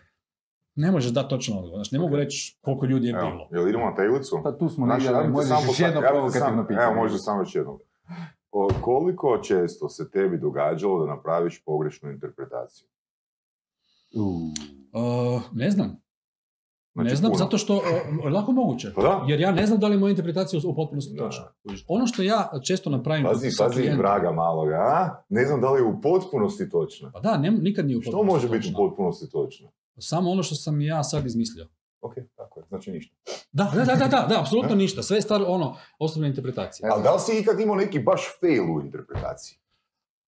ne 0.78 0.90
možeš 0.92 1.12
dati 1.12 1.28
točno 1.28 1.56
odgovor. 1.56 1.76
Znači, 1.76 1.94
ne 1.94 1.98
mogu 2.00 2.16
reći 2.16 2.58
koliko 2.60 2.86
ljudi 2.86 3.06
je 3.06 3.12
bilo. 3.12 3.48
Jel 3.52 3.68
idemo 3.68 3.84
na 3.84 3.94
tablicu? 3.94 4.40
Pa 4.44 4.52
tu 4.52 4.68
smo 4.68 4.86
Znači, 4.86 5.06
negdje, 5.06 5.28
možeš 5.28 5.48
samo 5.48 5.66
još 5.66 5.80
jedno 5.80 6.00
provokativno 6.00 6.66
pitanje. 6.66 6.84
Evo, 6.86 6.94
možda 6.94 7.18
samo 7.18 7.40
još 7.40 7.54
jedno. 7.54 7.78
O, 8.52 8.68
koliko 8.80 9.38
često 9.38 9.88
se 9.88 10.10
tebi 10.10 10.38
događalo 10.38 11.00
da 11.06 11.14
napraviš 11.14 11.62
pogrešnu 11.64 12.10
interpretaciju? 12.10 12.88
U. 14.16 14.50
Uh, 14.92 15.42
ne 15.52 15.70
znam. 15.70 16.00
Znači, 16.94 17.10
ne 17.10 17.16
znam, 17.16 17.30
puno. 17.32 17.38
zato 17.44 17.58
što 17.58 17.76
uh, 17.76 17.82
lako 18.32 18.52
moguće. 18.52 18.92
Pa 18.96 19.02
da. 19.02 19.24
Jer 19.28 19.40
ja 19.40 19.52
ne 19.52 19.66
znam 19.66 19.80
da 19.80 19.86
li 19.88 19.94
je 19.94 19.98
moja 19.98 20.10
interpretacija 20.10 20.60
u 20.64 20.74
potpunosti 20.74 21.14
Da. 21.16 21.24
točna. 21.24 21.44
Ono 21.88 22.06
što 22.06 22.22
ja 22.22 22.50
često 22.64 22.90
napravim... 22.90 23.24
Pazi, 23.24 23.48
pazi, 23.58 23.80
klijentom- 23.82 23.98
vraga 23.98 24.32
maloga, 24.32 24.74
a? 24.74 25.22
Ne 25.28 25.44
znam 25.44 25.60
da 25.60 25.70
li 25.70 25.80
je 25.80 25.84
u 25.84 26.00
potpunosti 26.00 26.70
točna. 26.70 27.10
Pa 27.12 27.20
da, 27.20 27.36
ne, 27.38 27.50
nikad 27.50 27.86
nije 27.86 27.98
u 27.98 28.02
Što 28.02 28.10
potpunosti 28.10 28.46
može 28.46 28.58
biti 28.58 28.72
u 28.74 28.76
potpunosti 28.76 29.30
točno? 29.30 29.68
Samo 29.98 30.30
ono 30.30 30.42
što 30.42 30.54
sam 30.54 30.80
ja 30.80 31.04
sad 31.04 31.26
izmislio. 31.26 31.66
Ok, 32.00 32.14
tako 32.36 32.60
je, 32.60 32.66
znači 32.68 32.90
ništa. 32.92 33.14
Da, 33.52 33.72
da, 33.74 33.84
da, 33.84 33.94
da, 33.94 34.06
da, 34.06 34.26
da, 34.28 34.40
apsolutno 34.40 34.74
ništa. 34.84 35.02
Sve 35.02 35.16
je 35.16 35.22
stvar 35.22 35.42
ono, 35.46 35.76
osobne 35.98 36.28
interpretacije. 36.28 36.88
Ali 36.92 37.02
da 37.02 37.14
li 37.14 37.20
si 37.20 37.38
ikad 37.40 37.60
imao 37.60 37.76
neki 37.76 37.98
baš 37.98 38.20
fail 38.40 38.76
u 38.76 38.80
interpretaciji? 38.80 39.58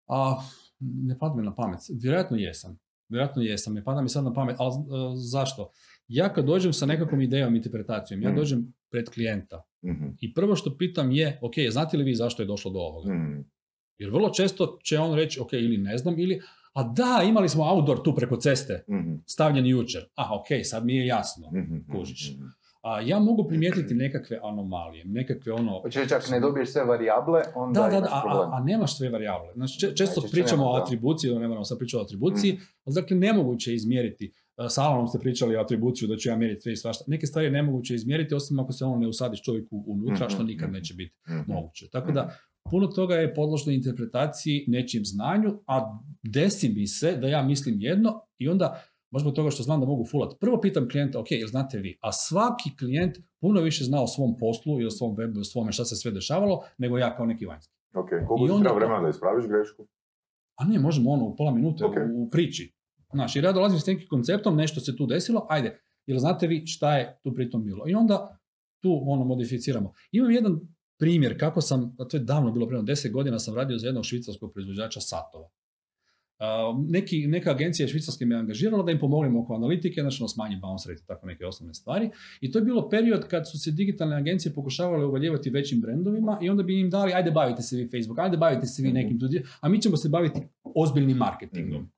A, 0.09 0.43
ne 0.81 1.19
pada 1.19 1.35
mi 1.35 1.43
na 1.43 1.55
pamet. 1.55 1.81
Vjerojatno 2.03 2.37
jesam. 2.37 2.79
Vjerojatno 3.09 3.43
jesam. 3.43 3.75
Ne 3.75 3.85
pada 3.85 4.01
mi 4.03 4.09
sad 4.09 4.25
na 4.25 4.33
pamet. 4.33 4.57
Ali 4.59 4.75
e, 4.75 4.81
zašto? 5.15 5.71
Ja 6.09 6.33
kad 6.33 6.45
dođem 6.45 6.73
sa 6.73 6.87
nekakvom 6.87 7.21
idejom, 7.21 7.57
interpretacijom, 7.57 8.23
ja 8.23 8.33
Mm. 8.33 8.37
dođem 8.37 8.73
pred 8.91 9.09
klijenta. 9.11 9.63
Mhm. 9.85 10.07
I 10.21 10.35
prvo 10.35 10.57
što 10.57 10.77
pitam 10.77 11.13
je, 11.13 11.39
ok, 11.43 11.53
znate 11.71 11.97
li 11.97 12.05
vi 12.05 12.15
zašto 12.15 12.43
je 12.43 12.47
došlo 12.47 12.71
do 12.71 12.79
ovoga? 12.79 13.15
Mhm. 13.15 13.41
Jer 13.99 14.11
vrlo 14.11 14.31
često 14.31 14.79
će 14.83 14.99
on 14.99 15.15
reći, 15.15 15.41
ok, 15.41 15.53
ili 15.53 15.79
ne 15.79 15.99
znam, 15.99 16.19
ili, 16.19 16.43
a 16.73 16.83
da, 16.85 17.23
imali 17.25 17.49
smo 17.49 17.65
outdoor 17.67 18.03
tu 18.03 18.15
preko 18.15 18.37
ceste, 18.37 18.85
Mhm. 18.89 19.15
stavljen 19.27 19.67
jučer. 19.67 20.03
A, 20.15 20.35
ok, 20.35 20.47
sad 20.65 20.85
mi 20.85 20.97
je 20.97 21.07
jasno. 21.07 21.51
Mhm. 21.53 21.77
Kužiš. 21.93 22.33
Mhm. 22.33 22.47
A, 22.83 23.01
ja 23.01 23.19
mogu 23.19 23.49
primijetiti 23.49 23.95
nekakve 23.95 24.39
anomalije, 24.43 25.05
nekakve 25.07 25.53
ono... 25.53 25.83
Reći, 25.85 26.15
ako 26.15 26.31
ne 26.31 26.41
dobiješ 26.41 26.69
sve 26.69 26.85
varijable, 26.85 27.43
onda 27.55 27.81
Da, 27.81 27.87
da, 27.87 27.91
da, 27.91 27.99
imaš 27.99 28.11
a, 28.13 28.21
problem. 28.23 28.53
a, 28.53 28.57
a 28.57 28.61
nemaš 28.61 28.97
sve 28.97 29.09
varijable. 29.09 29.53
Znači, 29.55 29.79
če- 29.81 29.87
često 29.89 30.21
Najčešće 30.21 30.33
pričamo 30.33 30.63
nema, 30.63 30.71
o 30.71 30.77
da. 30.77 30.83
atribuciji, 30.83 31.31
ne 31.31 31.49
moramo 31.49 31.65
sad 31.65 31.79
pričati 31.79 31.97
o 31.97 32.05
atribuciji, 32.05 32.53
ali 32.85 32.95
dakle 32.95 33.17
nemoguće 33.19 33.71
je 33.71 33.77
izmjeriti. 33.77 34.33
E, 34.59 34.69
Sa 34.69 34.83
Alanom 34.83 35.09
ste 35.09 35.19
pričali 35.19 35.57
o 35.57 35.61
atribuciju, 35.61 36.09
da 36.09 36.17
ću 36.17 36.29
ja 36.29 36.37
mjeriti 36.37 36.61
sve 36.61 36.73
i 36.73 36.77
svašta. 36.77 37.05
Neke 37.07 37.27
stvari 37.27 37.47
je 37.47 37.53
nemoguće 37.53 37.95
izmjeriti, 37.95 38.35
osim 38.35 38.59
ako 38.59 38.73
se 38.73 38.85
ono 38.85 38.97
ne 38.97 39.09
usadiš 39.09 39.43
čovjeku 39.43 39.85
unutra, 39.87 40.29
što 40.29 40.43
nikad 40.43 40.73
neće 40.73 40.95
biti 40.95 41.15
moguće. 41.47 41.89
Tako 41.89 42.13
da, 42.13 42.31
puno 42.71 42.87
toga 42.87 43.15
je 43.15 43.35
podložno 43.35 43.73
interpretaciji, 43.73 44.65
nečijem 44.69 45.05
znanju, 45.05 45.61
a 45.67 45.99
desi 46.23 46.69
mi 46.69 46.87
se 46.87 47.17
da 47.17 47.29
ja 47.29 47.43
mislim 47.43 47.77
jedno 47.81 48.21
i 48.39 48.49
onda 48.49 48.83
baš 49.11 49.23
zbog 49.23 49.35
toga 49.35 49.51
što 49.51 49.63
znam 49.63 49.81
da 49.81 49.87
mogu 49.87 50.05
fulat. 50.05 50.41
Prvo 50.41 50.61
pitam 50.61 50.89
klijenta, 50.89 51.21
ok, 51.21 51.31
jel 51.31 51.49
znate 51.49 51.79
vi, 51.79 51.99
a 52.01 52.13
svaki 52.13 52.77
klijent 52.79 53.19
puno 53.41 53.61
više 53.61 53.85
zna 53.85 54.03
o 54.03 54.07
svom 54.07 54.37
poslu 54.37 54.81
i 54.81 54.87
o 54.87 54.91
svom 54.91 55.17
webu, 55.17 55.41
o 55.41 55.45
svome 55.45 55.73
šta 55.73 55.85
se 55.85 55.97
sve 55.97 56.11
dešavalo, 56.11 56.65
nego 56.79 56.99
ja 56.99 57.17
kao 57.17 57.27
neki 57.27 57.47
vanjski. 57.47 57.75
Ok, 57.95 58.09
koliko 58.09 58.45
I 58.45 58.47
ti 58.47 58.53
onda 58.53 58.65
treba 58.65 58.79
vremena 58.79 59.03
da 59.03 59.09
ispraviš 59.09 59.47
grešku? 59.47 59.87
A 60.57 60.65
ne, 60.65 60.79
možemo 60.79 61.11
ono 61.11 61.25
u 61.25 61.37
pola 61.37 61.55
minute 61.55 61.85
u, 61.85 62.23
u 62.23 62.31
priči. 62.31 62.73
Znaš, 63.13 63.37
jer 63.37 63.45
ja 63.45 63.53
dolazim 63.53 63.79
s 63.79 63.87
nekim 63.87 64.09
konceptom, 64.09 64.57
nešto 64.57 64.81
se 64.81 64.97
tu 64.97 65.07
desilo, 65.07 65.47
ajde, 65.49 65.81
jel 66.07 66.19
znate 66.19 66.47
vi 66.47 66.67
šta 66.67 66.97
je 66.97 67.19
tu 67.23 67.35
pritom 67.35 67.65
bilo? 67.65 67.89
I 67.89 67.95
onda 67.95 68.39
tu 68.83 69.03
ono 69.07 69.25
modificiramo. 69.25 69.93
Imam 70.13 70.31
jedan 70.31 70.61
primjer 71.01 71.39
kako 71.41 71.61
sam, 71.61 71.97
a 71.99 72.05
to 72.05 72.17
je 72.17 72.21
davno 72.21 72.53
bilo, 72.53 72.67
prema 72.69 72.83
10 72.83 73.11
godina 73.13 73.39
sam 73.39 73.55
radio 73.55 73.79
za 73.79 73.87
jednog 73.87 74.05
švicarskog 74.05 74.53
proizvođača 74.53 75.01
satova. 75.01 75.49
A, 76.39 76.75
neki, 76.89 77.27
neka 77.27 77.51
agencija 77.51 77.89
švicarske 77.89 78.27
me 78.27 78.37
angažirala 78.37 78.83
da 78.83 78.93
im 78.93 78.99
pomognemo 78.99 79.41
oko 79.41 79.55
analitike, 79.55 80.01
znači 80.01 80.23
ono 80.23 80.29
smanji 80.29 80.57
bounce 80.57 80.89
rate 80.89 81.03
i 81.05 81.07
tako 81.07 81.27
neke 81.27 81.47
osnovne 81.47 81.75
stvari. 81.75 82.11
I 82.41 82.51
to 82.53 82.59
je 82.59 82.65
bilo 82.65 82.89
period 82.89 83.29
kad 83.29 83.51
su 83.51 83.59
se 83.59 83.71
digitalne 83.71 84.17
agencije 84.17 84.55
pokušavale 84.55 85.05
uvaljevati 85.05 85.51
većim 85.51 85.81
brendovima 85.81 86.39
i 86.43 86.51
onda 86.51 86.63
bi 86.63 86.81
im 86.81 86.91
dali, 86.91 87.13
ajde 87.13 87.31
bavite 87.31 87.63
se 87.63 87.77
vi 87.77 87.89
Facebook, 87.89 88.19
ajde 88.19 88.37
bavite 88.37 88.67
se 88.67 88.83
vi 88.83 88.93
nekim 88.93 89.21
tu, 89.21 89.29
di- 89.29 89.43
a 89.61 89.69
mi 89.69 89.83
ćemo 89.83 89.97
se 89.97 90.09
baviti 90.09 90.41
ozbiljnim 90.75 91.17
marketingom. 91.17 91.91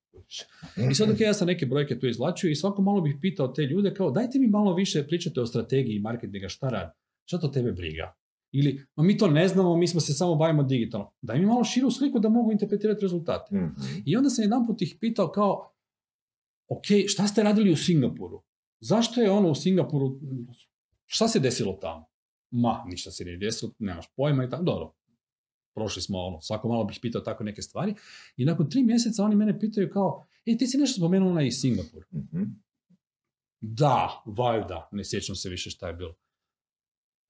I 0.91 0.95
sad 0.95 1.09
dok 1.09 1.21
ja 1.21 1.35
sam 1.35 1.47
neke 1.47 1.67
brojke 1.67 1.99
tu 1.99 2.07
izvlačio 2.07 2.51
i 2.51 2.55
svako 2.55 2.83
malo 2.83 3.01
bih 3.01 3.17
pitao 3.21 3.49
te 3.49 3.63
ljude 3.63 3.95
kao 3.95 4.11
dajte 4.11 4.39
mi 4.39 4.47
malo 4.47 4.75
više 4.75 5.07
pričate 5.07 5.41
o 5.41 5.47
strategiji 5.47 5.99
marketinga, 5.99 6.49
šta 6.49 6.69
radi, 6.69 6.93
šta 7.25 7.39
to 7.39 7.49
tebe 7.49 7.73
briga? 7.73 8.13
Ili, 8.53 8.87
ma 8.97 9.03
mi 9.03 9.19
to 9.19 9.27
ne 9.27 9.49
znamo, 9.49 9.77
mi 9.77 9.89
smo 9.89 10.01
se 10.01 10.13
samo 10.13 10.35
bavimo 10.35 10.63
digitalno. 10.63 11.13
Daj 11.23 11.39
mi 11.39 11.47
malo 11.47 11.65
širu 11.65 11.91
sliku 11.91 12.19
da 12.19 12.29
mogu 12.29 12.53
interpretirati 12.53 13.03
rezultate. 13.03 13.57
Mhm. 13.57 14.03
I 14.07 14.17
onda 14.17 14.31
sam 14.31 14.45
jedan 14.45 14.67
ih 14.81 14.97
pitao 15.01 15.29
kao, 15.29 15.73
ok, 16.69 16.85
šta 17.07 17.27
ste 17.27 17.43
radili 17.43 17.73
u 17.73 17.77
Singapuru? 17.77 18.43
Zašto 18.81 19.21
je 19.21 19.31
ono 19.31 19.51
u 19.51 19.55
Singapuru, 19.55 20.21
šta 21.07 21.29
se 21.29 21.41
desilo 21.41 21.73
tamo? 21.73 22.07
Ma, 22.51 22.85
ništa 22.87 23.11
se 23.11 23.25
nije 23.25 23.37
desilo, 23.37 23.73
nemaš 23.79 24.07
pojma 24.17 24.45
i 24.45 24.51
tako, 24.51 24.63
dobro. 24.63 24.95
Prošli 25.75 26.03
smo 26.03 26.19
ono, 26.19 26.41
svako 26.41 26.69
malo 26.69 26.85
bih 26.85 26.99
pitao 27.03 27.21
tako 27.21 27.45
neke 27.45 27.63
stvari. 27.63 27.95
I 28.37 28.45
nakon 28.45 28.71
tri 28.71 28.83
mjeseca 28.83 29.25
oni 29.25 29.37
mene 29.37 29.61
pitaju 29.61 29.91
kao, 29.93 30.27
e, 30.47 30.57
ti 30.59 30.67
si 30.67 30.79
nešto 30.79 30.99
spomenuo 30.99 31.33
na 31.33 31.43
i 31.43 31.51
Singapur. 31.51 32.05
Mhm. 32.15 32.43
Da, 33.61 34.23
valjda, 34.27 34.89
ne 34.93 35.05
sjećam 35.05 35.37
se 35.37 35.49
više 35.49 35.71
šta 35.71 35.89
je 35.89 35.95
bilo. 35.95 36.15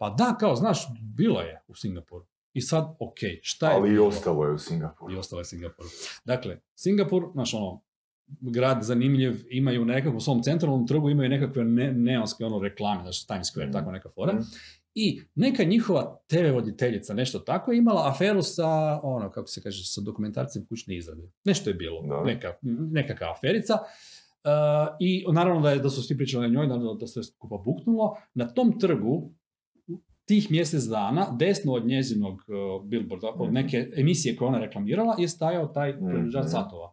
Pa 0.03 0.11
da, 0.11 0.37
kao, 0.41 0.57
znaš, 0.57 0.79
bilo 1.01 1.41
je 1.41 1.63
u 1.69 1.75
Singapuru. 1.75 2.25
I 2.53 2.61
sad, 2.61 2.97
ok, 2.99 3.19
šta 3.43 3.71
je 3.71 3.77
Ali 3.77 3.89
i 3.89 3.93
bilo? 3.93 4.07
ostalo 4.07 4.45
je 4.45 4.53
u 4.53 4.59
Singapuru. 4.59 5.13
i 5.13 5.17
ostalo 5.17 5.41
je 5.41 5.45
Singapur. 5.45 5.85
Dakle, 6.25 6.59
Singapur, 6.75 7.25
znaš 7.33 7.55
ono, 7.55 7.81
grad 8.41 8.83
zanimljiv, 8.83 9.45
imaju 9.51 9.85
na 9.85 9.95
nekakvom 9.95 10.21
svom 10.21 10.43
centralnom 10.43 10.87
trgu, 10.87 11.11
imaju 11.11 11.29
nekakve 11.31 11.65
ne, 11.65 11.93
neonske 11.93 12.45
ono 12.45 12.59
reklame, 12.59 13.03
znači 13.03 13.27
Times 13.27 13.47
Square, 13.47 13.65
Mhm. 13.65 13.73
tako 13.73 13.93
neka 13.93 14.09
fora. 14.11 14.33
Mhm. 14.33 14.43
I 14.95 15.21
neka 15.35 15.65
njihova 15.65 16.19
TV 16.27 16.53
voditeljica, 16.55 17.15
nešto 17.15 17.39
tako, 17.39 17.73
je 17.73 17.79
imala 17.79 18.11
aferu 18.11 18.43
sa, 18.43 18.69
ono, 19.03 19.31
kako 19.31 19.47
se 19.49 19.63
kaže, 19.63 19.85
sa 19.85 20.01
dokumentarcem 20.01 20.67
kućne 20.67 20.97
izrade. 20.97 21.31
Nešto 21.45 21.71
je 21.71 21.75
bilo, 21.75 22.03
Da. 22.03 22.25
neka, 22.25 22.53
nekakva 22.91 23.33
aferica. 23.33 23.75
Uh, 23.75 24.51
I 25.01 25.25
naravno 25.29 25.61
da, 25.61 25.71
je, 25.71 25.79
da 25.79 25.91
su 25.91 26.03
svi 26.03 26.17
pričali 26.17 26.49
na 26.49 26.55
njoj, 26.55 26.67
naravno 26.67 26.95
da 26.95 27.07
se 27.07 27.23
skupa 27.23 27.57
buknulo. 27.57 28.17
Na 28.35 28.49
tom 28.49 28.79
trgu, 28.81 29.31
tih 30.25 30.51
mjesec 30.51 30.83
dana, 30.85 31.27
desno 31.33 31.73
od 31.73 31.87
njezinog 31.87 32.35
uh, 32.35 32.45
billboarda, 32.87 33.29
od 33.31 33.45
Mhm. 33.45 33.55
neke 33.55 33.91
emisije 33.97 34.37
koje 34.37 34.49
ona 34.49 34.59
reklamirala, 34.59 35.17
je 35.19 35.29
stajao 35.29 35.67
taj 35.69 35.93
Mhm. 35.93 36.07
proizvođač 36.07 36.45
satova. 36.47 36.93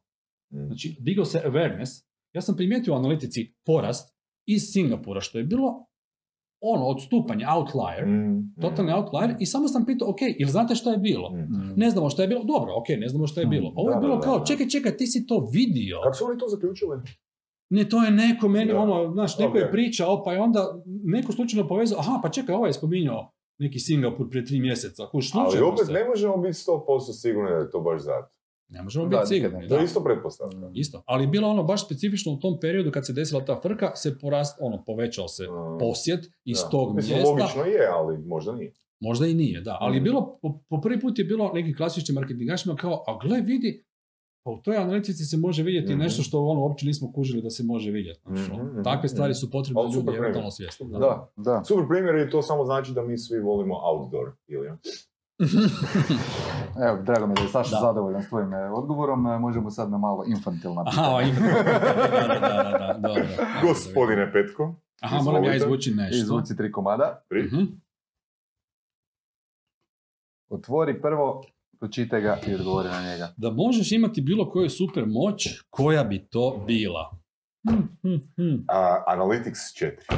Mhm. 0.53 0.65
Znači, 0.65 0.97
digao 0.99 1.25
se 1.25 1.41
awareness. 1.45 2.05
Ja 2.33 2.41
sam 2.41 2.55
primijetio 2.55 2.93
u 2.93 2.97
analitici 2.97 3.53
porast 3.65 4.15
iz 4.45 4.61
Singapura, 4.63 5.21
što 5.21 5.37
je 5.37 5.43
bilo 5.45 5.85
ono, 6.61 6.85
odstupanje, 6.85 7.45
outlier, 7.47 8.07
Mhm. 8.07 8.39
totalni 8.61 8.93
outlier, 8.93 9.35
i 9.39 9.45
samo 9.45 9.67
sam 9.67 9.85
pitao, 9.85 10.09
ok, 10.09 10.17
ili 10.37 10.51
znate 10.51 10.75
što 10.75 10.91
je 10.91 10.97
bilo? 10.99 11.31
Mhm. 11.33 11.73
Ne 11.75 11.89
znamo 11.89 12.09
što 12.09 12.21
je 12.21 12.27
bilo, 12.27 12.43
dobro, 12.45 12.73
ok, 12.75 12.89
ne 12.89 13.07
znamo 13.07 13.27
što 13.27 13.41
je 13.41 13.47
bilo. 13.47 13.73
Ovo 13.75 13.89
je 13.89 13.95
da, 13.95 13.99
bilo 13.99 14.15
da, 14.15 14.21
kao, 14.21 14.39
da. 14.39 14.45
čekaj, 14.45 14.67
čekaj, 14.67 14.97
ti 14.97 15.07
si 15.07 15.27
to 15.27 15.49
vidio. 15.53 15.97
Kako 16.03 16.15
su 16.15 16.25
oni 16.25 16.37
to 16.37 16.47
zaključili? 16.47 16.97
Ne, 17.69 17.83
to 17.85 18.03
je 18.03 18.11
neko 18.13 18.47
meni, 18.49 18.71
Da. 18.71 18.79
ono, 18.79 19.11
znaš, 19.11 19.37
neko 19.37 19.57
je 19.57 19.71
pričao, 19.71 20.23
pa 20.23 20.33
je 20.33 20.41
onda 20.41 20.59
neko 20.85 21.31
slučajno 21.31 21.67
povezao, 21.67 21.99
aha, 21.99 22.19
pa 22.23 22.29
čekaj, 22.29 22.55
ovaj 22.55 22.69
je 22.69 22.73
spominjao 22.73 23.31
neki 23.57 23.79
Singapur 23.79 24.29
prije 24.29 24.45
tri 24.45 24.59
mjeseca, 24.59 25.03
kuš, 25.03 25.35
Ali 25.35 25.43
slučajno 25.43 25.67
opet 25.67 25.85
se. 25.85 25.93
ne 25.93 26.05
možemo 26.05 26.37
biti 26.37 26.53
100% 26.55 26.79
sigurni 27.13 27.49
da 27.49 27.55
je 27.55 27.71
to 27.71 27.79
baš 27.81 28.01
zato. 28.01 28.27
Ne 28.69 28.83
možemo 28.83 29.05
Da, 29.05 29.17
biti 29.17 29.27
sigurni. 29.27 29.57
ne. 29.57 29.63
To 29.63 29.73
da. 29.73 29.79
je 29.79 29.85
isto 29.85 30.03
pretpostavka. 30.03 30.71
Isto. 30.73 31.03
Ali 31.05 31.23
je 31.23 31.27
bilo 31.27 31.49
ono 31.49 31.63
baš 31.63 31.85
specifično 31.85 32.33
u 32.33 32.37
tom 32.37 32.59
periodu 32.59 32.91
kad 32.91 33.05
se 33.05 33.13
desila 33.13 33.45
ta 33.45 33.59
frka, 33.61 33.91
se 33.95 34.19
porast, 34.19 34.57
ono, 34.61 34.83
povećao 34.83 35.27
se 35.27 35.43
Mm. 35.43 35.79
posjet 35.79 36.19
iz 36.45 36.57
Da. 36.57 36.69
tog 36.69 36.95
Mislim, 36.95 37.15
mjesta. 37.15 37.31
logično 37.31 37.63
je, 37.63 37.87
ali 37.89 38.17
možda 38.19 38.51
nije. 38.51 38.73
Možda 38.99 39.27
i 39.27 39.33
nije, 39.33 39.61
da. 39.61 39.77
Ali 39.79 39.95
Mhm. 39.95 40.03
bilo, 40.03 40.39
po, 40.41 40.59
po 40.69 40.81
prvi 40.81 40.99
put 40.99 41.19
je 41.19 41.25
bilo 41.25 41.51
nekim 41.53 41.75
klasičnim 41.75 42.15
marketingašima 42.15 42.75
kao, 42.75 43.03
a 43.07 43.19
gle 43.19 43.41
vidi, 43.41 43.85
pa 44.43 44.51
u 44.51 44.57
toj 44.57 44.77
analitici 44.77 45.25
se 45.25 45.37
može 45.37 45.63
vidjeti 45.63 45.91
Mhm. 45.91 45.99
nešto 45.99 46.23
što 46.23 46.39
ono 46.41 46.61
uopće 46.61 46.85
nismo 46.85 47.11
kužili 47.13 47.41
da 47.41 47.49
se 47.49 47.63
može 47.63 47.91
vidjeti. 47.91 48.21
Znači, 48.25 48.51
ono, 48.51 48.63
Mhm, 48.63 48.71
mhm, 48.71 48.83
Takve 48.83 49.09
stvari 49.09 49.33
su 49.33 49.51
potrebne 49.51 49.81
da 49.83 49.89
ljudi 49.89 50.17
eventualno 50.17 50.51
svjesni. 50.51 50.89
Da. 50.89 50.99
Da. 50.99 51.27
Da. 51.37 51.63
Super 51.63 51.87
primjer 51.87 52.15
i 52.17 52.29
to 52.29 52.41
samo 52.41 52.65
znači 52.65 52.93
da 52.93 53.01
mi 53.01 53.17
svi 53.17 53.39
volimo 53.39 53.75
outdoor. 53.83 54.31
Ili 54.47 54.67
ja? 54.67 54.77
Evo, 56.85 56.97
drago 56.99 57.27
mi 57.27 57.31
je 57.31 57.35
da 57.35 57.41
je 57.41 57.47
Saša 57.47 57.69
Da. 57.71 57.81
zadovoljan 57.81 58.23
s 58.23 58.29
tvojim 58.29 58.53
e, 58.53 58.69
odgovorom. 58.69 59.27
E, 59.27 59.39
Možemo 59.39 59.69
sad 59.69 59.91
na 59.91 59.97
malo 59.97 60.23
infantilna 60.27 60.83
Aha, 60.83 61.17
pitanja. 61.19 61.21
ima. 61.29 61.53
da, 61.63 61.63
da, 61.63 62.39
da, 62.39 62.69
da, 62.69 62.93
da, 62.93 62.99
dobro. 62.99 63.23
Gospodine 63.63 64.31
Petko. 64.33 64.75
Aha, 65.01 65.19
moram 65.19 65.43
ja 65.43 65.55
izvući 65.55 65.91
nešto. 65.91 66.17
Izvuci 66.17 66.57
tri 66.57 66.71
komada. 66.71 67.23
Pri- 67.29 67.43
Mhm. 67.43 67.63
Otvori 70.49 71.01
prvo, 71.01 71.43
pročitaj 71.79 72.21
ga 72.21 72.39
i 72.47 72.53
odgovori 72.53 72.89
na 72.89 73.11
njega. 73.11 73.33
Da 73.37 73.51
možeš 73.51 73.91
imati 73.91 74.21
bilo 74.21 74.49
koju 74.49 74.69
super 74.69 75.03
moć, 75.07 75.47
koja 75.69 76.03
bi 76.03 76.27
to 76.29 76.63
bila? 76.67 77.18
Hm, 77.67 77.81
hm, 78.03 78.15
hm. 78.37 78.63
A, 78.67 79.03
Analytics 79.07 79.73
4. 79.75 79.91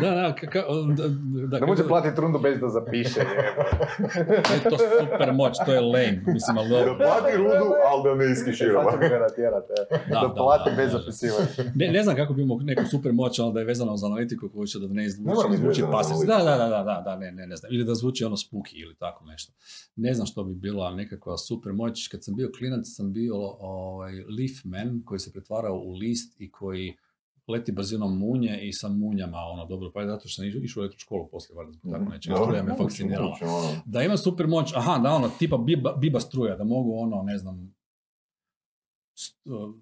Da, 0.00 0.10
da, 0.10 0.34
ka, 0.34 0.46
ka, 0.46 0.62
da, 0.96 1.08
da, 1.48 1.58
Da 1.58 1.66
može 1.66 1.88
platiti 1.88 2.20
rundu 2.20 2.38
bez 2.38 2.60
da 2.60 2.68
zapiše. 2.68 3.20
je 4.54 4.70
to 4.70 4.76
super 5.00 5.32
moć, 5.32 5.56
to 5.66 5.72
je 5.72 5.80
lame. 5.80 6.22
Mislim, 6.26 6.58
ali 6.58 6.68
Da 6.68 6.96
plati 6.96 7.36
rudu, 7.36 7.66
ali 7.90 8.02
da 8.04 8.14
ne 8.14 8.32
iskiširava. 8.32 8.92
Natjerati, 8.92 9.40
e. 9.40 9.44
Da, 10.08 10.20
Da 10.20 10.28
da, 10.28 10.34
plati 10.34 10.70
da, 10.70 10.76
bez 10.76 10.92
zapisivanja. 10.92 11.46
Ne, 11.74 11.88
ne 11.88 12.02
znam 12.02 12.16
kako 12.16 12.32
bi 12.32 12.42
imao 12.42 12.58
neku 12.60 12.84
super 12.84 13.12
moć, 13.12 13.38
ali 13.38 13.52
da 13.52 13.60
je 13.60 13.66
vezano 13.66 13.96
za 13.96 14.06
analitiku 14.06 14.48
koju 14.54 14.66
će 14.66 14.78
da 14.78 14.86
ne 14.86 14.94
Ne 14.94 15.04
izvuči, 15.06 15.48
biti 15.50 15.62
zvuči 15.62 15.82
pasivno. 15.92 16.24
Da, 16.24 16.38
da, 16.44 16.56
da, 16.58 16.68
da, 16.68 16.82
da, 16.82 17.02
da, 17.04 17.16
ne, 17.16 17.32
ne, 17.32 17.46
ne 17.46 17.56
znam. 17.56 17.72
Ili 17.74 17.84
da 17.84 17.94
zvuči 17.94 18.24
ono 18.24 18.36
spooky 18.36 18.82
ili 18.82 18.94
tako 18.94 19.24
nešto. 19.24 19.52
Ne 19.96 20.14
znam 20.14 20.26
što 20.26 20.44
bi 20.44 20.54
bila 20.54 20.94
nekakva 20.94 21.36
super 21.36 21.72
moć. 21.72 22.08
Kad 22.08 22.24
sam 22.24 22.36
bio 22.36 22.50
klinac 22.58 22.80
sam 22.84 23.12
bio 23.12 23.36
ovaj, 23.58 24.12
koji 25.04 25.18
se 25.18 25.32
pretvarao 25.32 25.74
u 25.74 25.92
list 25.92 26.40
i 26.40 26.50
koji 26.50 26.96
leti 27.48 27.72
brzinom 27.72 28.18
munje 28.18 28.58
i 28.62 28.72
sa 28.72 28.88
munjama, 28.88 29.38
ono, 29.38 29.66
dobro, 29.66 29.90
pa 29.94 30.00
je 30.00 30.06
zato 30.06 30.28
što 30.28 30.42
sam 30.42 30.64
išao 30.64 30.80
u 30.80 30.84
elektroškolu 30.84 31.28
poslije, 31.28 31.56
valjda, 31.56 31.72
zbog 31.72 31.92
tako 31.92 32.04
nečega, 32.10 32.34
Dobro, 32.34 32.46
struja 32.46 32.62
me 32.62 32.76
fascinirala. 32.76 33.26
moguće, 33.26 33.44
ono. 33.44 33.68
Da 33.84 34.02
ima 34.02 34.16
super 34.16 34.46
moć, 34.46 34.72
aha, 34.76 34.98
da 34.98 35.10
ono, 35.10 35.28
tipa 35.38 35.56
biba, 35.58 35.92
biba 35.96 36.20
struja, 36.20 36.56
da 36.56 36.64
mogu 36.64 36.98
ono, 36.98 37.22
ne 37.22 37.38
znam, 37.38 37.74
st- 39.16 39.74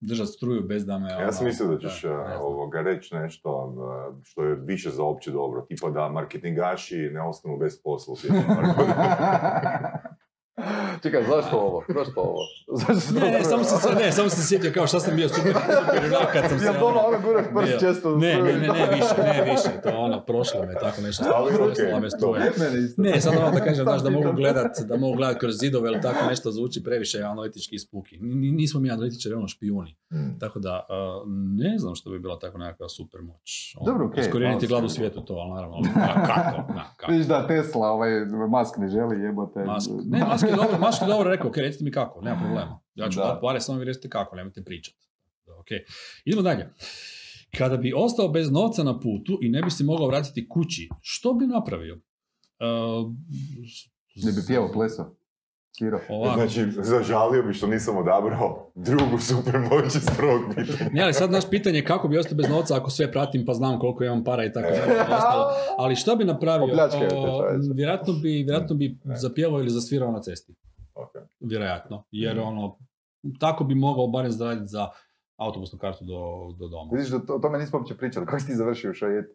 držati 0.00 0.32
struju 0.32 0.62
bez 0.62 0.86
da 0.86 0.98
me... 0.98 1.10
Ja 1.10 1.32
sam 1.32 1.42
ono, 1.44 1.48
mislio 1.48 1.68
da 1.68 1.78
ćeš 1.78 2.02
ne 2.02 2.10
a, 2.10 2.24
znam. 2.26 2.40
ovoga 2.42 2.82
reći 2.82 3.14
nešto 3.14 3.74
a, 3.78 4.20
što 4.24 4.44
je 4.44 4.54
više 4.54 4.90
za 4.90 5.04
opće 5.04 5.30
dobro, 5.30 5.66
tipa 5.68 5.90
da 5.90 6.08
marketingaši 6.08 6.96
ne 6.96 7.22
ostanu 7.22 7.56
bez 7.58 7.82
posla 7.82 8.14
u. 8.14 8.16
Čekaj, 11.02 11.22
zašto 11.24 11.56
ovo? 11.58 11.84
Zašto 11.88 12.20
ovo? 12.20 12.38
Zašto 12.80 13.14
Ne, 13.14 13.30
ne, 13.30 13.44
samo 13.44 13.64
sam, 13.64 13.78
se- 13.80 13.94
ne, 13.96 14.12
samo 14.12 14.28
sam 14.28 14.38
se 14.38 14.48
sjetio 14.48 14.70
kao 14.74 14.86
šta 14.86 15.00
sam 15.00 15.16
bio 15.16 15.28
super, 15.28 15.52
super 15.52 16.04
junak 16.04 16.32
kad 16.32 16.44
sam 16.48 16.58
se... 16.60 16.64
Ja 16.64 16.84
ono, 16.84 17.00
ono 17.00 17.18
guraš 17.20 17.44
prst 17.56 17.80
često. 17.80 18.16
Ne, 18.16 18.34
ne, 18.34 18.52
ne, 18.52 18.68
ne, 18.68 18.86
više, 18.86 19.14
ne, 19.18 19.42
više, 19.44 19.80
to 19.82 19.88
je 19.88 19.94
ono, 19.96 20.20
prošlo 20.20 20.62
me, 20.62 20.74
tako 20.74 21.00
nešto, 21.00 21.24
Ali 21.34 21.52
stalo 21.52 22.10
struje. 22.10 22.52
Mene 22.58 22.84
isto. 22.84 23.02
Ne, 23.02 23.20
sad 23.20 23.36
ono 23.36 23.50
da 23.50 23.60
kažem, 23.60 23.84
znaš, 23.84 24.02
da 24.02 24.10
mogu 24.10 24.22
pitam. 24.22 24.36
gledat, 24.36 24.78
da 24.80 24.96
mogu 24.96 25.16
gledat 25.16 25.38
kroz 25.40 25.58
zidove 25.58 25.88
ili 25.88 26.00
tako 26.00 26.26
nešto 26.28 26.50
zvuči 26.50 26.82
previše 26.82 27.18
analitički 27.20 27.78
spuki. 27.78 28.18
Nismo 28.52 28.80
mi 28.80 28.90
analitičari 28.90 29.34
ono 29.34 29.48
špijuni. 29.48 29.96
Mm. 30.14 30.38
Tako 30.40 30.58
da, 30.58 30.86
ne 31.56 31.78
znam 31.78 31.94
što 31.94 32.10
bi 32.10 32.18
bila 32.18 32.38
tako 32.38 32.58
nekakva 32.58 32.88
super 32.88 33.20
moć. 33.22 33.74
Ono, 33.80 33.92
Dobro, 33.92 34.06
okej, 34.06 34.20
Iskorijeniti 34.20 34.66
glad 34.66 34.84
u 34.84 34.88
svijetu, 34.88 35.20
to, 35.20 35.34
ali 35.34 35.50
naravno, 35.54 35.76
a 35.94 36.26
kako, 36.26 36.72
da, 36.72 36.94
kako. 36.98 37.12
Vidiš 37.12 37.26
da 37.26 37.46
Tesla, 37.46 37.88
ovaj 37.90 38.10
Musk 38.48 38.76
ne 38.78 38.88
želi 38.88 39.20
jebote. 39.20 39.64
Musk. 39.64 39.90
Ne, 40.04 40.24
Musk 40.32 40.44
je 40.44 40.56
dobro, 40.56 40.78
Musk 40.86 41.02
je 41.02 41.08
dobro 41.08 41.30
rekao, 41.30 41.48
ok, 41.48 41.56
recite 41.56 41.84
mi 41.84 41.90
kako, 41.92 42.20
nema 42.20 42.40
problema. 42.40 42.80
Ja 42.94 43.10
ću 43.10 43.18
Da. 43.20 43.26
dati 43.26 43.38
pare, 43.42 43.60
samo 43.60 43.78
vi 43.78 43.84
recite 43.84 44.08
kako, 44.08 44.36
nemojte 44.36 44.64
pričati. 44.64 44.98
Ok, 45.60 45.66
idemo 46.24 46.42
dalje. 46.42 46.72
Kada 47.58 47.76
bi 47.76 47.92
ostao 47.96 48.28
bez 48.28 48.50
novca 48.50 48.82
na 48.82 49.00
putu 49.00 49.38
i 49.42 49.48
ne 49.48 49.62
bi 49.62 49.70
se 49.70 49.84
mogao 49.84 50.06
vratiti 50.06 50.48
kući, 50.48 50.88
što 51.00 51.34
bi 51.34 51.46
napravio? 51.46 51.94
Uh, 51.94 53.12
Ne 54.24 54.32
bi 54.32 54.46
pjevao, 54.46 54.72
plesao, 54.72 55.16
svirao. 55.74 56.00
Ovako. 56.08 56.34
Znači, 56.36 56.60
zažalio 56.72 57.42
bi 57.42 57.54
što 57.54 57.66
nisam 57.66 57.96
odabrao 57.96 58.70
drugu 58.74 59.18
super 59.20 59.58
moć 59.60 59.86
iz 59.86 60.06
prvog 60.18 60.40
pitanja. 60.48 60.90
Ne, 60.92 61.02
ali 61.02 61.12
sad 61.14 61.30
naš 61.30 61.50
pitanje 61.50 61.78
je 61.78 61.84
kako 61.84 62.08
bi 62.08 62.18
ostao 62.18 62.36
bez 62.36 62.48
novca 62.48 62.76
ako 62.76 62.90
sve 62.90 63.12
pratim 63.12 63.44
pa 63.46 63.54
znam 63.54 63.78
koliko 63.78 64.04
imam 64.04 64.24
para 64.24 64.44
i 64.44 64.52
tako 64.52 64.68
i 64.68 65.00
ostalo. 65.00 65.46
Ali 65.78 65.96
što 65.96 66.16
bi 66.16 66.24
napravio? 66.24 66.74
O, 67.14 67.44
vjerojatno 67.74 68.12
bi, 68.14 68.28
vjerojatno 68.28 68.76
bi 68.76 68.98
zapjevao 69.04 69.60
ili 69.60 69.70
zasvirao 69.70 70.12
na 70.12 70.20
cesti. 70.20 70.54
Ok. 70.94 71.10
Vjerojatno. 71.40 72.04
Jer 72.10 72.36
Mhm. 72.36 72.46
ono, 72.46 72.78
tako 73.40 73.64
bi 73.64 73.74
mogao 73.74 74.06
barem 74.06 74.32
zaraditi 74.32 74.66
za 74.66 74.88
autobusnu 75.36 75.78
kartu 75.78 76.04
do, 76.04 76.20
do 76.58 76.68
doma. 76.68 76.90
Vidiš 76.92 77.12
o 77.12 77.38
tome 77.38 77.58
nismo 77.58 77.78
uopće 77.78 77.96
pričali. 77.96 78.26
Kako 78.26 78.40
si 78.40 78.46
ti 78.46 78.54
završio 78.54 78.90
u 78.90 78.94
šajeti? 78.94 79.28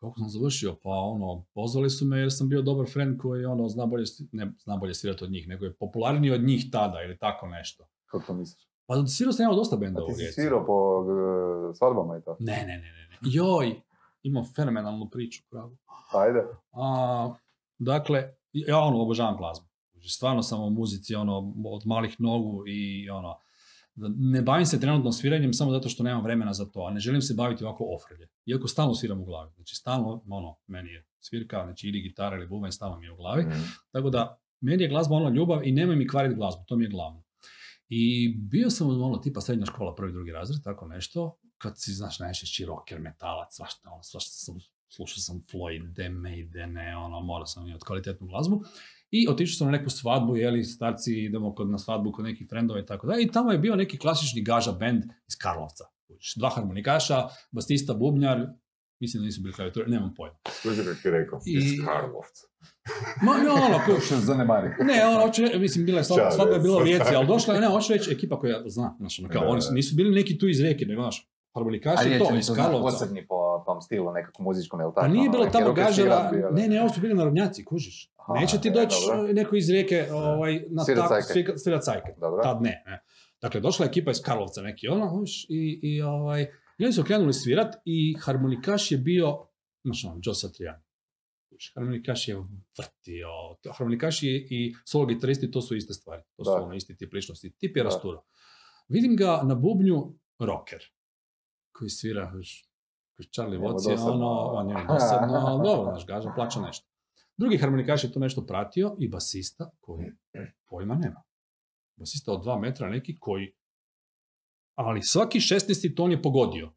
Kako 0.00 0.18
sam 0.18 0.28
završio? 0.28 0.76
Pa 0.82 0.90
ono, 0.90 1.44
pozvali 1.54 1.90
su 1.90 2.04
me 2.04 2.18
jer 2.18 2.32
sam 2.32 2.48
bio 2.48 2.62
dobar 2.62 2.86
friend 2.92 3.18
koji 3.18 3.44
ono, 3.44 3.68
zna 3.68 3.86
bolje, 3.86 4.04
ne 4.32 4.52
zna 4.58 4.76
bolje 4.76 4.94
svirati 4.94 5.24
od 5.24 5.30
njih, 5.30 5.48
nego 5.48 5.64
je 5.64 5.74
popularniji 5.74 6.30
od 6.30 6.42
njih 6.42 6.64
tada 6.72 7.02
ili 7.02 7.18
tako 7.18 7.46
nešto. 7.46 7.88
Kako 8.06 8.24
to 8.26 8.34
misliš? 8.34 8.70
Pa 8.86 9.06
svirao 9.06 9.32
sam 9.32 9.46
ja 9.46 9.56
dosta 9.56 9.76
A 9.76 9.78
benda 9.78 10.06
ti 10.06 10.12
u 10.12 10.14
si 10.14 10.32
svirao 10.32 10.66
po 10.66 11.04
e, 11.70 11.74
svadbama 11.74 12.18
i 12.18 12.22
to? 12.22 12.36
Ne, 12.40 12.56
ne, 12.56 12.66
ne, 12.66 12.92
ne. 12.92 13.08
ne. 13.10 13.18
Joj, 13.20 13.80
imam 14.22 14.44
fenomenalnu 14.56 15.10
priču, 15.10 15.42
pravo. 15.50 15.76
Ajde. 16.12 16.44
A, 16.72 17.34
dakle, 17.78 18.34
ja 18.52 18.78
ono, 18.78 19.02
obožavam 19.02 19.36
glazbu. 19.36 19.66
Znači, 19.92 20.08
Stvarno 20.08 20.42
sam 20.42 20.62
u 20.62 20.70
muzici 20.70 21.14
ono, 21.14 21.54
od 21.64 21.82
malih 21.86 22.20
nogu 22.20 22.64
i 22.66 23.10
ono, 23.10 23.38
ne 24.08 24.42
bavim 24.42 24.66
se 24.66 24.80
trenutno 24.80 25.12
sviranjem 25.12 25.52
samo 25.52 25.70
zato 25.70 25.88
što 25.88 26.02
nemam 26.02 26.22
vremena 26.22 26.52
za 26.52 26.64
to, 26.64 26.80
a 26.80 26.90
ne 26.90 27.00
želim 27.00 27.22
se 27.22 27.34
baviti 27.34 27.64
ovako 27.64 27.84
ofrlje. 27.96 28.28
Iako 28.46 28.68
stalno 28.68 28.94
sviram 28.94 29.20
u 29.20 29.24
glavi. 29.24 29.52
Znači, 29.54 29.74
stalno, 29.74 30.24
ono, 30.28 30.56
meni 30.66 30.90
je 30.90 31.06
svirka, 31.20 31.64
znači 31.64 31.88
ili 31.88 32.00
gitara 32.00 32.36
ili 32.36 32.48
bubanj, 32.48 32.70
stalno 32.70 32.98
mi 32.98 33.06
je 33.06 33.12
u 33.12 33.16
glavi. 33.16 33.42
Mhm. 33.42 33.60
Tako 33.90 34.10
da, 34.10 34.40
meni 34.60 34.82
je 34.82 34.88
glazba 34.88 35.14
ono 35.14 35.28
ljubav 35.28 35.66
i 35.66 35.72
nemoj 35.72 35.96
mi 35.96 36.08
kvariti 36.08 36.34
glazbu, 36.34 36.64
to 36.66 36.76
mi 36.76 36.84
je 36.84 36.90
glavno. 36.90 37.22
I 37.88 38.34
bio 38.38 38.70
sam 38.70 39.02
ono 39.02 39.18
tipa 39.18 39.40
srednja 39.40 39.66
škola, 39.66 39.94
prvi, 39.94 40.12
drugi 40.12 40.32
razred, 40.32 40.62
tako 40.64 40.86
nešto, 40.86 41.38
kad 41.58 41.72
si, 41.76 41.92
znaš, 41.92 42.18
najčešći 42.18 42.64
rocker, 42.64 43.00
metalac, 43.00 43.48
svašta, 43.50 43.90
ono, 43.90 44.02
svašta 44.02 44.30
sam, 44.30 44.54
slušao 44.88 45.18
sam 45.18 45.42
Floyd, 45.52 45.94
The 45.94 46.08
Maidene, 46.08 46.96
ono, 46.96 47.20
morao 47.20 47.46
sam 47.46 47.66
imati 47.66 47.84
kvalitetnu 47.84 48.26
glazbu. 48.26 48.62
I 49.12 49.28
otišao 49.28 49.56
sam 49.56 49.66
na 49.66 49.72
neku 49.72 49.90
svadbu, 49.90 50.36
jeli, 50.36 50.64
starci, 50.64 51.14
idemo 51.14 51.54
kod, 51.54 51.70
na 51.70 51.78
svadbu 51.78 52.12
kod 52.12 52.24
nekih 52.24 52.46
frendova 52.50 52.80
i 52.80 52.86
tako 52.86 53.06
dalje. 53.06 53.22
I 53.22 53.30
tamo 53.30 53.52
je 53.52 53.58
bio 53.58 53.76
neki 53.76 53.98
klasični 53.98 54.42
gaža 54.42 54.72
band 54.72 55.02
iz 55.02 55.36
Karlovca. 55.38 55.84
Dva 56.36 56.48
harmonikaša, 56.48 57.22
basista, 57.50 57.94
bubnjar, 57.94 58.46
mislim 59.00 59.20
da 59.20 59.26
nisu 59.26 59.40
bili 59.42 59.54
klavijature, 59.54 59.86
nemam 59.88 60.14
pojma. 60.14 60.36
Slušaj 60.52 60.84
kako 60.84 61.00
ti 61.02 61.10
rekao, 61.10 61.40
I- 61.46 61.54
iz 61.54 61.84
Karlovca. 61.86 62.46
Ma, 63.22 63.32
ne, 63.34 63.50
ono, 63.50 63.78
ko- 63.86 64.00
Što 64.00 64.16
zanemari. 64.16 64.68
ne, 64.80 65.06
ono, 65.06 65.26
hoću 65.26 65.42
reći, 65.42 65.58
mislim, 65.58 65.86
bila 65.86 65.98
je 65.98 66.04
svadba, 66.04 66.54
je 66.54 66.60
bila 66.60 66.76
u 66.76 66.84
Rijeci, 66.84 67.14
ali 67.14 67.26
došla 67.26 67.54
je, 67.54 67.60
ne, 67.60 67.66
hoću 67.66 67.92
reći, 67.92 68.12
ekipa 68.12 68.38
koja 68.38 68.62
zna, 68.66 68.96
znaš, 68.98 69.18
ono, 69.18 69.28
kao, 69.28 69.42
Da, 69.42 69.48
oni 69.48 69.56
da. 69.56 69.60
su- 69.60 69.74
nisu 69.74 69.96
bili 69.96 70.14
neki 70.14 70.38
tu 70.38 70.48
iz 70.48 70.60
Rijeke, 70.60 70.86
nego, 70.86 71.02
znaš, 71.02 71.30
harmonikaši, 71.54 72.18
to, 72.18 72.36
iz 72.36 72.50
Karlovca. 72.56 72.82
posebni 72.82 73.26
po 73.26 73.34
tom 73.66 73.80
stilu, 73.82 74.12
nekako 74.12 74.42
muzičkom, 74.42 74.80
jel 74.80 74.90
tako? 74.90 75.00
Pa 75.00 75.08
nije 75.08 75.20
ono, 75.22 75.32
bilo 75.32 75.46
tamo 75.46 75.72
bio, 76.32 76.50
ne, 76.50 76.68
ne, 76.68 76.80
ovo 76.80 76.88
su 76.90 77.00
bili 77.00 77.14
narodnjaci, 77.14 77.64
kužiš. 77.64 78.10
Aha, 78.30 78.40
Neće 78.40 78.60
ti 78.60 78.70
ne, 78.70 78.74
doći 78.74 78.96
neko 79.32 79.56
iz 79.56 79.70
Rijeke 79.70 80.06
ovaj, 80.12 80.64
na 80.68 80.84
Svirat 80.84 81.08
tak, 81.08 81.24
cajke. 81.24 81.40
svika- 81.40 81.58
svirat 81.58 81.82
cajke. 81.82 82.12
Dobro. 82.18 82.42
Tad 82.42 82.62
ne, 82.62 82.82
ne. 82.86 83.02
Dakle, 83.40 83.60
došla 83.60 83.84
je 83.84 83.88
ekipa 83.88 84.10
iz 84.10 84.22
Karlovca 84.22 84.62
neki 84.62 84.88
ono, 84.88 85.22
i, 85.48 85.80
i, 85.84 86.02
ovaj, 86.02 86.42
i 86.78 86.84
oni 86.84 86.92
su 86.92 87.04
krenuli 87.04 87.32
svirat 87.32 87.74
i 87.84 88.16
harmonikaš 88.20 88.92
je 88.92 88.98
bio, 88.98 89.38
znaš 89.84 90.04
ono, 90.04 90.20
Joe 90.22 90.34
Satriani. 90.34 90.82
Harmonikaš 91.74 92.28
je 92.28 92.36
vrtio, 92.78 93.28
harmonikaš 93.70 94.22
je 94.22 94.46
i 94.50 94.74
solo 94.84 95.06
gitaristi, 95.06 95.50
to 95.50 95.62
su 95.62 95.76
iste 95.76 95.94
stvari. 95.94 96.22
To 96.36 96.44
su 96.44 96.50
Da. 96.50 96.56
ono, 96.56 96.74
isti 96.74 96.96
tip 96.96 97.12
ličnosti. 97.12 97.50
Tip 97.50 97.76
je 97.76 97.82
Da. 97.82 97.88
rasturao. 97.88 98.24
Vidim 98.88 99.16
ga 99.16 99.40
na 99.44 99.54
bubnju 99.54 100.14
rocker, 100.38 100.80
koji 101.72 101.90
svira, 101.90 102.32
Charlie 103.30 103.58
Watts 103.58 103.90
je 103.90 103.96
ono, 104.00 104.30
on 104.30 104.70
je 104.70 104.76
dosadno, 104.88 105.34
ali 105.36 105.62
dobro, 105.64 105.90
znaš, 105.90 106.06
gaža 106.06 106.32
plaća 106.34 106.60
nešto. 106.60 106.89
Drugi 107.40 107.58
harmonikaš 107.58 108.04
je 108.04 108.12
to 108.12 108.20
nešto 108.20 108.46
pratio 108.46 108.96
i 108.98 109.08
basista 109.08 109.70
koji 109.80 110.06
pojma 110.68 110.94
nema. 110.94 111.22
Basista 111.96 112.32
od 112.32 112.42
dva 112.42 112.58
metra 112.58 112.88
neki 112.88 113.18
koji, 113.18 113.54
ali 114.74 115.02
svaki 115.02 115.38
16. 115.38 115.96
ton 115.96 116.10
je 116.10 116.22
pogodio. 116.22 116.72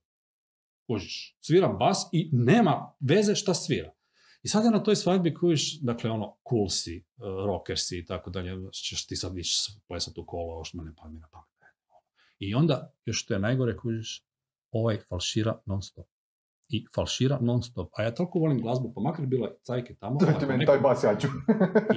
Kužiš, 0.88 1.38
sviram 1.42 1.78
bas 1.78 2.10
i 2.12 2.30
nema 2.32 2.96
veze 3.00 3.36
šta 3.36 3.54
svira. 3.54 3.92
I 4.44 4.48
sad 4.48 4.66
ja 4.66 4.72
na 4.72 4.84
toj 4.84 4.96
svadbi 4.96 5.34
kužiš, 5.34 5.80
dakle 5.82 6.10
ono, 6.10 6.38
cool 6.50 6.70
si, 6.70 7.06
uh, 7.18 7.24
rocker 7.46 7.80
si 7.80 7.98
i 8.00 8.06
tako 8.06 8.30
dalje, 8.30 8.72
ćeš 8.72 9.08
ti 9.08 9.16
sad 9.16 9.38
ići 9.38 9.72
plesat 9.88 10.18
u 10.18 10.26
kolo, 10.26 10.54
ovo 10.54 10.64
što 10.64 10.78
me 10.78 10.84
ne 10.84 10.96
padne 10.96 11.20
na 11.20 11.28
pamet. 11.32 11.48
I 12.40 12.56
onda, 12.56 12.94
još 13.06 13.24
što 13.24 13.34
je 13.34 13.40
najgore, 13.40 13.78
kužiš, 13.78 14.26
ovaj 14.72 15.00
falšira 15.10 15.62
non 15.66 15.82
stop. 15.82 16.13
I 16.74 16.86
falšira 16.96 17.40
non 17.42 17.62
stop. 17.62 17.90
A 17.94 18.04
ja 18.04 18.12
toliko 18.12 18.40
volim 18.40 18.62
glazbu, 18.62 18.94
pa 18.94 19.02
makar 19.02 19.26
bila 19.26 19.50
cajke 19.64 19.96
tamo. 19.96 20.18
Dajte 20.18 20.46
meni 20.46 20.60
neko- 20.60 20.66
taj 20.68 20.80
bas, 20.80 21.04
ja 21.04 21.16
ću. 21.16 21.28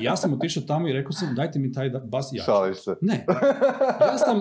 I 0.00 0.04
ja 0.04 0.16
sam 0.16 0.32
otišao 0.32 0.62
tamo 0.62 0.88
i 0.88 0.92
rekao 0.92 1.12
sam, 1.12 1.34
dajte 1.34 1.58
mi 1.58 1.72
taj 1.72 1.90
bas 1.90 2.32
i 2.32 2.36
ja. 2.36 2.42
ću." 2.42 2.46
Šališ 2.46 2.76
se. 2.78 2.96
Ne, 3.00 3.26
ja 4.02 4.18
sam 4.18 4.40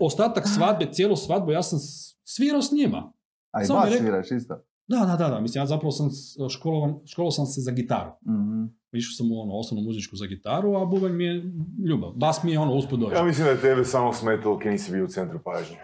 ostatak 0.00 0.44
svadbe, 0.48 0.86
cijelu 0.86 1.16
svadbu, 1.16 1.52
ja 1.52 1.62
sam 1.62 1.78
svirao 2.24 2.62
s 2.62 2.72
njima. 2.72 3.12
A 3.50 3.62
i 3.62 3.66
Samo 3.66 3.78
mi 3.78 3.82
bas 3.82 3.92
rekao- 3.92 4.04
sviraš 4.04 4.30
isto. 4.32 4.54
Da, 4.88 4.98
da, 4.98 5.16
da, 5.18 5.28
da. 5.28 5.40
Mislim, 5.40 5.62
ja 5.62 5.66
zapravo 5.66 5.90
sam 5.90 6.08
školovan, 6.50 6.94
školovao 7.06 7.30
sam 7.30 7.46
se 7.46 7.60
za 7.60 7.70
gitaru. 7.70 8.10
Mhm. 8.26 8.64
Išao 8.92 9.12
sam 9.12 9.32
u 9.32 9.42
ono, 9.42 9.52
osnovnu 9.54 9.84
muzičku 9.86 10.16
za 10.16 10.26
gitaru, 10.26 10.76
a 10.76 10.84
bubanj 10.84 11.12
mi 11.12 11.24
je 11.24 11.42
ljubav. 11.88 12.12
Bas 12.14 12.42
mi 12.42 12.52
je 12.52 12.58
ono 12.58 12.74
usput 12.74 13.00
dođe. 13.00 13.14
Ja 13.14 13.24
mislim 13.24 13.44
da 13.44 13.50
je 13.50 13.60
tebe 13.60 13.84
samo 13.84 14.12
smetalo 14.12 14.58
kad 14.58 14.72
nisi 14.72 14.92
bio 14.92 15.04
u 15.04 15.08
centru 15.08 15.38
pažnje. 15.44 15.76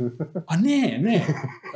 A 0.50 0.56
ne, 0.56 0.98
ne. 1.00 1.26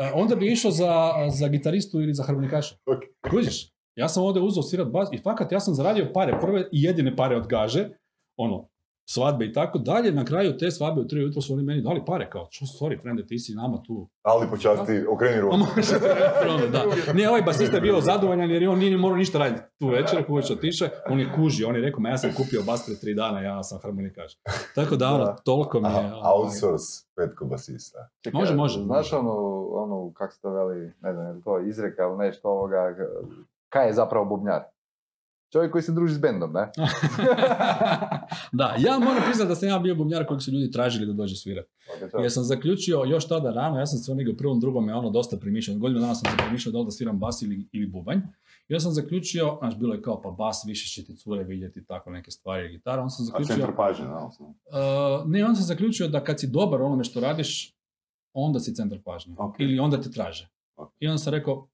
E, 0.00 0.10
onda 0.14 0.36
bi 0.36 0.52
išao 0.52 0.70
za, 0.70 1.12
za 1.38 1.48
gitaristu 1.48 2.00
ili 2.00 2.14
za 2.14 2.22
harmonikaša. 2.22 2.74
Ok. 2.86 3.30
Kužiš? 3.30 3.74
Ja 3.96 4.08
sam 4.08 4.22
ovdje 4.22 4.42
uzeo 4.42 4.62
svirat 4.62 4.88
bas 4.88 5.08
i 5.12 5.18
fakat 5.18 5.52
ja 5.52 5.60
sam 5.60 5.74
zaradio 5.74 6.10
pare, 6.14 6.38
prve 6.40 6.60
i 6.60 6.82
jedine 6.82 7.16
pare 7.16 7.36
od 7.36 7.46
gaže, 7.46 7.88
ono, 8.36 8.68
svadbe 9.06 9.44
i 9.44 9.52
tako 9.52 9.78
dalje. 9.78 10.12
Na 10.12 10.24
kraju 10.24 10.58
te 10.58 10.70
svadbe 10.70 11.00
u 11.00 11.06
tri 11.06 11.20
jutro 11.20 11.42
su 11.42 11.52
oni 11.54 11.62
meni 11.62 11.82
dali 11.82 12.02
pare, 12.06 12.30
kao, 12.30 12.46
čo, 12.50 12.64
sorry, 12.64 13.02
frende, 13.02 13.26
ti 13.26 13.38
si 13.38 13.54
nama 13.54 13.82
tu 13.82 14.08
Ali 14.22 14.46
počasti, 14.50 15.04
okreni 15.10 15.36
A 15.36 15.40
ruku. 15.40 15.56
može, 15.56 15.94
ono, 16.48 16.66
da. 16.66 16.84
Ne, 17.14 17.28
ovaj 17.28 17.42
basista 17.42 17.76
je 17.76 17.80
bio 17.80 18.00
zadovoljan 18.00 18.50
jer 18.50 18.62
je 18.62 18.68
on 18.68 18.78
nije 18.78 18.96
morao 18.96 19.16
ništa 19.16 19.38
raditi 19.38 19.62
tu 19.78 19.88
večer, 19.88 20.18
ako 20.18 20.34
već 20.34 20.50
otiše, 20.50 20.88
on 21.10 21.20
je 21.20 21.32
kužio, 21.36 21.68
on 21.68 21.74
je 21.76 21.82
rekao, 21.82 22.00
ma 22.00 22.08
ja 22.08 22.18
sam 22.18 22.30
kupio 22.36 22.62
bas 22.66 22.84
prije 22.84 23.00
tri 23.00 23.14
dana, 23.14 23.40
ja 23.40 23.62
sam 23.62 23.78
harmonikaš. 23.82 24.32
Tako 24.74 24.96
da, 24.96 25.08
ono, 25.10 25.36
toliko 25.44 25.80
mi 25.80 25.88
je... 25.88 25.94
Aha, 25.94 26.16
ovaj, 26.16 26.32
outsource, 26.34 27.04
petko 27.16 27.44
basista. 27.44 28.08
Čekaj, 28.20 28.40
Može, 28.40 28.54
može, 28.54 28.80
Znaš 28.80 29.12
može. 29.12 29.16
onu, 29.16 29.68
onu, 29.72 30.12
kak 30.14 30.32
se 30.32 30.40
to 30.40 30.50
veli, 30.50 30.92
ne 31.00 31.12
znam, 31.12 31.36
je 31.36 31.42
to 31.42 31.60
izreka 31.60 32.02
ili 32.02 32.16
nešto 32.18 32.48
ovoga, 32.48 32.94
kaj 33.68 33.86
je 33.86 33.92
zapravo 33.92 34.24
bubnjar? 34.24 34.62
Čovjek 35.54 35.72
koji 35.72 35.82
se 35.82 35.92
druži 35.92 36.14
s 36.14 36.18
bendom, 36.18 36.52
ne? 36.52 36.70
da, 38.58 38.74
ja 38.78 38.98
moram 38.98 39.22
priznati 39.26 39.48
da 39.48 39.54
sam 39.54 39.68
ja 39.68 39.78
bio 39.78 39.94
bubnjar 39.94 40.26
kojeg 40.26 40.42
su 40.42 40.50
ljudi 40.50 40.70
tražili 40.70 41.06
da 41.06 41.12
dođe 41.12 41.36
svirati. 41.36 41.68
Ok, 41.94 42.10
čao. 42.10 42.20
Jer 42.20 42.32
sam 42.32 42.44
zaključio 42.44 43.04
još 43.04 43.28
tada 43.28 43.50
rano, 43.50 43.78
ja 43.78 43.86
sam 43.86 43.98
se 43.98 44.12
u 44.12 44.36
prvom, 44.36 44.60
drugom 44.60 44.88
je 44.88 44.94
ono 44.94 45.10
dosta 45.10 45.36
premišljao. 45.36 45.78
Godinu 45.78 46.00
dana 46.00 46.14
sam 46.14 46.30
se 46.30 46.36
premišljao 46.36 46.72
da 46.72 46.78
li 46.78 46.84
da 46.84 46.90
sviram 46.90 47.18
bas 47.18 47.42
ili, 47.42 47.68
ili 47.72 47.86
bubanj. 47.86 48.18
I 48.68 48.74
ja 48.74 48.80
sam 48.80 48.92
zaključio, 48.92 49.56
znaš, 49.58 49.78
bilo 49.78 49.94
je 49.94 50.02
kao 50.02 50.22
pa 50.22 50.30
bas, 50.30 50.64
više 50.66 50.88
će 50.88 51.06
ti 51.06 51.16
cure 51.16 51.44
vidjeti 51.44 51.84
tako 51.84 52.10
neke 52.10 52.30
stvari, 52.30 52.68
gitara. 52.68 53.02
On 53.02 53.10
sam 53.10 53.22
A 53.22 53.26
zaključio, 53.26 53.54
centar 53.54 53.76
pažnje, 53.76 54.04
da. 54.04 54.30
Uh, 54.40 55.30
ne, 55.30 55.44
on 55.44 55.56
sam 55.56 55.64
zaključio 55.64 56.08
da 56.08 56.24
kad 56.24 56.40
si 56.40 56.46
dobar 56.46 56.82
onome 56.82 57.04
što 57.04 57.20
radiš, 57.20 57.76
onda 58.32 58.60
si 58.60 58.74
centar 58.74 58.98
pažnje. 59.04 59.34
Ok. 59.38 59.54
Ili 59.58 59.78
onda 59.78 60.00
te 60.00 60.10
traže. 60.10 60.48
Ok. 60.76 60.92
I 60.98 61.08
onda 61.08 61.18
sam 61.18 61.32
rekao, 61.32 61.68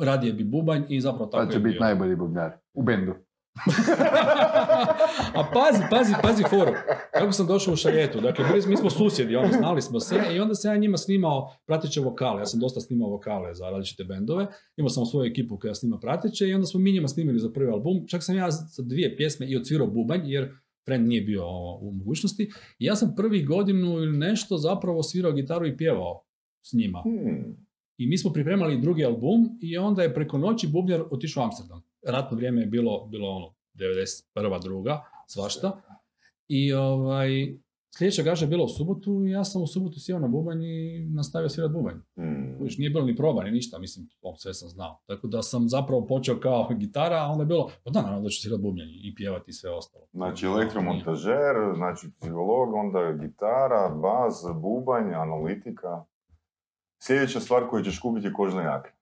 radije 0.00 0.32
bi 0.32 0.44
bubanj 0.44 0.82
i 0.88 1.00
zapravo 1.00 1.26
tako 1.26 1.46
Pa 1.46 1.52
će 1.52 1.56
je 1.56 1.60
biti 1.60 1.72
bio. 1.72 1.80
najbolji 1.80 2.16
bubnjar. 2.16 2.52
U 2.74 2.82
bendu. 2.82 3.14
A 5.38 5.50
pazi, 5.54 5.82
pazi, 5.90 6.14
pazi 6.22 6.42
foru. 6.50 6.72
Kako 7.12 7.32
sam 7.32 7.46
došao 7.46 7.74
u 7.74 7.76
šaretu. 7.76 8.20
Dakle, 8.20 8.44
mi 8.68 8.76
smo 8.76 8.90
susjedi, 8.90 9.36
ono, 9.36 9.52
znali 9.52 9.82
smo 9.82 10.00
se 10.00 10.20
i 10.34 10.40
onda 10.40 10.54
sam 10.54 10.74
ja 10.74 10.78
njima 10.78 10.96
snimao 10.96 11.56
prateće 11.66 12.00
vokale. 12.00 12.40
Ja 12.40 12.46
sam 12.46 12.60
dosta 12.60 12.80
snimao 12.80 13.10
vokale 13.10 13.54
za 13.54 13.70
različite 13.70 14.04
bendove. 14.04 14.46
Imao 14.76 14.88
sam 14.88 15.06
svoju 15.06 15.30
ekipu 15.30 15.58
koja 15.58 15.74
snima 15.74 15.98
prateće 15.98 16.48
i 16.48 16.54
onda 16.54 16.66
smo 16.66 16.80
mi 16.80 16.92
njima 16.92 17.08
snimili 17.08 17.38
za 17.38 17.52
prvi 17.52 17.70
album. 17.70 18.06
Čak 18.08 18.22
sam 18.24 18.36
ja 18.36 18.50
za 18.50 18.82
dvije 18.82 19.16
pjesme 19.16 19.46
i 19.46 19.56
odsvirao 19.56 19.86
bubanj 19.86 20.20
jer 20.24 20.52
friend 20.84 21.08
nije 21.08 21.22
bio 21.22 21.44
u 21.80 21.92
mogućnosti. 21.92 22.50
I 22.78 22.84
ja 22.84 22.96
sam 22.96 23.14
prvih 23.16 23.46
godinu 23.46 23.92
ili 23.92 24.18
nešto 24.18 24.56
zapravo 24.56 25.02
svirao 25.02 25.32
gitaru 25.32 25.66
i 25.66 25.76
pjevao 25.76 26.22
s 26.62 26.72
njima. 26.72 27.02
Hmm. 27.02 27.65
I 27.98 28.06
mi 28.06 28.18
smo 28.18 28.32
pripremali 28.32 28.80
drugi 28.80 29.04
album 29.04 29.58
i 29.60 29.78
onda 29.78 30.02
je 30.02 30.14
preko 30.14 30.38
noći 30.38 30.68
bubnjar 30.68 31.02
otišao 31.10 31.42
u 31.42 31.44
Amsterdam. 31.44 31.82
Ratno 32.06 32.36
vrijeme 32.36 32.60
je 32.60 32.66
bilo, 32.66 33.06
bilo 33.06 33.28
ono, 33.28 33.54
91. 33.74 34.62
druga, 34.62 35.02
svašta. 35.26 35.82
I 36.48 36.72
ovaj, 36.72 37.28
sljedeća 37.98 38.22
gaža 38.22 38.44
je 38.44 38.48
bila 38.48 38.64
u 38.64 38.68
subotu 38.68 39.24
i 39.26 39.30
ja 39.30 39.44
sam 39.44 39.62
u 39.62 39.66
subotu 39.66 40.00
sjeo 40.00 40.18
na 40.18 40.28
bubanj 40.28 40.64
i 40.64 41.06
nastavio 41.14 41.48
svirati 41.48 41.74
bubanj. 41.74 41.96
Mm. 41.96 42.58
Kužiš, 42.58 42.78
nije 42.78 42.90
bilo 42.90 43.04
ni 43.04 43.16
proba, 43.16 43.44
ni 43.44 43.50
ništa, 43.50 43.78
mislim, 43.78 44.08
to 44.20 44.36
sve 44.36 44.54
sam 44.54 44.68
znao. 44.68 45.00
Tako 45.06 45.26
da 45.26 45.42
sam 45.42 45.68
zapravo 45.68 46.06
počeo 46.06 46.40
kao 46.40 46.68
gitara, 46.80 47.16
a 47.16 47.28
onda 47.30 47.42
je 47.42 47.46
bilo, 47.46 47.70
pa 47.84 47.90
da, 47.90 48.02
naravno 48.02 48.22
da 48.22 48.28
ću 48.28 48.42
svirati 48.42 48.62
bubanj 48.62 48.88
i 49.02 49.14
pjevati 49.16 49.50
i 49.50 49.54
sve 49.54 49.70
ostalo. 49.70 50.06
Znači 50.12 50.46
elektromontažer, 50.46 51.54
znači 51.76 52.10
psiholog, 52.20 52.74
onda 52.74 53.12
gitara, 53.12 53.88
bas, 54.02 54.44
bubanj, 54.62 55.14
analitika. 55.14 56.04
Sljedeća 56.98 57.40
stvar 57.40 57.68
koju 57.68 57.84
ćeš 57.84 58.00
kupiti 58.00 58.26
je 58.26 58.32
kožna 58.32 58.62
jakna. 58.62 58.95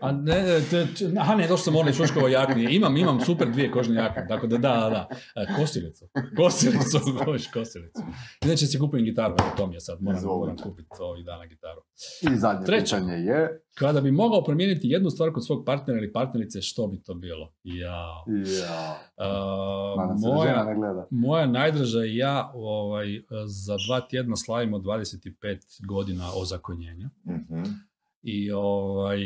A 0.00 0.12
ne, 0.12 0.34
te, 0.70 0.86
te- 0.88 1.12
aha 1.18 1.34
ne, 1.34 1.42
došao 1.42 1.56
sam 1.58 1.76
Orli 1.76 1.92
Šuškovo 1.92 2.28
jaknije. 2.28 2.76
Imam, 2.76 2.96
imam 2.96 3.20
super 3.20 3.50
dvije 3.50 3.70
kožne 3.70 3.94
jakne, 3.94 4.26
tako 4.28 4.46
da 4.46 4.58
da, 4.58 4.68
da, 4.70 4.90
da. 4.90 5.08
E, 5.36 5.46
Kosilicu, 5.56 6.04
kosilicu, 6.36 6.98
koš, 7.18 7.46
kosilicu. 7.46 8.00
Inače 8.44 8.66
si 8.66 8.78
kupujem 8.78 9.04
gitaru, 9.04 9.34
to 9.56 9.66
mi 9.66 9.74
je 9.74 9.80
sad, 9.80 9.98
moram, 10.00 10.22
moram 10.24 10.56
kupiti 10.56 10.88
ovih 11.00 11.24
dana 11.24 11.46
gitaru. 11.46 11.80
I 12.22 12.36
zadnje 12.36 12.66
Treće. 12.66 12.84
pitanje 12.84 13.12
je... 13.14 13.62
Kada 13.74 14.00
bi 14.00 14.10
mogao 14.12 14.44
promijeniti 14.44 14.88
jednu 14.88 15.10
stvar 15.10 15.32
kod 15.32 15.46
svog 15.46 15.64
partnera 15.66 15.98
ili 15.98 16.12
partnerice, 16.12 16.62
što 16.62 16.86
bi 16.86 17.02
to 17.02 17.14
bilo? 17.14 17.52
Ja. 17.64 18.06
Ja, 18.60 18.96
Uh, 19.16 19.26
moja, 20.20 20.64
ne 20.64 20.74
gleda. 20.74 21.06
moja 21.10 21.46
najdraža 21.46 22.04
i 22.04 22.16
ja 22.16 22.50
ovaj, 22.54 23.06
za 23.46 23.76
dva 23.86 24.00
tjedna 24.00 24.36
slavimo 24.36 24.78
25 24.78 25.58
godina 25.86 26.28
ozakonjenja. 26.34 27.10
Mhm. 27.26 27.62
I 28.22 28.50
ovaj, 28.52 29.20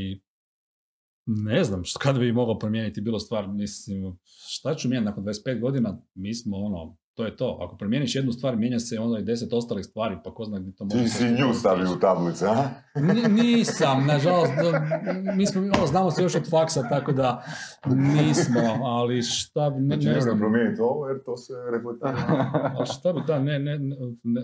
ne 1.26 1.64
znam 1.64 1.84
što, 1.84 1.98
kada 1.98 2.18
bi 2.18 2.32
mogao 2.32 2.58
promijeniti 2.58 3.00
bilo 3.00 3.18
stvar, 3.18 3.48
mislim, 3.48 4.16
šta 4.48 4.74
ću 4.74 4.88
mijenjati 4.88 5.04
nakon 5.06 5.24
25 5.24 5.60
godina, 5.60 5.98
mi 6.14 6.34
smo 6.34 6.56
ono, 6.56 6.96
to 7.14 7.24
je 7.24 7.36
to. 7.36 7.58
Ako 7.60 7.76
promijeniš 7.76 8.14
jednu 8.14 8.32
stvar, 8.32 8.56
mijenja 8.56 8.78
se 8.78 8.98
onda 8.98 9.18
i 9.18 9.24
deset 9.24 9.52
ostalih 9.52 9.84
stvari, 9.84 10.16
pa 10.24 10.34
ko 10.34 10.44
zna 10.44 10.58
gdje 10.58 10.72
to 10.72 10.84
može... 10.84 10.98
Ti 10.98 11.08
si 11.08 11.24
nju 11.24 11.54
stavio 11.54 11.92
u 11.92 11.96
tablice, 11.96 12.46
a? 12.46 12.68
Ni- 12.96 13.42
nisam, 13.42 14.06
nažalost, 14.06 14.52
da- 14.54 14.86
mi 15.32 15.46
smo, 15.46 15.62
ono, 15.62 15.86
znamo 15.86 16.10
se 16.10 16.22
još 16.22 16.34
od 16.34 16.50
faksa, 16.50 16.82
tako 16.82 17.12
da 17.12 17.44
nismo, 17.86 18.60
ali 18.84 19.22
šta 19.22 19.70
bi, 19.70 19.80
ne, 19.80 19.86
Znači, 19.86 20.06
ne 20.06 20.12
ne 20.12 20.20
znam. 20.20 20.38
promijeniti 20.38 20.80
ovo 20.80 21.08
jer 21.08 21.24
to 21.24 21.36
se 21.36 21.52
reflektira. 21.72 22.50
Ali 22.76 22.86
šta 22.88 23.12
bi, 23.12 23.20
da, 23.26 23.38
ne, 23.38 23.58
ne, 23.58 23.78
ne, 23.78 23.96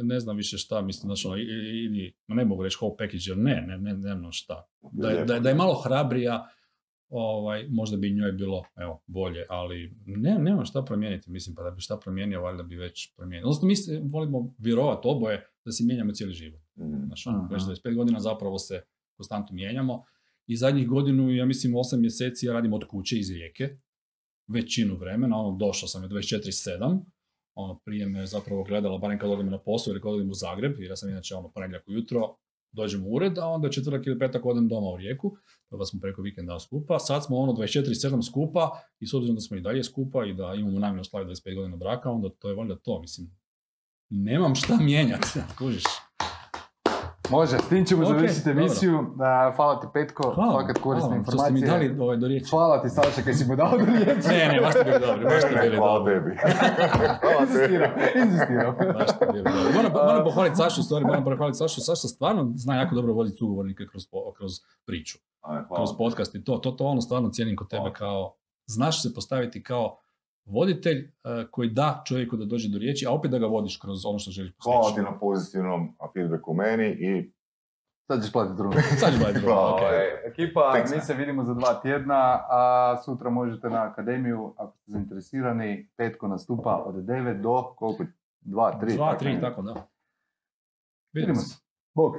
ne 0.02 0.20
znam 0.20 0.36
više 0.36 0.58
šta, 0.58 0.82
mislim, 0.82 1.08
znači, 1.08 1.26
ono, 1.26 1.36
ili, 1.36 2.14
ne 2.28 2.44
mogu 2.44 2.62
reći 2.62 2.76
whole 2.76 2.94
package, 2.98 3.24
jer 3.26 3.38
ne, 3.38 3.64
ne, 3.68 3.78
ne, 3.78 3.92
ne 3.94 4.16
znam 4.16 4.32
šta. 4.32 4.66
Da, 4.92 5.08
je- 5.08 5.24
da, 5.24 5.34
je- 5.34 5.40
da 5.40 5.48
je 5.48 5.54
malo 5.54 5.74
hrabrija, 5.74 6.46
ovaj, 7.10 7.66
možda 7.68 7.96
bi 7.96 8.10
njoj 8.10 8.32
bilo, 8.32 8.64
evo, 8.76 9.02
bolje, 9.06 9.46
ali 9.48 9.94
ne, 10.06 10.38
nemam 10.38 10.64
šta 10.64 10.82
promijeniti, 10.82 11.30
mislim, 11.30 11.56
pa 11.56 11.62
da 11.62 11.70
bi 11.70 11.80
šta 11.80 11.96
promijenio, 11.96 12.42
valjda 12.42 12.62
bi 12.62 12.76
već 12.76 13.14
promijenio. 13.16 13.46
Odnosno, 13.46 13.68
mi 13.68 13.76
se 13.76 14.00
volimo 14.04 14.54
vjerovati 14.58 15.08
oboje 15.08 15.46
da 15.64 15.72
se 15.72 15.84
mijenjamo 15.84 16.12
cijeli 16.12 16.32
život. 16.32 16.60
Znači, 17.06 17.28
ono, 17.28 17.48
već 17.50 17.62
25 17.62 17.94
godina 17.94 18.20
zapravo 18.20 18.58
se 18.58 18.82
konstantno 19.16 19.54
mijenjamo. 19.54 20.04
I 20.46 20.56
zadnjih 20.56 20.88
godinu, 20.88 21.30
ja 21.30 21.46
mislim, 21.46 21.72
8 21.72 22.00
mjeseci 22.00 22.46
ja 22.46 22.52
radim 22.52 22.72
od 22.72 22.84
kuće 22.88 23.18
iz 23.18 23.30
Rijeke. 23.30 23.76
Većinu 24.46 24.96
vremena, 24.96 25.36
ono, 25.36 25.56
došao 25.56 25.88
sam 25.88 26.02
je 26.02 26.08
24-7. 26.08 27.00
Ono, 27.54 27.78
prije 27.84 28.06
me 28.06 28.26
zapravo 28.26 28.64
gledala, 28.64 28.98
barem 28.98 29.18
kad 29.18 29.30
odem 29.30 29.50
na 29.50 29.58
posao 29.58 29.92
ili 29.92 30.00
kad 30.00 30.12
odem 30.12 30.30
u 30.30 30.34
Zagreb, 30.34 30.80
jer 30.80 30.90
ja 30.90 30.96
sam 30.96 31.10
inače 31.10 31.34
ono, 31.34 31.50
ponedjeljak 31.50 31.88
ujutro, 31.88 32.36
dođem 32.72 33.06
u 33.06 33.10
ured, 33.10 33.38
a 33.38 33.46
onda 33.46 33.70
četvrtak 33.70 34.06
ili 34.06 34.18
petak 34.18 34.46
odem 34.46 34.68
doma 34.68 34.86
u 34.86 34.96
Rijeku, 34.96 35.36
pa 35.68 35.84
smo 35.84 36.00
preko 36.00 36.22
vikenda 36.22 36.60
skupa. 36.60 36.98
Sad 36.98 37.24
smo 37.24 37.36
ono 37.36 37.52
24-7 37.52 38.30
skupa 38.30 38.70
i 39.00 39.06
s 39.06 39.14
obzirom 39.14 39.34
da 39.34 39.40
smo 39.40 39.56
i 39.56 39.60
dalje 39.60 39.84
skupa 39.84 40.26
i 40.26 40.34
da 40.34 40.54
imamo 40.54 40.78
namjerno 40.78 41.04
slaviti 41.04 41.40
25 41.42 41.54
godina 41.54 41.76
braka, 41.76 42.10
onda 42.10 42.28
to 42.28 42.48
je 42.48 42.54
valjda 42.54 42.76
to, 42.76 43.00
mislim. 43.00 43.30
Nemam 44.08 44.54
šta 44.54 44.76
mijenjati, 44.76 45.28
kužiš. 45.58 45.84
Može, 47.30 47.58
s 47.58 47.68
tim 47.68 47.84
ćemo 47.84 48.02
Ok, 48.02 48.08
završiti 48.08 48.50
emisiju. 48.50 49.06
Da, 49.16 49.52
hvala 49.56 49.80
ti 49.80 49.86
Petko, 49.92 50.32
Hvala, 50.34 50.52
fakat 50.52 50.78
korisne 50.78 51.08
hvala 51.08 51.24
ste 51.24 51.52
mi 51.52 51.58
informacije. 51.58 51.88
dali 51.88 52.00
ovaj, 52.00 52.16
do 52.16 52.26
riječi. 52.28 52.50
Hvala 52.50 52.82
ti 52.82 52.88
Saša 52.90 53.22
kaj 53.22 53.34
si 53.34 53.44
mu 53.46 53.56
dao 53.56 53.70
do 53.70 53.84
riječi. 53.86 54.28
Ne, 54.28 54.48
ne, 54.48 54.60
baš 54.60 54.72
ste 54.72 54.84
bili 54.84 54.98
dobri, 55.00 55.24
baš 55.24 55.42
Ne, 55.54 55.60
bili 55.62 55.76
hvala 55.76 55.98
dobri. 55.98 56.14
tebi. 56.14 56.36
Hvala 57.20 57.40
Inzistiram, 57.42 57.90
tebi. 57.94 58.20
inzistiram. 58.22 58.74
Baš 58.94 59.08
ste 59.08 59.26
bili 59.26 59.42
dobri. 59.44 59.74
Moram, 59.74 59.92
moram 59.94 60.24
pohvaliti 60.24 60.56
Sašu, 60.56 60.82
stvari, 60.82 61.04
moram 61.04 61.24
pohvaliti 61.24 61.58
Sašu. 61.58 61.80
Saša 61.80 62.08
stvarno 62.08 62.52
zna 62.56 62.74
jako 62.76 62.94
dobro 62.94 63.12
voditi 63.12 63.36
sugovornike 63.36 63.86
kroz, 63.86 64.02
kroz 64.36 64.52
priču, 64.86 65.18
Aj, 65.40 65.62
kroz 65.68 65.90
podcast 65.98 66.34
i 66.34 66.44
to. 66.44 66.54
To, 66.54 66.70
to 66.70 66.84
ono 66.84 67.00
stvarno 67.00 67.28
cijenim 67.30 67.56
kod 67.56 67.68
tebe 67.68 67.80
Hvala. 67.80 67.92
kao, 67.94 68.34
znaš 68.66 69.02
se 69.02 69.14
postaviti 69.14 69.62
kao 69.62 69.98
voditelj 70.44 70.98
eh, 70.98 71.46
koji 71.50 71.68
da 71.70 72.02
čovjeku 72.06 72.36
da 72.36 72.44
dođe 72.44 72.68
do 72.68 72.78
riječi, 72.78 73.06
a 73.06 73.12
opet 73.12 73.30
da 73.30 73.38
ga 73.38 73.46
vodiš 73.46 73.76
kroz 73.76 74.06
ono 74.06 74.18
što 74.18 74.30
želiš 74.30 74.52
Hvala 74.64 74.80
postići. 74.80 74.96
ti 74.96 75.10
na 75.10 75.18
pozitivnom 75.18 75.96
feedbacku 76.14 76.54
meni 76.54 76.88
i 76.88 77.32
Sad 78.06 78.22
ćeš 78.22 78.32
platiti 78.32 78.56
drugo. 78.56 78.74
Sad 79.00 79.12
ću 79.12 79.18
gledati 79.18 79.38
drugo, 79.40 79.54
Hvala. 79.54 79.74
ok. 79.74 79.80
Ovaj, 79.82 80.06
Ekipa, 80.26 80.70
Thanks, 80.72 80.94
mi 80.94 81.00
se 81.00 81.14
vidimo 81.14 81.44
za 81.44 81.54
dva 81.54 81.80
tjedna, 81.82 82.40
a 82.50 82.96
sutra 83.04 83.30
možete 83.30 83.70
na 83.70 83.82
akademiju, 83.82 84.54
ako 84.56 84.76
ste 84.76 84.92
zainteresirani, 84.92 85.90
petko 85.96 86.28
nastupa 86.28 86.82
od 86.86 86.94
9 86.94 87.40
do 87.42 87.74
koliko? 87.76 88.04
2, 88.42 88.80
3. 88.82 88.96
Dva, 88.96 89.14
tri, 89.16 89.40
tako 89.40 89.62
da. 89.62 89.74
Vidimo 91.12 91.34
se. 91.34 91.56
Bog. 91.94 92.12